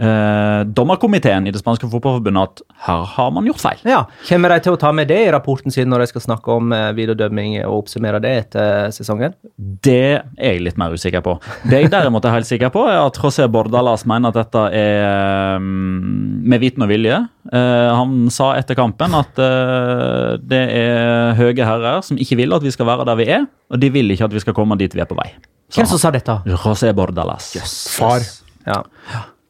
eh, 0.02 0.62
dommerkomiteen 0.78 1.48
i 1.48 1.54
det 1.54 1.62
spanske 1.62 1.90
fotballforbundet 1.90 2.44
at 2.52 2.62
her 2.88 3.06
har 3.16 3.32
man 3.34 3.48
gjort 3.50 3.62
feil. 3.64 3.82
Ja, 3.88 4.04
Kommer 4.28 4.54
de 4.54 4.60
til 4.66 4.76
å 4.76 4.80
ta 4.80 4.92
med 4.96 5.10
det 5.12 5.20
i 5.26 5.32
rapporten 5.34 5.74
sin 5.74 5.90
når 5.92 6.04
de 6.04 6.10
skal 6.12 6.26
snakke 6.28 6.54
om 6.54 6.74
eh, 6.76 6.90
videodømming 6.98 7.58
og 7.66 7.84
oppsummere 7.84 8.22
det 8.24 8.34
etter 8.44 8.92
sesongen? 8.96 9.36
Det 9.58 9.98
er 10.20 10.54
jeg 10.54 10.64
litt 10.66 10.80
mer 10.80 10.94
usikker 10.94 11.24
på. 11.26 11.38
Det 11.68 11.84
jeg 11.84 11.92
derimot 11.94 12.26
er 12.28 12.38
helt 12.38 12.50
sikker 12.50 12.72
på, 12.74 12.86
er 12.90 13.02
at 13.02 13.20
José 13.22 13.48
Bordalas 13.52 14.06
mener 14.10 14.34
at 14.34 14.40
dette 14.42 14.66
er 14.78 15.58
mm, 15.62 16.44
med 16.48 16.64
viten 16.64 16.86
og 16.86 16.92
vilje. 16.92 17.20
Eh, 17.52 17.90
han 17.98 18.28
sa 18.34 18.54
etter 18.60 18.78
kampen 18.78 19.16
at 19.18 19.40
eh, 19.42 20.34
det 20.44 20.64
er 20.78 21.38
høye 21.40 21.56
herrer 21.68 22.04
som 22.06 22.20
ikke 22.22 22.40
vil 22.42 22.56
at 22.58 22.66
vi 22.66 22.74
skal 22.76 22.90
være 22.90 23.08
der 23.08 23.20
vi 23.20 23.30
er, 23.40 23.48
og 23.72 23.82
de 23.82 23.92
vil 23.94 24.14
ikke 24.14 24.28
at 24.30 24.36
vi 24.36 24.44
skal 24.44 24.58
komme 24.58 24.78
dit 24.80 24.94
vi 24.94 25.04
er 25.04 25.10
på 25.10 25.18
vei. 25.18 25.32
Hvem 25.74 25.88
som 25.90 26.00
sa 26.00 26.12
dette? 26.16 26.38
José 26.48 26.94
Bordalas. 26.96 27.52
Far. 27.98 28.24
Ja. 28.68 28.84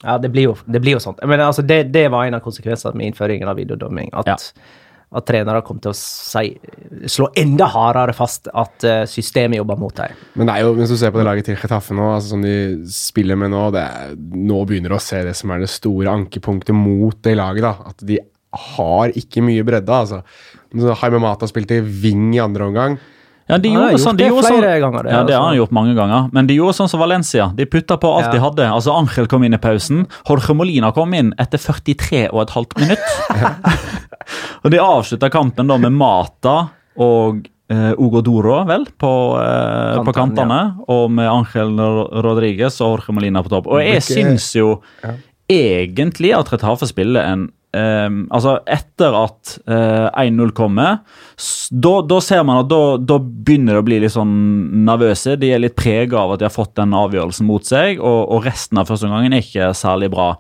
Ja, 0.04 0.18
det 0.22 0.30
blir 0.32 0.44
jo, 0.52 0.58
det 0.70 0.82
blir 0.84 0.94
jo 0.98 1.00
sånt. 1.02 1.20
Men 1.26 1.40
altså, 1.42 1.64
det, 1.66 1.92
det 1.92 2.08
var 2.14 2.26
en 2.28 2.36
av 2.38 2.44
konsekvensene 2.46 2.94
med 2.96 3.08
innføringen 3.12 3.50
av 3.50 3.58
videodømming. 3.58 4.12
At, 4.14 4.28
Ja. 4.28 4.36
at 5.18 5.26
trenere 5.26 5.62
kom 5.66 5.80
til 5.80 5.90
å 5.94 5.96
si, 5.98 6.52
slå 7.08 7.30
enda 7.40 7.66
hardere 7.72 8.14
fast 8.14 8.50
at 8.54 8.84
eh, 8.84 9.06
systemet 9.10 9.58
jobber 9.58 9.80
mot 9.80 9.96
dem. 9.96 10.14
Men 10.36 10.48
det 10.52 10.56
er 10.58 10.66
jo, 10.68 10.74
hvis 10.78 10.92
du 10.92 10.98
ser 11.00 11.12
på 11.16 11.22
det 11.22 11.26
laget 11.26 11.46
til 11.50 11.56
Getafe 11.58 11.96
nå, 11.98 12.10
altså 12.18 12.36
som 12.36 12.42
de 12.44 12.54
spiller 12.92 13.40
med 13.40 13.50
nå 13.56 13.72
det 13.74 13.86
er, 13.88 14.16
Nå 14.20 14.62
begynner 14.68 14.92
du 14.94 14.98
å 15.00 15.02
se 15.02 15.24
det 15.24 15.34
som 15.40 15.50
er 15.56 15.64
det 15.64 15.70
store 15.72 16.12
ankepunktet 16.14 16.76
mot 16.76 17.18
det 17.24 17.38
laget. 17.40 17.64
da, 17.66 17.74
At 17.90 18.04
de 18.06 18.20
har 18.78 19.16
ikke 19.18 19.42
mye 19.44 19.64
bredde. 19.66 19.90
altså. 19.90 20.22
Haime 21.02 21.20
Mata 21.24 21.48
spilte 21.50 21.82
wing 21.82 22.34
i 22.36 22.40
andre 22.44 22.68
omgang. 22.70 23.00
Ja, 23.48 23.58
de 23.58 23.70
Han 23.70 23.78
gjorde 23.78 23.92
gjort 23.94 24.04
sånn, 24.04 24.18
de 24.18 24.24
det 24.24 24.30
gjorde 24.30 24.48
flere 24.48 24.72
sånn, 24.74 24.82
ganger, 24.84 25.04
det, 25.08 25.12
Ja, 25.14 25.24
det 25.24 25.34
har 25.36 25.42
han 25.42 25.50
altså. 25.54 25.60
gjort 25.62 25.72
mange 25.78 25.94
ganger. 25.96 26.30
Men 26.36 26.48
de 26.50 26.56
gjorde 26.58 26.76
sånn 26.76 26.90
som 26.92 27.00
Valencia. 27.00 27.46
De 27.56 27.66
putta 27.66 27.98
på 27.98 28.10
alt 28.18 28.26
Ja. 28.26 28.32
de 28.32 28.40
hadde. 28.44 28.66
Altså, 28.76 28.92
Angel 28.98 29.28
kom 29.32 29.44
inn 29.48 29.54
i 29.54 29.58
pausen. 29.58 30.06
Jorge 30.28 30.54
Molina 30.56 30.92
kom 30.92 31.14
inn 31.14 31.34
etter 31.40 31.58
43 31.58 32.28
og 32.34 32.42
et 32.42 32.50
halvt 32.50 32.76
minutt. 32.78 33.08
og 34.64 34.72
de 34.72 34.78
avslutta 34.84 35.30
kampen 35.32 35.68
da 35.72 35.78
med 35.78 35.94
Mata 35.96 36.58
og 37.00 37.48
eh, 37.70 37.94
Ogodoro, 37.96 38.66
vel, 38.68 38.86
på, 39.00 39.14
eh, 39.40 40.04
på 40.04 40.14
Kantene, 40.16 40.60
Ja. 40.78 40.86
Og 40.90 41.10
med 41.12 41.28
Angel 41.32 41.78
Rodriguez 42.24 42.82
og 42.82 42.98
Jorge 42.98 43.14
Molina 43.16 43.44
på 43.44 43.50
topp. 43.50 43.68
Og 43.68 43.80
jeg 43.84 44.02
syns 44.04 44.52
jo 44.56 44.82
egentlig 45.50 46.34
at 46.36 46.52
Retafe 46.52 46.88
spiller 46.90 47.24
en 47.24 47.48
ehm, 47.78 48.24
altså 48.34 48.58
Etter 48.66 49.16
at 49.18 49.58
eh, 49.70 50.08
1-0 50.28 50.54
kommer, 50.58 51.00
da, 51.38 52.20
ser 52.24 52.42
man 52.48 52.64
at 52.64 52.70
da, 52.70 53.18
begynner 53.22 53.78
det 53.78 53.82
å 53.84 53.86
bli 53.86 54.00
litt 54.02 54.14
sånn 54.16 54.34
nervøse. 54.88 55.36
De 55.40 55.52
er 55.54 55.62
litt 55.62 55.76
prega 55.78 56.24
av 56.24 56.34
at 56.34 56.42
de 56.42 56.48
har 56.48 56.54
fått 56.54 56.74
den 56.80 56.96
avgjørelsen 56.98 57.48
mot 57.48 57.66
seg, 57.66 58.02
og, 58.02 58.20
og 58.34 58.48
resten 58.48 58.82
av 58.82 58.90
første 58.90 59.08
omgangen 59.10 59.36
er 59.38 59.46
ikke 59.46 59.70
særlig 59.78 60.10
bra. 60.14 60.32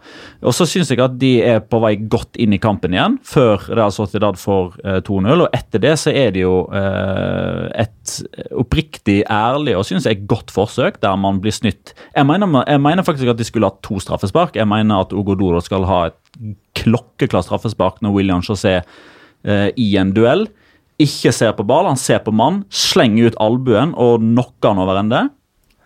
Og 0.42 0.56
så 0.58 0.68
syns 0.70 0.92
jeg 0.92 1.04
at 1.04 1.18
de 1.22 1.34
er 1.46 1.62
på 1.62 1.82
vei 1.84 1.94
godt 2.02 2.40
inn 2.42 2.56
i 2.58 2.62
kampen 2.62 2.96
igjen, 2.98 3.20
før 3.26 3.70
Real 3.70 3.94
Sociedad 3.94 4.40
får 4.42 4.80
eh, 4.84 5.00
2-0. 5.06 5.46
Og 5.46 5.58
etter 5.58 5.84
det 5.86 5.96
så 6.02 6.14
er 6.14 6.34
det 6.36 6.46
jo 6.46 6.64
eh, 6.74 7.68
et 7.86 8.18
oppriktig 8.58 9.20
ærlig 9.32 9.76
og 9.78 9.86
synes 9.88 10.08
jeg 10.08 10.26
godt 10.30 10.54
forsøk, 10.54 11.02
der 11.04 11.18
man 11.20 11.42
blir 11.44 11.56
snytt. 11.56 11.94
Jeg 12.16 12.28
mener, 12.28 12.64
jeg 12.66 12.82
mener 12.82 13.06
faktisk 13.06 13.34
at 13.34 13.40
de 13.40 13.48
skulle 13.48 13.70
hatt 13.70 13.84
to 13.86 14.00
straffespark. 14.02 14.58
Jeg 14.58 14.70
mener 14.70 15.06
at 15.06 15.14
Ogodoro 15.14 15.62
skal 15.64 15.86
ha 15.90 16.08
et 16.10 16.18
klokkeklart 16.88 17.50
straffespark 17.50 18.02
når 18.02 18.16
William 18.16 18.46
José 18.46 18.80
eh, 18.80 19.70
i 19.76 19.92
en 20.00 20.16
duell 20.16 20.48
ikke 20.98 21.30
ser 21.36 21.54
på 21.54 21.66
ball, 21.68 21.86
han 21.86 22.00
ser 22.00 22.24
på 22.26 22.34
mann, 22.34 22.64
slenger 22.74 23.30
ut 23.30 23.42
albuen 23.44 23.94
og 23.94 24.24
knocker 24.24 24.74
han 24.74 24.82
over 24.82 25.02
ende. 25.04 25.28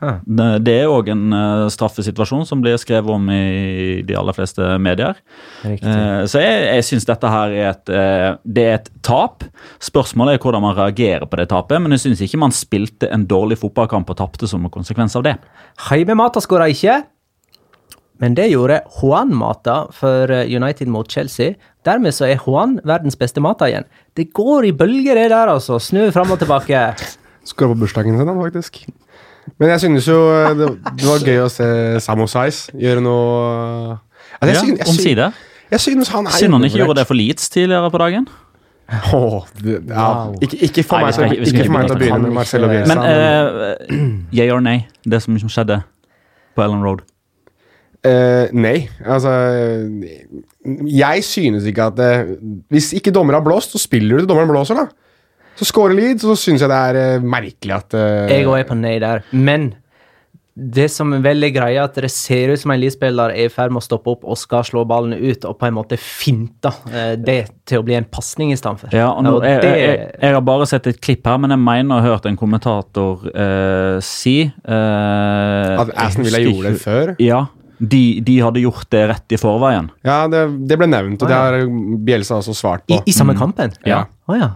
Huh. 0.02 0.16
Det, 0.26 0.74
er 0.74 0.90
òg 0.90 1.12
en 1.14 1.28
uh, 1.30 1.68
straffesituasjon 1.70 2.48
som 2.50 2.62
blir 2.64 2.80
skrevet 2.82 3.12
om 3.14 3.28
i 3.30 4.02
de 4.02 4.16
aller 4.18 4.34
fleste 4.34 4.66
medier. 4.82 5.20
Eh, 5.62 6.24
så 6.26 6.42
jeg, 6.42 6.64
jeg 6.66 6.88
syns 6.88 7.06
dette 7.06 7.30
her 7.30 7.54
er 7.54 7.68
et, 7.70 7.92
uh, 7.94 8.40
det 8.42 8.66
er 8.66 8.80
et 8.80 8.90
tap. 9.06 9.46
Spørsmålet 9.84 10.40
er 10.40 10.42
hvordan 10.42 10.66
man 10.66 10.74
reagerer 10.80 11.28
på 11.30 11.38
det 11.38 11.52
tapet, 11.52 11.78
men 11.84 11.94
jeg 11.94 12.08
syns 12.08 12.24
ikke 12.26 12.42
man 12.42 12.56
spilte 12.56 13.12
en 13.14 13.28
dårlig 13.30 13.60
fotballkamp 13.62 14.10
og 14.10 14.18
tapte 14.24 14.50
som 14.50 14.66
en 14.66 14.74
konsekvens 14.74 15.20
av 15.20 15.28
det. 15.28 15.36
Heime 15.92 16.18
Mata 16.18 16.42
skåra 16.42 16.72
ikke, 16.74 17.04
men 18.22 18.36
det 18.38 18.52
gjorde 18.52 18.82
Juan 19.00 19.32
Mata 19.36 19.84
for 19.98 20.30
eh, 20.32 20.46
United 20.56 20.88
mot 20.94 21.10
Chelsea. 21.10 21.56
Dermed 21.86 22.14
så 22.14 22.28
er 22.30 22.38
Juan 22.46 22.78
verdens 22.86 23.18
beste 23.18 23.42
Mata 23.42 23.66
igjen. 23.70 23.88
Det 24.18 24.28
går 24.38 24.68
i 24.70 24.72
bølger, 24.78 25.18
det 25.18 25.32
der, 25.34 25.50
altså. 25.56 25.80
Snu 25.82 26.04
fram 26.14 26.32
og 26.32 26.40
tilbake. 26.40 26.84
Skåra 27.50 27.74
på 27.74 27.80
bursdagen 27.82 28.18
sin, 28.20 28.28
han, 28.30 28.38
faktisk. 28.44 28.84
Men 29.58 29.72
jeg 29.74 29.80
synes 29.88 30.08
jo 30.08 30.20
eh, 30.30 30.52
det, 30.60 30.68
det 31.00 31.08
var 31.10 31.26
gøy 31.26 31.40
å 31.42 31.50
se 31.50 31.66
Samo 32.06 32.28
Size 32.30 32.76
gjøre 32.78 33.02
noe 33.02 33.32
altså, 34.38 34.46
jeg, 34.46 34.54
Ja, 34.54 34.60
synes, 34.62 34.90
Omsider. 34.94 35.40
jeg 35.74 35.82
synes 35.88 36.12
han 36.14 36.30
er 36.30 36.36
Synd 36.38 36.54
han 36.54 36.68
ikke 36.70 36.84
gjorde 36.84 37.00
det 37.02 37.08
for 37.10 37.18
Leeds 37.18 37.50
tidligere 37.50 37.90
på 37.92 38.02
dagen. 38.04 38.28
Oh, 39.16 39.48
det, 39.64 39.80
ja. 39.88 40.06
Wow. 40.28 40.36
ikke, 40.44 40.58
ikke 40.68 40.84
for 40.84 41.00
meg 41.02 41.16
Nei, 41.18 41.30
ikke- 41.40 41.48
ikke 41.48 41.66
for 41.66 41.74
meg 41.78 41.88
til 41.88 41.96
å 41.96 42.00
begynne 42.02 42.28
med. 42.28 42.34
Marcelo 42.36 42.68
Men, 42.68 42.76
Bielsa. 42.76 43.00
Men 43.00 43.98
uh, 43.98 44.28
yeah 44.36 44.52
or 44.56 44.62
nay, 44.62 44.84
det 45.08 45.22
som 45.24 45.38
skjedde 45.42 45.82
på 46.56 46.64
Ellen 46.66 46.84
Road. 46.84 47.02
Eh, 48.02 48.50
nei, 48.58 48.88
altså 49.06 49.30
Jeg 50.90 51.22
synes 51.22 51.68
ikke 51.70 51.86
at 51.92 52.00
det, 52.00 52.40
Hvis 52.74 52.88
ikke 52.98 53.14
dommer 53.14 53.38
har 53.38 53.44
blåst, 53.46 53.76
så 53.76 53.82
spiller 53.84 54.18
du 54.18 54.24
til 54.24 54.32
dommeren 54.32 54.50
blåser, 54.50 54.80
da. 54.80 54.88
Så 55.60 55.68
scorer 55.70 55.94
Leeds, 55.94 56.26
så 56.26 56.34
syns 56.40 56.64
jeg 56.64 56.72
det 56.72 56.80
er 56.80 57.20
uh, 57.20 57.28
merkelig 57.30 57.76
at 57.76 57.94
uh, 57.94 58.32
Jeg 58.32 58.48
òg 58.50 58.58
er 58.64 58.66
på 58.72 58.78
nei 58.80 58.96
der. 59.04 59.22
Men 59.36 59.74
det 60.56 60.88
som 60.92 61.14
er 61.16 61.22
veldig 61.24 61.50
greia, 61.56 61.86
at 61.88 61.96
det 62.04 62.10
ser 62.12 62.52
ut 62.52 62.60
som 62.60 62.74
en 62.74 62.80
Leeds-spiller 62.82 63.32
er 63.32 63.48
i 63.48 63.52
ferd 63.54 63.72
med 63.72 63.80
å 63.80 63.86
stoppe 63.86 64.12
opp 64.12 64.26
og 64.28 64.38
skal 64.40 64.66
slå 64.68 64.84
ballen 64.90 65.14
ut, 65.16 65.46
og 65.48 65.56
på 65.62 65.70
en 65.70 65.78
måte 65.78 65.96
finte 66.02 66.74
eh, 66.92 67.14
det 67.16 67.38
til 67.70 67.80
å 67.80 67.86
bli 67.88 67.96
en 67.96 68.08
pasning 68.12 68.52
istedenfor. 68.52 68.92
Ja, 68.96 69.14
nå, 69.24 69.38
jeg, 69.46 69.62
det- 69.64 69.72
jeg, 69.72 69.88
jeg, 69.88 70.10
jeg 70.26 70.36
har 70.36 70.44
bare 70.50 70.68
sett 70.70 70.90
et 70.92 71.00
klipp 71.02 71.30
her, 71.32 71.40
men 71.42 71.56
jeg 71.56 71.64
mener 71.64 71.96
å 71.96 72.02
ha 72.04 72.12
hørt 72.12 72.28
en 72.28 72.38
kommentator 72.40 73.24
uh, 73.32 73.98
si 74.04 74.36
uh, 74.52 75.80
At 75.86 75.96
Aston 75.96 76.28
Villa 76.28 76.42
ha 76.42 76.44
gjort 76.44 76.58
gjorde 76.60 76.76
det 76.76 76.84
før? 76.84 77.16
Ja, 77.24 77.46
de, 77.82 78.20
de 78.22 78.36
hadde 78.46 78.62
gjort 78.62 78.86
det 78.94 79.00
rett 79.10 79.34
i 79.34 79.40
forveien. 79.42 79.88
Ja, 80.06 80.28
det, 80.30 80.44
det 80.70 80.78
ble 80.78 80.86
nevnt, 80.92 81.22
og 81.24 81.32
det 81.32 81.34
Ah, 81.38 81.48
har 81.50 81.66
Bielsa 82.06 82.38
også 82.38 82.54
svart 82.54 82.84
på. 82.86 83.00
I, 83.00 83.10
I 83.10 83.16
samme 83.16 83.34
kampen? 83.40 83.74
Ja. 83.90 84.04
Å 84.30 84.38
ja. 84.38 84.52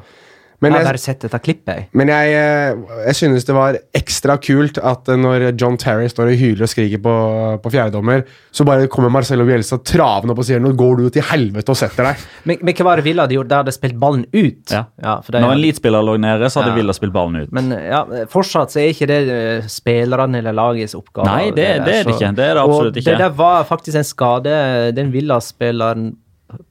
Men 0.65 0.73
jeg 0.75 0.85
har 0.85 0.89
bare 0.91 1.01
sett 1.01 1.21
dette 1.25 1.39
klippet, 1.45 1.69
jeg. 1.75 1.85
men 1.93 2.09
jeg, 2.09 2.33
eh, 2.33 2.95
jeg 3.05 3.15
synes 3.21 3.45
det 3.47 3.55
var 3.55 3.77
ekstra 3.95 4.35
kult 4.41 4.79
at 4.81 5.07
eh, 5.13 5.19
når 5.21 5.45
John 5.61 5.77
Terry 5.81 6.07
står 6.11 6.31
og 6.33 6.39
hyler 6.41 6.65
og 6.65 6.71
skriker 6.71 7.01
på, 7.05 7.15
på 7.63 7.71
fjerdedommer, 7.75 8.25
så 8.55 8.65
bare 8.67 8.89
kommer 8.91 9.13
Marcelo 9.13 9.45
Bielsa 9.47 9.77
travende 9.85 10.33
opp 10.33 10.41
og 10.43 10.47
sier 10.49 10.59
'nå 10.63 10.73
går 10.75 10.97
du 11.03 11.09
til 11.15 11.25
helvete 11.29 11.69
og 11.71 11.77
setter 11.77 12.09
deg'. 12.09 12.25
Men, 12.49 12.57
men 12.61 12.73
hva 12.77 12.85
var 12.89 13.01
det 13.01 13.05
Villa 13.05 13.23
hadde 13.25 13.37
gjort? 13.37 13.47
De 13.49 13.55
hadde 13.61 13.73
spilt 13.75 13.97
ballen 14.01 14.25
ut. 14.33 14.71
Ja. 14.71 14.83
for 15.21 15.31
det, 15.31 15.41
Når 15.41 15.51
en 15.55 15.61
Leeds-spiller 15.61 16.03
lå 16.05 16.17
nede, 16.19 16.49
så 16.49 16.61
hadde 16.61 16.73
Ja. 16.75 16.79
Villa 16.81 16.93
spilt 16.93 17.13
ballen 17.13 17.35
ut. 17.45 17.51
Men 17.55 17.71
ja, 17.71 18.03
fortsatt 18.31 18.71
så 18.73 18.79
er 18.83 18.91
ikke 18.93 19.07
det 19.07 19.21
eh, 19.29 19.67
spillerne 19.71 20.37
eller 20.41 20.53
lagets 20.53 20.95
oppgave. 20.97 21.25
Nei, 21.29 21.49
det- 21.51 21.55
der, 21.55 21.85
det 21.85 21.95
er 21.95 22.03
det 22.03 22.13
ikke. 22.15 22.35
Det 22.35 22.45
er 22.49 22.53
det 22.53 22.63
absolutt 22.63 22.91
og 22.95 23.01
ikke. 23.01 23.11
Det 23.11 23.17
der 23.19 23.29
var 23.29 23.63
faktisk 23.63 23.97
en 23.97 24.03
skade 24.07 24.55
den 24.95 25.11
Villa-spilleren 25.13 26.15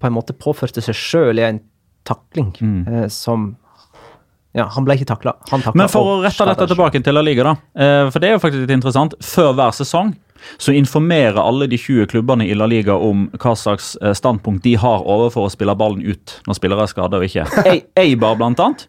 på 0.01 0.07
en 0.07 0.14
måte 0.14 0.32
påførte 0.32 0.80
seg 0.84 0.95
sjøl 0.95 1.38
i 1.38 1.42
en 1.49 1.61
takling 2.05 2.53
eh, 2.86 3.09
som 3.09 3.57
Ja, 4.55 4.68
han 4.70 4.84
ble 4.86 4.94
ikke 4.94 5.09
takla. 5.11 5.32
Mm. 5.50 5.64
Men 5.74 5.88
for 5.90 6.07
å 6.12 6.18
rette 6.22 6.44
dette 6.46 6.68
tilbake 6.70 7.00
til 7.02 7.16
La 7.16 7.22
Liga, 7.26 7.42
da. 7.48 7.55
eh, 7.74 8.11
For 8.14 8.22
det 8.22 8.28
er 8.28 8.36
jo 8.36 8.42
faktisk 8.44 8.62
litt 8.66 8.74
interessant. 8.76 9.16
Før 9.24 9.52
hver 9.59 9.74
sesong 9.74 10.12
så 10.61 10.74
informerer 10.76 11.38
alle 11.40 11.66
de 11.70 11.78
20 11.80 12.07
klubbene 12.12 12.44
i 12.46 12.55
La 12.55 12.66
Liga 12.70 12.94
om 13.00 13.24
hva 13.40 13.55
slags 13.57 13.94
eh, 14.02 14.12
standpunkt 14.14 14.62
de 14.66 14.74
har 14.78 15.02
overfor 15.09 15.48
å 15.48 15.52
spille 15.52 15.74
ballen 15.74 16.05
ut 16.05 16.36
når 16.46 16.59
spillere 16.59 16.84
er 16.86 16.92
skadet 16.92 17.18
og 17.18 17.24
ikke. 17.26 17.46
Eibar, 18.05 18.36
blant 18.38 18.61
annet, 18.61 18.86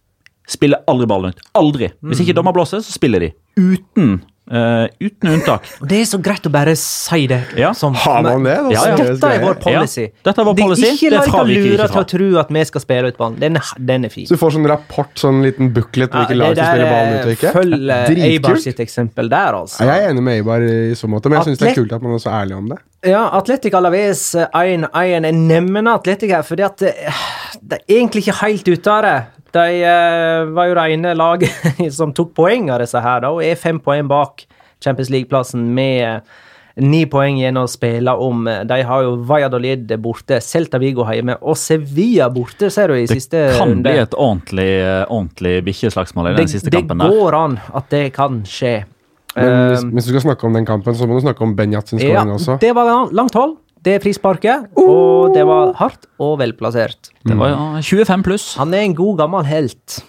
spiller 0.51 0.83
aldri 0.91 1.07
ballen 1.09 1.33
ut. 1.33 1.41
Aldri. 1.57 1.89
Hvis 2.05 2.21
ikke 2.25 2.35
dommer 2.37 2.53
blåser, 2.53 2.83
så 2.85 2.93
spiller 2.93 3.23
de. 3.25 3.31
Uten, 3.57 4.19
eh, 4.51 4.87
uten 5.01 5.29
unntak. 5.35 5.63
Det 5.87 5.99
er 6.01 6.05
så 6.09 6.19
greit 6.21 6.45
å 6.45 6.51
bare 6.53 6.75
si 6.77 7.27
det. 7.27 7.41
Ja. 7.57 7.71
som- 7.73 7.93
Har 7.95 8.21
man 8.23 8.43
det? 8.43 8.55
Ja, 8.73 8.85
ja. 8.89 8.95
Dette 8.95 9.31
er 9.31 9.41
vår 9.41 9.55
policy. 9.61 10.01
Ja, 10.01 10.23
dette 10.29 10.41
er 10.41 10.45
vår 10.45 10.55
policy. 10.59 10.81
Det 10.81 10.89
er 10.89 10.93
ikke 10.95 11.09
Det 11.09 11.11
la 11.11 11.43
dere 11.45 11.63
lure 11.65 11.87
til 11.87 12.01
å 12.01 12.07
tro 12.13 12.39
at 12.39 12.49
vi 12.49 12.63
skal 12.65 12.81
spille 12.81 13.07
ut 13.07 13.17
ballen. 13.17 13.39
Den, 13.39 13.57
den 13.79 14.05
er 14.05 14.09
fin. 14.09 14.25
Så 14.27 14.35
du 14.35 14.41
får 14.41 14.51
sånn 14.57 14.67
rapport, 14.69 15.13
sånn 15.15 15.41
liten 15.43 15.73
booklet 15.73 16.11
på 16.11 16.17
hvilke 16.25 16.37
lag 16.37 16.55
som 16.55 16.65
spiller 16.65 16.91
ballen 16.91 17.19
ut 17.19 17.25
og 17.25 17.35
ikke? 17.37 17.53
Følg 17.55 17.89
eh, 17.89 18.25
Eibar 18.31 18.57
sitt 18.61 18.79
eksempel 18.79 19.29
der, 19.29 19.53
altså. 19.53 19.81
Ja, 19.85 19.95
Jeg 19.95 20.05
er 20.05 20.13
enig 20.13 20.23
med 20.23 20.39
Eibar 20.41 20.61
i 20.61 20.93
så 20.95 21.07
måte, 21.09 21.29
men 21.29 21.39
jeg 21.41 21.51
syns 21.53 21.59
det 21.63 21.71
er 21.71 21.79
kult 21.81 21.93
at 21.93 22.01
man 22.01 22.13
er 22.13 22.21
så 22.23 22.31
ærlig 22.31 22.57
om 22.57 22.69
det. 22.69 22.77
Ja, 23.05 23.29
Atletic 23.37 23.73
Alaves 23.77 24.31
1-1. 24.35 24.87
Jeg 25.05 25.33
nevner 25.37 25.91
Atletic 25.93 26.31
her 26.33 26.45
fordi 26.45 26.63
at 26.65 26.81
eh, 26.87 27.25
de 27.61 27.77
er 27.77 27.99
egentlig 27.99 28.25
ikke 28.25 28.39
helt 28.39 28.71
ute 28.71 28.95
av 28.95 29.05
det. 29.05 29.17
De 29.55 29.67
uh, 29.85 30.49
var 30.55 30.67
jo 30.67 30.75
det 30.75 30.85
ene 30.95 31.13
laget 31.15 31.69
som 31.97 32.11
tok 32.15 32.33
poeng 32.35 32.71
av 32.73 32.81
disse 32.81 32.99
her, 32.99 33.21
da, 33.23 33.31
og 33.31 33.45
er 33.45 33.59
fem 33.59 33.77
poeng 33.79 34.09
bak 34.09 34.43
Champions 34.83 35.11
League-plassen 35.13 35.61
med 35.77 36.01
eh, 36.03 36.41
ni 36.83 37.05
poeng 37.07 37.37
igjen 37.39 37.61
å 37.61 37.63
spille 37.71 38.11
om. 38.19 38.43
De 38.67 38.79
har 38.89 39.05
jo 39.05 39.13
Valladolid 39.29 39.93
borte, 40.03 40.41
Celta 40.43 40.81
Vigo 40.81 41.05
hjemme 41.07 41.37
og 41.39 41.55
Sevilla 41.61 42.27
borte, 42.33 42.67
ser 42.73 42.91
du, 42.91 42.97
i 42.97 43.05
Det 43.05 43.21
siste 43.21 43.45
kan 43.55 43.77
bli 43.85 43.95
et 44.01 44.17
ordentlig, 44.17 44.67
eh, 44.81 45.05
ordentlig 45.05 45.55
bikkjeslagsmål 45.69 46.33
i 46.33 46.35
den 46.35 46.43
det, 46.43 46.51
siste 46.57 46.73
det 46.73 46.81
kampen 46.81 47.05
der. 47.05 47.13
Det 47.13 47.23
går 47.23 47.39
an 47.39 47.57
at 47.79 47.89
det 47.93 48.03
kan 48.17 48.43
skje. 48.49 48.75
Men 49.35 49.51
hvis, 49.71 49.83
Um, 49.83 49.91
hvis 49.91 50.05
du 50.07 50.11
skal 50.13 50.21
snakke 50.29 50.47
om 50.47 50.53
den 50.55 50.65
kampen, 50.65 50.95
så 50.95 51.07
må 51.07 51.17
du 51.19 51.25
snakke 51.25 51.41
om 51.43 51.55
Benjat 51.57 51.89
sin 51.91 51.99
Ja, 51.99 52.21
skåring 52.23 52.33
også. 52.37 52.59
det 52.61 52.73
var 52.75 53.11
langt 53.11 53.33
hold. 53.35 53.57
Det 53.85 53.95
er 53.95 53.99
frisparket, 54.01 54.69
og 54.81 55.35
det 55.35 55.43
var 55.45 55.73
hardt 55.77 56.07
og 56.17 56.39
velplassert. 56.39 57.11
Det 57.23 57.35
var 57.37 57.49
ja, 57.51 57.81
25 57.85 58.23
pluss. 58.25 58.55
Han 58.57 58.73
er 58.73 58.81
en 58.87 58.95
god, 58.95 59.17
gammel 59.19 59.45
helt. 59.45 59.99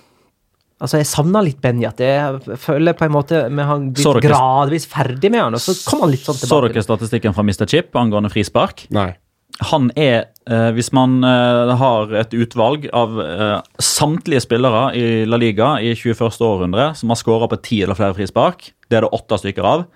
Altså, 0.81 0.99
Jeg 1.01 1.07
savner 1.09 1.43
litt 1.45 1.61
Benjat. 1.61 1.99
Jeg 2.01 2.59
føler 2.61 2.93
på 2.97 3.05
en 3.05 3.13
måte 3.13 3.43
vi 3.51 3.63
har 3.69 3.79
blitt 3.81 4.23
gradvis 4.25 4.87
ferdig 4.87 5.31
med 5.31 5.41
han, 5.41 5.55
og 5.55 5.61
så 5.61 5.75
kom 5.91 6.01
han 6.05 6.11
litt 6.13 6.25
sånn 6.25 6.37
tilbake. 6.37 6.49
Så 6.49 6.73
dere 6.73 6.83
statistikken 6.85 7.35
fra 7.37 7.43
Mr. 7.45 7.67
Chip 7.67 7.97
angående 7.97 8.31
frispark? 8.33 8.87
Nei. 8.91 9.11
Han 9.65 9.89
er, 9.97 10.27
eh, 10.51 10.71
hvis 10.77 10.91
man 10.93 11.25
eh, 11.25 11.73
har 11.81 12.13
et 12.21 12.35
utvalg 12.37 12.89
av 12.93 13.21
eh, 13.23 13.61
samtlige 13.81 14.45
spillere 14.45 14.91
i 14.99 15.07
La 15.29 15.39
Liga 15.41 15.77
i 15.81 15.95
21. 15.97 16.21
århundre 16.45 16.91
som 16.99 17.13
har 17.13 17.21
skåra 17.21 17.49
på 17.49 17.61
ti 17.65 17.81
eller 17.83 17.97
flere 17.97 18.17
frispark, 18.19 18.73
det 18.91 18.99
er 18.99 19.07
det 19.07 19.15
åtte 19.17 19.41
stykker 19.41 19.65
av. 19.65 19.87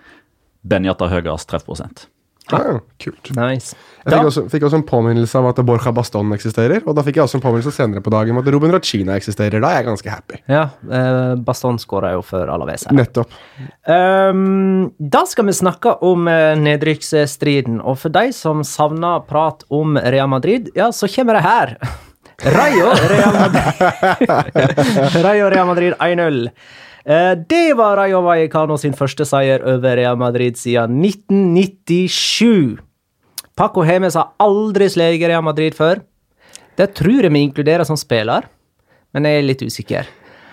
Benjata 0.65 1.11
høyest 1.13 1.51
treffprosent. 1.53 2.07
Ja, 2.51 2.61
ja, 2.67 2.79
kult. 2.99 3.31
Nice. 3.37 3.77
Jeg 4.01 4.15
fikk, 4.15 4.27
også, 4.31 4.43
fikk 4.49 4.65
også 4.67 4.79
en 4.81 4.85
påminnelse 4.89 5.39
av 5.39 5.51
at 5.51 5.61
Borja 5.67 5.93
Baston 5.95 6.33
eksisterer, 6.35 6.81
og 6.89 6.97
da 6.97 7.05
fikk 7.05 7.19
jeg 7.19 7.27
også 7.27 7.37
en 7.39 7.45
påminnelse 7.45 7.73
senere 7.77 8.03
på 8.05 8.13
dagen 8.15 8.35
om 8.35 8.41
at 8.41 8.49
Ruben 8.51 8.73
Rachina 8.73 9.15
eksisterer. 9.21 9.61
Da 9.61 9.71
er 9.71 9.83
jeg 9.83 9.89
ganske 9.91 10.15
happy. 10.15 10.41
Ja, 10.51 10.65
eh, 10.89 11.35
Baston 11.45 11.79
skåra 11.83 12.15
jo 12.17 12.25
for 12.27 12.51
Alaves 12.51 12.89
her. 12.89 12.97
Nettopp. 12.97 13.37
Um, 13.85 14.91
da 14.99 15.25
skal 15.29 15.51
vi 15.51 15.57
snakke 15.61 15.95
om 16.07 16.31
uh, 16.33 16.57
nedrykksstriden, 16.59 17.83
og 17.85 18.01
for 18.03 18.17
de 18.17 18.31
som 18.37 18.65
savner 18.67 19.21
prat 19.29 19.67
om 19.69 20.01
Real 20.01 20.33
Madrid, 20.33 20.73
ja, 20.79 20.91
så 20.97 21.11
kommer 21.13 21.39
det 21.39 21.45
her. 21.47 21.77
Rayo 22.41 22.95
Real 22.97 23.35
Madrid 23.37 25.21
Rayo 25.27 25.51
Real 25.53 25.67
Madrid 25.69 25.95
1-0. 26.01 26.49
Eh, 27.07 27.35
det 27.49 27.75
var 27.79 27.97
Rayo 27.97 28.21
Vallecano 28.23 28.77
sin 28.77 28.93
første 28.93 29.25
seier 29.25 29.63
over 29.65 29.97
Real 29.97 30.17
Madrid 30.21 30.57
siden 30.61 31.01
1997. 31.01 32.79
Paco 33.57 33.83
Hemes 33.85 34.15
har 34.17 34.33
aldri 34.41 34.89
sleget 34.93 35.29
Real 35.29 35.43
Madrid 35.45 35.75
før. 35.77 36.01
Det 36.77 36.95
tror 36.97 37.23
jeg 37.27 37.33
vi 37.35 37.43
inkluderer 37.45 37.85
som 37.89 37.97
spiller, 38.01 38.47
men 39.13 39.25
jeg 39.29 39.39
er 39.41 39.47
litt 39.49 39.63
usikker. 39.67 40.07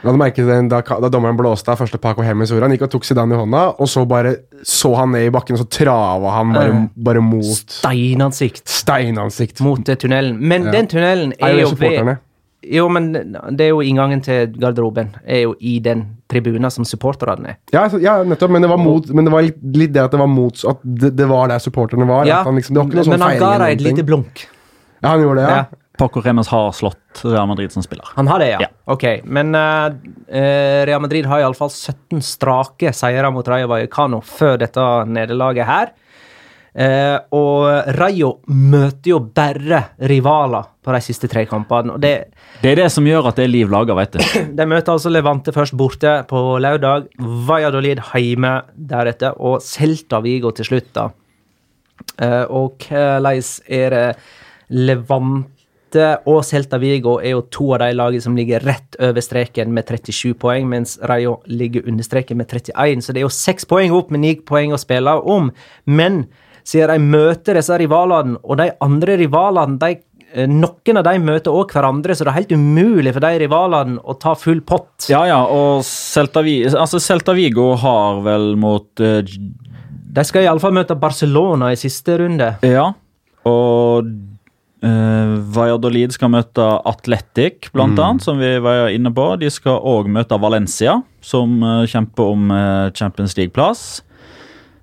La 0.06 0.12
du 0.14 0.18
merke 0.22 0.44
den, 0.46 0.68
da, 0.70 0.82
da 0.86 1.10
dommeren 1.10 1.38
blåste 1.40 1.72
av 1.74 1.80
første 1.80 1.98
Paco 2.00 2.22
Hemes 2.22 2.52
ord. 2.54 2.62
Han 2.68 2.72
gikk 2.76 2.84
og 2.86 2.92
tok 2.94 3.08
Zidane 3.08 3.34
i 3.34 3.40
hånda, 3.40 3.64
og 3.82 3.88
så 3.90 4.04
bare 4.08 4.36
så 4.68 4.92
han 4.96 5.12
ned 5.16 5.26
i 5.26 5.32
bakken, 5.34 5.58
og 5.58 5.64
så 5.64 5.70
trava 5.80 6.36
han 6.36 6.52
bare, 6.54 6.76
Eh. 6.76 6.84
bare 7.08 7.22
mot 7.26 7.44
Steinansikt 7.80 8.68
steinansikt. 8.70 9.60
mot 9.66 9.90
eh, 9.90 9.96
tunnelen. 9.96 10.38
Men 10.40 10.66
Ja. 10.66 10.72
den 10.72 10.88
tunnelen 10.88 11.34
Er 11.42 11.48
er 11.50 11.62
jo 11.62 11.70
ved? 11.72 12.18
Jo, 12.64 12.88
men 12.90 13.12
det 13.14 13.62
er 13.68 13.70
jo 13.70 13.82
inngangen 13.86 14.22
til 14.26 14.48
garderoben. 14.60 15.12
Er 15.26 15.44
jo 15.44 15.56
i 15.62 15.78
den 15.80 16.18
tribunen 16.30 16.72
som 16.74 16.84
supporterne 16.86 17.50
er. 17.54 17.58
Ja, 17.72 17.88
så- 17.90 18.02
ja, 18.02 18.24
nettopp, 18.24 18.50
men 18.52 18.62
det 18.62 18.70
var, 18.70 18.78
mot, 18.78 19.08
men 19.14 19.26
det 19.26 19.32
var 19.32 19.42
litt, 19.46 19.58
litt 19.62 19.94
det 19.94 20.02
at 20.04 20.12
det 20.12 20.20
var 20.20 20.28
mot 20.28 20.64
At 20.68 20.78
det, 20.84 21.16
det 21.16 21.28
var 21.30 21.48
der 21.48 21.60
supporterne 21.60 22.08
var. 22.08 22.26
Ja, 22.26 22.40
at 22.42 22.46
han 22.46 22.56
liksom, 22.56 22.74
det 22.74 22.82
var 22.82 22.88
ikke 22.90 22.96
noe 22.96 23.04
sånn 23.04 23.20
men 23.20 23.22
han 23.22 23.38
ga 23.40 23.58
deg 23.60 23.78
et 23.78 23.82
lite 23.86 24.04
blunk. 24.06 24.48
Ja, 25.04 25.10
han 25.14 25.22
gjorde 25.22 25.36
det, 25.44 25.50
ja. 25.50 25.56
Ja. 25.56 25.66
Paco 25.98 26.22
Remes 26.22 26.48
har 26.48 26.72
slått 26.78 27.24
Real 27.24 27.48
Madrid 27.48 27.72
som 27.72 27.82
spiller. 27.82 28.06
Han 28.16 28.28
har 28.28 28.40
det, 28.40 28.50
ja. 28.52 28.60
Ja. 28.62 28.68
Ok, 28.88 29.04
Men 29.26 29.54
eh, 29.56 30.86
Real 30.86 31.02
Madrid 31.02 31.26
har 31.26 31.40
iallfall 31.42 31.70
17 31.74 32.22
strake 32.22 32.92
seire 32.94 33.32
mot 33.34 33.48
Rayo 33.48 33.68
Vallecano 33.72 34.20
før 34.22 34.58
dette 34.62 34.84
nederlaget 35.10 35.66
her. 35.66 35.90
Eh, 36.78 37.18
og 37.34 37.90
Rayo 37.98 38.36
møter 38.54 39.10
jo 39.16 39.18
bare 39.34 39.80
rivaler 40.12 40.68
på 40.86 40.94
de 40.94 41.00
siste 41.02 41.30
tre 41.32 41.48
kampene. 41.50 41.96
det 41.98 42.30
Det 42.62 42.72
er 42.72 42.84
det 42.84 42.92
som 42.94 43.08
gjør 43.08 43.30
at 43.32 43.40
det 43.40 43.48
er 43.48 43.54
liv 43.54 43.72
laga, 43.72 43.96
vet 43.98 44.14
du. 44.14 44.20
De 44.60 44.66
møter 44.66 44.94
altså 44.94 45.10
Levante 45.10 45.52
først 45.52 45.74
borte 45.74 46.24
på 46.30 46.60
lørdag, 46.62 47.10
Valladolid 47.18 48.04
hjemme 48.14 48.62
deretter, 48.78 49.34
og 49.42 49.62
Celta 49.66 50.22
Vigo 50.22 50.52
til 50.52 50.70
slutt, 50.70 50.94
da. 50.94 51.10
Eh, 52.22 52.46
og 52.46 52.78
hvordan 52.86 53.42
er 53.68 53.90
det 53.90 54.08
Levante 54.70 56.08
og 56.30 56.44
Celta 56.46 56.78
Vigo 56.78 57.18
er 57.18 57.32
jo 57.32 57.46
to 57.50 57.74
av 57.74 57.88
de 57.88 57.94
lagene 57.96 58.22
som 58.22 58.36
ligger 58.38 58.62
rett 58.62 58.98
over 59.02 59.24
streken 59.24 59.74
med 59.74 59.90
37 59.90 60.36
poeng, 60.38 60.70
mens 60.70 61.00
Rayo 61.10 61.40
ligger 61.50 61.88
under 61.90 62.06
streken 62.06 62.38
med 62.38 62.54
31, 62.54 63.02
så 63.02 63.14
det 63.14 63.24
er 63.24 63.32
jo 63.32 63.34
seks 63.34 63.66
poeng 63.66 63.96
opp 63.98 64.12
med 64.14 64.22
ni 64.22 64.36
poeng 64.38 64.76
å 64.76 64.78
spille 64.78 65.16
om. 65.26 65.50
Men 65.90 66.28
siden 66.68 66.92
de 66.92 67.12
møter 67.16 67.58
disse 67.60 67.78
rivalene, 67.80 68.38
og 68.44 68.60
de 68.60 68.72
andre 68.84 69.16
rivalene 69.22 69.80
de 69.80 69.96
Eh, 70.36 70.48
Noen 70.50 71.00
av 71.00 71.06
de 71.08 71.16
møter 71.24 71.56
òg 71.56 71.72
hverandre, 71.72 72.16
så 72.16 72.26
det 72.26 72.34
er 72.34 72.40
helt 72.42 72.56
umulig 72.58 73.14
for 73.16 73.24
de 73.24 73.42
rivalene 73.46 74.02
å 74.04 74.16
ta 74.20 74.36
full 74.38 74.60
pott. 74.68 75.08
Ja, 75.12 75.24
ja, 75.30 75.40
og 75.48 75.86
Celta, 75.88 76.44
altså 76.44 77.00
Celta 77.04 77.36
Vigo 77.38 77.72
har 77.80 78.22
vel 78.26 78.56
mot 78.60 79.04
uh, 79.04 79.22
De 79.24 80.26
skal 80.28 80.48
iallfall 80.48 80.76
møte 80.76 80.98
Barcelona 81.00 81.72
i 81.72 81.80
siste 81.80 82.18
runde. 82.20 82.50
Ja, 82.66 82.90
og 83.48 84.10
uh, 84.84 85.38
Valladolid 85.56 86.16
skal 86.18 86.34
møte 86.34 86.66
Atletic, 86.92 87.72
blant 87.72 87.96
annet, 87.96 88.26
som 88.26 88.42
vi 88.42 88.52
var 88.64 88.92
inne 88.92 89.14
på. 89.16 89.30
De 89.40 89.52
skal 89.54 89.80
òg 89.80 90.12
møte 90.12 90.42
Valencia, 90.44 91.00
som 91.24 91.56
uh, 91.64 91.86
kjemper 91.88 92.36
om 92.36 92.52
uh, 92.52 92.90
Champions 92.98 93.38
League-plass. 93.40 93.88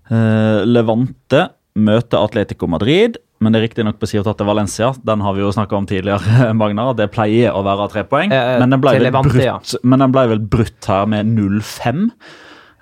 Levante 0.04 1.38
møter 1.74 2.22
Atletico 2.22 2.68
Madrid, 2.70 3.16
men 3.42 3.52
det 3.52 3.58
er 3.60 3.66
riktignok 3.66 3.98
på 4.00 4.06
sida 4.08 4.32
til 4.38 4.46
Valencia. 4.46 4.92
Den 5.04 5.20
har 5.24 5.34
vi 5.36 5.42
jo 5.42 5.50
snakka 5.52 5.76
om 5.76 5.86
tidligere, 5.90 6.52
Magnar. 6.60 6.94
Det 6.96 7.10
pleier 7.12 7.52
å 7.56 7.64
være 7.66 7.90
tre 7.92 8.04
poeng, 8.08 8.32
Eh, 8.32 8.56
men 8.62 8.70
den 8.72 8.80
ble 8.84 8.94
vel 8.96 9.06
Levante, 9.08 9.36
ja. 9.42 9.58
brutt, 9.58 9.76
men 9.82 10.04
den 10.06 10.14
ble 10.14 10.26
vel 10.32 10.42
brutt 10.54 10.88
her 10.88 11.06
med 11.10 11.26
0-5, 11.34 12.08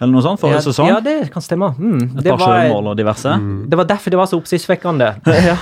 eller 0.02 0.12
noe 0.12 0.22
sånt, 0.24 0.40
forrige 0.42 0.58
ja, 0.58 0.64
sesong. 0.66 0.88
Ja, 0.90 0.98
det 1.04 1.30
kan 1.32 1.44
stemme. 1.44 1.68
Mm. 1.78 2.00
Et 2.18 2.24
Det, 2.26 2.32
par 2.34 2.42
var, 2.42 2.72
og 2.90 2.96
diverse. 2.98 3.36
det 3.70 3.78
var 3.78 3.86
derfor 3.86 4.10
det 4.10 4.18
var 4.18 4.26
så 4.30 4.38
oppsiktsvekkende. 4.40 5.12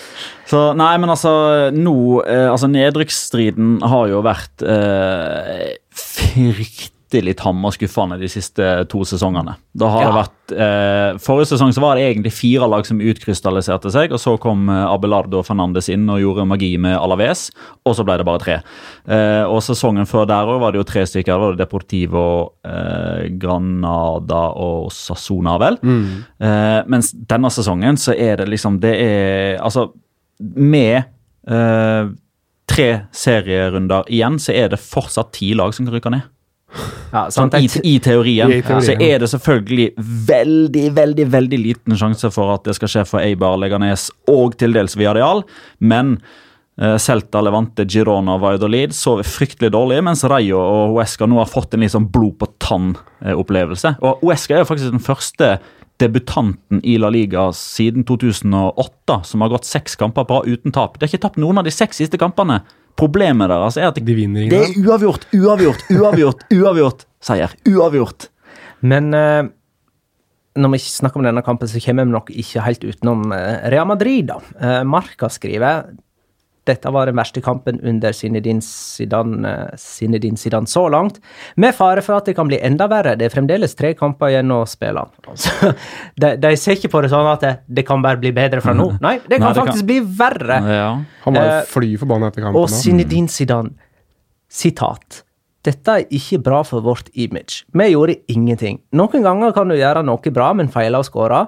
Så 0.50 0.60
nei, 0.74 0.92
men 0.98 1.10
altså 1.12 1.30
nå 1.70 1.92
eh, 2.24 2.48
Altså 2.50 2.66
nedrykksstriden 2.70 3.76
har 3.86 4.08
jo 4.10 4.22
vært 4.26 4.64
eh, 4.66 5.76
fryktelig 5.94 6.96
tamma 7.38 7.70
skuffende 7.74 8.18
de 8.20 8.28
siste 8.30 8.86
to 8.90 9.04
sesongene. 9.04 9.56
Da 9.74 9.88
har 9.90 10.06
det 10.06 10.14
vært 10.16 10.54
eh, 10.54 11.18
Forrige 11.22 11.52
sesong 11.52 11.72
så 11.74 11.82
var 11.82 11.98
det 11.98 12.08
egentlig 12.08 12.32
fire 12.34 12.66
lag 12.70 12.86
som 12.86 13.00
utkrystalliserte 13.02 13.92
seg, 13.94 14.14
og 14.14 14.22
så 14.22 14.36
kom 14.42 14.68
Abelardo 14.70 15.20
Abelardo 15.30 15.42
Fernandes 15.46 15.88
inn 15.92 16.08
og 16.10 16.20
gjorde 16.22 16.46
magi 16.48 16.74
med 16.80 16.96
Alaves, 16.98 17.48
og 17.86 17.96
så 17.96 18.04
ble 18.06 18.18
det 18.20 18.26
bare 18.28 18.42
tre. 18.42 18.56
Eh, 19.10 19.44
og 19.44 19.62
sesongen 19.64 20.08
før 20.08 20.26
der 20.30 20.48
òg 20.48 20.60
var 20.62 20.72
det 20.72 20.80
jo 20.80 20.86
tre 20.88 21.04
stykker. 21.08 21.30
Det 21.30 21.40
var 21.40 21.54
det 21.54 21.64
Deportivo, 21.64 22.24
eh, 22.64 23.28
Granada 23.40 24.42
og 24.56 24.90
Sassona, 24.92 25.58
vel. 25.60 25.78
Eh, 26.40 26.80
mens 26.90 27.12
denne 27.12 27.50
sesongen 27.50 27.96
så 28.00 28.14
er 28.16 28.36
det 28.36 28.48
liksom 28.48 28.80
Det 28.80 28.94
er 28.96 29.58
Altså, 29.60 29.90
med 30.40 31.04
eh, 31.46 32.10
tre 32.70 32.88
serierunder 33.12 34.08
igjen, 34.08 34.38
så 34.38 34.54
er 34.54 34.68
det 34.70 34.80
fortsatt 34.80 35.32
ti 35.32 35.52
lag 35.54 35.74
som 35.74 35.86
kan 35.86 35.94
rykke 35.94 36.12
ned. 36.14 36.28
Ja, 37.10 37.24
Sånn, 37.34 37.50
i, 37.58 37.66
I 37.82 37.96
teorien. 38.02 38.52
I 38.52 38.60
teorien. 38.62 38.84
Så 38.86 38.94
er 39.02 39.22
det 39.22 39.30
selvfølgelig 39.32 39.88
veldig, 40.28 40.84
veldig 40.94 41.26
veldig 41.32 41.58
liten 41.58 41.98
sjanse 41.98 42.30
for 42.34 42.54
at 42.54 42.68
det 42.68 42.76
skal 42.78 42.92
skje 42.92 43.06
for 43.08 43.22
Eibar, 43.22 43.58
Leganes 43.60 44.08
og 44.30 44.54
til 44.60 44.76
dels 44.76 44.94
Viadial, 44.98 45.42
men 45.82 46.16
uh, 46.20 46.94
Celta, 47.02 47.42
Levante, 47.42 47.86
Girona 47.90 48.36
og 48.38 48.44
Valladolid 48.44 48.94
sover 48.96 49.26
fryktelig 49.26 49.72
dårlig, 49.74 49.98
mens 50.06 50.22
Rayo 50.30 50.62
og 50.62 50.94
Huesca 50.94 51.26
nå 51.26 51.40
har 51.42 51.50
fått 51.50 51.74
en 51.74 51.84
litt 51.84 51.96
sånn 51.96 52.08
blod 52.12 52.38
på 52.40 52.50
tann-opplevelse. 52.62 53.96
Og 54.06 54.22
Huesca 54.22 54.56
er 54.56 54.64
jo 54.64 54.70
faktisk 54.70 54.94
den 54.94 55.04
første 55.04 55.56
debutanten 56.00 56.80
i 56.86 56.94
La 56.96 57.10
Liga 57.12 57.50
siden 57.52 58.06
2008 58.08 59.18
som 59.28 59.42
har 59.44 59.50
gått 59.52 59.68
seks 59.68 59.98
kamper 60.00 60.24
bra 60.28 60.40
uten 60.46 60.72
tap. 60.72 60.96
De 60.96 61.04
har 61.04 61.12
ikke 61.12 61.26
tapt 61.26 61.40
noen 61.42 61.60
av 61.60 61.66
de 61.66 61.74
seks 61.74 62.00
siste 62.00 62.20
kampene. 62.20 62.62
Problemet 63.00 63.48
deres 63.50 63.78
er 63.80 63.88
at 63.88 64.00
De 64.04 64.16
vinner 64.16 64.50
det 64.50 64.58
er 64.60 64.74
uavgjort, 64.84 65.24
uavgjort, 65.32 65.86
uavgjort, 65.94 66.44
uavgjort 66.60 67.06
seier. 67.24 67.54
Uavgjort. 67.68 68.28
Men 68.84 69.10
eh, 69.16 69.48
når 70.60 70.74
vi 70.74 70.80
snakker 70.82 71.20
om 71.20 71.26
denne 71.26 71.44
kampen, 71.46 71.68
så 71.70 71.80
kommer 71.84 72.08
vi 72.08 72.14
nok 72.14 72.30
ikke 72.42 72.64
helt 72.66 72.84
utenom 72.84 73.32
eh, 73.36 73.66
Real 73.72 73.88
Madrid. 73.88 74.30
da. 74.32 74.38
Eh, 74.60 74.80
Marca 74.88 75.30
skriver 75.32 75.90
dette 76.70 76.90
var 76.94 77.10
den 77.10 77.18
verste 77.18 77.42
kampen 77.44 77.80
under 77.86 78.14
Zinedine 78.16 78.62
Zidane, 78.64 79.42
eh, 79.50 79.76
Zinedine 79.80 80.38
Zidane 80.40 80.70
så 80.70 80.86
langt, 80.92 81.18
med 81.60 81.74
fare 81.76 82.02
for 82.06 82.16
at 82.20 82.30
det 82.30 82.36
kan 82.38 82.48
bli 82.50 82.60
enda 82.64 82.86
verre. 82.90 83.16
Det 83.18 83.26
er 83.28 83.34
fremdeles 83.34 83.74
tre 83.78 83.92
kamper 83.98 84.32
igjen 84.32 84.54
å 84.54 84.62
spille. 84.70 85.04
Altså, 85.28 85.74
de, 86.22 86.32
de 86.40 86.54
ser 86.60 86.78
ikke 86.78 86.92
på 86.94 87.02
det 87.04 87.10
sånn 87.12 87.28
at 87.34 87.44
det, 87.44 87.52
det 87.80 87.86
kan 87.90 88.02
bare 88.06 88.22
bli 88.22 88.32
bedre 88.36 88.62
fra 88.64 88.72
nå. 88.78 88.92
Nei, 89.06 89.16
det 89.26 89.40
kan 89.40 89.50
Nei, 89.50 89.52
det 89.52 89.60
kan- 89.60 89.66
faktisk 89.66 89.88
bli 89.90 90.00
verre. 90.22 90.60
Ja. 90.78 90.90
Han 91.26 91.36
var 91.36 91.48
jo 91.50 91.56
Eh, 91.60 91.66
fly 91.74 91.90
forbanna 92.00 92.30
etter 92.30 92.46
kampen. 92.46 92.62
Og. 92.62 92.70
Zinedine 92.70 93.28
Zidane, 93.28 93.74
sitat. 94.50 95.22
Dette 95.66 95.96
er 96.00 96.06
ikke 96.16 96.38
bra 96.42 96.62
for 96.64 96.80
vårt 96.84 97.10
image. 97.20 97.64
Vi 97.76 97.90
gjorde 97.92 98.16
ingenting. 98.32 98.78
Noen 98.96 99.22
ganger 99.26 99.52
kan 99.52 99.68
du 99.68 99.76
gjøre 99.76 100.02
noe 100.06 100.32
bra, 100.32 100.52
men 100.56 100.70
feile 100.72 101.00
og 101.02 101.04
skåre. 101.08 101.42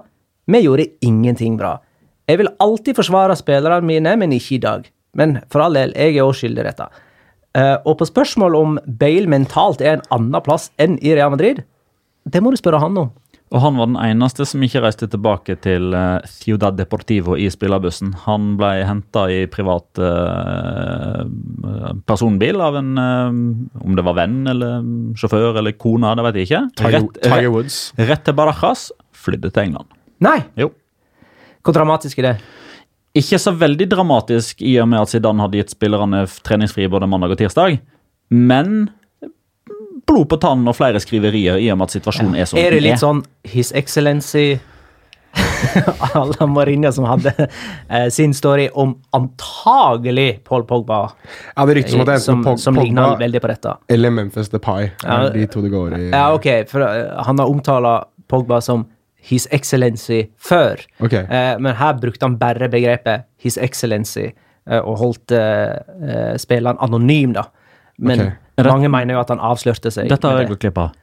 Vi 0.52 0.60
gjorde 0.66 0.90
ingenting 1.06 1.56
bra. 1.56 1.78
Jeg 2.28 2.38
vil 2.38 2.50
alltid 2.62 2.96
forsvare 2.98 3.34
spillerne 3.38 3.82
mine, 3.86 4.12
men 4.20 4.34
ikke 4.36 4.56
i 4.56 4.60
dag. 4.62 4.90
Men 5.18 5.40
for 5.52 5.64
all 5.64 5.76
del, 5.76 5.92
jeg 5.98 6.16
er 6.16 6.24
også 6.24 6.46
skyldig 6.46 6.62
i 6.64 6.68
dette. 6.70 6.86
Eh, 7.58 7.74
og 7.84 7.98
på 8.00 8.08
spørsmål 8.08 8.56
om 8.56 8.78
Bale 8.86 9.28
mentalt 9.28 9.82
er 9.84 9.98
en 9.98 10.06
annen 10.14 10.44
plass 10.44 10.70
enn 10.80 10.96
i 11.04 11.12
Real 11.12 11.34
Madrid, 11.34 11.64
det 12.24 12.40
må 12.40 12.52
du 12.52 12.56
spørre 12.60 12.80
han 12.80 12.96
om. 12.96 13.10
Og 13.52 13.60
han 13.60 13.76
var 13.76 13.88
den 13.90 13.98
eneste 14.00 14.46
som 14.48 14.62
ikke 14.64 14.80
reiste 14.80 15.04
tilbake 15.12 15.58
til 15.60 15.92
eh, 15.92 16.24
Ciudad 16.30 16.78
Deportivo 16.78 17.34
i 17.36 17.50
spillerbussen. 17.52 18.14
Han 18.24 18.54
ble 18.56 18.70
henta 18.88 19.26
i 19.28 19.42
privat 19.52 20.00
eh, 20.00 21.26
personbil 22.08 22.62
av 22.64 22.78
en 22.80 22.92
eh, 23.02 23.36
Om 23.84 23.98
det 23.98 24.06
var 24.06 24.16
venn 24.16 24.38
eller 24.48 24.88
sjåfør 25.20 25.60
eller 25.60 25.76
kone, 25.76 26.14
det 26.16 26.24
vet 26.30 26.40
jeg 26.40 26.48
ikke. 26.48 26.62
Tiger, 26.80 26.96
Rett, 26.96 27.20
Tiger 27.20 27.36
rett, 27.44 27.52
Woods. 27.58 27.78
rett 28.00 28.24
til 28.24 28.38
Barajas, 28.40 28.88
flydde 29.12 29.52
til 29.52 29.66
England. 29.68 29.92
Nei! 30.24 30.38
Jo. 30.56 30.70
Hvor 31.62 31.76
dramatisk 31.76 32.22
er 32.22 32.30
det? 32.30 32.34
Ikke 33.18 33.38
så 33.38 33.52
veldig 33.52 33.88
dramatisk 33.92 34.62
i 34.64 34.78
og 34.80 34.88
med 34.88 35.02
at 35.04 35.10
Zidane 35.12 35.44
hadde 35.44 35.58
gitt 35.60 35.74
spillerne 35.74 36.24
treningsfri 36.46 36.86
både 36.88 37.08
mandag 37.10 37.34
og 37.34 37.40
tirsdag, 37.42 37.78
men 38.32 38.86
blod 40.08 40.28
på 40.32 40.38
tannen 40.40 40.68
og 40.68 40.76
flere 40.78 41.00
skriverier 41.00 41.60
i 41.60 41.68
og 41.72 41.76
med 41.78 41.90
at 41.90 41.96
situasjonen 41.98 42.34
er 42.40 42.48
sånn 42.48 42.58
Er 42.62 42.72
det 42.74 42.80
litt 42.84 43.00
sånn 43.02 43.20
His 43.48 43.70
Excellency 43.76 44.58
Alla 46.18 46.46
Mourinho 46.50 46.90
som 46.92 47.06
hadde 47.08 47.32
eh, 47.88 48.08
sin 48.12 48.34
story 48.36 48.66
om 48.76 48.94
antagelig 49.16 50.40
Paul 50.44 50.64
Pogba, 50.68 50.98
Ja, 51.56 51.64
det 51.68 51.76
ryktes 51.78 51.94
om 51.96 52.02
at 52.04 52.10
det 52.10 52.16
er 52.18 52.24
som, 52.24 52.42
Pog- 52.44 52.60
som 52.60 52.76
Pogba 52.76 53.06
veldig 53.20 53.40
på 53.44 53.48
dette. 53.52 53.76
eller 53.88 54.10
Memphis 54.12 54.50
Depay. 54.52 54.90
Ja, 55.04 55.20
er 55.28 55.36
de 55.36 55.46
to 55.52 55.62
det 55.64 55.70
går 55.72 55.94
i. 55.96 56.02
Ja, 56.10 56.26
ok, 56.36 56.48
for 56.68 56.84
uh, 56.84 57.22
han 57.28 57.40
har 57.40 57.48
omtala 57.52 57.94
Pogba 58.28 58.60
som 58.64 58.84
His 59.22 59.48
Excellency 59.54 60.22
før, 60.38 60.82
okay. 61.00 61.24
eh, 61.30 61.54
men 61.62 61.76
her 61.78 61.98
brukte 62.00 62.26
han 62.26 62.38
bare 62.40 62.68
begrepet 62.72 63.28
His 63.42 63.58
Excellency 63.60 64.28
eh, 64.30 64.80
og 64.80 64.98
holdt 64.98 65.34
eh, 65.36 65.76
eh, 66.02 66.32
spilleren 66.42 66.80
anonym, 66.82 67.36
da. 67.38 67.46
Men 68.02 68.20
okay. 68.20 68.66
mange 68.66 68.90
mener 68.90 69.14
jo 69.14 69.20
at 69.22 69.30
han 69.30 69.42
avslørte 69.42 69.92
seg. 69.94 70.10
Dette 70.10 70.26
har 70.26 70.42
jeg 70.42 70.50
gått 70.50 70.64
glipp 70.66 70.80
av. 70.82 70.96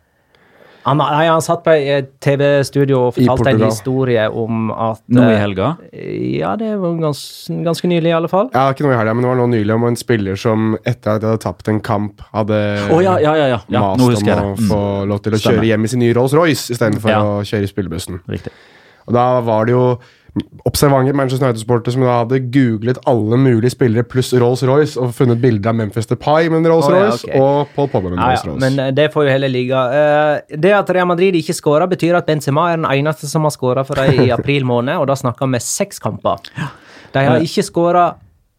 Han, 0.85 0.97
nei, 1.01 1.25
han 1.27 1.41
satt 1.43 1.61
på 1.65 1.73
et 1.75 2.07
TV-studio 2.23 3.01
og 3.09 3.15
fortalte 3.17 3.51
en 3.51 3.63
historie 3.65 4.23
om 4.31 4.69
at 4.71 5.01
Nå 5.11 5.25
i 5.27 5.33
eh, 5.33 5.39
helga. 5.41 5.67
Ja, 6.39 6.53
det 6.59 6.69
var 6.79 6.95
gans, 7.01 7.21
ganske 7.67 7.89
nylig, 7.91 8.09
i 8.09 8.15
alle 8.15 8.29
fall. 8.31 8.47
Ja, 8.55 8.69
ikke 8.71 8.85
noe 8.87 8.95
i 8.95 8.99
helga, 8.99 9.13
men 9.17 9.25
det 9.25 9.31
var 9.33 9.39
noe 9.41 9.51
nylig 9.51 9.75
om 9.75 9.83
en 9.89 9.99
spiller 9.99 10.39
som 10.39 10.71
etter 10.87 11.17
at 11.17 11.23
de 11.25 11.29
hadde 11.33 11.43
tapt 11.43 11.67
en 11.71 11.81
kamp, 11.83 12.23
hadde 12.31 12.59
oh, 12.95 13.01
ja, 13.03 13.17
ja, 13.19 13.33
ja. 13.35 13.47
ja. 13.67 13.81
mast 13.97 14.01
om 14.01 14.13
å 14.15 14.23
det. 14.23 14.69
få 14.69 14.79
Mm. 14.79 15.09
lov 15.11 15.19
til 15.25 15.35
å 15.35 15.41
kjøre 15.43 15.65
hjem 15.67 15.83
i 15.85 15.91
sin 15.91 15.99
nye 16.03 16.15
Rolls-Royce 16.15 16.71
istedenfor 16.73 17.11
Ja. 17.11 17.19
å 17.23 17.43
kjøre 17.43 17.67
i 17.67 17.71
spillebussen. 17.73 18.21
Riktig. 18.31 18.51
Og 19.07 19.13
da 19.19 19.27
var 19.41 19.65
det 19.67 19.75
jo 19.75 19.83
observante 20.67 21.13
Manchester 21.15 21.47
United-sportere 21.47 21.93
som 21.95 22.03
da 22.05 22.17
hadde 22.21 22.39
googlet 22.53 22.99
alle 23.09 23.37
mulige 23.39 23.71
spillere 23.73 24.03
pluss 24.07 24.33
Rolls-Royce 24.33 24.99
og 25.01 25.13
funnet 25.17 25.41
bilder 25.41 25.71
av 25.71 25.75
Memphis 25.79 26.07
Depay 26.09 26.49
med 26.49 26.61
en 26.63 26.69
Rolls-Royce 26.71 27.25
oh, 27.25 27.29
ja, 27.29 27.33
okay. 27.33 27.41
og 27.41 27.73
Paul 27.75 27.89
Pogba 27.93 28.09
med 28.09 28.17
en 28.17 28.23
Ja, 28.23 28.29
ja, 28.31 28.37
Rolls-Royce. 28.43 28.61
men 28.65 28.79
eh, 28.85 28.93
det 28.97 29.09
får 29.13 29.27
jo 29.27 29.33
heller 29.35 29.53
ligge. 29.53 29.83
Eh, 29.99 30.57
Det 30.65 30.73
at 30.75 30.89
Real 30.95 31.07
Madrid 31.07 31.35
ikke 31.39 31.53
skåra, 31.57 31.87
betyr 31.89 32.17
at 32.19 32.25
Benzema 32.29 32.69
er 32.71 32.81
den 32.81 32.87
eneste 32.89 33.27
som 33.29 33.47
har 33.47 33.53
skåra 33.55 33.85
for 33.87 33.95
dem 33.99 34.25
i 34.25 34.29
april 34.37 34.65
måned, 34.65 34.97
og 34.97 35.07
da 35.07 35.15
snakker 35.19 35.49
vi 35.53 35.59
seks 35.63 35.99
kamper. 35.99 36.43
De 37.13 37.25
har 37.25 37.41
ikke 37.41 37.63
skåra 37.65 38.07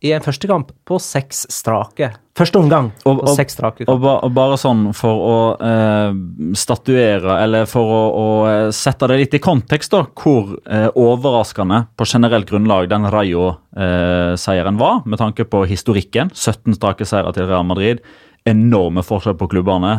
i 0.03 0.13
en 0.17 0.23
første 0.25 0.49
kamp 0.49 0.71
på 0.89 0.97
seks 1.03 1.43
strake. 1.53 2.11
Første 2.39 2.57
omgang 2.57 2.87
på 3.03 3.11
Og- 3.11 3.19
og- 3.29 3.35
seks 3.37 3.53
strake 3.53 3.85
Og, 3.87 4.01
ba, 4.01 4.15
og 4.25 4.33
bare 4.33 4.57
sånn 4.57 4.95
for 4.97 5.19
å 5.29 5.61
eh, 5.61 6.15
statuere, 6.57 7.35
eller 7.43 7.67
for 7.69 7.85
å, 7.85 8.01
å 8.17 8.29
eh, 8.49 8.71
sette 8.73 9.07
det 9.09 9.19
litt 9.19 9.35
i 9.35 9.39
kontekst, 9.45 9.91
da, 9.93 10.07
hvor 10.17 10.55
eh, 10.67 10.89
overraskende 10.97 11.83
på 11.99 12.07
generelt 12.09 12.49
grunnlag 12.49 12.89
den 12.89 13.05
Rayo-seieren 13.13 14.79
var, 14.81 15.03
med 15.05 15.19
tanke 15.21 15.45
på 15.45 15.67
historikken. 15.69 16.31
17 16.33 16.75
strake 16.79 17.05
seire 17.07 17.33
til 17.37 17.47
Real 17.51 17.65
Madrid. 17.69 18.01
Enorme 18.49 19.05
forskjell 19.05 19.37
på 19.37 19.49
klubbene. 19.53 19.99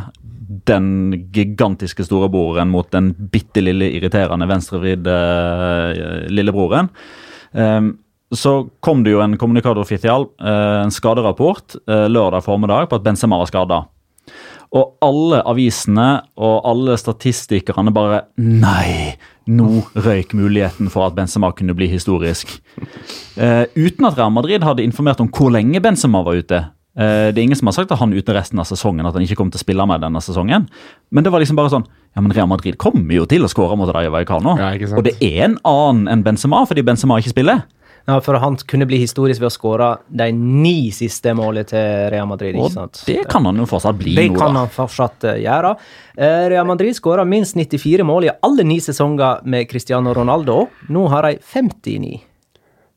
Den 0.66 1.12
gigantiske 1.32 2.04
storebroren 2.04 2.70
mot 2.74 2.90
den 2.92 3.14
bitte 3.32 3.62
lille 3.64 3.92
irriterende 3.94 4.48
venstrevridde 4.50 5.18
eh, 5.96 6.30
lillebroren. 6.34 6.90
Um, 7.54 7.98
så 8.32 8.70
kom 8.80 9.04
det 9.04 9.14
jo 9.16 9.22
en 9.24 9.38
kommunikator 9.38 9.82
offisial, 9.84 10.28
eh, 10.40 10.84
en 10.86 10.94
skaderapport, 10.94 11.76
eh, 11.88 12.08
lørdag 12.08 12.44
formiddag 12.46 12.90
på 12.90 12.96
at 13.00 13.04
Benzema 13.04 13.38
var 13.42 13.50
skada. 13.50 13.82
Og 14.72 14.96
alle 15.04 15.42
avisene 15.52 16.22
og 16.40 16.62
alle 16.70 16.96
statistikerne 17.00 17.92
bare 17.92 18.22
Nei! 18.40 19.18
Nå 19.52 19.82
røyk 19.98 20.36
muligheten 20.38 20.88
for 20.94 21.10
at 21.10 21.16
Benzema 21.18 21.50
kunne 21.58 21.76
bli 21.76 21.90
historisk. 21.92 22.54
Eh, 23.36 23.66
uten 23.76 24.06
at 24.08 24.16
Real 24.20 24.32
Madrid 24.32 24.64
hadde 24.64 24.84
informert 24.86 25.20
om 25.20 25.28
hvor 25.34 25.52
lenge 25.52 25.82
Benzema 25.84 26.22
var 26.24 26.40
ute. 26.40 26.60
Eh, 26.96 27.32
det 27.32 27.40
er 27.40 27.44
ingen 27.44 27.56
som 27.56 27.68
har 27.72 27.76
sagt 27.76 27.92
at 27.92 28.00
han 28.00 28.14
er 28.14 28.22
ute 28.22 28.36
resten 28.36 28.60
av 28.60 28.68
sesongen, 28.68 29.06
at 29.08 29.16
han 29.16 29.24
ikke 29.24 29.38
kom 29.40 29.52
til 29.52 29.60
å 29.60 29.64
spille 29.64 29.86
med 29.88 30.04
denne 30.04 30.22
sesongen. 30.24 30.70
Men 31.12 31.24
det 31.24 31.32
var 31.34 31.44
liksom 31.44 31.60
bare 31.60 31.72
sånn 31.74 31.88
Ja, 32.12 32.20
men 32.20 32.34
Real 32.36 32.50
Madrid 32.52 32.76
kommer 32.76 33.14
jo 33.16 33.24
til 33.24 33.46
å 33.48 33.48
skåre 33.48 33.78
mot 33.80 33.88
Rayo 33.96 34.12
Vallecano. 34.12 34.58
Ja, 34.60 34.74
og 34.98 35.06
det 35.08 35.14
er 35.24 35.46
en 35.46 35.54
annen 35.64 36.10
enn 36.12 36.26
Benzema, 36.26 36.66
fordi 36.68 36.84
Benzema 36.84 37.16
ikke 37.22 37.32
spiller. 37.32 37.62
Ja, 38.10 38.18
for 38.24 38.38
han 38.42 38.58
kunne 38.68 38.88
bli 38.90 38.98
historisk 39.02 39.42
ved 39.44 39.52
å 39.52 39.54
skåre 39.54 39.90
de 40.10 40.28
ni 40.34 40.90
siste 40.96 41.34
målene 41.38 41.68
til 41.70 42.10
Real 42.14 42.28
Madrid. 42.30 42.58
ikke 42.58 42.86
Og 42.86 43.02
det 43.08 43.18
kan 43.30 43.46
han 43.46 43.62
jo 43.62 43.68
fortsatt 43.70 44.00
bli 44.00 44.16
Det 44.18 44.28
nå, 44.32 44.40
kan 44.40 44.58
han 44.58 44.72
fortsatt 44.74 45.28
eh, 45.30 45.42
gjøre. 45.46 45.76
Eh, 46.18 46.46
Real 46.56 46.68
Madrid 46.70 46.98
skåra 46.98 47.26
minst 47.28 47.58
94 47.60 48.06
mål 48.08 48.30
i 48.30 48.36
alle 48.42 48.66
ni 48.68 48.80
sesonger 48.82 49.46
med 49.46 49.70
Cristiano 49.70 50.16
Ronaldo. 50.18 50.66
Nå 50.90 51.08
har 51.14 51.30
de 51.30 51.38
59. 51.42 52.22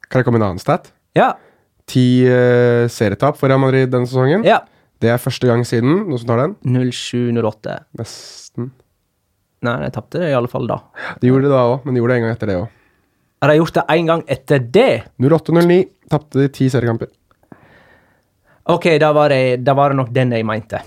Kan 0.08 0.20
det 0.20 0.28
komme 0.28 0.40
en 0.40 0.48
annen 0.50 0.62
stat? 0.62 0.92
Ja. 1.16 1.34
Ti 1.90 2.04
uh, 2.24 2.86
serietap 2.88 3.36
for 3.36 3.52
Real 3.52 3.60
Madrid 3.60 3.92
denne 3.92 4.08
sesongen. 4.08 4.46
ja. 4.48 4.62
Det 5.02 5.10
er 5.12 5.20
første 5.20 5.44
gang 5.44 5.60
siden. 5.68 6.06
Noen 6.08 6.20
som 6.22 6.30
tar 6.30 6.40
den? 6.40 6.54
07-08. 6.64 7.74
Nesten. 7.98 8.70
Nei, 9.64 9.74
de 9.82 9.90
tapte 9.92 10.22
det 10.22 10.30
i 10.30 10.36
alle 10.36 10.48
fall 10.48 10.68
da. 10.70 10.78
De 11.20 11.28
gjorde 11.28 11.48
det 11.48 11.52
da 11.52 11.64
òg, 11.72 11.84
men 11.84 11.96
de 11.96 12.00
gjorde 12.00 12.14
det 12.14 12.20
en 12.20 12.24
gang 12.24 12.36
etter 12.36 12.50
det 12.50 12.56
òg. 12.62 12.70
Har 13.44 13.50
de 13.52 13.58
gjort 13.60 13.76
det 13.76 13.82
én 13.92 14.06
gang 14.08 14.22
etter 14.32 14.62
det? 14.72 15.02
08-09 15.20 15.82
tapte 16.08 16.40
de 16.40 16.48
ti 16.48 16.70
seriekamper. 16.72 17.10
Ok, 18.72 18.86
da 18.96 19.10
var, 19.12 19.28
det, 19.28 19.58
da 19.60 19.74
var 19.76 19.92
det 19.92 19.98
nok 19.98 20.12
den 20.16 20.30
jeg 20.32 20.46
mente. 20.48 20.78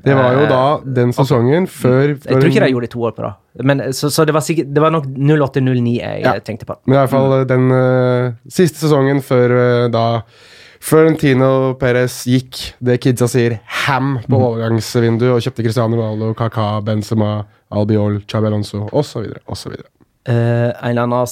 Det 0.00 0.14
var 0.16 0.32
jo 0.32 0.44
Eh, 0.46 0.48
da 0.48 0.60
den 1.00 1.12
sesongen 1.12 1.66
før 1.68 2.14
Jeg 2.14 2.20
tror 2.24 2.48
ikke 2.48 2.62
de 2.64 2.70
gjorde 2.70 2.86
det 2.86 2.92
to 2.94 3.02
år 3.04 3.12
på 3.16 3.24
rad. 3.26 3.92
Så, 3.92 4.08
så 4.08 4.24
det 4.24 4.32
var 4.32 4.40
sikkert 4.44 4.72
Det 4.72 4.80
var 4.80 4.90
nok 4.94 5.04
08-09 5.04 5.96
jeg 5.98 6.22
Ja. 6.24 6.38
tenkte 6.38 6.64
på. 6.64 6.76
Men 6.86 6.94
i 6.94 6.98
hvert 7.00 7.10
fall 7.10 7.44
den 7.48 7.70
uh, 7.72 8.32
siste 8.48 8.78
sesongen 8.86 9.20
før 9.20 9.52
uh, 9.56 9.90
da 9.92 10.22
Florentino 10.80 11.74
Perez 11.80 12.22
gikk, 12.24 12.76
det 12.80 13.00
kidsa 13.02 13.26
sier, 13.28 13.58
ham 13.86 14.18
på 14.28 14.38
overgangsvinduet 14.38 15.34
og 15.34 15.42
kjøpte 15.42 15.64
Cristiano 15.66 15.96
Ronaldo, 15.96 16.32
Kaka, 16.38 16.80
Benzema, 16.80 17.44
Albiol, 17.72 18.20
Chabi 18.28 18.46
Alonso 18.46 18.86
osv. 18.92 19.32
osv. 19.50 19.72
Uh, 20.28 20.70
en 20.80 20.98
annen 21.02 21.26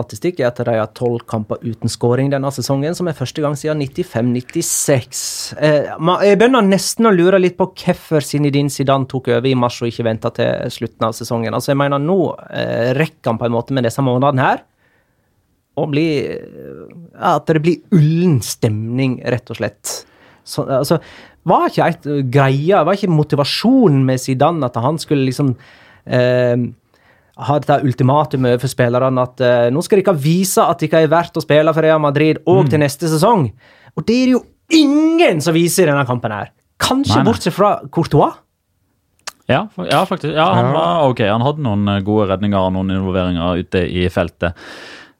statistikk 0.00 0.40
er 0.40 0.48
at 0.48 0.60
de 0.64 0.76
har 0.78 0.90
tolv 0.96 1.22
kamper 1.28 1.60
uten 1.62 1.92
skåring 1.92 2.30
denne 2.32 2.50
sesongen, 2.54 2.96
som 2.96 3.08
er 3.10 3.18
første 3.18 3.44
gang 3.44 3.56
siden 3.58 3.82
95-96. 3.84 5.20
Eh, 5.60 5.90
jeg 6.26 6.40
begynner 6.40 6.66
nesten 6.66 7.08
å 7.10 7.14
lure 7.14 7.40
litt 7.40 7.58
på 7.60 7.68
hvorfor 7.70 8.24
Zinedine 8.24 8.72
Zidane 8.72 9.08
tok 9.10 9.30
over 9.36 9.48
i 9.50 9.56
mars 9.58 9.80
og 9.82 9.90
ikke 9.90 10.06
venta 10.08 10.32
til 10.34 10.72
slutten 10.72 11.08
av 11.10 11.16
sesongen. 11.18 11.54
Altså, 11.56 11.74
jeg 11.74 11.80
mener 11.82 12.00
Nå 12.00 12.18
eh, 12.48 12.90
rekker 12.96 13.32
han 13.32 13.40
på 13.40 13.48
en 13.50 13.56
måte 13.58 13.76
med 13.76 13.84
disse 13.88 14.02
månedene 14.04 14.46
her 14.46 14.64
å 15.78 15.86
bli 15.90 16.06
eh, 16.32 16.84
At 17.30 17.50
det 17.50 17.62
blir 17.62 17.96
ullen 17.96 18.40
stemning, 18.44 19.20
rett 19.28 19.52
og 19.52 19.60
slett. 19.60 20.00
Så, 20.46 20.64
altså, 20.64 20.98
var 21.48 21.68
ikke 21.68 21.88
et 21.92 22.10
greia, 22.32 22.82
var 22.84 22.96
ikke 22.96 23.12
motivasjonen 23.12 24.02
med 24.08 24.20
Zidane 24.20 24.66
at 24.66 24.76
han 24.80 24.98
skulle 25.00 25.28
liksom 25.28 25.54
eh, 26.04 26.56
ha 27.46 27.58
dette 27.58 27.80
ultimatumet 27.86 28.54
overfor 28.56 28.70
spillerne 28.72 29.22
at 29.24 29.40
uh, 29.44 29.68
nå 29.72 29.82
skal 29.86 30.02
dere 30.02 30.14
vise 30.20 30.60
at 30.62 30.82
dere 30.84 31.04
er 31.06 31.10
verdt 31.12 31.38
å 31.40 31.42
spille 31.44 31.72
for 31.76 31.82
Real 31.86 32.00
Madrid 32.02 32.42
òg 32.46 32.64
Mm. 32.66 32.70
til 32.70 32.80
neste 32.84 33.08
sesong. 33.10 33.48
Og 33.96 34.06
det 34.06 34.16
er 34.22 34.26
det 34.30 34.36
jo 34.36 34.42
ingen 34.70 35.40
som 35.42 35.54
viser 35.56 35.84
i 35.88 35.90
denne 35.90 36.06
kampen 36.06 36.30
her. 36.32 36.52
Kanskje 36.80 37.16
Nei, 37.16 37.24
nei. 37.24 37.32
bortsett 37.32 37.54
fra 37.56 37.72
Courtois. 37.92 38.36
Ja, 39.50 39.64
ja 39.90 40.04
faktisk. 40.06 40.30
Ja, 40.36 40.46
han 40.54 40.70
var 40.72 41.08
ok. 41.10 41.24
Han 41.26 41.42
hadde 41.42 41.64
noen 41.64 41.88
eh, 41.90 42.02
gode 42.06 42.28
redninger 42.30 42.60
og 42.68 42.72
noen 42.76 42.92
involveringer 42.94 43.58
ute 43.64 43.82
i 43.90 44.04
feltet. 44.14 44.54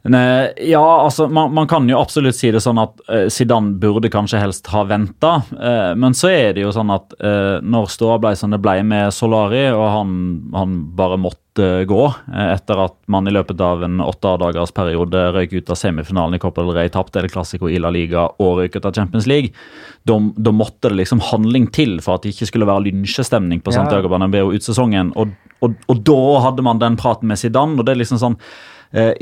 Ne, 0.03 0.53
ja, 0.57 1.01
altså, 1.05 1.29
man, 1.29 1.53
man 1.53 1.67
kan 1.69 1.89
jo 1.89 1.99
absolutt 2.01 2.39
si 2.39 2.49
det 2.49 2.63
sånn 2.65 2.79
at 2.81 3.03
eh, 3.13 3.27
Zidane 3.29 3.75
burde 3.83 4.09
kanskje 4.09 4.41
helst 4.41 4.71
ha 4.73 4.87
venta. 4.89 5.43
Eh, 5.53 5.91
men 6.01 6.17
så 6.17 6.31
er 6.33 6.55
det 6.57 6.65
jo 6.65 6.71
sånn 6.73 6.93
at 6.95 7.13
eh, 7.21 7.59
når 7.61 7.91
ståa 7.93 8.17
ble 8.23 8.33
som 8.39 8.55
det 8.55 8.63
ble 8.65 8.79
med 8.87 9.13
Solari, 9.13 9.67
og 9.75 9.85
han, 9.93 10.15
han 10.57 10.79
bare 10.97 11.21
måtte 11.21 11.67
gå 11.85 12.01
eh, 12.09 12.49
etter 12.55 12.81
at 12.87 12.97
man 13.13 13.29
i 13.29 13.35
løpet 13.37 13.61
av 13.61 13.85
en 13.85 14.01
åtte 14.01 14.33
dagers 14.41 14.73
periode 14.73 15.27
røyk 15.37 15.59
ut 15.59 15.75
av 15.77 15.81
semifinalen 15.83 16.39
i 16.39 16.41
Copa 16.41 16.65
del 16.65 16.73
Rey, 16.79 16.89
tapte 16.97 17.21
El 17.21 17.29
Clásico 17.29 17.69
i 17.69 17.77
La 17.83 17.93
Liga 17.93 18.25
og 18.41 18.63
røyk 18.63 18.81
ut 18.81 18.89
av 18.89 18.97
Champions 18.97 19.29
League, 19.29 19.53
da, 20.09 20.17
måtte 20.49 20.89
det 20.89 21.03
liksom 21.03 21.21
handling 21.29 21.69
til 21.77 21.99
for 22.01 22.17
at 22.17 22.25
det 22.25 22.33
ikke 22.33 22.49
skulle 22.55 22.73
være 22.73 22.89
lynsjestemning 22.89 23.61
på 23.61 23.77
Ja. 23.77 23.83
Santiago 23.83 24.09
Bernabeu 24.09 24.57
ut 24.57 24.65
sesongen. 24.65 25.13
Og, 25.21 25.37
og, 25.61 25.77
og 25.93 26.05
da 26.09 26.21
hadde 26.49 26.65
man 26.65 26.81
den 26.81 26.97
praten 26.97 27.29
med 27.29 27.37
Zidane, 27.37 27.77
og 27.77 27.85
det 27.85 27.93
er 27.93 28.01
liksom 28.07 28.25
sånn 28.25 28.41
Eh, 28.91 29.13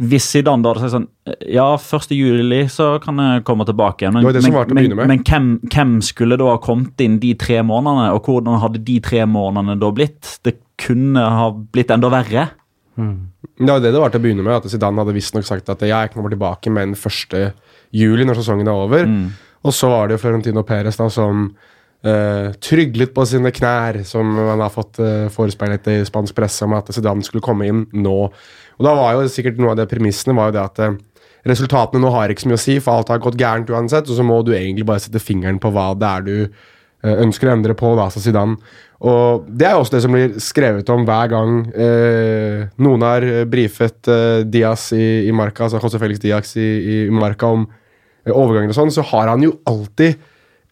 hvis 0.00 0.30
Zidane 0.32 0.64
da 0.64 0.70
hadde 0.72 0.80
sagt 0.86 0.94
sånn 0.94 1.08
eh, 1.28 1.34
Ja, 1.58 1.66
1. 1.76 2.14
juli 2.16 2.62
så 2.72 2.94
kan 3.04 3.20
jeg 3.20 3.42
komme 3.44 3.66
tilbake 3.68 4.06
igjen. 4.06 4.16
Men, 4.16 4.24
Det 4.24 4.40
det 4.40 4.48
men, 4.48 4.94
men, 4.96 5.02
men 5.10 5.24
hvem, 5.28 5.50
hvem 5.68 5.98
skulle 6.04 6.38
da 6.40 6.54
ha 6.54 6.62
kommet 6.62 7.04
inn 7.04 7.18
de 7.20 7.34
tre 7.36 7.60
månedene, 7.68 8.08
og 8.16 8.24
hvordan 8.24 8.62
hadde 8.62 8.80
de 8.86 8.96
tre 9.04 9.26
månedene 9.28 9.76
da 9.82 9.92
blitt? 9.92 10.38
Det 10.46 10.56
kunne 10.80 11.20
ha 11.20 11.50
blitt 11.52 11.92
enda 11.92 12.08
verre. 12.12 12.48
Det 12.96 13.68
var 13.68 13.80
det 13.80 13.92
det 13.92 14.00
var 14.00 14.12
til 14.12 14.20
å 14.20 14.24
begynne 14.24 14.44
med, 14.44 14.56
at 14.56 14.72
Zidane 14.72 15.00
hadde 15.04 15.14
visstnok 15.16 15.46
sagt 15.48 15.68
at 15.72 15.84
ja, 15.84 16.02
jeg 16.04 16.14
kommer 16.14 16.32
tilbake 16.32 16.72
med 16.72 16.92
den 16.92 16.96
1. 16.96 17.52
juli 17.92 18.24
når 18.28 18.40
sesongen 18.40 18.68
er 18.68 18.80
over. 18.86 19.06
Og 19.62 19.76
så 19.76 19.92
var 19.92 20.08
det 20.08 20.16
jo 20.16 20.24
Florentino 20.24 20.64
Perez 20.66 20.96
da 20.98 21.06
som 21.12 21.50
eh, 22.06 22.48
tryglet 22.62 23.14
på 23.14 23.26
sine 23.28 23.52
knær, 23.54 24.02
som 24.08 24.28
man 24.36 24.62
har 24.62 24.72
fått 24.74 25.00
uh, 25.02 25.30
forespeilet 25.32 25.88
i 25.92 26.00
spansk 26.08 26.36
presse 26.36 26.66
om 26.66 26.76
at 26.78 26.90
Zidane 26.94 27.24
skulle 27.26 27.44
komme 27.44 27.68
inn 27.70 27.86
nå. 27.94 28.18
Og 28.78 28.86
da 28.86 28.94
var 28.98 29.16
jo 29.16 29.30
sikkert 29.30 29.60
noe 29.62 29.74
av 29.74 29.80
det 29.80 29.88
premissene 29.90 30.36
var 30.38 30.50
jo 30.50 30.56
det 30.58 30.62
at 30.66 30.84
uh, 30.84 31.00
resultatene 31.48 32.02
nå 32.02 32.12
har 32.14 32.32
ikke 32.32 32.46
så 32.46 32.52
mye 32.52 32.60
å 32.60 32.64
si, 32.66 32.78
for 32.82 33.00
alt 33.00 33.12
har 33.12 33.22
gått 33.22 33.40
gærent 33.40 33.70
uansett, 33.72 34.10
og 34.10 34.18
så 34.18 34.26
må 34.26 34.40
du 34.46 34.54
egentlig 34.54 34.86
bare 34.88 35.02
sette 35.04 35.22
fingeren 35.22 35.62
på 35.62 35.72
hva 35.74 35.92
det 35.98 36.12
er 36.12 36.28
du 36.28 36.36
ønsker 37.02 37.48
å 37.48 37.56
endre 37.56 37.74
på, 37.74 37.88
da, 37.98 38.04
sa 38.14 38.20
Zidane. 38.22 38.54
Og 39.02 39.46
det 39.50 39.66
er 39.66 39.74
jo 39.74 39.82
også 39.82 39.96
det 39.96 40.00
som 40.04 40.14
blir 40.14 40.34
skrevet 40.42 40.90
om 40.94 41.02
hver 41.06 41.30
gang 41.32 41.56
eh, 41.74 42.60
noen 42.82 43.02
har 43.02 43.24
brifet 43.50 44.10
eh, 44.10 44.42
Diaz 44.46 44.92
i, 44.94 45.26
i 45.26 45.32
Marca, 45.34 45.66
altså 45.66 45.80
José 45.82 45.98
Felix 45.98 46.22
Diaz 46.22 46.52
i, 46.54 46.68
i 46.68 46.98
Marca 47.10 47.50
om 47.50 47.64
eh, 47.66 48.30
overganger 48.30 48.70
og 48.70 48.78
sånn, 48.78 48.94
så 48.94 49.02
har 49.10 49.32
han 49.32 49.42
jo 49.42 49.56
alltid 49.66 50.22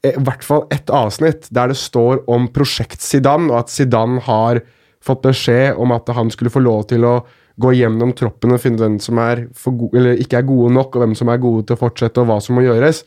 i 0.07 0.13
hvert 0.17 0.45
fall 0.47 0.65
ett 0.73 0.91
avsnitt 0.91 1.49
der 1.53 1.73
det 1.73 1.79
står 1.79 2.23
om 2.31 2.49
prosjekt 2.55 3.03
Zidane, 3.05 3.51
og 3.53 3.65
at 3.65 3.73
Zidane 3.73 4.23
har 4.25 4.63
fått 5.05 5.23
beskjed 5.25 5.81
om 5.81 5.93
at 5.97 6.09
han 6.17 6.33
skulle 6.33 6.53
få 6.53 6.63
lov 6.65 6.87
til 6.93 7.05
å 7.09 7.19
gå 7.61 7.75
gjennom 7.77 8.15
troppen 8.17 8.55
og 8.55 8.63
finne 8.63 8.81
hvem 8.81 8.97
som 9.03 9.21
er 9.21 9.45
ikke 9.51 10.41
er 10.41 10.49
gode 10.49 10.73
nok, 10.77 10.95
og 10.95 11.05
hvem 11.05 11.17
som 11.19 11.29
er 11.33 11.43
gode 11.43 11.67
til 11.69 11.77
å 11.77 11.83
fortsette, 11.83 12.23
og 12.23 12.31
hva 12.31 12.39
som 12.41 12.57
må 12.57 12.65
gjøres. 12.65 13.03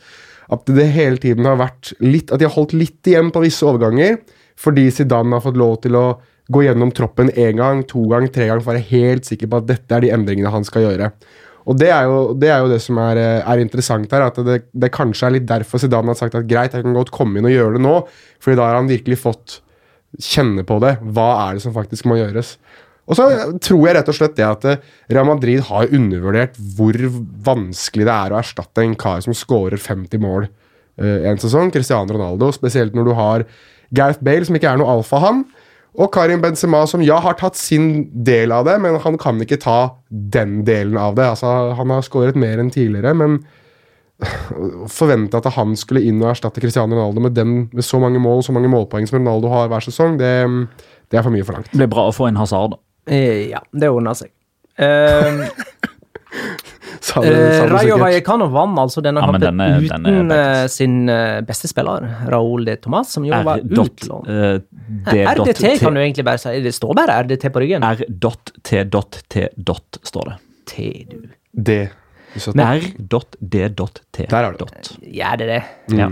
At 0.54 0.70
det 0.70 0.89
hele 0.94 1.18
tiden 1.22 1.48
har 1.48 1.56
vært 1.56 1.94
litt 2.04 2.34
At 2.34 2.41
de 2.41 2.46
har 2.50 2.52
holdt 2.52 2.74
litt 2.76 3.08
igjen 3.08 3.32
på 3.34 3.41
visse 3.46 3.66
overganger, 3.66 4.20
fordi 4.60 4.89
Zidane 4.94 5.38
har 5.38 5.46
fått 5.46 5.58
lov 5.58 5.80
til 5.86 5.98
å 5.98 6.06
gå 6.54 6.66
gjennom 6.66 6.91
troppen 6.94 7.32
én 7.39 7.56
gang, 7.58 7.82
to 7.88 8.04
gang, 8.12 8.28
tre 8.30 8.50
gang 8.50 8.60
for 8.60 8.74
å 8.74 8.76
være 8.76 8.89
helt 8.89 9.26
sikker 9.26 9.50
på 9.50 9.62
at 9.62 9.70
dette 9.70 9.96
er 9.96 10.04
de 10.04 10.12
endringene 10.14 10.52
han 10.54 10.68
skal 10.68 10.86
gjøre. 10.86 11.14
Og 11.64 11.78
Det 11.80 11.89
er 11.95 12.07
jo 12.09 12.34
det, 12.36 12.49
er 12.51 12.64
jo 12.64 12.72
det 12.72 12.82
som 12.84 12.97
er, 12.99 13.20
eh, 13.20 13.41
er, 13.41 13.64
interessant 13.64 14.11
her. 14.11 14.28
at 14.28 14.39
det, 14.45 14.64
det, 14.74 14.91
kanskje 14.91 15.28
er 15.28 15.36
litt 15.38 15.47
derfor 15.47 15.80
Zidane 15.80 16.11
har 16.11 16.20
sagt 16.20 16.36
at 16.36 16.47
greit, 16.47 16.74
jeg 16.74 16.84
kan 16.84 16.95
godt 16.95 17.14
komme 17.16 17.39
inn 17.39 17.47
og 17.47 17.55
gjøre 17.55 17.78
det 17.78 17.84
nå. 17.86 17.95
fordi 18.43 18.59
da 18.59 18.68
har 18.68 18.80
han 18.82 18.91
virkelig 18.91 19.20
fått 19.22 19.59
kjenne 20.20 20.66
på 20.68 20.80
det. 20.84 20.97
Hva 21.01 21.30
er 21.47 21.55
det 21.55 21.64
som 21.64 21.76
faktisk 21.76 22.05
må 22.09 22.20
gjøres? 22.20 22.57
Og 23.03 23.18
så 23.20 23.26
tror 23.59 23.82
jeg 23.84 23.95
rett 23.97 24.09
og 24.11 24.16
slett 24.16 24.36
det 24.38 24.45
at 24.47 24.66
eh, 24.70 24.84
Real 25.11 25.28
Madrid 25.28 25.64
har 25.68 25.91
undervurdert 25.91 26.59
hvor 26.76 26.95
vanskelig 27.47 28.07
det 28.07 28.16
er 28.16 28.36
å 28.36 28.39
erstatte 28.39 28.84
en 28.84 28.95
kar 28.99 29.24
som 29.26 29.36
skårer 29.36 29.82
50 29.82 30.24
mål 30.24 30.47
uh, 30.47 31.20
en 31.28 31.41
sesong. 31.41 31.72
Cristiano 31.74 32.16
Ronaldo, 32.16 32.51
spesielt 32.55 32.95
når 32.95 33.09
du 33.09 33.14
har 33.18 33.43
Gareth 33.93 34.24
Bale, 34.24 34.47
som 34.47 34.55
ikke 34.55 34.72
er 34.72 34.80
noe 34.80 34.95
alfa, 34.95 35.20
han. 35.20 35.43
Og 35.94 36.10
Karim 36.14 36.41
Benzema, 36.41 36.82
som 36.89 37.04
ja, 37.06 37.20
har 37.22 37.36
tatt 37.38 37.58
sin 37.60 38.08
del 38.26 38.54
av 38.56 38.66
det, 38.66 38.80
men 38.82 38.98
han 39.04 39.18
kan 39.22 39.41
ikke 39.44 39.60
ta 39.62 39.78
den 40.10 40.64
delen 40.66 40.98
av 40.98 41.18
det. 41.20 41.28
Altså, 41.36 41.74
Han 41.78 41.94
har 41.94 42.06
skåret 42.06 42.39
mer 42.39 42.62
enn 42.62 42.72
tidligere, 42.74 43.14
men 43.14 43.44
forvente 45.00 45.38
at 45.38 45.52
han 45.54 45.76
skulle 45.78 46.04
inn 46.08 46.22
og 46.24 46.32
erstatte 46.32 46.64
Cristiano 46.64 46.98
Ronaldo 46.98 47.22
med, 47.22 47.36
den, 47.38 47.54
med 47.74 47.86
så 47.86 48.00
mange 48.02 48.22
mål 48.22 48.44
så 48.46 48.56
mange 48.56 48.72
målpoeng 48.72 49.06
som 49.10 49.20
Ronaldo 49.20 49.52
har 49.54 49.70
hver 49.70 49.86
sesong, 49.86 50.18
det, 50.22 50.34
det 51.12 51.20
er 51.20 51.26
for 51.26 51.34
mye 51.34 51.46
forlangt. 51.46 51.70
Det 51.72 51.84
blir 51.84 51.94
bra 51.94 52.08
å 52.10 52.16
få 52.16 52.30
inn 52.32 52.41
Hazard, 52.41 52.76
da. 52.76 52.82
Eh, 53.14 53.50
ja, 53.52 53.62
det 53.76 53.91
ordner 53.91 54.18
seg. 54.18 54.32
Uh, 54.80 55.46
Sa 57.08 57.20
samme 57.20 57.68
Rayo. 57.74 57.97
Vallecano 57.99 58.45
vant 58.54 58.78
altså 58.80 59.01
denne 59.04 59.20
Ja, 59.20 59.26
kampen 59.28 59.41
den 59.43 59.60
er- 59.60 59.80
den 59.82 60.06
er 60.08 60.20
uten 60.22 60.30
perfekt. 60.30 60.62
eh, 60.64 60.68
sin 60.72 61.10
eh, 61.12 61.41
beste 61.41 61.68
spiller, 61.68 62.06
Raúl 62.32 62.64
de 62.66 62.76
Tomàs, 62.80 63.12
som 63.12 63.26
jo 63.28 63.34
var 63.43 63.60
utlånt. 63.60 64.28
eh, 64.30 64.60
RDT 65.34 65.80
kan 65.82 65.93
du 65.93 65.99
egentlig 65.99 66.24
bare 66.26 66.39
si. 66.39 66.62
Det 66.64 66.72
står 66.74 66.93
bare 66.95 67.18
RDT 67.26 67.49
på 67.51 67.60
ryggen. 67.60 67.84
R.T.T. 67.84 69.47
står 70.08 70.30
det. 70.32 70.38
T, 70.66 71.06
du. 71.12 71.28
D. 71.51 71.89
R.D.T. 72.39 74.26
Der 74.30 74.43
er 74.47 74.56
det. 74.58 74.88
Gjør 75.14 75.38
det 75.38 75.47
det? 75.51 75.64
Ja. 75.97 76.08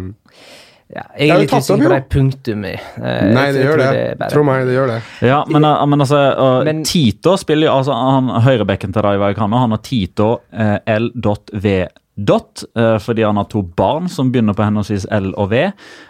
Ja, 0.92 1.06
jeg 1.16 1.32
er 1.32 1.40
litt 1.40 1.54
usikker 1.54 1.86
på 1.86 1.92
det 1.94 2.02
punktumet. 2.12 2.82
punktum. 2.84 3.08
Eh, 3.08 3.30
Nei, 3.32 3.46
det 3.56 3.64
gjør 3.64 3.80
det. 3.80 3.92
det 4.20 4.28
Tro 4.34 4.44
meg, 4.44 4.66
det 4.68 4.76
gjør 4.76 4.92
det. 4.92 5.00
Ja, 5.24 5.40
men, 5.48 5.64
uh, 5.64 5.86
men 5.88 6.04
altså 6.04 6.20
uh, 6.36 6.64
Men- 6.68 6.84
Tito 6.88 7.38
spiller 7.40 7.70
jo 7.70 7.78
altså 7.80 7.96
han, 7.96 8.28
Høyrebekken 8.44 8.92
til 8.92 9.08
deg 9.08 9.16
i 9.16 9.22
Vallecano 9.22 9.62
han 9.62 9.76
har 9.76 9.82
Tito 9.86 10.30
uh, 10.52 10.78
L.V. 10.86 11.76
Dot, 12.22 12.62
fordi 13.02 13.24
han 13.24 13.38
har 13.40 13.48
to 13.50 13.62
barn 13.64 14.10
som 14.12 14.30
begynner 14.30 14.54
på 14.54 14.66
henholdsvis 14.68 15.08
L 15.16 15.30
og 15.40 15.48
V. 15.50 15.62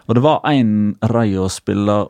Og 0.10 0.18
det 0.18 0.24
var 0.26 0.42
en 0.50 0.72
Rayo-spiller 1.08 2.10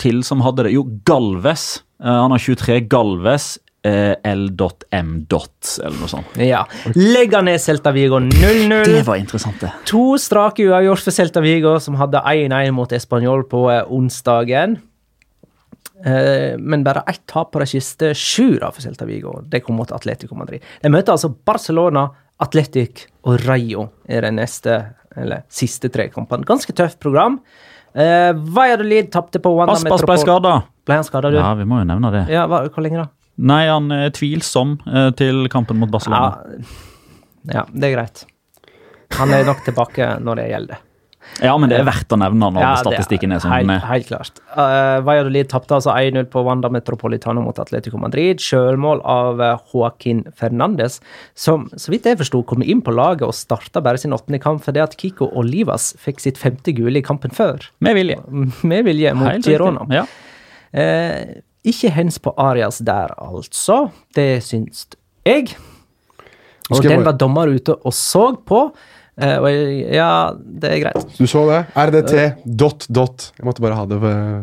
til 0.00 0.24
som 0.26 0.40
hadde 0.42 0.64
det. 0.66 0.72
Jo, 0.74 0.86
Galves. 1.06 1.84
Han 2.02 2.32
har 2.32 2.42
23 2.42 2.80
Galves. 2.90 3.52
Eh, 3.82 4.12
L.M. 4.28 5.26
Eller 5.30 5.96
noe 5.96 6.08
sånt. 6.12 6.34
Ja. 6.36 6.66
Legger 6.92 7.40
ned 7.46 7.60
Celta 7.62 7.94
Vigo 7.96 8.18
0-0. 8.20 8.84
Det 8.84 9.06
var 9.06 9.16
interessant, 9.16 9.56
det. 9.62 9.70
To 9.88 10.18
strake 10.20 10.66
uavgjort 10.68 11.06
for 11.06 11.16
Celta 11.16 11.40
Vigo, 11.40 11.78
som 11.80 11.96
hadde 11.96 12.20
1-1 12.20 12.74
mot 12.76 12.92
Español 12.92 13.46
på 13.48 13.64
eh, 13.72 13.80
onsdagen. 13.88 14.76
Eh, 16.04 16.58
men 16.58 16.84
bare 16.84 17.06
ett 17.08 17.22
tap 17.26 17.52
på 17.52 17.62
de 17.62 17.68
siste 17.72 18.12
sju 18.14 18.58
for 18.60 18.82
Celta 18.84 19.08
Vigo. 19.08 19.38
Det 19.48 19.62
kom 19.64 19.80
mot 19.80 19.92
Atletico 19.92 20.36
Madrid. 20.36 20.60
De 20.82 20.92
møter 20.92 21.16
altså 21.16 21.32
Barcelona, 21.32 22.10
Atletic 22.40 23.06
og 23.28 23.40
Rayo 23.46 23.88
i 24.08 24.20
de 24.20 24.30
neste, 24.32 24.76
eller 25.16 25.44
siste 25.52 25.88
tre 25.92 26.08
kampene. 26.12 26.44
Ganske 26.48 26.72
tøft 26.76 27.00
program. 27.00 27.40
Uh, 27.90 28.30
Valladolid 28.54 29.08
tapte 29.10 29.40
på 29.42 29.50
Wanda 29.56 29.74
Aspas 29.74 30.04
ble 30.06 30.16
skada. 30.22 30.52
Ble 30.86 31.00
han 31.00 31.04
skada, 31.08 31.32
du? 31.32 31.40
Ja, 31.40 31.48
Ja, 31.48 31.56
vi 31.58 31.66
må 31.66 31.80
jo 31.80 31.88
nevne 31.88 32.12
det. 32.14 32.28
Ja, 32.30 32.44
hva, 32.46 32.62
hvor 32.70 32.84
lenge 32.84 33.02
da? 33.02 33.08
Nei, 33.40 33.64
han 33.70 33.88
er 33.94 34.12
tvilsom 34.16 34.78
eh, 34.86 35.10
til 35.16 35.46
kampen 35.52 35.80
mot 35.80 35.90
Barcelona. 35.92 36.34
Ja, 37.46 37.60
ja, 37.60 37.64
det 37.72 37.88
er 37.90 37.96
greit. 37.96 38.24
Han 39.18 39.32
er 39.34 39.46
nok 39.48 39.64
tilbake 39.66 40.14
når 40.22 40.42
det 40.42 40.48
gjelder. 40.52 40.86
Ja, 41.38 41.52
men 41.60 41.70
det 41.70 41.78
er 41.78 41.86
verdt 41.86 42.10
å 42.12 42.18
nevne 42.18 42.48
når 42.52 42.62
Ja, 42.62 42.70
statistikken 42.80 43.32
er 43.32 43.42
som 43.42 43.52
den 43.52 43.70
er. 43.72 43.82
Helt 43.86 44.08
klart. 44.08 44.40
Uh, 44.56 44.98
Valladolid 45.06 45.50
tapte 45.52 45.76
altså 45.76 45.92
1-0 45.94 46.26
på 46.32 46.42
Wanda 46.46 46.70
Metropolitano 46.72 47.44
mot 47.44 47.60
Atletico 47.62 48.00
Madrid. 48.02 48.42
Sjølmål 48.42 49.02
av 49.08 49.42
uh, 49.42 49.50
Joaquin 49.70 50.24
Fernandes, 50.36 50.98
som 51.38 51.68
så 51.76 51.94
vidt 51.94 52.08
jeg 52.08 52.18
forsto 52.20 52.42
kom 52.48 52.64
inn 52.64 52.82
på 52.84 52.94
laget 52.96 53.28
og 53.28 53.36
starta 53.36 53.82
bare 53.84 54.00
sin 54.00 54.16
åttende 54.16 54.40
kamp 54.42 54.64
fordi 54.64 54.82
at 54.82 54.96
Kiko 55.00 55.30
Olivas 55.38 55.92
fikk 56.00 56.24
sitt 56.24 56.40
femte 56.40 56.74
gule 56.76 57.00
i 57.00 57.06
kampen 57.06 57.32
før. 57.36 57.68
Med 57.84 58.00
vilje. 58.00 58.18
Med 58.72 58.88
vilje 58.88 59.14
mot. 59.16 59.46
Girona. 59.46 59.86
Ja. 59.94 60.08
Eh, 60.72 61.40
ikke 61.66 61.90
hens 61.92 62.18
på 62.22 62.32
Arias 62.40 62.80
der, 62.84 63.12
altså. 63.20 63.90
Det 64.16 64.42
syns 64.44 64.86
jeg. 65.26 65.50
Og 66.70 66.84
jeg 66.84 66.92
den 66.92 67.04
var 67.04 67.18
dommer 67.18 67.50
ute 67.50 67.74
og 67.74 67.92
så 67.94 68.30
på. 68.46 68.70
Eh, 69.20 69.36
og 69.36 69.48
jeg, 69.50 69.80
ja, 69.98 70.30
det 70.62 70.70
er 70.70 70.78
greit. 70.84 71.16
Du 71.18 71.26
så 71.28 71.42
det? 71.50 71.60
RDT 71.76 72.14
dot 72.46 72.86
dot. 72.88 73.30
Jeg 73.36 73.48
måtte 73.48 73.64
bare 73.64 73.76
ha 73.76 73.84
det, 73.90 73.98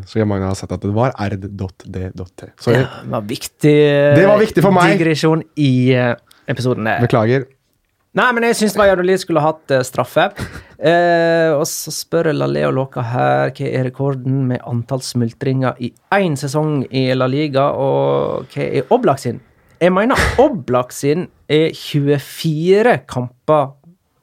så 0.05 0.20
så 0.20 0.28
mange 0.28 0.45
har 0.45 0.57
sett 0.59 0.76
at 0.76 0.84
det 0.84 0.93
var 0.93 1.15
rd.d.t. 1.18 2.49
Ja, 2.68 2.84
det 2.84 3.13
var 3.15 3.26
viktig 3.26 3.76
Det 4.20 4.28
var 4.28 4.41
viktig 4.43 4.65
for 4.65 4.76
meg. 4.76 4.97
digresjon 4.97 5.41
i 5.55 5.72
eh, 5.95 6.13
episoden. 6.51 6.89
Beklager. 7.01 7.47
Nei, 8.18 8.32
men 8.34 8.47
jeg 8.47 8.55
syns 8.57 8.76
Valladolid 8.80 9.20
skulle 9.22 9.43
hatt 9.43 9.74
uh, 9.76 9.84
straffe. 9.86 10.24
Uh, 10.78 11.53
og 11.59 11.65
så 11.70 11.91
spør 11.93 12.32
La 12.34 12.47
Leo 12.49 12.72
Låka 12.74 13.03
her 13.05 13.51
hva 13.51 13.68
er 13.68 13.86
rekorden 13.86 14.47
med 14.49 14.63
antall 14.65 15.03
smultringer 15.05 15.78
i 15.84 15.91
én 16.15 16.38
sesong 16.39 16.88
i 16.89 17.11
La 17.13 17.28
Liga, 17.30 17.68
og 17.78 18.49
hva 18.53 18.65
er 18.65 18.89
Oblak 18.95 19.22
sin? 19.22 19.41
Jeg 19.78 19.93
mener 19.93 20.18
Oblak 20.41 20.95
sin 20.97 21.28
er 21.45 21.70
24 21.78 22.95
kamper 23.05 23.76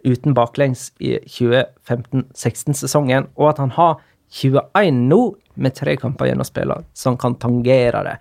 uten 0.05 0.35
baklengs 0.35 0.89
i 0.99 1.15
2015-16-sesongen, 1.37 3.31
og 3.39 3.53
at 3.53 3.63
han 3.63 3.77
har 3.79 4.03
21 4.35 5.07
nå 5.07 5.23
med 5.55 5.79
tre 5.79 5.95
kamper 6.01 6.33
gjennom 6.33 6.43
å 6.43 6.83
så 6.91 7.13
han 7.13 7.21
kan 7.23 7.39
tangere 7.39 8.03
det. 8.11 8.19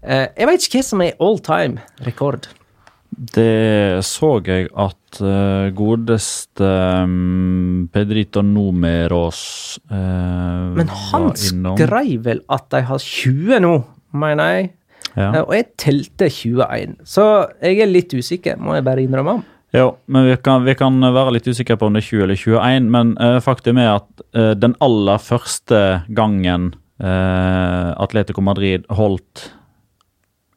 Uh, 0.00 0.26
jeg 0.40 0.48
vet 0.48 0.66
ikke 0.66 0.80
hva 0.80 0.88
som 0.88 1.04
er 1.04 1.20
all 1.20 1.40
time 1.44 1.84
rekord. 2.08 2.48
Det 3.12 4.00
så 4.08 4.38
jeg 4.46 4.70
at 4.72 5.18
uh, 5.20 5.68
godeste 5.76 6.68
um, 7.04 7.88
Pedrito 7.92 8.40
Numeros 8.40 9.78
uh, 9.90 10.72
Men 10.72 10.88
han 10.88 11.28
skrev 11.36 12.22
vel 12.24 12.40
at 12.48 12.70
de 12.72 12.80
har 12.88 13.02
20 13.04 13.60
nå, 13.60 13.74
mener 14.16 14.54
jeg. 14.54 14.70
ja. 15.16 15.28
Uh, 15.28 15.40
Og 15.44 15.54
jeg 15.58 15.66
telte 15.76 16.30
21. 16.30 16.96
Så 17.04 17.26
jeg 17.60 17.82
er 17.84 17.90
litt 17.92 18.14
usikker, 18.16 18.56
må 18.56 18.78
jeg 18.78 18.86
bare 18.88 19.04
innrømme. 19.04 19.42
Jo, 19.76 19.90
men 20.12 20.28
vi 20.28 20.38
kan, 20.40 20.64
vi 20.64 20.76
kan 20.76 20.96
være 21.00 21.36
litt 21.36 21.48
usikre 21.48 21.76
på 21.80 21.88
om 21.88 21.94
det 21.96 22.02
er 22.02 22.08
20 22.08 22.24
eller 22.26 22.40
21. 22.40 22.88
Men 22.92 23.12
faktum 23.40 23.78
er 23.80 23.94
at 23.94 24.24
den 24.60 24.74
aller 24.84 25.16
første 25.16 25.78
gangen 26.12 26.74
Atletico 27.00 28.44
Madrid 28.44 28.84
holdt 28.92 29.46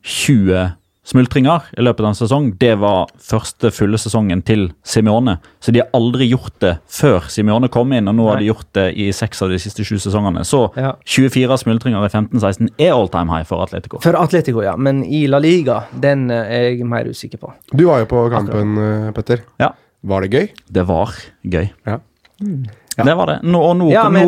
20 0.04 0.76
smultringer 1.06 1.68
i 1.78 1.84
løpet 1.86 2.02
av 2.02 2.08
en 2.10 2.18
sesong, 2.18 2.48
det 2.58 2.74
var 2.82 3.06
første 3.22 3.70
fulle 3.74 3.98
sesongen 4.02 4.42
til 4.46 4.72
Simione. 4.86 5.38
Så 5.62 5.72
de 5.76 5.84
har 5.84 5.90
aldri 5.94 6.28
gjort 6.32 6.56
det 6.64 6.72
før 6.90 7.28
Simione 7.30 7.70
kom 7.74 7.94
inn, 7.94 8.10
og 8.10 8.16
nå 8.18 8.26
har 8.32 8.42
de 8.42 8.48
gjort 8.50 8.68
det 8.74 8.88
i 8.98 9.12
seks 9.14 9.44
av 9.46 9.54
de 9.54 9.60
siste 9.62 9.86
sju 9.86 9.98
sesongene. 10.02 10.42
Så 10.46 10.64
Ja. 10.76 10.96
24 11.06 11.58
smultringer 11.62 12.06
i 12.06 12.10
15-16 12.10 12.70
er 12.80 12.94
all 12.94 13.08
time 13.14 13.30
high 13.30 13.46
for 13.46 13.62
Atletico. 13.64 14.00
For 14.02 14.18
Atletico, 14.18 14.64
ja. 14.66 14.76
Men 14.76 15.04
i 15.06 15.28
La 15.28 15.38
Liga, 15.40 15.84
den 15.94 16.30
eh, 16.32 16.42
er 16.50 16.70
jeg 16.72 16.86
mer 16.90 17.06
usikker 17.06 17.38
på. 17.38 17.54
Du 17.72 17.86
var 17.86 18.00
jo 18.00 18.06
på 18.10 18.30
kampen, 18.34 18.78
eh, 18.78 19.12
Petter. 19.12 19.46
Ja. 19.62 19.74
Var 20.06 20.22
det 20.22 20.32
gøy? 20.32 20.50
Det 20.72 20.86
var 20.88 21.14
gøy. 21.46 21.70
Ja. 21.86 22.00
Det 22.40 23.16
var 23.18 23.28
det. 23.28 23.40
Nå, 23.44 23.60
og 23.62 23.76
nå, 23.78 23.90
Ja, 23.92 24.08
nå, 24.10 24.20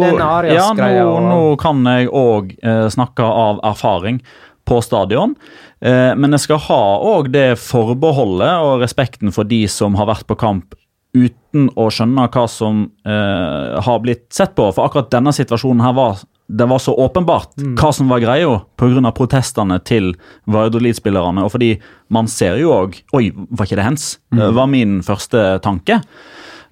ja, 0.51 0.73
nå, 0.75 1.19
nå 1.23 1.57
kan 1.59 1.83
jeg 1.85 2.09
òg 2.11 2.51
eh, 2.61 2.87
snakke 2.91 3.23
av 3.23 3.61
erfaring 3.63 4.21
på 4.67 4.81
stadion. 4.83 5.35
Eh, 5.81 6.13
men 6.17 6.33
jeg 6.33 6.47
skal 6.47 6.63
ha 6.67 6.81
òg 7.05 7.31
det 7.33 7.51
forbeholdet 7.61 8.65
og 8.65 8.81
respekten 8.81 9.33
for 9.33 9.47
de 9.49 9.65
som 9.69 9.97
har 9.99 10.09
vært 10.09 10.27
på 10.29 10.39
kamp 10.39 10.77
uten 11.17 11.69
å 11.79 11.87
skjønne 11.93 12.27
hva 12.33 12.45
som 12.51 12.87
eh, 13.07 13.77
har 13.83 14.01
blitt 14.03 14.27
sett 14.33 14.55
på. 14.57 14.69
For 14.73 14.87
akkurat 14.87 15.11
denne 15.13 15.33
situasjonen 15.35 15.85
her 15.85 15.95
var 15.97 16.25
det 16.47 16.63
var 16.63 16.79
så 16.79 16.93
åpenbart 16.95 17.57
hva 17.75 17.89
som 17.91 18.07
var 18.07 18.21
greia 18.23 18.61
pga. 18.79 19.11
protestene 19.11 19.81
til 19.83 20.13
Valladolid-spillerne. 20.47 21.43
Og 21.43 21.51
fordi 21.51 21.73
man 22.07 22.29
ser 22.31 22.55
jo 22.61 22.71
òg 22.71 23.01
Oi, 23.17 23.31
var 23.35 23.67
ikke 23.67 23.79
det 23.81 23.87
hens? 23.89 24.05
Det 24.31 24.53
var 24.55 24.69
min 24.71 25.01
første 25.03 25.59
tanke. 25.59 25.99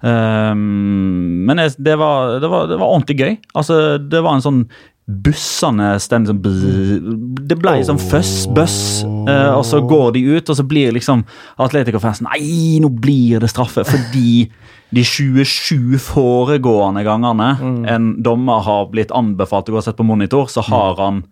Um, 0.00 1.44
men 1.44 1.60
det, 1.60 1.74
det, 1.76 1.96
var, 2.00 2.38
det, 2.40 2.48
var, 2.48 2.66
det 2.68 2.80
var 2.80 2.88
ordentlig 2.88 3.18
gøy. 3.20 3.36
Altså, 3.54 3.98
det 4.00 4.22
var 4.24 4.36
en 4.36 4.44
sånn 4.44 4.62
bussende 5.06 5.92
stand 6.02 6.26
sånn 6.26 6.40
bzz, 6.42 7.10
Det 7.46 7.54
ble 7.60 7.76
sånn 7.86 8.00
føss, 8.00 8.48
bøss, 8.50 8.78
eh, 9.30 9.52
og 9.54 9.62
så 9.66 9.78
går 9.86 10.16
de 10.16 10.24
ut, 10.34 10.50
og 10.50 10.58
så 10.58 10.64
blir 10.66 10.94
liksom 10.96 11.22
Atletico-fansen 11.62 12.26
Nei, 12.26 12.78
nå 12.82 12.90
blir 12.90 13.42
det 13.42 13.52
straffe! 13.52 13.86
Fordi 13.86 14.48
de 14.94 15.02
27 15.02 15.98
foregående 16.02 17.02
gangene 17.06 17.48
en 17.90 18.12
dommer 18.22 18.62
har 18.66 18.86
blitt 18.90 19.14
anbefalt 19.14 19.70
å 19.70 19.74
gå 19.76 19.80
og 19.80 19.86
sett 19.86 19.98
på 19.98 20.06
monitor, 20.06 20.50
så 20.50 20.62
har 20.66 20.98
han 21.02 21.24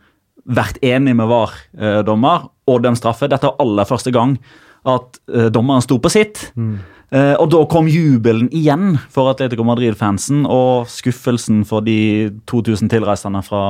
vært 0.44 0.78
enig 0.84 1.14
med 1.16 1.30
VAR-dommer 1.30 2.48
og 2.70 2.82
dømt 2.84 2.98
straffe. 3.00 3.30
Dette 3.30 3.48
var 3.48 3.62
aller 3.62 3.88
første 3.88 4.12
gang 4.14 4.36
at 4.84 5.18
eh, 5.32 5.48
dommeren 5.54 5.82
sto 5.82 5.98
på 5.98 6.10
sitt. 6.12 6.50
Eh, 6.58 6.93
og 7.12 7.46
da 7.52 7.60
kom 7.70 7.86
jubelen 7.90 8.48
igjen 8.54 8.96
for 9.12 9.30
Atletico 9.30 9.62
Madrid-fansen 9.66 10.46
og 10.50 10.88
skuffelsen 10.90 11.60
for 11.68 11.84
de 11.86 12.30
2000 12.50 12.90
tilreisende 12.90 13.42
fra, 13.46 13.64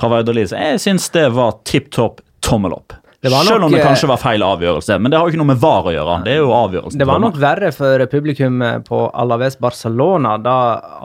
fra 0.00 0.12
Valladolid. 0.12 0.48
Så 0.52 0.60
jeg 0.60 0.82
syns 0.84 1.10
det 1.12 1.26
var 1.36 1.58
tipp 1.68 1.90
topp 1.92 2.22
tommel 2.44 2.76
opp. 2.78 2.96
Det 3.22 3.30
var 3.30 3.46
Selv 3.46 3.64
om 3.68 3.70
det 3.70 3.78
eh, 3.78 3.86
kanskje 3.86 4.08
var 4.10 4.18
feil 4.18 4.42
avgjørelse. 4.42 4.96
Men 4.98 5.12
det 5.12 5.18
har 5.18 5.28
jo 5.28 5.32
ikke 5.32 5.40
noe 5.42 5.50
med 5.52 5.60
VAR 5.62 5.86
å 5.86 5.94
gjøre. 5.94 6.16
Det 6.26 6.32
er 6.34 6.40
jo 6.40 6.50
avgjørelsen. 6.56 6.98
Det 6.98 7.06
var 7.06 7.20
nok 7.22 7.36
verre 7.42 7.70
for 7.74 8.06
publikum 8.10 8.58
på 8.88 9.02
Alaves 9.22 9.58
Barcelona, 9.62 10.34
da 10.42 10.56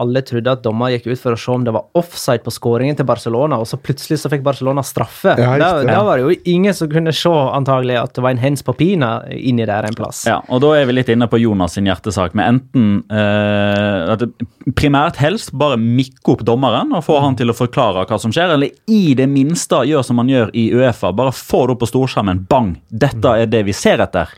alle 0.02 0.22
trodde 0.26 0.50
at 0.50 0.64
dommer 0.64 0.90
gikk 0.96 1.06
ut 1.12 1.20
for 1.22 1.36
å 1.36 1.38
se 1.38 1.52
om 1.54 1.66
det 1.66 1.74
var 1.76 1.86
offside 1.98 2.42
på 2.42 2.52
skåringen 2.54 2.98
til 2.98 3.06
Barcelona, 3.06 3.60
og 3.62 3.68
så 3.70 3.78
plutselig 3.78 4.18
så 4.22 4.32
fikk 4.32 4.42
Barcelona 4.46 4.82
straffe. 4.86 5.36
Ja, 5.38 5.54
da, 5.60 5.70
da 5.86 6.00
var 6.06 6.18
det 6.18 6.26
jo 6.26 6.54
ingen 6.56 6.74
som 6.74 6.90
kunne 6.90 7.14
se 7.14 7.30
antagelig 7.30 8.00
at 8.00 8.16
det 8.16 8.24
var 8.24 8.34
en 8.34 8.42
hens 8.42 8.64
på 8.66 8.74
pina 8.78 9.12
inni 9.30 9.66
der 9.68 9.86
en 9.86 9.96
plass. 9.98 10.24
Ja, 10.28 10.40
og 10.48 10.62
Da 10.64 10.74
er 10.74 10.88
vi 10.90 10.98
litt 10.98 11.10
inne 11.12 11.28
på 11.30 11.38
Jonas 11.40 11.76
sin 11.78 11.86
hjertesak 11.88 12.34
med 12.38 12.50
enten 12.50 12.88
eh, 13.14 14.12
at 14.14 14.26
primært 14.76 15.20
helst 15.22 15.54
bare 15.56 15.78
mikke 15.80 16.34
opp 16.34 16.42
dommeren 16.46 16.92
og 16.96 17.04
få 17.06 17.20
han 17.22 17.38
til 17.38 17.52
å 17.52 17.56
forklare 17.56 18.04
hva 18.08 18.18
som 18.20 18.34
skjer, 18.34 18.56
eller 18.56 18.74
i 18.90 19.14
det 19.18 19.28
minste 19.30 19.84
gjør 19.88 20.04
som 20.06 20.18
man 20.20 20.30
gjør 20.32 20.50
i 20.58 20.68
Uefa. 20.74 21.12
Bare 21.16 21.32
få 21.34 21.64
det 21.68 21.76
opp 21.76 21.84
på 21.84 21.90
storskjermen. 22.08 22.44
Bang! 22.50 22.74
Dette 22.88 23.36
er 23.44 23.46
det 23.50 23.64
vi 23.68 23.76
ser 23.76 24.02
etter. 24.04 24.32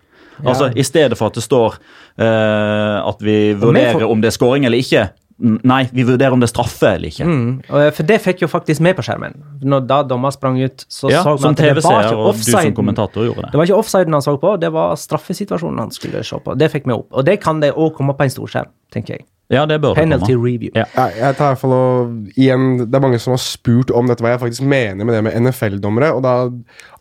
Altså, 0.44 0.70
I 0.72 0.84
stedet 0.86 1.18
for 1.18 1.30
at 1.30 1.38
det 1.38 1.44
står 1.44 1.78
uh, 2.20 3.08
at 3.08 3.24
vi 3.24 3.54
vurderer 3.60 4.06
om 4.08 4.20
det 4.22 4.32
er 4.32 4.36
scoring 4.36 4.68
eller 4.68 4.80
ikke. 4.80 5.08
Nei, 5.40 5.86
vi 5.96 6.04
vurderer 6.04 6.34
om 6.36 6.42
det 6.42 6.50
er 6.50 6.52
straffe 6.52 6.88
eller 6.98 7.08
ikke. 7.08 7.24
Mm, 7.24 7.52
for 7.96 8.04
det 8.08 8.18
fikk 8.20 8.42
jo 8.44 8.48
faktisk 8.52 8.82
med 8.84 8.98
på 8.98 9.04
skjermen. 9.06 9.38
Når 9.64 9.86
da 9.88 10.02
dommer 10.04 10.34
sprang 10.34 10.58
ut, 10.60 10.84
så 10.84 11.08
Ja, 11.08 11.22
så 11.24 11.38
vi 11.38 11.46
Som 11.46 11.54
at 11.56 11.62
det 11.62 11.84
var 11.84 12.04
ikke 12.04 12.28
offsiden. 12.28 12.74
det. 12.76 13.48
Det 13.50 13.56
var 13.56 13.64
ikke 13.64 13.78
offsiden 13.80 14.12
han 14.12 14.22
så 14.22 14.36
på, 14.36 14.56
det 14.60 14.68
var 14.72 14.96
straffesituasjonen 15.00 15.78
han 15.78 15.90
skulle 15.96 16.20
se 16.24 16.36
på. 16.44 16.58
Det 16.60 16.68
fikk 16.70 16.86
vi 16.86 16.92
opp. 16.92 17.08
Og 17.12 17.24
det 17.24 17.40
kan 17.40 17.60
det 17.60 17.72
òg 17.72 17.94
komme 17.96 18.12
på 18.12 18.28
en 18.28 18.30
storskjerm, 18.36 18.68
tenker 18.92 19.16
jeg. 19.16 19.24
Ja, 19.50 19.64
det 19.66 19.80
bør 19.82 19.96
det 19.96 20.04
Penalty 20.04 20.34
komme. 20.34 20.46
review. 20.46 20.70
Ja. 20.78 20.84
Ja, 20.94 21.06
jeg 21.16 21.36
tar 21.38 21.48
i 21.48 21.54
hvert 21.54 21.62
fall 21.64 21.72
og, 21.74 22.10
igjen, 22.38 22.66
Det 22.84 22.94
er 22.94 23.02
mange 23.02 23.18
som 23.18 23.34
har 23.34 23.42
spurt 23.42 23.90
om 23.90 24.06
dette, 24.06 24.22
hva 24.22 24.36
jeg 24.36 24.42
faktisk 24.44 24.62
mener 24.62 25.04
med 25.04 25.16
det 25.16 25.24
med 25.26 25.34
NFL-dommere. 25.42 26.12
og 26.14 26.22
Da 26.22 26.34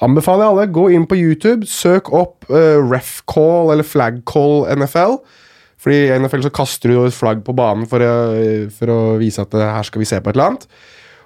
anbefaler 0.06 0.48
jeg 0.48 0.56
alle 0.56 0.74
gå 0.74 0.88
inn 0.96 1.06
på 1.10 1.20
YouTube, 1.20 1.70
søk 1.70 2.10
opp 2.10 2.50
uh, 2.50 2.80
ref 2.90 3.20
call 3.30 3.74
eller 3.76 3.86
flag 3.86 4.24
call 4.26 4.66
NFL. 4.80 5.20
Fordi 5.80 6.00
I 6.10 6.18
NFL 6.20 6.48
så 6.48 6.52
kaster 6.52 6.92
du 6.92 7.06
et 7.06 7.16
flagg 7.16 7.44
på 7.46 7.56
banen 7.56 7.86
for 7.88 8.04
å, 8.04 8.16
for 8.76 8.92
å 8.92 9.00
vise 9.22 9.46
at 9.46 9.54
eh, 9.56 9.70
her 9.78 9.86
skal 9.88 10.02
vi 10.02 10.10
se 10.10 10.18
på 10.20 10.28
et 10.32 10.36
eller 10.36 10.50
annet. 10.50 10.66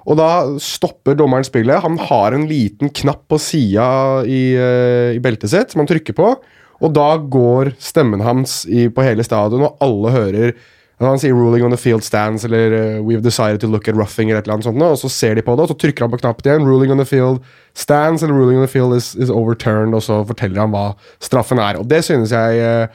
Og 0.03 0.19
da 0.19 0.30
stopper 0.61 1.15
dommeren 1.17 1.47
spillet. 1.47 1.82
Han 1.82 1.97
har 1.97 2.36
en 2.36 2.45
liten 2.49 2.91
knapp 2.93 3.24
på 3.32 3.39
sida 3.41 3.88
i, 4.28 4.53
eh, 4.59 5.15
i 5.15 5.24
beltet 5.24 5.49
sitt 5.49 5.74
som 5.74 5.82
han 5.82 5.89
trykker 5.89 6.13
på. 6.19 6.36
Og 6.84 6.93
da 6.93 7.15
går 7.17 7.74
stemmen 7.82 8.21
hans 8.21 8.63
i, 8.67 8.89
på 8.93 9.05
hele 9.05 9.26
stadion, 9.26 9.63
og 9.65 9.82
alle 9.82 10.13
hører 10.13 10.53
han 11.00 11.20
sier 11.20 11.34
'ruling 11.34 11.64
on 11.66 11.72
the 11.72 11.78
field 11.78 12.04
stands' 12.04 12.46
eller 12.46 12.72
eh, 12.72 13.02
'we've 13.02 13.22
decided 13.22 13.62
to 13.62 13.68
look 13.68 13.88
at 13.88 13.96
roughing' 13.96 14.30
eller 14.30 14.39
et 14.39 14.46
eller 14.46 14.54
annet 14.54 14.64
sånt, 14.66 14.82
og 14.82 14.98
så 14.98 15.10
ser 15.10 15.36
de 15.36 15.41
på 15.41 15.56
det, 15.56 15.62
og 15.62 15.70
så 15.70 15.78
trykker 15.78 16.06
han 16.06 16.12
på 16.12 16.20
knappen 16.22 16.46
igjen. 16.46 16.68
'Ruling 16.68 16.91
on 16.91 16.98
the 16.98 17.06
field 17.06 17.39
stands' 17.76 18.24
eller 18.24 18.36
'ruling 18.36 18.58
on 18.58 18.68
the 18.68 18.72
field 18.72 18.96
is, 18.96 19.16
is 19.16 19.30
overturned', 19.30 19.96
og 19.96 20.02
så 20.02 20.24
forteller 20.28 20.62
han 20.62 20.72
hva 20.72 20.94
straffen 21.20 21.60
er. 21.60 21.80
Og 21.80 21.89
det 21.89 22.04
synes 22.04 22.32
jeg 22.32 22.58
eh, 22.58 22.88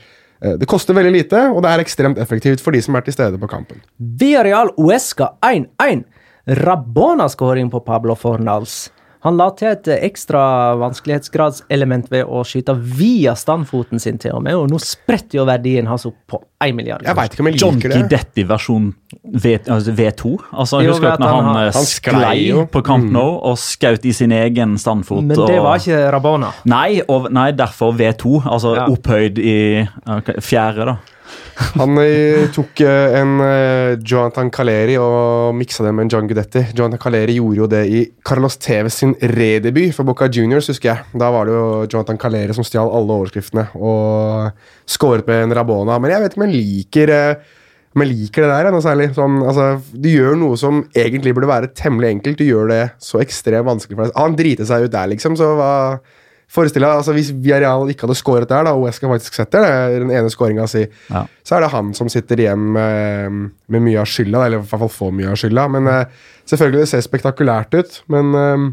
eh, 0.42 0.57
Det 0.59 0.68
koster 0.68 0.94
veldig 0.94 1.12
lite, 1.12 1.51
og 1.51 1.62
det 1.62 1.70
er 1.70 1.80
ekstremt 1.80 2.18
effektivt 2.18 2.61
for 2.61 2.70
de 2.70 2.82
som 2.82 2.94
er 2.94 3.01
til 3.01 3.12
stede 3.12 3.38
på 3.38 3.46
kampen. 3.46 3.82
Villarreal 3.99 4.70
Uesca 4.78 5.34
1-1. 5.42 6.05
Rabona-skåring 6.49 7.70
på 7.70 7.84
Pablo 7.84 8.14
Fornals. 8.14 8.90
Han 9.26 9.36
la 9.36 9.48
til 9.58 9.68
et 9.72 9.88
ekstra 9.98 10.40
vanskelighetsgradselement 10.78 12.06
ved 12.12 12.24
å 12.30 12.44
skyte 12.46 12.74
via 12.78 13.32
standfoten 13.38 13.98
sin 14.02 14.18
til 14.22 14.36
og 14.38 14.44
med, 14.46 14.54
og 14.54 14.68
nå 14.70 14.78
spretter 14.82 15.40
jo 15.40 15.46
verdien 15.48 15.88
hans 15.90 16.06
opp 16.06 16.16
på 16.30 16.38
1 16.62 16.74
milliard. 16.76 17.02
Jeg 17.06 17.16
vet 17.18 17.34
ikke 17.34 17.42
om 17.44 17.50
jeg 17.50 17.58
John 17.60 17.74
liker 17.78 17.92
det. 17.94 17.98
Gidetti 18.04 18.44
versjon 18.48 18.86
v, 19.24 19.56
altså 19.66 19.94
V2. 19.98 20.32
Altså, 20.52 20.82
Jo, 20.84 20.92
Husker 20.94 21.10
at 21.12 21.20
når 21.22 21.34
han 21.34 21.44
han, 21.48 21.56
eh, 21.66 21.72
Han 21.74 21.84
sklei 21.90 22.66
på 22.72 22.84
Camp 22.84 23.10
Nou 23.10 23.38
og 23.42 23.56
skjøt 23.58 24.04
i 24.06 24.12
sin 24.12 24.30
egen 24.32 24.78
standfot? 24.78 25.24
Men 25.24 25.36
det 25.36 25.58
og- 25.58 25.64
var 25.64 25.78
ikke 25.78 26.12
Rabona. 26.12 26.52
Nei, 26.64 27.00
og, 27.08 27.30
nei, 27.32 27.50
derfor 27.52 27.92
V2. 27.92 28.42
Altså 28.46 28.74
Ja. 28.76 28.86
opphøyd 28.86 29.38
i 29.38 29.88
okay, 30.06 30.34
fjerde, 30.40 30.84
da. 30.86 30.96
Han 31.59 31.98
eh, 32.02 32.46
tok 32.54 32.80
eh, 32.86 33.16
en 33.18 33.40
eh, 33.42 33.98
Jonathan 33.98 34.50
Caleri 34.54 34.94
og 35.02 35.56
miksa 35.59 35.84
det 35.86 35.92
med 35.96 36.06
en 36.06 36.12
John 36.14 36.30
Gudetti. 36.30 36.62
Jonathan 36.70 37.02
Caleri 37.02 37.38
gjorde 37.38 37.62
jo 37.62 37.68
det 37.70 37.82
i 37.90 38.02
Carlos 38.26 38.59
Tevez 38.62 39.00
sin 39.00 39.14
redebut 39.34 39.94
for 39.96 40.06
Boca 40.09 40.30
Juniors, 40.30 40.70
husker 40.70 40.92
jeg. 40.92 41.18
Da 41.18 41.30
var 41.34 41.48
det 41.48 41.56
jo 41.56 41.68
Jonathan 41.86 42.20
Caleri 42.20 42.56
som 42.56 42.66
stjal 42.66 42.90
alle 42.94 43.16
overskriftene 43.20 43.68
og 43.74 44.52
skåret 44.88 45.26
med 45.28 45.48
en 45.48 45.56
Rabona. 45.59 45.98
Men 45.98 46.14
jeg 46.14 46.24
vet 46.24 46.36
ikke 46.36 46.44
om 46.44 46.48
jeg 46.48 46.59
liker 46.59 47.16
jeg 47.98 48.06
liker 48.12 48.44
det 48.44 48.50
der 48.52 48.70
noe 48.70 48.84
særlig. 48.84 49.09
Sånn, 49.16 49.40
altså, 49.42 49.80
du 49.90 50.09
gjør 50.12 50.36
noe 50.38 50.59
som 50.61 50.84
egentlig 50.94 51.32
burde 51.34 51.50
være 51.50 51.72
temmelig 51.74 52.12
enkelt. 52.14 52.38
Du 52.38 52.46
gjør 52.46 52.70
det 52.70 52.82
så 53.02 53.18
ekstremt 53.22 53.66
vanskelig 53.66 53.98
for 53.98 54.06
deg. 54.06 54.16
Han 54.18 54.36
driter 54.38 54.68
seg 54.68 54.86
ut 54.86 54.94
der, 54.94 55.11
liksom. 55.11 55.34
Så 55.40 55.48
hva 55.59 55.72
Forestill 56.49 56.80
deg, 56.80 56.94
altså 57.03 57.12
Hvis 57.12 57.28
Villarreal 57.36 57.90
ikke 57.92 58.07
hadde 58.07 58.16
skåret 58.16 58.49
der, 58.49 58.64
da, 58.64 58.72
og 58.72 58.86
Wesca 58.86 59.09
faktisk 59.11 59.34
setter 59.36 59.66
det, 59.66 60.01
den 60.01 60.11
ene 60.16 60.30
skåringa 60.32 60.64
si, 60.70 60.86
Ja. 61.12 61.26
så 61.44 61.57
er 61.59 61.66
det 61.66 61.70
han 61.74 61.92
som 61.94 62.09
sitter 62.09 62.40
igjen 62.40 62.62
med, 62.72 63.51
med 63.68 63.84
mye 63.84 64.01
av 64.01 64.09
skylda, 64.09 64.46
eller 64.46 64.57
i 64.57 64.62
hvert 64.64 64.80
fall 64.80 64.88
får 64.94 65.12
mye 65.18 65.28
av 65.34 65.36
skylda. 65.42 65.66
Men 65.76 65.90
eh, 65.92 66.05
selvfølgelig, 66.49 66.86
det 66.86 66.88
ser 66.94 67.05
spektakulært 67.05 67.76
ut, 67.76 67.99
men 68.09 68.32
eh, 68.34 68.68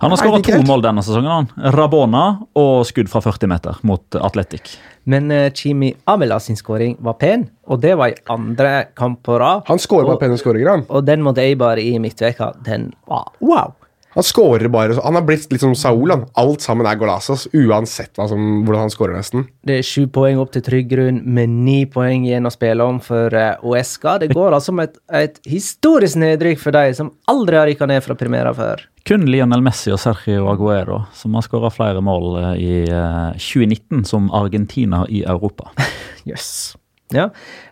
Han 0.00 0.10
har 0.10 0.18
skåret 0.18 0.42
skåra 0.42 0.58
to 0.58 0.66
mål 0.66 0.82
denne 0.82 1.02
sesongen. 1.06 1.30
han. 1.30 1.72
Rabona 1.76 2.24
og 2.58 2.86
skudd 2.88 3.10
fra 3.12 3.20
40 3.22 3.50
meter 3.52 3.78
mot 3.86 4.16
Atletic. 4.16 4.74
Men 5.04 5.28
uh, 5.30 5.50
Chimi 5.52 5.90
Amela 6.08 6.38
sin 6.40 6.56
skåring 6.56 6.96
var 7.04 7.18
pen, 7.20 7.44
og 7.68 7.82
det 7.82 7.92
var 8.00 8.08
i 8.08 8.16
andre 8.32 8.86
kamp 8.96 9.20
på 9.22 9.36
rad. 9.38 9.62
han 9.68 9.78
skårer 9.78 10.08
bare 10.08 10.22
pene 10.22 10.38
skåringer, 10.40 10.70
han. 10.70 10.86
Og 10.88 11.04
den 11.04 11.20
mot 11.22 11.38
Eibar 11.38 11.76
i 11.78 11.98
midtveka, 12.00 12.54
den 12.64 12.94
var 13.06 13.28
wow! 13.44 13.74
Han 14.14 14.26
skårer 14.26 14.70
bare, 14.70 14.94
han 15.02 15.18
har 15.18 15.24
blitt 15.26 15.50
litt 15.52 15.64
som 15.64 15.74
Saul. 15.78 16.12
Han. 16.12 16.24
Alt 16.38 16.62
sammen 16.62 16.86
er 16.86 16.98
Golasas, 17.00 17.48
uansett 17.52 18.14
som, 18.14 18.64
hvordan 18.64 18.86
han 18.86 18.94
skårer, 18.94 19.16
nesten. 19.18 19.48
Det 19.66 19.80
er 19.80 19.86
sju 19.86 20.06
poeng 20.14 20.38
opp 20.42 20.54
til 20.54 20.64
trygg 20.66 20.88
grunn, 20.92 21.20
med 21.26 21.50
ni 21.50 21.80
poeng 21.90 22.26
igjen 22.28 22.46
å 22.46 22.54
spille 22.54 22.86
om 22.86 23.02
for 23.02 23.34
Oesca. 23.66 24.20
Det 24.22 24.30
går 24.34 24.54
altså 24.54 24.74
med 24.76 24.92
et, 24.92 24.98
et 25.24 25.40
historisk 25.50 26.20
nedrykk 26.22 26.62
for 26.62 26.76
de 26.76 26.94
som 26.94 27.10
aldri 27.30 27.58
har 27.58 27.70
rykka 27.70 27.90
ned 27.90 28.06
fra 28.06 28.18
Primera 28.18 28.54
før. 28.54 28.86
Kun 29.04 29.26
Lionel 29.28 29.60
Messi 29.60 29.90
og 29.92 29.98
Sergio 30.00 30.46
Aguero 30.48 31.02
som 31.12 31.34
har 31.36 31.44
skåra 31.44 31.68
flere 31.68 32.00
mål 32.00 32.38
eh, 32.40 32.54
i 32.56 32.76
eh, 32.88 33.34
2019 33.36 34.06
som 34.08 34.30
Argentina 34.32 35.02
i 35.12 35.20
Europa. 35.28 35.74
Jøss. 36.30 36.72
Ja. 37.12 37.26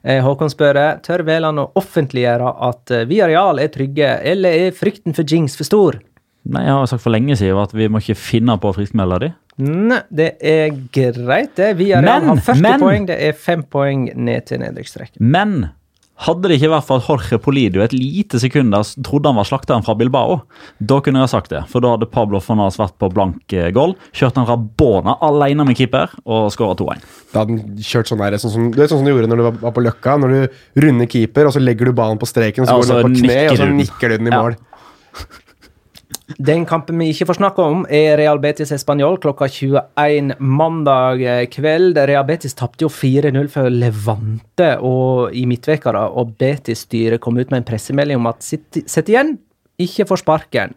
Eh, 0.05 0.21
Håkon 0.21 0.53
spør 0.53 0.77
tør 1.01 1.25
Veland 1.25 1.63
å 1.63 1.71
offentliggjøre 1.81 2.53
at 2.69 2.93
Villarreal 3.09 3.63
er 3.65 3.73
trygge, 3.73 4.11
eller 4.29 4.67
er 4.67 4.77
frykten 4.77 5.17
for 5.17 5.25
jinx 5.25 5.57
for 5.57 5.71
stor? 5.71 6.03
Nei, 6.45 6.65
Jeg 6.65 6.73
har 6.75 6.81
jo 6.83 6.91
sagt 6.91 7.05
for 7.05 7.15
lenge 7.15 7.37
siden 7.39 7.61
at 7.63 7.73
vi 7.77 7.87
må 7.93 8.01
ikke 8.03 8.17
finne 8.19 8.57
på 8.59 8.73
å 8.73 8.75
friskmelde 8.75 9.21
de. 9.23 9.29
Nei, 9.63 10.01
det 10.11 10.31
er 10.43 10.73
greit, 10.95 11.53
det. 11.55 11.77
Villarreal 11.79 12.25
Men, 12.25 12.29
har 12.33 12.43
40 12.49 12.63
men- 12.65 12.81
poeng. 12.81 13.07
Det 13.07 13.21
er 13.29 13.33
fem 13.39 13.63
poeng 13.63 14.09
ned 14.17 14.47
til 14.47 14.59
nedrykksstrekket. 14.59 15.21
Men 15.21 15.71
hadde 16.23 16.49
det 16.49 16.57
ikke 16.61 16.71
vært 16.71 16.87
for 16.87 16.99
at 17.01 17.07
Jorge 17.09 17.39
Polidio 17.43 17.83
et 17.83 17.93
lite 17.93 18.39
sekund 18.39 18.75
trodde 19.03 19.27
han 19.27 19.39
var 19.39 19.47
slakteren 19.49 19.83
fra 19.85 19.95
Bilbao, 19.99 20.43
da 20.81 21.01
kunne 21.01 21.23
jeg 21.23 21.31
sagt 21.33 21.51
det. 21.51 21.63
For 21.71 21.81
da 21.83 21.95
hadde 21.97 22.11
Pablo 22.11 22.39
Fonas 22.43 22.77
vært 22.79 22.95
på 22.99 23.11
blank 23.13 23.53
eh, 23.53 23.71
goal, 23.75 23.95
kjørt 24.13 24.39
en 24.39 24.47
Rabona 24.47 25.17
alene 25.23 25.67
med 25.67 25.77
keeper 25.79 26.11
og 26.27 26.51
skåra 26.55 26.77
2-1. 26.79 27.03
Da 27.33 27.43
hadde 27.45 27.57
han 27.59 27.79
kjørt 27.79 28.11
sånn 28.13 28.19
der, 28.23 28.39
sånn 28.39 28.55
som, 28.55 28.71
det 28.75 28.85
er 28.85 28.93
sånn 28.93 29.03
som 29.03 29.07
du 29.07 29.13
gjorde 29.15 29.31
når 29.31 29.43
du 29.43 29.47
var, 29.63 29.73
på 29.75 29.83
Løkka. 29.87 30.19
Når 30.23 30.35
du 30.37 30.85
runder 30.87 31.07
keeper, 31.11 31.47
og 31.47 31.55
så 31.55 31.63
legger 31.63 31.91
du 31.91 31.93
ballen 31.93 32.19
på 32.19 32.27
streken, 32.31 32.67
og 32.67 32.69
så 32.69 32.99
Ja, 32.99 33.03
går 33.03 33.03
du 33.03 33.09
ned 33.09 33.23
på 33.23 33.27
kne, 33.27 33.41
og 33.51 33.59
så 33.63 33.71
nikker 33.79 34.09
du 34.15 34.19
den. 34.19 34.27
i 34.27 34.37
mål. 34.37 34.57
Ja. 34.59 34.69
Den 36.39 36.65
kampen 36.69 37.01
vi 37.01 37.11
ikke 37.13 37.27
får 37.29 37.39
snakke 37.41 37.65
om, 37.65 37.83
er 37.91 38.17
Real 38.21 38.41
Betis 38.43 38.73
Español 38.75 39.19
klokka 39.23 39.49
21 39.51 40.37
mandag 40.39 41.25
kveld. 41.53 41.99
Real 42.09 42.27
Betis 42.29 42.57
tapte 42.59 42.87
jo 42.87 42.91
4-0 42.93 43.51
for 43.53 43.73
Levante 43.73 44.75
og 44.81 45.35
i 45.37 45.45
midtveka, 45.51 45.93
da, 45.97 46.07
og 46.09 46.37
Betis-styret 46.41 47.23
kom 47.23 47.39
ut 47.41 47.51
med 47.51 47.63
en 47.63 47.69
pressemelding 47.73 48.21
om 48.21 48.31
at 48.31 48.43
sitt- 48.43 48.83
igjen, 49.09 49.37
ikke 49.79 50.07
får 50.09 50.23
sparken. 50.23 50.75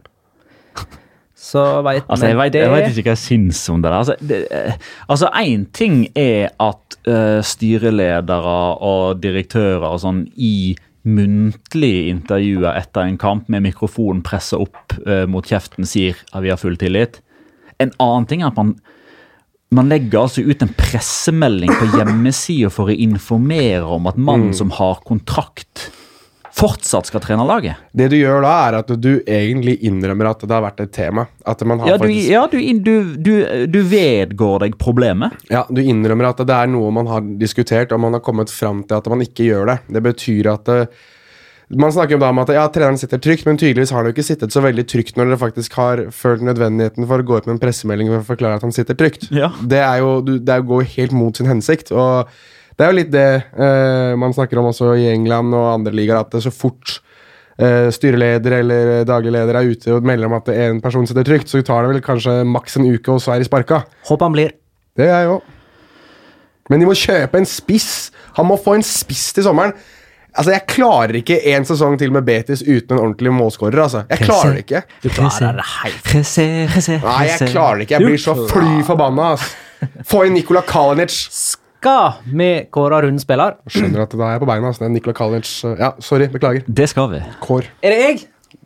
Så 1.35 1.61
veit 1.83 2.03
Altså, 2.07 2.29
jeg 2.31 2.37
vet, 2.39 2.55
jeg 2.55 2.71
vet 2.71 2.87
ikke 2.89 3.11
hva 3.11 3.13
jeg 3.13 3.21
syns 3.21 3.69
om 3.69 3.81
det 3.83 3.91
der. 3.91 3.97
Altså, 3.97 4.15
det, 4.21 4.47
eh, 4.51 4.73
altså, 5.09 5.29
ting 5.73 6.07
er 6.15 6.49
at 6.59 6.97
uh, 7.07 7.41
styreledere 7.43 8.57
og 8.81 9.21
direktører 9.21 9.83
og 9.83 9.99
sånn 9.99 10.25
i 10.37 10.75
muntlige 11.05 12.09
intervjuer 12.09 12.73
etter 12.73 13.05
en 13.05 13.19
kamp 13.21 13.49
med 13.51 13.65
mikrofonen 13.67 14.23
presset 14.25 14.59
opp 14.65 14.97
eh, 15.05 15.25
mot 15.29 15.45
kjeften 15.45 15.87
sier 15.87 16.17
at 16.33 16.43
vi 16.43 16.51
har 16.53 16.61
full 16.61 16.77
tillit. 16.81 17.21
En 17.81 17.93
annen 18.01 18.27
ting 18.29 18.43
er 18.43 18.53
at 18.53 18.59
man 18.59 18.75
man 19.75 19.89
legger 19.89 20.21
altså 20.21 20.43
ut 20.45 20.61
en 20.61 20.73
pressemelding 20.77 21.71
på 21.73 21.87
hjemmesida 21.97 22.69
for 22.71 22.91
å 22.91 22.95
informere 22.95 23.83
om 23.97 24.05
at 24.07 24.19
mannen 24.19 24.53
som 24.55 24.71
har 24.77 25.01
kontrakt 25.07 25.89
fortsatt 26.55 27.09
skal 27.09 27.23
trene 27.23 27.43
laget. 27.47 27.79
Det 27.91 28.07
du 28.13 28.15
gjør 28.17 28.45
da, 28.45 28.53
er 28.67 28.77
at 28.79 28.91
du 29.01 29.11
egentlig 29.21 29.75
innrømmer 29.87 30.29
at 30.29 30.45
det 30.45 30.55
har 30.55 30.63
vært 30.63 30.85
et 30.85 30.93
tema. 30.95 31.25
At 31.43 31.63
man 31.67 31.81
har 31.83 31.91
Ja, 31.91 31.97
du, 31.99 32.05
faktisk, 32.05 32.29
ja, 32.31 32.45
du, 32.51 33.17
du, 33.19 33.33
du, 33.71 33.81
vedgår 33.91 34.63
deg 34.63 34.77
problemet. 34.79 35.35
ja, 35.51 35.65
du 35.69 35.81
innrømmer 35.83 36.31
at 36.31 36.45
det 36.47 36.55
er 36.55 36.71
noe 36.71 36.93
man 36.95 37.11
har 37.11 37.27
diskutert, 37.41 37.91
og 37.91 37.99
man 38.05 38.15
har 38.15 38.23
kommet 38.23 38.53
fram 38.53 38.85
til 38.87 39.01
at 39.01 39.11
man 39.11 39.25
ikke 39.25 39.49
gjør 39.49 39.73
det. 39.73 39.77
Det 39.97 40.03
betyr 40.07 40.51
at 40.53 40.71
det, 40.71 40.79
Man 41.67 41.89
snakker 41.91 42.13
jo 42.13 42.21
da 42.21 42.27
om 42.29 42.39
at 42.43 42.51
ja, 42.53 42.63
treneren 42.69 42.99
sitter 43.01 43.17
trygt, 43.17 43.47
men 43.47 43.57
tydeligvis 43.57 43.89
har 43.89 44.03
han 44.03 44.11
jo 44.11 44.13
ikke 44.13 44.27
sittet 44.27 44.53
så 44.53 44.61
veldig 44.61 44.83
trygt 44.85 45.15
når 45.17 45.31
dere 45.31 45.41
faktisk 45.41 45.73
har 45.73 46.03
følt 46.13 46.43
nødvendigheten 46.45 47.07
for 47.09 47.19
å 47.19 47.25
gå 47.25 47.39
ut 47.39 47.47
med 47.49 47.55
en 47.55 47.61
pressemelding 47.63 48.11
for 48.11 48.21
å 48.21 48.27
forklare 48.27 48.59
at 48.59 48.67
han 48.67 48.75
sitter 48.75 48.95
trygt. 48.95 49.31
Ja. 49.33 49.49
Det 49.59 49.81
er 49.81 50.03
jo 50.03 50.19
det 50.21 50.45
er 50.45 50.61
jo 50.61 50.69
går 50.75 50.85
helt 50.93 51.15
mot 51.17 51.35
sin 51.35 51.49
hensikt. 51.49 51.91
og 51.91 52.29
det 52.75 52.85
er 52.85 52.91
jo 52.91 52.97
litt 52.97 53.11
det 53.13 53.25
eh, 53.55 54.13
man 54.19 54.33
snakker 54.35 54.59
om 54.59 54.69
også 54.71 54.93
i 54.99 55.07
England 55.13 55.53
og 55.55 55.67
andre 55.73 55.93
ligaer, 55.95 56.19
at 56.25 56.31
det 56.35 56.41
så 56.43 56.51
fort 56.51 56.97
eh, 57.57 57.87
styreleder 57.95 58.57
eller 58.59 58.93
daglig 59.07 59.31
leder 59.35 59.55
er 59.61 59.71
ute 59.71 59.93
og 59.95 60.03
melder 60.07 60.27
om 60.27 60.37
at 60.39 60.49
en 60.51 60.81
person 60.83 61.07
sitter 61.07 61.23
trygt, 61.27 61.47
så 61.51 61.61
tar 61.63 61.85
det 61.85 61.93
vel 61.95 62.03
kanskje 62.05 62.41
maks 62.51 62.75
en 62.79 62.89
uke, 62.91 63.11
og 63.15 63.21
så 63.23 63.35
er 63.35 63.39
de 63.43 63.47
sparka. 63.49 63.83
Håper 64.09 64.25
han 64.29 64.35
blir. 64.35 64.55
Det 64.95 65.07
er 65.07 65.23
jeg 65.25 65.33
òg. 65.37 65.51
Men 66.69 66.81
de 66.81 66.87
må 66.89 66.95
kjøpe 66.97 67.37
en 67.37 67.45
spiss. 67.45 67.89
Han 68.39 68.47
må 68.49 68.55
få 68.57 68.73
en 68.79 68.83
spiss 68.85 69.27
til 69.37 69.45
sommeren. 69.45 69.73
Altså, 70.35 70.51
Jeg 70.51 70.65
klarer 70.67 71.15
ikke 71.21 71.37
en 71.53 71.63
sesong 71.67 71.93
til 71.99 72.11
med 72.11 72.25
Betis 72.27 72.63
uten 72.65 72.97
en 72.97 73.03
ordentlig 73.03 73.31
målskårer. 73.31 73.79
altså. 73.83 74.01
Jeg 74.09 74.25
klarer 74.25 74.55
det 74.57 74.63
ikke. 74.65 74.81
Du 75.03 75.09
klarer 75.13 75.59
det 75.61 75.67
helt. 75.75 76.09
Nei, 77.05 77.27
jeg 77.29 77.51
klarer 77.53 77.77
det 77.79 77.85
ikke. 77.87 77.99
Jeg 77.99 78.09
blir 78.09 78.17
så 78.23 78.33
fly 78.49 78.73
forbanna. 78.87 79.29
Altså. 79.35 79.93
Få 80.09 80.25
inn 80.27 80.35
Nikola 80.35 80.63
Kalinic. 80.67 81.15
Skal 81.85 82.33
vi 82.33 82.45
kåre 82.73 82.97
rundens 83.03 83.21
spiller? 83.27 83.59
Skjønner 83.69 84.07
at 84.07 84.13
da 84.17 84.23
er 84.25 84.31
jeg 84.33 84.41
på 84.41 84.47
beina. 84.49 84.71
Sånn, 84.73 84.93
Nikola 84.95 85.13
Kalinic. 85.13 85.51
Ja, 85.77 85.91
sorry. 86.01 86.25
Beklager. 86.33 86.63
Det 86.65 86.87
skal 86.89 87.11
vi. 87.11 87.19
Kår. 87.43 87.67
Er 87.85 87.93
det 87.93 87.99
jeg? 88.01 88.23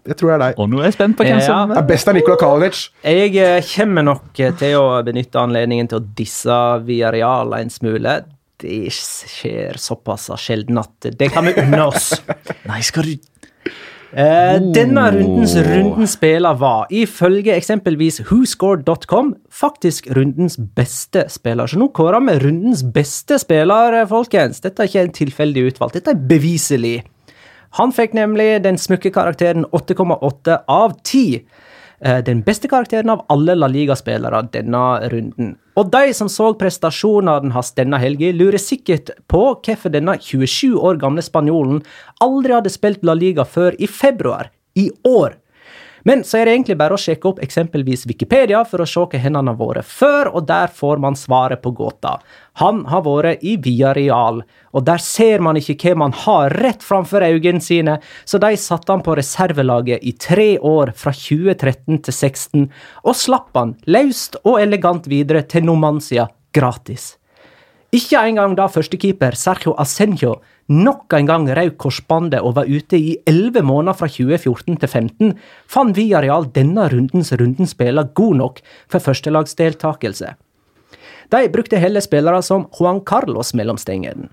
Jeg 0.08 0.16
tror 0.16 0.30
det 0.32 0.36
er 0.38 0.44
deg. 0.46 0.62
Og 0.64 0.70
nå 0.72 0.80
er 0.80 0.88
jeg 0.88 0.96
spent 0.96 1.18
på 1.20 1.26
hvem 1.28 1.42
Ja. 1.42 1.44
som 1.44 1.74
Det 1.74 1.82
er 1.82 1.88
best 1.90 2.08
av 2.08 2.16
Nikola 2.16 2.38
Kalinic. 2.40 2.80
Jeg 3.04 3.36
eh, 3.36 3.60
kommer 3.76 4.08
nok 4.08 4.40
eh, 4.40 4.54
til 4.56 4.78
å 4.80 5.04
benytte 5.04 5.42
anledningen 5.42 5.90
til 5.92 6.00
å 6.00 6.06
disse 6.16 6.60
Viareal 6.88 7.58
en 7.60 7.70
smule. 7.70 8.16
Det 8.60 8.88
skjer 8.96 9.76
såpass 9.76 10.30
sjelden 10.40 10.80
at 10.80 11.12
det 11.20 11.30
kan 11.34 11.44
vi 11.44 11.58
unne 11.60 11.90
oss. 11.92 12.14
Nei, 12.72 12.80
skal 12.88 13.04
du 13.04 13.18
Eh, 14.10 14.56
denne 14.74 15.04
rundens 15.14 15.54
rundens 15.62 16.16
spiller 16.18 16.56
var, 16.58 16.88
ifølge 16.90 17.54
eksempelvis 17.54 18.22
whoscored.com, 18.26 19.36
faktisk 19.54 20.10
rundens 20.18 20.58
beste 20.76 21.28
spiller. 21.30 21.70
Så 21.70 21.78
nå 21.78 21.92
kårer 21.94 22.24
vi 22.26 22.40
rundens 22.42 22.82
beste 22.84 23.38
spiller, 23.38 24.02
eh, 24.02 24.08
folkens. 24.10 24.62
Dette 24.62 24.82
er 24.82 24.90
ikke 24.90 25.04
en 25.06 25.18
tilfeldig 25.20 25.68
utvalgt, 25.70 25.94
dette 25.94 26.16
er 26.16 26.28
beviselig. 26.28 27.04
Han 27.78 27.94
fikk 27.94 28.16
nemlig 28.18 28.64
den 28.64 28.78
smukke 28.82 29.12
karakteren 29.14 29.66
8,8 29.72 30.64
av 30.68 30.98
10. 31.04 31.46
Eh, 32.02 32.24
Den 32.24 32.42
beste 32.42 32.68
karakteren 32.68 33.10
av 33.10 33.26
alle 33.30 33.56
La 33.56 33.68
Liga-spillere 33.68 34.46
denne 34.54 34.84
runden. 35.12 35.56
Og 35.76 35.92
de 35.92 36.14
som 36.14 36.30
så 36.32 36.54
prestasjonene 36.60 37.52
hans 37.56 37.74
denne 37.76 38.00
helga, 38.00 38.32
lurer 38.32 38.60
sikkert 38.60 39.12
på 39.28 39.44
hvorfor 39.56 39.92
denne 39.92 40.18
27 40.20 40.76
år 40.76 41.00
gamle 41.00 41.24
spanjolen 41.24 41.84
aldri 42.24 42.56
hadde 42.56 42.72
spilt 42.72 43.04
La 43.04 43.16
Liga 43.16 43.46
før 43.48 43.76
i 43.80 43.88
februar 43.88 44.52
i 44.76 44.90
år. 45.08 45.36
Men 46.10 46.24
så 46.26 46.40
er 46.40 46.48
det 46.48 46.54
egentlig 46.56 46.78
bare 46.80 46.96
å 46.96 47.02
sjekke 47.02 47.28
opp 47.30 47.40
eksempelvis 47.46 48.08
Wikipedia 48.10 48.64
for 48.66 48.82
å 48.82 48.88
se 48.90 49.04
hva 49.12 49.20
han 49.22 49.36
har 49.38 49.58
vært 49.60 49.86
før, 49.86 50.32
og 50.40 50.48
der 50.50 50.72
får 50.74 50.98
man 51.04 51.18
svaret 51.20 51.62
på 51.62 51.70
gåta. 51.78 52.16
Han 52.64 52.80
har 52.90 53.04
vært 53.06 53.46
i 53.46 53.54
Viareal, 53.62 54.42
og 54.74 54.88
der 54.88 55.04
ser 55.06 55.46
man 55.46 55.60
ikke 55.62 55.78
hva 55.84 55.94
man 56.08 56.18
har 56.26 56.58
rett 56.66 56.82
framfor 56.82 57.28
øynene 57.28 57.62
sine, 57.62 58.00
så 58.26 58.42
de 58.42 58.56
satte 58.58 58.90
han 58.90 59.06
på 59.06 59.20
reservelaget 59.22 60.02
i 60.02 60.16
tre 60.18 60.50
år, 60.58 60.96
fra 60.98 61.14
2013 61.14 62.02
til 62.02 62.10
2016, 62.10 62.68
og 63.06 63.22
slapp 63.22 63.62
han 63.62 63.78
løst 63.86 64.42
og 64.42 64.58
elegant 64.64 65.06
videre 65.14 65.46
til 65.46 65.70
Nomancia 65.70 66.26
gratis. 66.58 67.19
Ikke 67.90 68.20
engang 68.22 68.54
da 68.54 68.68
førstekeeper 68.70 69.34
Sergio 69.34 69.74
Asenjo 69.82 70.36
nok 70.70 71.14
en 71.18 71.26
gang 71.26 71.48
røk 71.58 71.80
korsbåndet 71.82 72.44
og 72.46 72.54
var 72.60 72.70
ute 72.70 73.00
i 73.02 73.16
elleve 73.26 73.64
måneder 73.66 73.98
fra 73.98 74.06
2014 74.06 74.78
til 74.78 74.92
2015, 74.92 75.32
fant 75.66 75.98
Villarreal 75.98 76.46
denne 76.54 76.86
rundens 76.92 77.34
rundens 77.34 77.74
spiller 77.74 78.12
god 78.14 78.36
nok 78.38 78.62
for 78.86 79.02
førstelagsdeltakelse. 79.02 80.36
De 81.34 81.50
brukte 81.50 81.82
heller 81.82 82.06
spillere 82.06 82.44
som 82.46 82.68
Juan 82.78 83.02
Carlos 83.02 83.56
mellom 83.58 83.78
stengene. 83.82 84.30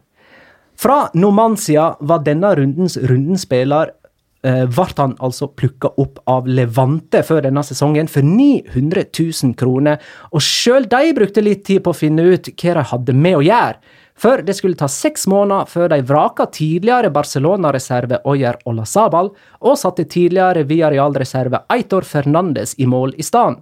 Fra 0.76 1.06
Nomancia 1.16 1.94
var 2.00 2.24
denne 2.24 2.52
rundens 2.58 2.98
rundens 3.00 3.46
spiller 3.48 3.88
eh, 3.88 4.05
ble 4.46 4.86
han 4.96 5.16
altså 5.18 5.48
plukka 5.50 5.90
opp 5.98 6.20
av 6.30 6.46
Levante 6.46 7.22
før 7.26 7.42
denne 7.48 7.64
sesongen 7.66 8.08
for 8.10 8.26
900 8.26 9.08
000 9.10 9.54
kroner, 9.58 10.00
og 10.30 10.44
sjøl 10.44 10.86
de 10.90 11.14
brukte 11.16 11.44
litt 11.44 11.64
tid 11.66 11.82
på 11.82 11.92
å 11.94 11.98
finne 11.98 12.22
ut 12.22 12.52
hva 12.52 12.76
de 12.78 12.84
hadde 12.92 13.16
med 13.16 13.40
å 13.40 13.46
gjøre. 13.46 13.80
For 14.16 14.40
det 14.40 14.54
skulle 14.56 14.78
ta 14.80 14.88
seks 14.88 15.26
måneder 15.28 15.68
før 15.68 15.90
de 15.92 15.98
vraka 16.08 16.46
tidligere 16.48 17.10
Barcelona-reserve 17.12 18.22
Oyer 18.24 18.56
Olazabal 18.64 19.28
og 19.60 19.76
satte 19.76 20.06
tidligere 20.08 20.64
Villarreal-reserve 20.68 21.66
Eitor 21.74 22.06
Fernandes 22.08 22.72
i 22.80 22.88
mål 22.88 23.12
i 23.20 23.26
stedet. 23.26 23.60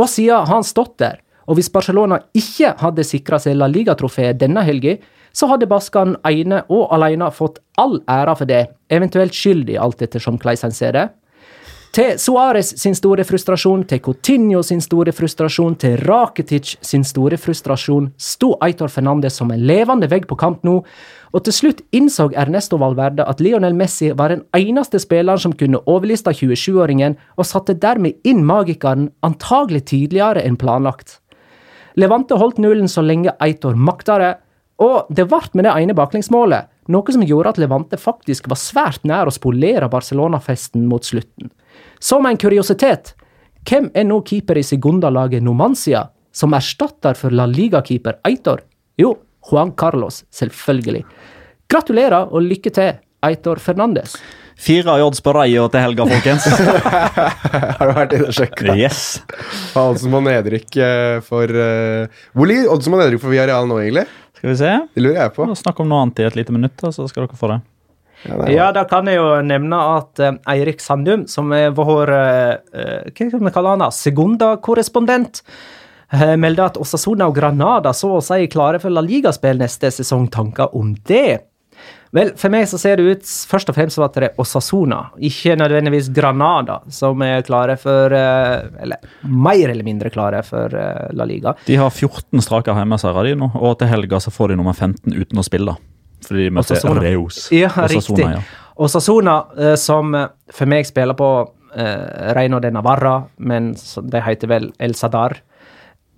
Og 0.00 0.08
siden 0.08 0.40
har 0.40 0.48
han 0.48 0.64
stått 0.64 0.96
der, 1.02 1.20
og 1.44 1.58
hvis 1.58 1.68
Barcelona 1.72 2.22
ikke 2.32 2.72
hadde 2.80 3.04
sikra 3.04 3.38
seg 3.42 3.58
La 3.58 3.68
Liga-trofeet 3.68 4.40
denne 4.40 4.64
helga, 4.64 4.96
så 5.34 5.50
hadde 5.50 5.68
Baskan 5.70 6.16
ene 6.28 6.62
og 6.72 6.88
alene 6.94 7.30
fått 7.34 7.60
all 7.80 7.98
æra 8.10 8.36
for 8.38 8.48
det, 8.48 8.68
eventuelt 8.88 9.34
skyldig, 9.34 9.76
alt 9.80 10.02
ettersom 10.06 10.38
hvordan 10.38 10.68
han 10.68 10.74
ser 10.74 10.96
det. 10.96 11.08
Til 11.94 12.16
Suárez 12.18 12.72
sin 12.74 12.96
store 12.98 13.22
frustrasjon, 13.22 13.84
til 13.86 14.00
Coutinho 14.02 14.64
sin 14.66 14.80
store 14.82 15.12
frustrasjon, 15.14 15.76
til 15.78 16.00
Rakitic 16.02 16.72
sin 16.82 17.04
store 17.06 17.38
frustrasjon, 17.38 18.08
sto 18.18 18.56
Eitor 18.66 18.90
Fernandes 18.90 19.36
som 19.38 19.52
en 19.54 19.62
levende 19.62 20.08
vegg 20.10 20.26
på 20.26 20.34
kamp 20.34 20.64
nå, 20.66 20.80
og 21.30 21.44
til 21.46 21.54
slutt 21.54 21.84
innså 21.94 22.32
Ernesto 22.34 22.80
Valverde 22.82 23.22
at 23.30 23.38
Lionel 23.38 23.78
Messi 23.78 24.10
var 24.10 24.34
den 24.34 24.42
eneste 24.58 24.98
spilleren 24.98 25.38
som 25.38 25.54
kunne 25.54 25.84
overliste 25.86 26.34
27-åringen, 26.34 27.14
og 27.38 27.46
satte 27.46 27.78
dermed 27.78 28.18
inn 28.26 28.42
magikeren 28.42 29.12
antagelig 29.22 29.84
tidligere 29.92 30.42
enn 30.42 30.58
planlagt. 30.58 31.20
Levante 31.94 32.34
holdt 32.42 32.58
nullen 32.58 32.90
så 32.90 33.06
lenge 33.06 33.36
Eitor 33.38 33.78
makta 33.78 34.18
det, 34.18 34.32
og 34.82 35.10
det 35.14 35.26
ble 35.30 35.40
med 35.54 35.66
det 35.68 35.74
ene 35.78 35.94
baklengsmålet, 35.94 36.70
noe 36.90 37.14
som 37.14 37.22
gjorde 37.24 37.54
at 37.54 37.60
Levante 37.62 37.98
faktisk 38.00 38.48
var 38.50 38.58
svært 38.60 39.04
nær 39.06 39.30
å 39.30 39.34
spolere 39.34 39.88
Barcelona-festen 39.90 40.88
mot 40.90 41.04
slutten. 41.06 41.52
Som 42.02 42.26
en 42.26 42.38
kuriositet, 42.40 43.14
hvem 43.64 43.90
er 43.94 44.08
nå 44.08 44.20
keeper 44.26 44.58
i 44.60 44.66
Segunda-laget 44.66 45.44
Numancia, 45.44 46.08
som 46.34 46.54
erstatter 46.56 47.16
for 47.16 47.32
La 47.32 47.46
Liga-keeper 47.46 48.18
Eitor? 48.26 48.64
Jo, 49.00 49.14
Juan 49.48 49.72
Carlos, 49.78 50.24
selvfølgelig. 50.34 51.04
Gratulerer 51.70 52.32
og 52.34 52.44
lykke 52.44 52.72
til, 52.74 52.96
Eitor 53.24 53.62
Fernandes. 53.62 54.18
Fire 54.60 54.94
odds 55.02 55.22
på 55.24 55.32
Rayo 55.34 55.64
til 55.72 55.82
helga, 55.82 56.04
folkens. 56.06 56.44
Har 57.78 57.88
du 57.88 57.94
vært 57.96 58.12
inne 58.14 58.28
og 58.28 58.36
sjekka? 58.36 58.74
yes. 58.78 59.00
Oddsen 59.78 60.14
på 60.14 60.20
nedrykk 60.28 60.78
eh, 60.78 61.16
for 61.26 61.50
uh, 61.50 62.20
Hvor 62.36 62.50
ligger 62.50 62.70
oddsen 62.70 62.94
på 62.94 63.00
nedrykk 63.00 63.24
for 63.24 63.34
Villarreal 63.34 63.66
nå, 63.70 63.80
egentlig? 63.82 64.06
Skal 64.44 64.52
vi 64.52 64.56
se. 64.60 64.72
Det 64.92 65.00
lurer 65.00 65.22
jeg 65.22 65.32
på. 65.32 65.44
Snakk 65.56 65.78
om 65.80 65.86
noe 65.88 66.02
annet 66.04 66.18
i 66.20 66.24
et 66.26 66.34
lite 66.36 66.52
minutt, 66.52 66.74
da, 66.76 66.90
så 66.92 67.06
skal 67.08 67.24
dere 67.24 67.38
få 67.40 67.48
det. 67.48 67.62
Ja, 68.26 68.34
nei, 68.36 68.48
Ja, 68.52 68.66
da 68.76 68.82
kan 68.84 69.08
jeg 69.08 69.16
jo 69.16 69.30
nevne 69.40 69.78
at 69.94 70.20
uh, 70.20 70.34
Eirik 70.52 70.84
Sandum, 70.84 71.22
som 71.32 71.48
er 71.56 71.72
vår 71.72 72.12
eh, 72.12 72.50
eh, 72.76 73.06
Hva 73.08 73.30
kan 73.32 73.46
vi 73.48 73.52
kalle 73.54 73.72
han 73.72 73.80
da? 73.80 73.88
Segunda-korrespondent, 73.88 75.40
uh, 76.12 76.34
melder 76.36 76.66
at 76.66 76.76
Osasona 76.76 77.30
og 77.32 77.38
Granada 77.38 77.94
så 77.96 78.18
å 78.18 78.20
si 78.20 78.42
er 78.42 78.52
klare 78.52 78.82
for 78.84 78.92
La 78.92 79.00
Liga-spill 79.00 79.64
neste 79.64 79.88
sesong. 79.96 80.28
Tanker 80.36 80.76
om 80.76 80.92
det? 81.08 81.40
Vel, 82.14 82.30
for 82.38 82.52
meg 82.54 82.68
så 82.70 82.78
ser 82.78 83.00
det 83.00 83.04
ut 83.10 83.30
først 83.50 83.70
og 83.72 83.74
fremst 83.74 83.98
som 83.98 84.04
at 84.06 84.14
det 84.14 84.28
er 84.28 84.36
Osasuna, 84.42 85.00
ikke 85.18 85.56
nødvendigvis 85.58 86.12
Granada, 86.14 86.76
som 86.94 87.22
er 87.26 87.42
klare 87.46 87.74
for 87.80 88.14
eh, 88.14 88.68
Eller 88.84 89.02
mer 89.26 89.72
eller 89.72 89.86
mindre 89.86 90.12
klare 90.14 90.44
for 90.46 90.70
eh, 90.78 91.08
La 91.18 91.26
Liga. 91.26 91.56
De 91.66 91.78
har 91.80 91.90
14 91.90 92.44
strake 92.44 92.74
hjemmeseiere 92.76 93.26
de 93.26 93.34
nå, 93.40 93.50
og 93.58 93.74
til 93.80 93.90
helga 93.90 94.22
så 94.22 94.30
får 94.34 94.52
de 94.52 94.60
nummer 94.62 94.76
15 94.78 95.10
uten 95.10 95.42
å 95.42 95.46
spille. 95.46 95.74
Fordi 96.24 96.46
de 96.46 96.54
møter. 96.54 97.00
Reus. 97.02 97.48
Ja, 97.52 97.72
Osasona, 97.72 97.90
riktig. 97.90 98.30
ja. 98.30 98.70
Osasuna, 98.86 99.34
eh, 99.58 99.74
som 99.80 100.14
for 100.54 100.70
meg 100.70 100.86
spiller 100.90 101.18
på 101.18 101.34
Reino 101.74 102.60
de 102.62 102.70
Navarra, 102.70 103.16
men 103.42 103.72
de 103.74 104.20
heter 104.22 104.46
vel 104.46 104.68
El 104.78 104.92
Sadar. 104.94 105.40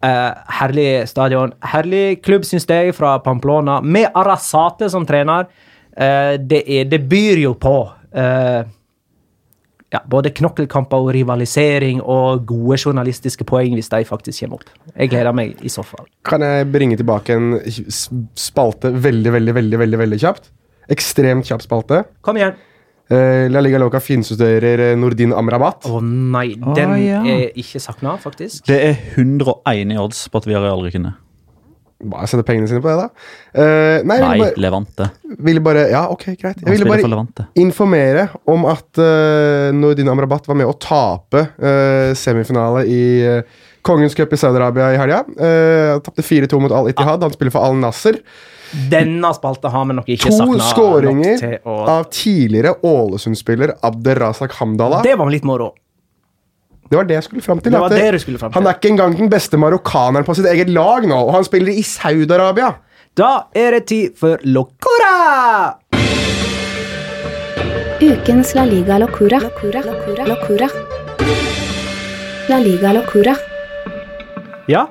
Eh, 0.06 0.32
herlig 0.60 1.08
stadion. 1.08 1.52
Herlig 1.72 2.22
klubb, 2.24 2.44
syns 2.46 2.66
jeg, 2.68 2.94
fra 2.94 3.16
Pamplona, 3.24 3.80
med 3.82 4.10
Arasate 4.14 4.90
som 4.92 5.06
trener. 5.08 5.48
Eh, 5.96 6.36
det, 6.38 6.62
er, 6.68 6.88
det 6.90 7.00
byr 7.10 7.40
jo 7.40 7.54
på 7.58 7.76
eh, 8.14 8.68
ja, 9.94 10.02
både 10.12 10.30
knokkelkamper 10.36 11.08
og 11.08 11.10
rivalisering 11.16 12.02
og 12.02 12.44
gode 12.46 12.78
journalistiske 12.84 13.46
poeng 13.48 13.74
hvis 13.78 13.90
de 13.92 14.02
faktisk 14.06 14.44
kommer 14.44 14.60
opp. 14.60 14.70
Jeg 14.92 15.12
gleder 15.14 15.34
meg 15.36 15.64
i 15.64 15.72
så 15.72 15.84
fall. 15.86 16.06
Kan 16.28 16.44
jeg 16.44 16.68
bringe 16.74 17.00
tilbake 17.00 17.38
en 17.38 17.56
spalte 18.36 18.92
veldig, 18.92 19.34
veldig, 19.38 19.58
veldig, 19.58 19.82
veldig, 19.84 20.02
veldig 20.04 20.22
kjapt? 20.22 20.50
Ekstremt 20.92 21.48
kjapp 21.48 21.64
spalte. 21.64 22.04
Kom 22.22 22.38
igjen. 22.38 22.54
Eh, 23.06 23.46
La 23.52 23.60
Liga 23.62 23.78
Loca 23.78 24.00
finstuderer 24.02 24.80
eh, 24.88 24.96
Nordin 24.98 25.34
Amrabat. 25.36 25.86
Å 25.86 26.00
nei, 26.02 26.56
den 26.58 26.74
den 26.74 26.96
ja. 27.04 27.20
er 27.22 27.54
ikke 27.58 27.78
savna, 27.82 28.16
faktisk. 28.18 28.64
Det 28.66 28.80
er 28.82 28.98
101 29.14 29.94
i 29.94 30.00
odds 30.02 30.24
på 30.32 30.42
at 30.42 30.48
vi 30.48 30.56
har 30.56 30.66
aldri 30.66 30.98
ned. 30.98 31.22
Bare 31.96 32.26
sette 32.28 32.44
pengene 32.44 32.68
sine 32.68 32.82
på 32.84 32.90
det, 32.90 33.06
da. 33.06 33.28
Uh, 33.56 34.02
nei, 34.04 34.18
Nei, 34.20 34.32
ville 34.34 34.42
bare, 34.42 34.60
Levante. 34.60 35.06
ville 35.46 35.62
bare 35.64 35.84
Ja, 35.94 36.02
ok, 36.12 36.26
greit. 36.36 36.58
Jeg 36.60 36.74
ville 36.74 36.90
bare 36.90 37.46
informere 37.56 38.26
om 38.52 38.66
at 38.68 39.00
uh, 39.00 39.70
Nordin 39.72 40.10
Amrabat 40.12 40.50
var 40.50 40.58
med 40.60 40.68
å 40.68 40.74
tape 40.76 41.46
uh, 41.56 42.10
semifinale 42.18 42.84
i 42.90 43.00
uh, 43.24 43.64
Kongens 43.86 44.18
cup 44.18 44.34
i 44.34 44.40
Saudi-Arabia 44.42 44.90
i 44.92 45.00
helga. 45.00 45.22
Uh, 45.38 45.96
Tapte 46.04 46.26
4-2 46.26 46.60
mot 46.66 46.74
Al 46.74 46.90
Ittihad. 46.92 47.24
Han 47.24 47.32
spiller 47.32 47.54
for 47.54 47.64
Al 47.64 47.80
Nasser. 47.80 48.20
Denne 48.90 49.30
spalta 49.36 49.70
har 49.70 49.84
vi 49.86 49.94
nok 49.96 50.08
ikke 50.10 50.30
To 50.32 50.44
nok 50.44 50.62
skåringer 50.72 51.42
å 51.62 51.76
av 51.92 52.08
tidligere 52.10 52.74
Ålesund-spiller 52.86 53.76
Abderrazak 53.86 54.56
Hamdala. 54.58 55.02
Det, 55.06 55.14
var 55.18 55.30
litt 55.30 55.46
moro. 55.46 55.70
Det 56.90 56.98
var 56.98 57.06
det 57.06 57.18
jeg 57.18 57.28
skulle 57.28 57.44
fram 57.44 57.62
til. 57.62 57.74
Det 57.74 57.94
det 57.94 58.10
du 58.16 58.18
skulle 58.22 58.40
fram 58.42 58.50
til. 58.50 58.58
Han 58.58 58.68
er 58.70 58.78
ikke 58.78 58.92
engang 58.94 59.16
den 59.18 59.30
beste 59.30 59.58
marokkaneren 59.60 60.26
på 60.26 60.36
sitt 60.38 60.48
eget 60.50 60.70
lag 60.70 61.06
nå, 61.06 61.18
og 61.28 61.32
han 61.38 61.46
spiller 61.46 61.74
i 61.74 61.84
Saudi-Arabia. 61.86 62.74
Da 63.16 63.48
er 63.56 63.78
det 63.78 63.86
tid 63.88 64.18
for 64.18 64.42
Locora! 64.44 65.78
Ukens 68.02 68.52
La 68.54 68.66
Liga 68.68 68.98
Locura. 69.00 69.40
Locura. 69.40 69.80
Locura. 69.86 70.26
Locura. 70.28 70.68
La 72.50 72.58
Liga 72.60 72.92
Locura. 72.92 73.34
Ja, 74.68 74.86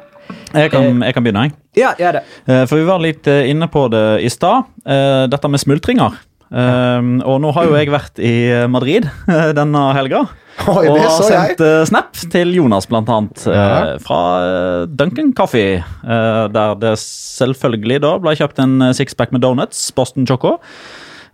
Jeg 0.55 0.71
kan, 0.71 1.01
jeg 1.03 1.13
kan 1.13 1.23
begynne, 1.23 1.41
jeg. 1.43 1.64
Ja 1.75 1.91
gjør 1.99 2.17
det. 2.19 2.23
Eh, 2.47 2.63
For 2.69 2.79
vi 2.79 2.85
var 2.87 2.99
litt 3.03 3.27
eh, 3.31 3.49
inne 3.51 3.67
på 3.71 3.87
det 3.93 4.05
i 4.25 4.29
stad. 4.33 4.65
eh, 4.85 5.25
Dette 5.31 5.49
med 5.51 5.59
smultringer. 5.61 6.15
Eh, 6.55 7.11
Og 7.25 7.39
nå 7.43 7.51
har 7.55 7.65
jo 7.67 7.75
jeg 7.77 7.89
vært 7.93 8.19
i 8.23 8.33
Madrid 8.71 9.07
denne 9.59 9.85
helga. 9.97 10.25
Oi, 10.71 10.85
Og 10.87 11.01
har 11.03 11.17
sendt 11.27 11.59
snap 11.89 12.13
til 12.31 12.53
Jonas, 12.55 12.85
blant 12.87 13.09
annet. 13.11 13.41
Ja. 13.51 13.97
Fra 13.99 14.85
Duncan 14.87 15.33
Coffee. 15.35 15.81
Der 16.05 16.77
det 16.79 16.93
selvfølgelig 17.01 17.99
da 18.05 18.13
ble 18.23 18.37
kjøpt 18.39 18.61
en 18.63 18.77
sixpack 18.95 19.33
med 19.35 19.43
donuts. 19.43 19.89
Boston 19.97 20.23
Choco. 20.29 20.53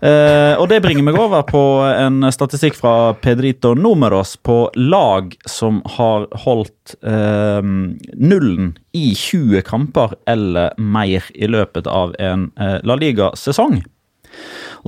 Eh, 0.01 0.55
og 0.57 0.65
det 0.71 0.79
bringer 0.81 1.05
meg 1.05 1.17
over 1.21 1.43
på 1.45 1.61
en 1.85 2.25
statistikk 2.33 2.73
fra 2.79 3.13
Pedrito 3.21 3.75
Numeros 3.77 4.33
på 4.41 4.63
lag 4.73 5.35
som 5.45 5.77
har 5.97 6.25
holdt 6.41 6.95
eh, 7.05 7.61
nullen 7.61 8.73
i 8.97 9.11
20 9.13 9.61
kamper 9.67 10.15
eller 10.25 10.73
mer 10.81 11.29
i 11.37 11.49
løpet 11.49 11.85
av 11.85 12.15
en 12.17 12.49
eh, 12.57 12.79
La 12.81 12.97
Liga-sesong. 12.97 13.83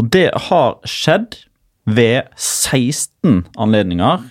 Og 0.01 0.09
det 0.09 0.31
har 0.49 0.79
skjedd 0.89 1.37
ved 1.85 2.33
16 2.39 3.43
anledninger 3.53 4.25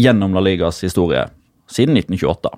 gjennom 0.00 0.32
La 0.32 0.40
Ligas 0.40 0.80
historie 0.80 1.26
siden 1.68 1.98
1928. 2.00 2.56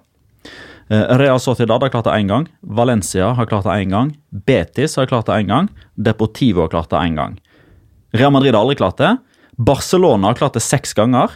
Eh, 0.88 1.16
Real 1.18 1.40
Sociedad 1.40 1.82
har 1.82 1.90
klart 1.90 2.04
det 2.04 2.18
én 2.20 2.28
gang. 2.28 2.46
Valencia 2.60 3.32
har 3.34 3.46
klart 3.46 3.64
det 3.64 3.70
én 3.82 3.90
gang. 3.90 4.14
Betis 4.30 4.96
har 4.96 5.06
klart 5.06 5.26
det 5.26 5.42
én 5.42 5.48
gang. 5.48 5.68
Deportivo 5.94 6.60
har 6.60 6.68
klart 6.68 6.90
det 6.90 7.02
én 7.02 7.16
gang. 7.16 7.40
Real 8.14 8.32
Madrid 8.32 8.54
har 8.54 8.62
aldri 8.62 8.78
klart 8.78 9.00
det. 9.02 9.16
Barcelona 9.56 10.30
har 10.30 10.38
klart 10.38 10.56
det 10.56 10.62
seks 10.62 10.94
ganger, 10.94 11.30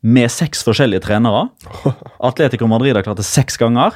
med 0.00 0.30
seks 0.32 0.64
forskjellige 0.66 1.04
trenere. 1.06 1.48
Atletico 2.30 2.66
Madrid 2.70 2.96
har 2.96 3.06
klart 3.06 3.20
det 3.20 3.28
seks 3.28 3.58
ganger, 3.60 3.94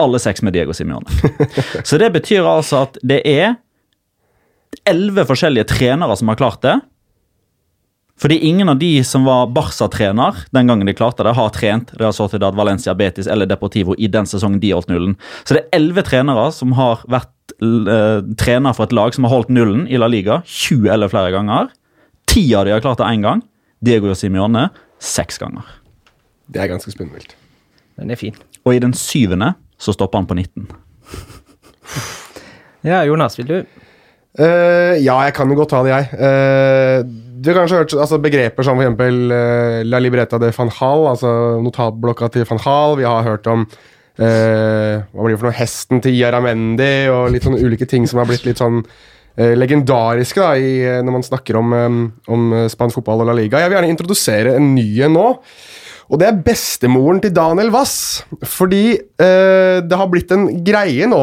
alle 0.00 0.20
seks 0.20 0.42
med 0.44 0.56
Diego 0.56 0.74
Simione. 0.76 1.08
Så 1.88 2.00
det 2.00 2.12
betyr 2.14 2.46
altså 2.48 2.84
at 2.86 2.98
det 3.02 3.20
er 3.28 3.56
elleve 4.88 5.24
forskjellige 5.28 5.68
trenere 5.76 6.16
som 6.18 6.32
har 6.32 6.40
klart 6.40 6.62
det. 6.64 6.78
Fordi 8.20 8.38
ingen 8.46 8.68
av 8.68 8.78
de 8.78 9.04
som 9.04 9.24
var 9.26 9.48
Barca-trener 9.50 10.44
den 10.54 10.68
gangen 10.70 10.86
de 10.86 10.94
klarte 10.94 11.24
det, 11.26 11.32
har 11.34 11.50
trent 11.50 11.90
Real 11.98 12.14
Sociedad, 12.14 12.54
Valencia, 12.54 12.94
Betis 12.94 13.26
eller 13.26 13.48
Deportivo 13.50 13.96
i 13.98 14.06
den 14.06 14.28
sesongen 14.30 14.60
de 14.62 14.70
holdt 14.70 14.92
nullen. 14.92 15.16
Så 15.42 15.56
det 15.56 15.64
er 15.64 15.80
elleve 15.80 16.04
trenere 16.06 16.46
som 16.54 16.76
har 16.78 17.02
vært 17.10 17.33
trener 17.60 18.74
for 18.76 18.88
et 18.88 18.94
lag 18.96 19.14
som 19.14 19.26
har 19.26 19.34
holdt 19.34 19.52
nullen 19.54 19.86
i 19.86 20.00
La 20.00 20.08
Liga 20.10 20.40
20 20.44 20.90
eller 20.94 21.12
flere 21.12 21.32
ganger. 21.34 21.70
Ti 22.30 22.42
av 22.56 22.66
de 22.66 22.74
har 22.74 22.82
klart 22.84 23.00
det 23.00 23.08
én 23.08 23.24
gang. 23.24 23.42
Diego 23.84 24.14
Simione 24.16 24.68
seks 25.02 25.38
ganger. 25.42 25.64
Det 26.50 26.62
er 26.62 26.70
ganske 26.72 26.92
spinnvilt. 26.92 27.36
Den 28.00 28.10
er 28.10 28.18
fin. 28.20 28.34
Og 28.64 28.74
i 28.74 28.82
den 28.82 28.94
syvende 28.96 29.54
så 29.78 29.94
stopper 29.94 30.22
han 30.22 30.28
på 30.30 30.38
19. 30.38 30.68
Ja, 32.84 32.98
Jonas, 33.08 33.38
vil 33.38 33.46
du? 33.48 33.54
Uh, 34.36 34.92
ja, 35.00 35.14
jeg 35.24 35.32
kan 35.32 35.48
jo 35.48 35.54
godt 35.56 35.70
ta 35.72 35.78
det, 35.86 35.94
jeg. 35.94 36.18
Uh, 36.20 37.24
du 37.40 37.48
har 37.48 37.62
kanskje 37.62 37.78
hørt 37.80 37.94
altså, 37.96 38.18
begreper 38.20 38.66
som 38.66 38.76
for 38.76 38.84
eksempel 38.84 39.32
eh, 39.34 39.78
La 39.84 40.00
Libreta 40.00 40.38
de 40.40 40.48
van 40.56 40.70
Hall, 40.78 41.02
altså 41.10 41.30
notatblokka 41.64 42.30
til 42.32 42.46
van 42.48 42.60
Hall. 42.64 42.96
Vi 43.00 43.04
har 43.04 43.26
hørt 43.26 43.48
om 43.50 43.66
eh, 44.18 45.02
hva 45.10 45.24
blir 45.24 45.34
det 45.34 45.40
for 45.40 45.48
noe, 45.48 45.58
hesten 45.58 46.02
til 46.04 46.16
Yaramendi 46.18 47.08
og 47.12 47.32
litt 47.34 47.46
sånne 47.46 47.62
ulike 47.62 47.88
ting 47.90 48.06
som 48.10 48.20
har 48.20 48.28
blitt 48.30 48.46
litt 48.46 48.62
sånn 48.62 48.82
eh, 49.36 49.54
legendariske 49.58 50.42
da, 50.42 50.52
i, 50.58 50.74
eh, 50.86 51.00
når 51.04 51.18
man 51.18 51.26
snakker 51.26 51.58
om, 51.60 51.74
eh, 51.74 51.96
om 52.34 52.54
spansk 52.70 53.00
fotball 53.00 53.24
og 53.24 53.30
La 53.30 53.38
Liga. 53.38 53.62
Jeg 53.62 53.70
vil 53.70 53.78
gjerne 53.80 53.94
introdusere 53.94 54.56
en 54.58 54.74
ny 54.76 54.88
en 55.06 55.16
nå. 55.18 55.28
Og 56.12 56.20
det 56.20 56.28
er 56.28 56.42
bestemoren 56.46 57.22
til 57.24 57.32
Daniel 57.34 57.72
Wass. 57.74 58.24
Fordi 58.44 58.86
eh, 58.94 59.78
det 59.82 59.98
har 59.98 60.10
blitt 60.12 60.34
en 60.36 60.48
greie 60.66 61.08
nå 61.10 61.22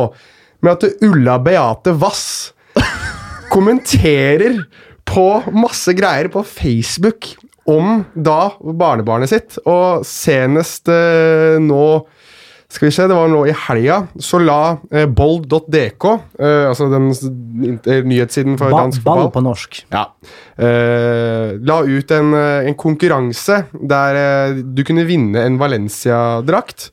med 0.62 0.72
at 0.74 1.06
Ulla 1.06 1.38
Beate 1.42 1.94
Wass 2.02 2.54
kommenterer 3.54 4.64
på 5.12 5.28
masse 5.54 5.94
greier 5.98 6.30
på 6.32 6.44
Facebook 6.46 7.34
om 7.70 8.04
da 8.16 8.54
barnebarnet 8.60 9.32
sitt. 9.32 9.58
Og 9.70 10.06
senest 10.08 10.90
nå 11.62 11.86
skal 12.72 12.88
vi 12.88 12.92
se, 12.96 13.06
Det 13.12 13.16
var 13.18 13.28
nå 13.28 13.42
i 13.50 13.54
helga. 13.68 13.98
Så 14.24 14.40
la 14.40 14.78
eh, 14.92 15.06
bold.dk, 15.12 16.06
eh, 16.40 16.68
altså 16.70 16.88
den 16.92 17.10
eh, 17.12 18.04
nyhetssiden 18.08 18.56
for 18.60 18.72
Ba 18.72 18.86
dansk 18.86 19.04
ball 19.04 19.26
fotball 19.26 19.34
på 19.36 19.44
norsk. 19.50 19.82
ja. 19.92 20.06
Eh, 20.62 21.58
la 21.68 21.80
ut 21.84 22.12
en, 22.16 22.34
eh, 22.38 22.68
en 22.70 22.76
konkurranse 22.80 23.64
der 23.74 24.20
eh, 24.22 24.62
du 24.64 24.84
kunne 24.88 25.04
vinne 25.10 25.42
en 25.44 25.58
Valencia-drakt. 25.60 26.92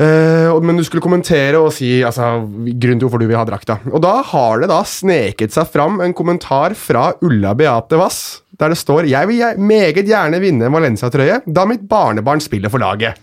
Eh, 0.00 0.50
men 0.64 0.76
du 0.80 0.84
skulle 0.86 1.04
kommentere 1.04 1.60
og 1.60 1.72
si 1.76 1.98
altså, 2.06 2.40
grunnen 2.48 2.98
til 3.00 3.06
hvorfor 3.06 3.20
du 3.22 3.28
vil 3.28 3.36
ha 3.38 3.44
drakta. 3.48 3.78
Og 3.92 4.00
da 4.02 4.18
har 4.32 4.62
det 4.62 4.70
da 4.72 4.80
sneket 4.88 5.52
seg 5.54 5.68
fram 5.72 6.00
en 6.04 6.14
kommentar 6.16 6.74
fra 6.78 7.10
Ulla 7.24 7.52
Beate 7.54 7.98
Wass, 8.00 8.40
der 8.60 8.72
det 8.74 8.80
står 8.80 9.08
Jeg 9.08 9.28
vil 9.28 9.60
meget 9.60 10.04
gjerne 10.08 10.40
vinne 10.42 10.68
en 10.68 10.74
Valencia-trøye, 10.76 11.42
da 11.46 11.66
mitt 11.68 11.84
barnebarn 11.88 12.40
spiller 12.44 12.72
for 12.72 12.80
laget. 12.82 13.20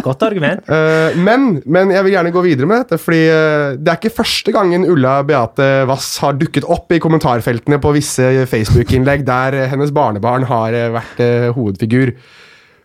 Godt 0.00 0.22
argument. 0.24 0.68
Uh, 0.68 1.12
men, 1.26 1.58
men 1.68 1.92
jeg 1.92 2.06
vil 2.06 2.14
gjerne 2.16 2.34
gå 2.34 2.44
videre 2.46 2.68
med 2.68 2.84
dette, 2.84 2.98
fordi 3.00 3.22
uh, 3.28 3.74
det 3.76 3.92
er 3.92 3.98
ikke 4.00 4.14
første 4.22 4.54
gangen 4.54 4.86
Ulla 4.88 5.18
Beate 5.26 5.68
Wass 5.90 6.14
har 6.24 6.38
dukket 6.38 6.66
opp 6.70 6.92
i 6.94 7.00
kommentarfeltene 7.02 7.80
på 7.82 7.92
visse 7.96 8.46
Facebook-innlegg 8.48 9.26
der 9.28 9.58
eh, 9.58 9.68
hennes 9.70 9.92
barnebarn 9.94 10.46
har 10.48 10.76
vært 10.96 11.20
uh, 11.20 11.50
hovedfigur. 11.56 12.14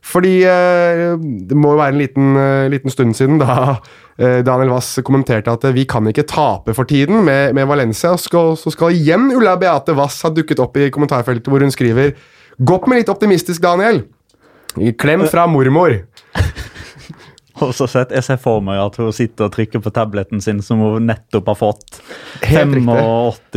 Fordi 0.08 0.38
det 0.40 1.56
må 1.58 1.74
jo 1.74 1.80
være 1.82 1.92
en 1.92 2.00
liten, 2.00 2.28
liten 2.72 2.94
stund 2.94 3.18
siden 3.18 3.42
da 3.42 3.74
Daniel 4.16 4.70
Wass 4.72 5.02
kommenterte 5.04 5.52
at 5.52 5.66
vi 5.76 5.84
kan 5.90 6.08
ikke 6.08 6.24
tape 6.30 6.72
for 6.78 6.88
tiden 6.88 7.26
med, 7.26 7.52
med 7.58 7.68
Valencia. 7.68 8.14
Skal, 8.16 8.54
så 8.56 8.72
skal 8.72 8.96
igjen 8.96 9.26
Ulla 9.36 9.58
Beate 9.60 9.98
Wass 9.98 10.22
ha 10.24 10.32
dukket 10.32 10.62
opp 10.64 10.80
i 10.80 10.88
kommentarfeltet 10.96 11.52
hvor 11.52 11.66
hun 11.66 11.76
skriver 11.76 12.16
Gå 12.56 12.78
opp 12.78 12.88
med 12.88 13.02
litt 13.02 13.12
optimistisk, 13.12 13.60
Daniel. 13.66 14.06
Klem 15.02 15.28
fra 15.28 15.44
mormor. 15.52 16.00
Og 17.66 17.74
så 17.76 17.88
sett, 17.90 18.12
Jeg 18.14 18.26
ser 18.26 18.40
for 18.42 18.62
meg 18.64 18.80
at 18.82 18.98
hun 19.00 19.12
sitter 19.16 19.48
og 19.48 19.54
trykker 19.56 19.82
på 19.84 19.92
tableten 19.94 20.42
sin, 20.44 20.62
som 20.66 20.82
hun 20.84 21.08
nettopp 21.10 21.52
har 21.52 21.58
fått. 21.60 22.00
85 22.44 22.90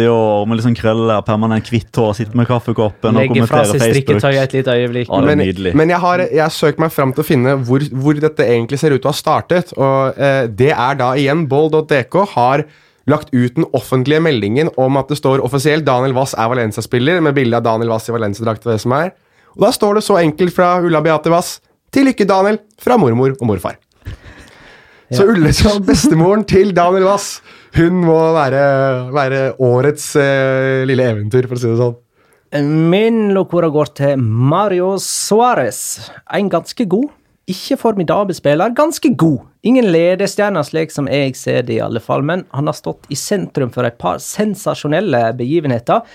år 0.08 0.46
med 0.48 0.60
liksom 0.60 0.76
krøller, 0.78 1.22
permanent 1.26 1.68
hvitt 1.70 2.00
hår, 2.00 2.14
sitter 2.16 2.38
med 2.40 2.48
kaffekoppen 2.48 3.16
og 3.16 3.20
Legger 3.20 3.48
fra 3.48 3.62
kommenterer 3.64 3.72
seg 3.72 3.84
Facebook. 3.84 4.24
et 4.40 4.56
litt 4.56 4.70
øyeblikk. 4.72 5.10
Ja, 5.10 5.20
men, 5.26 5.44
men 5.82 5.94
jeg 5.94 6.02
har, 6.04 6.24
jeg 6.26 6.44
har 6.44 6.54
søkt 6.54 6.80
meg 6.82 6.94
fram 6.94 7.14
til 7.16 7.24
å 7.24 7.28
finne 7.28 7.56
hvor, 7.68 7.84
hvor 7.92 8.20
dette 8.20 8.46
egentlig 8.46 8.80
ser 8.80 8.94
ut 8.94 9.02
til 9.02 9.10
å 9.10 9.14
ha 9.14 9.20
startet. 9.20 9.74
Og 9.76 10.20
eh, 10.20 10.46
det 10.48 10.72
er 10.74 11.00
da 11.00 11.12
igjen 11.20 11.46
boll.dk 11.50 12.22
har 12.36 12.64
lagt 13.10 13.32
ut 13.34 13.56
den 13.56 13.66
offentlige 13.76 14.22
meldingen 14.22 14.70
om 14.80 14.98
at 15.00 15.10
det 15.10 15.18
står 15.18 15.42
offisielt 15.44 15.86
Daniel 15.88 16.14
Wass 16.16 16.36
er 16.38 16.50
Valencia-spiller, 16.52 17.20
med 17.24 17.34
bilde 17.36 17.58
av 17.58 17.66
Daniel 17.66 17.92
Wass 17.94 18.08
i 18.08 18.14
Valencia-drakt 18.14 18.66
og 18.66 18.74
det 18.74 18.80
som 18.84 18.94
er. 18.96 19.12
Og 19.56 19.66
da 19.66 19.72
står 19.74 19.98
det 19.98 20.06
så 20.06 20.20
enkelt 20.20 20.54
fra 20.54 20.76
Ulla 20.84 21.02
Beate 21.04 21.32
Wass 21.32 21.58
til 21.90 22.06
lykke, 22.06 22.26
Daniel, 22.28 22.60
fra 22.80 22.98
mormor 23.00 23.34
og 23.34 23.48
morfar. 23.50 23.80
Så 25.10 25.26
Ulle 25.26 25.50
som 25.56 25.80
bestemoren 25.82 26.44
til 26.46 26.70
Daniel 26.74 27.08
Wass, 27.08 27.40
hun 27.74 28.02
må 28.04 28.18
være, 28.36 28.60
være 29.14 29.40
årets 29.58 30.12
eh, 30.20 30.84
lille 30.86 31.08
eventyr, 31.10 31.48
for 31.50 31.58
å 31.58 31.62
si 31.62 31.70
det 31.70 31.80
sånn. 31.80 31.96
Min 32.90 33.32
locora 33.34 33.68
går 33.70 33.90
til 33.98 34.22
Mario 34.22 34.92
Suárez. 35.02 36.10
En 36.34 36.50
ganske 36.50 36.86
god, 36.90 37.10
ikke 37.50 37.78
formidabel 37.78 38.34
spiller. 38.38 38.74
Ganske 38.74 39.12
god. 39.18 39.48
Ingen 39.66 39.90
ledestjerner 39.90 40.66
slik 40.66 40.94
som 40.94 41.10
jeg 41.10 41.34
ser 41.38 41.66
det, 41.66 41.78
i 41.78 41.82
alle 41.84 42.02
fall, 42.02 42.22
men 42.26 42.46
han 42.54 42.70
har 42.70 42.78
stått 42.78 43.10
i 43.10 43.18
sentrum 43.18 43.70
for 43.74 43.86
et 43.86 43.98
par 43.98 44.22
sensasjonelle 44.22 45.24
begivenheter. 45.38 46.06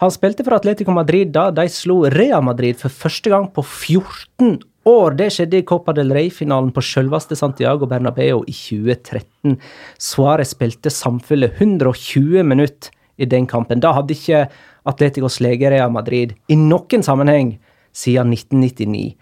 Han 0.00 0.14
spilte 0.14 0.46
for 0.46 0.56
Atletico 0.56 0.94
Madrid 0.96 1.30
da 1.34 1.50
de 1.54 1.66
slo 1.70 2.02
Real 2.10 2.42
Madrid 2.42 2.78
for 2.80 2.90
første 2.90 3.30
gang 3.30 3.50
på 3.52 3.62
14 3.62 4.58
år. 4.88 5.16
Det 5.18 5.30
skjedde 5.34 5.60
i 5.60 5.66
Copa 5.66 5.94
del 5.96 6.12
Rey-finalen 6.14 6.70
på 6.74 6.84
selveste 6.84 7.36
Santiago 7.38 7.88
Bernabeu 7.90 8.42
i 8.46 8.54
2013. 8.54 9.58
Suárez 9.98 10.54
spilte 10.54 10.92
samfulle 10.92 11.52
120 11.56 12.44
minutter 12.46 12.92
i 13.20 13.28
den 13.28 13.46
kampen. 13.46 13.80
Da 13.80 13.92
hadde 13.96 14.16
ikke 14.16 14.46
Atleticos 14.88 15.40
lege 15.44 15.70
Real 15.70 15.92
Madrid 15.92 16.32
i 16.48 16.56
noen 16.56 17.04
sammenheng 17.04 17.58
siden 17.92 18.32
1999. 18.32 19.14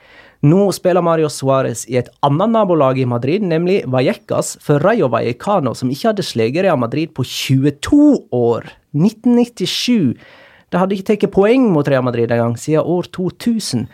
Nå 0.47 0.69
spiller 0.71 1.03
Mario 1.03 1.27
Suárez 1.33 1.83
i 1.91 1.97
et 1.99 2.11
annet 2.23 2.53
nabolag 2.55 3.01
i 3.03 3.07
Madrid, 3.11 3.43
nemlig 3.43 3.81
Vallecas 3.91 4.55
for 4.63 4.79
Rayo 4.79 5.09
Vallecano, 5.11 5.73
som 5.75 5.91
ikke 5.91 6.13
hadde 6.13 6.27
sleget 6.27 6.63
Real 6.63 6.79
Madrid 6.79 7.11
på 7.17 7.25
22 7.27 8.29
år. 8.31 8.69
1997. 8.95 10.15
Det 10.71 10.79
hadde 10.79 10.95
ikke 10.95 11.09
tatt 11.11 11.33
poeng 11.35 11.67
mot 11.73 11.89
Real 11.91 12.07
Madrid 12.07 12.31
engang 12.31 12.55
siden 12.61 12.87
år 12.87 13.11
2000. 13.11 13.89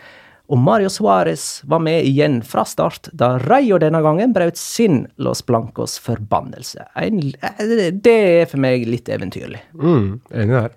Og 0.45 0.59
Mario 0.61 0.91
Suárez 0.93 1.61
var 1.65 1.81
med 1.81 2.05
igjen 2.05 2.39
fra 2.45 2.65
start, 2.69 3.09
da 3.17 3.35
Rayo 3.41 3.79
denne 3.81 4.01
gangen 4.05 4.33
brøt 4.35 4.59
sin 4.61 5.05
Los 5.17 5.41
Blancos 5.45 5.97
forbannelse. 6.05 6.85
En, 7.01 7.21
det 8.05 8.13
er 8.13 8.49
for 8.51 8.61
meg 8.61 8.85
litt 8.89 9.09
eventyrlig. 9.09 9.63
Mm, 9.73 10.19
enig 10.29 10.57
der. 10.59 10.75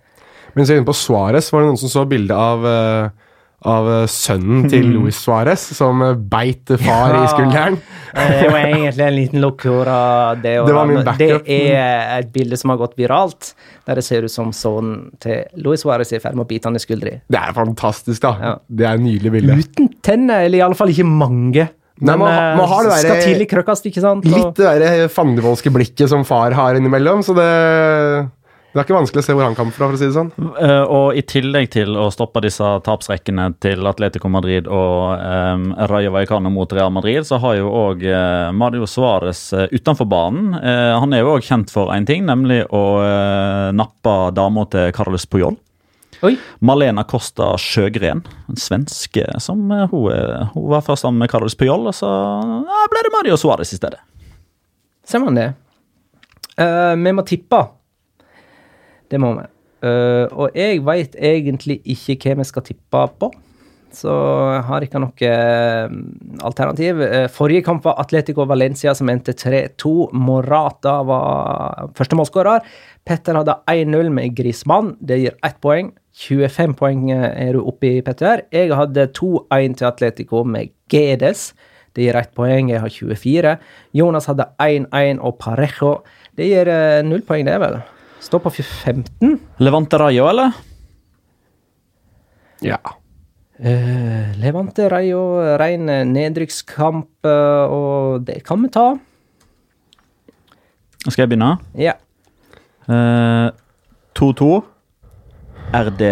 Mens 0.56 0.72
jeg 0.72 0.80
er 0.80 0.88
på 0.88 0.96
Suárez, 0.96 1.50
var 1.52 1.62
det 1.62 1.68
noen 1.68 1.80
som 1.80 1.92
så 1.92 2.06
bilde 2.08 2.34
av 2.34 2.64
uh, 2.64 3.27
av 3.66 3.88
eh, 3.90 4.06
sønnen 4.06 4.68
til 4.70 4.86
Luis 4.94 5.16
Suárez, 5.18 5.64
som 5.74 6.02
eh, 6.06 6.12
beit 6.14 6.70
far 6.78 7.14
Ja. 7.16 7.24
i 7.24 7.30
skulderen. 7.32 7.78
Det 8.14 8.50
var 8.50 8.58
egentlig 8.68 9.04
en 9.04 9.16
liten 9.16 9.40
locura. 9.42 10.34
Det, 10.38 10.54
Det 10.66 10.74
var 10.74 10.86
min 10.86 11.02
det 11.04 11.30
er 11.50 12.18
et 12.20 12.30
bilde 12.32 12.56
som 12.56 12.70
har 12.70 12.78
gått 12.80 12.94
viralt, 12.96 13.52
der 13.86 13.98
det 13.98 14.04
ser 14.06 14.22
ut 14.24 14.30
som 14.32 14.52
sønnen 14.54 15.10
til 15.20 15.42
Luis 15.56 15.82
Suárez 15.84 16.12
er 16.12 16.20
i 16.20 16.22
ferd 16.22 16.38
med 16.38 16.46
å 16.46 16.48
bite 16.48 16.70
han 16.70 16.78
i 16.78 16.82
skuldra. 16.82 17.18
Det 17.28 17.38
er 17.42 17.52
fantastisk, 17.56 18.22
da. 18.22 18.32
Ja. 18.40 18.54
Det 18.68 18.86
er 18.86 18.94
et 18.94 19.04
nydelig 19.04 19.32
bilde. 19.34 19.58
Uten 19.58 19.90
tenner, 20.06 20.46
eller 20.46 20.58
i 20.58 20.64
alle 20.64 20.78
fall 20.78 20.94
ikke 20.94 21.06
mange. 21.10 21.68
Nei, 21.98 22.14
Men 22.14 22.20
man 22.22 22.30
eh, 22.30 22.56
man 22.56 22.68
har 22.70 22.84
det 22.86 22.90
der- 22.94 23.02
skal 23.02 23.22
tidlig 23.26 23.48
krøkkast, 23.50 23.86
ikke 23.90 24.00
sant? 24.00 24.24
Og- 24.24 24.30
Litt 24.32 24.54
det 24.62 24.78
der 24.86 25.08
fandevoldske 25.10 25.72
blikket 25.74 26.08
som 26.08 26.22
far 26.24 26.52
har 26.54 26.74
innimellom, 26.78 27.24
så 27.26 27.34
det, 27.34 28.30
det 28.72 28.80
er 28.80 28.84
ikke 28.84 28.98
vanskelig 28.98 29.22
å 29.22 29.26
se 29.26 29.34
hvor 29.36 29.46
han 29.46 29.56
kommer 29.56 29.74
fra, 29.74 29.88
for 29.88 29.96
å 29.96 30.00
si 30.00 30.08
det 30.08 30.16
sånn. 30.16 30.32
Uh, 30.38 30.84
og 30.84 31.18
i 31.18 31.24
tillegg 31.26 31.70
til 31.72 31.96
å 31.96 32.08
stoppe 32.14 32.42
disse 32.44 32.68
tapsrekkene 32.84 33.48
til 33.64 33.86
Atletico 33.88 34.30
Madrid 34.32 34.68
og 34.68 35.16
um, 35.18 35.70
Rayo 35.88 36.12
Vallecano 36.14 36.52
mot 36.52 36.72
Real 36.76 36.92
Madrid, 36.92 37.24
så 37.26 37.40
har 37.42 37.56
jo 37.58 37.72
òg 37.72 38.04
Mario 38.54 38.86
Suárez 38.88 39.46
uh, 39.56 39.66
utenfor 39.72 40.08
banen 40.08 40.54
eh, 40.54 40.96
Han 41.00 41.12
er 41.12 41.22
jo 41.22 41.36
òg 41.36 41.46
kjent 41.46 41.72
for 41.72 41.92
én 41.94 42.06
ting, 42.08 42.24
nemlig 42.28 42.62
å 42.74 42.82
eh, 43.04 43.70
nappe 43.76 44.16
dama 44.36 44.64
til 44.72 44.92
Carlos 44.96 45.26
Puyol. 45.30 45.56
Oi. 46.26 46.34
Malena 46.66 47.04
Costa 47.06 47.52
Sjøgren, 47.60 48.24
en 48.50 48.58
svenske 48.58 49.26
som 49.42 49.62
eh, 49.74 49.86
hun, 49.92 50.50
hun 50.54 50.68
var 50.72 50.84
først 50.86 51.06
sammen 51.06 51.22
med 51.22 51.30
Carlos 51.32 51.56
Puyol, 51.58 51.86
og 51.90 51.96
så 51.96 52.10
ble 52.90 53.04
det 53.06 53.14
Mario 53.14 53.38
Suárez 53.40 53.72
i 53.74 53.80
stedet. 53.80 54.02
Ser 55.08 55.22
man 55.24 55.38
det? 55.38 55.50
Eh, 56.58 56.94
vi 56.98 57.14
må 57.14 57.24
tippe. 57.26 57.62
Det 59.08 59.20
må 59.20 59.34
vi. 59.38 59.46
Uh, 59.78 60.26
og 60.34 60.56
jeg 60.58 60.80
veit 60.82 61.12
egentlig 61.14 61.78
ikke 61.86 62.32
hva 62.32 62.40
vi 62.40 62.48
skal 62.48 62.66
tippe 62.66 63.04
på. 63.20 63.30
Så 63.94 64.12
jeg 64.52 64.64
har 64.68 64.84
ikke 64.84 65.00
noe 65.00 65.28
eh, 65.28 65.94
alternativ. 66.44 67.00
Eh, 67.02 67.26
forrige 67.32 67.64
kamp 67.66 67.86
var 67.86 67.96
Atletico 68.02 68.44
Valencia, 68.48 68.92
som 68.94 69.08
endte 69.08 69.32
3-2. 69.32 70.10
Morata 70.12 70.98
var 71.08 71.88
første 71.96 72.18
målskårer. 72.18 72.66
Petter 73.08 73.38
hadde 73.40 73.56
1-0 73.70 74.12
med 74.12 74.36
Grismann. 74.36 74.92
Det 75.00 75.20
gir 75.22 75.38
ett 75.46 75.58
poeng. 75.64 75.94
25 76.18 76.76
poeng 76.78 77.08
er 77.14 77.56
du 77.56 77.62
oppe 77.62 77.94
i, 77.94 78.04
Petter. 78.04 78.44
Jeg 78.52 78.74
hadde 78.76 79.08
2-1 79.16 79.78
til 79.80 79.88
Atletico 79.88 80.44
med 80.44 80.74
Gedes. 80.92 81.52
Det 81.96 82.04
gir 82.04 82.18
ett 82.20 82.34
poeng. 82.36 82.68
Jeg 82.74 82.84
har 82.84 82.92
24. 82.92 83.58
Jonas 83.96 84.28
hadde 84.28 84.50
1-1 84.60 85.22
og 85.24 85.38
Parejo. 85.40 85.94
Det 86.36 86.50
gir 86.50 86.68
null 87.08 87.24
poeng, 87.26 87.48
det, 87.48 87.56
vel? 87.62 87.80
Står 88.20 88.42
på 88.42 88.50
15. 88.50 89.38
Levante 89.62 89.98
Rayo, 89.98 90.26
eller? 90.28 90.52
Ja. 92.60 92.78
Uh, 93.58 94.34
Levante 94.38 94.88
Rayo, 94.90 95.22
ren 95.58 95.88
eh, 95.90 96.04
nedrykkskamp, 96.06 97.10
eh, 97.26 97.64
og 97.74 98.26
det 98.26 98.40
kan 98.46 98.62
vi 98.62 98.70
ta. 98.74 98.88
Skal 101.06 101.24
jeg 101.24 101.32
begynne? 101.32 101.56
Ja. 101.78 101.94
Eh, 102.88 103.48
2-2. 104.18 104.50
RD 105.68 106.02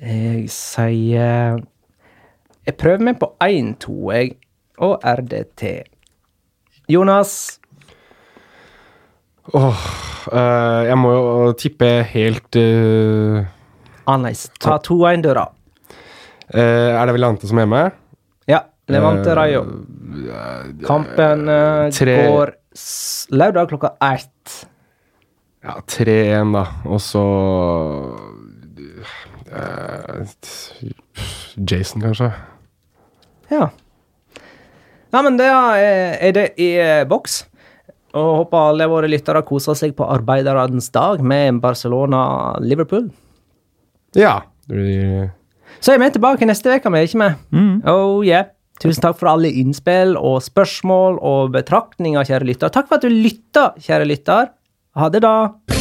Jeg 0.00 0.44
sier 0.54 1.64
Jeg 2.66 2.76
prøver 2.78 3.02
meg 3.02 3.18
på 3.18 3.32
1-2, 3.42 4.12
jeg, 4.14 4.36
og 4.78 5.00
RDT. 5.02 5.82
Jonas. 6.88 7.59
Åh, 9.54 9.80
eh, 10.32 10.82
jeg 10.90 10.98
må 11.00 11.10
jo 11.14 11.52
tippe 11.58 11.88
helt 12.12 12.56
eh, 12.60 13.46
Annerledes. 14.10 14.44
Ta 14.62 14.76
2-1-døra. 14.86 15.46
eh, 16.54 16.92
Er 16.94 17.06
det 17.06 17.14
Velante 17.16 17.48
som 17.50 17.58
er 17.58 17.66
hjemme? 17.66 17.82
Ja. 18.50 18.60
Levante 18.90 19.34
Rayo. 19.38 19.62
Kampen 20.86 21.44
tre- 21.94 22.16
går 22.26 22.52
lørdag 23.30 23.68
klokka 23.70 23.92
ett. 24.02 24.66
Ja, 25.62 25.76
3-1, 25.86 26.52
da. 26.56 26.64
Og 26.90 26.98
så 27.04 27.22
Jason, 31.70 32.02
kanskje? 32.02 32.30
Ja. 33.50 33.68
Nei, 35.10 35.22
men 35.26 35.36
det 35.40 35.46
er, 35.50 36.16
er 36.22 36.34
det 36.36 36.44
i 36.62 36.68
boks. 37.10 37.40
Og 38.18 38.30
håper 38.40 38.70
alle 38.72 38.88
våre 38.90 39.10
lyttere 39.10 39.42
koser 39.46 39.76
seg 39.78 39.92
på 39.98 40.06
arbeidernes 40.10 40.90
dag 40.94 41.22
med 41.22 41.60
Barcelona-Liverpool. 41.62 43.10
Ja. 44.18 44.40
Så 45.80 45.94
er 45.94 46.00
vi 46.02 46.10
tilbake 46.16 46.48
neste 46.48 46.74
uke, 46.74 46.90
vi 46.90 46.98
er 46.98 47.06
ikke 47.06 47.22
med? 47.22 47.38
Oh 47.88 48.24
yeah. 48.26 48.50
Tusen 48.80 49.04
takk 49.04 49.18
for 49.20 49.28
alle 49.30 49.50
innspill 49.60 50.16
og 50.16 50.40
spørsmål 50.42 51.20
og 51.20 51.52
betraktninger, 51.54 52.24
kjære 52.24 52.48
lytter. 52.48 52.72
Takk 52.72 52.88
for 52.88 52.96
at 52.96 53.04
du 53.04 53.12
lytta, 53.12 53.70
kjære 53.76 54.08
lytter. 54.08 54.50
Ha 54.96 55.12
det, 55.12 55.22
da. 55.22 55.79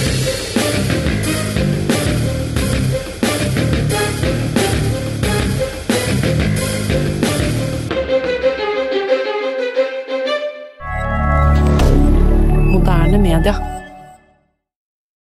Media. 13.29 13.78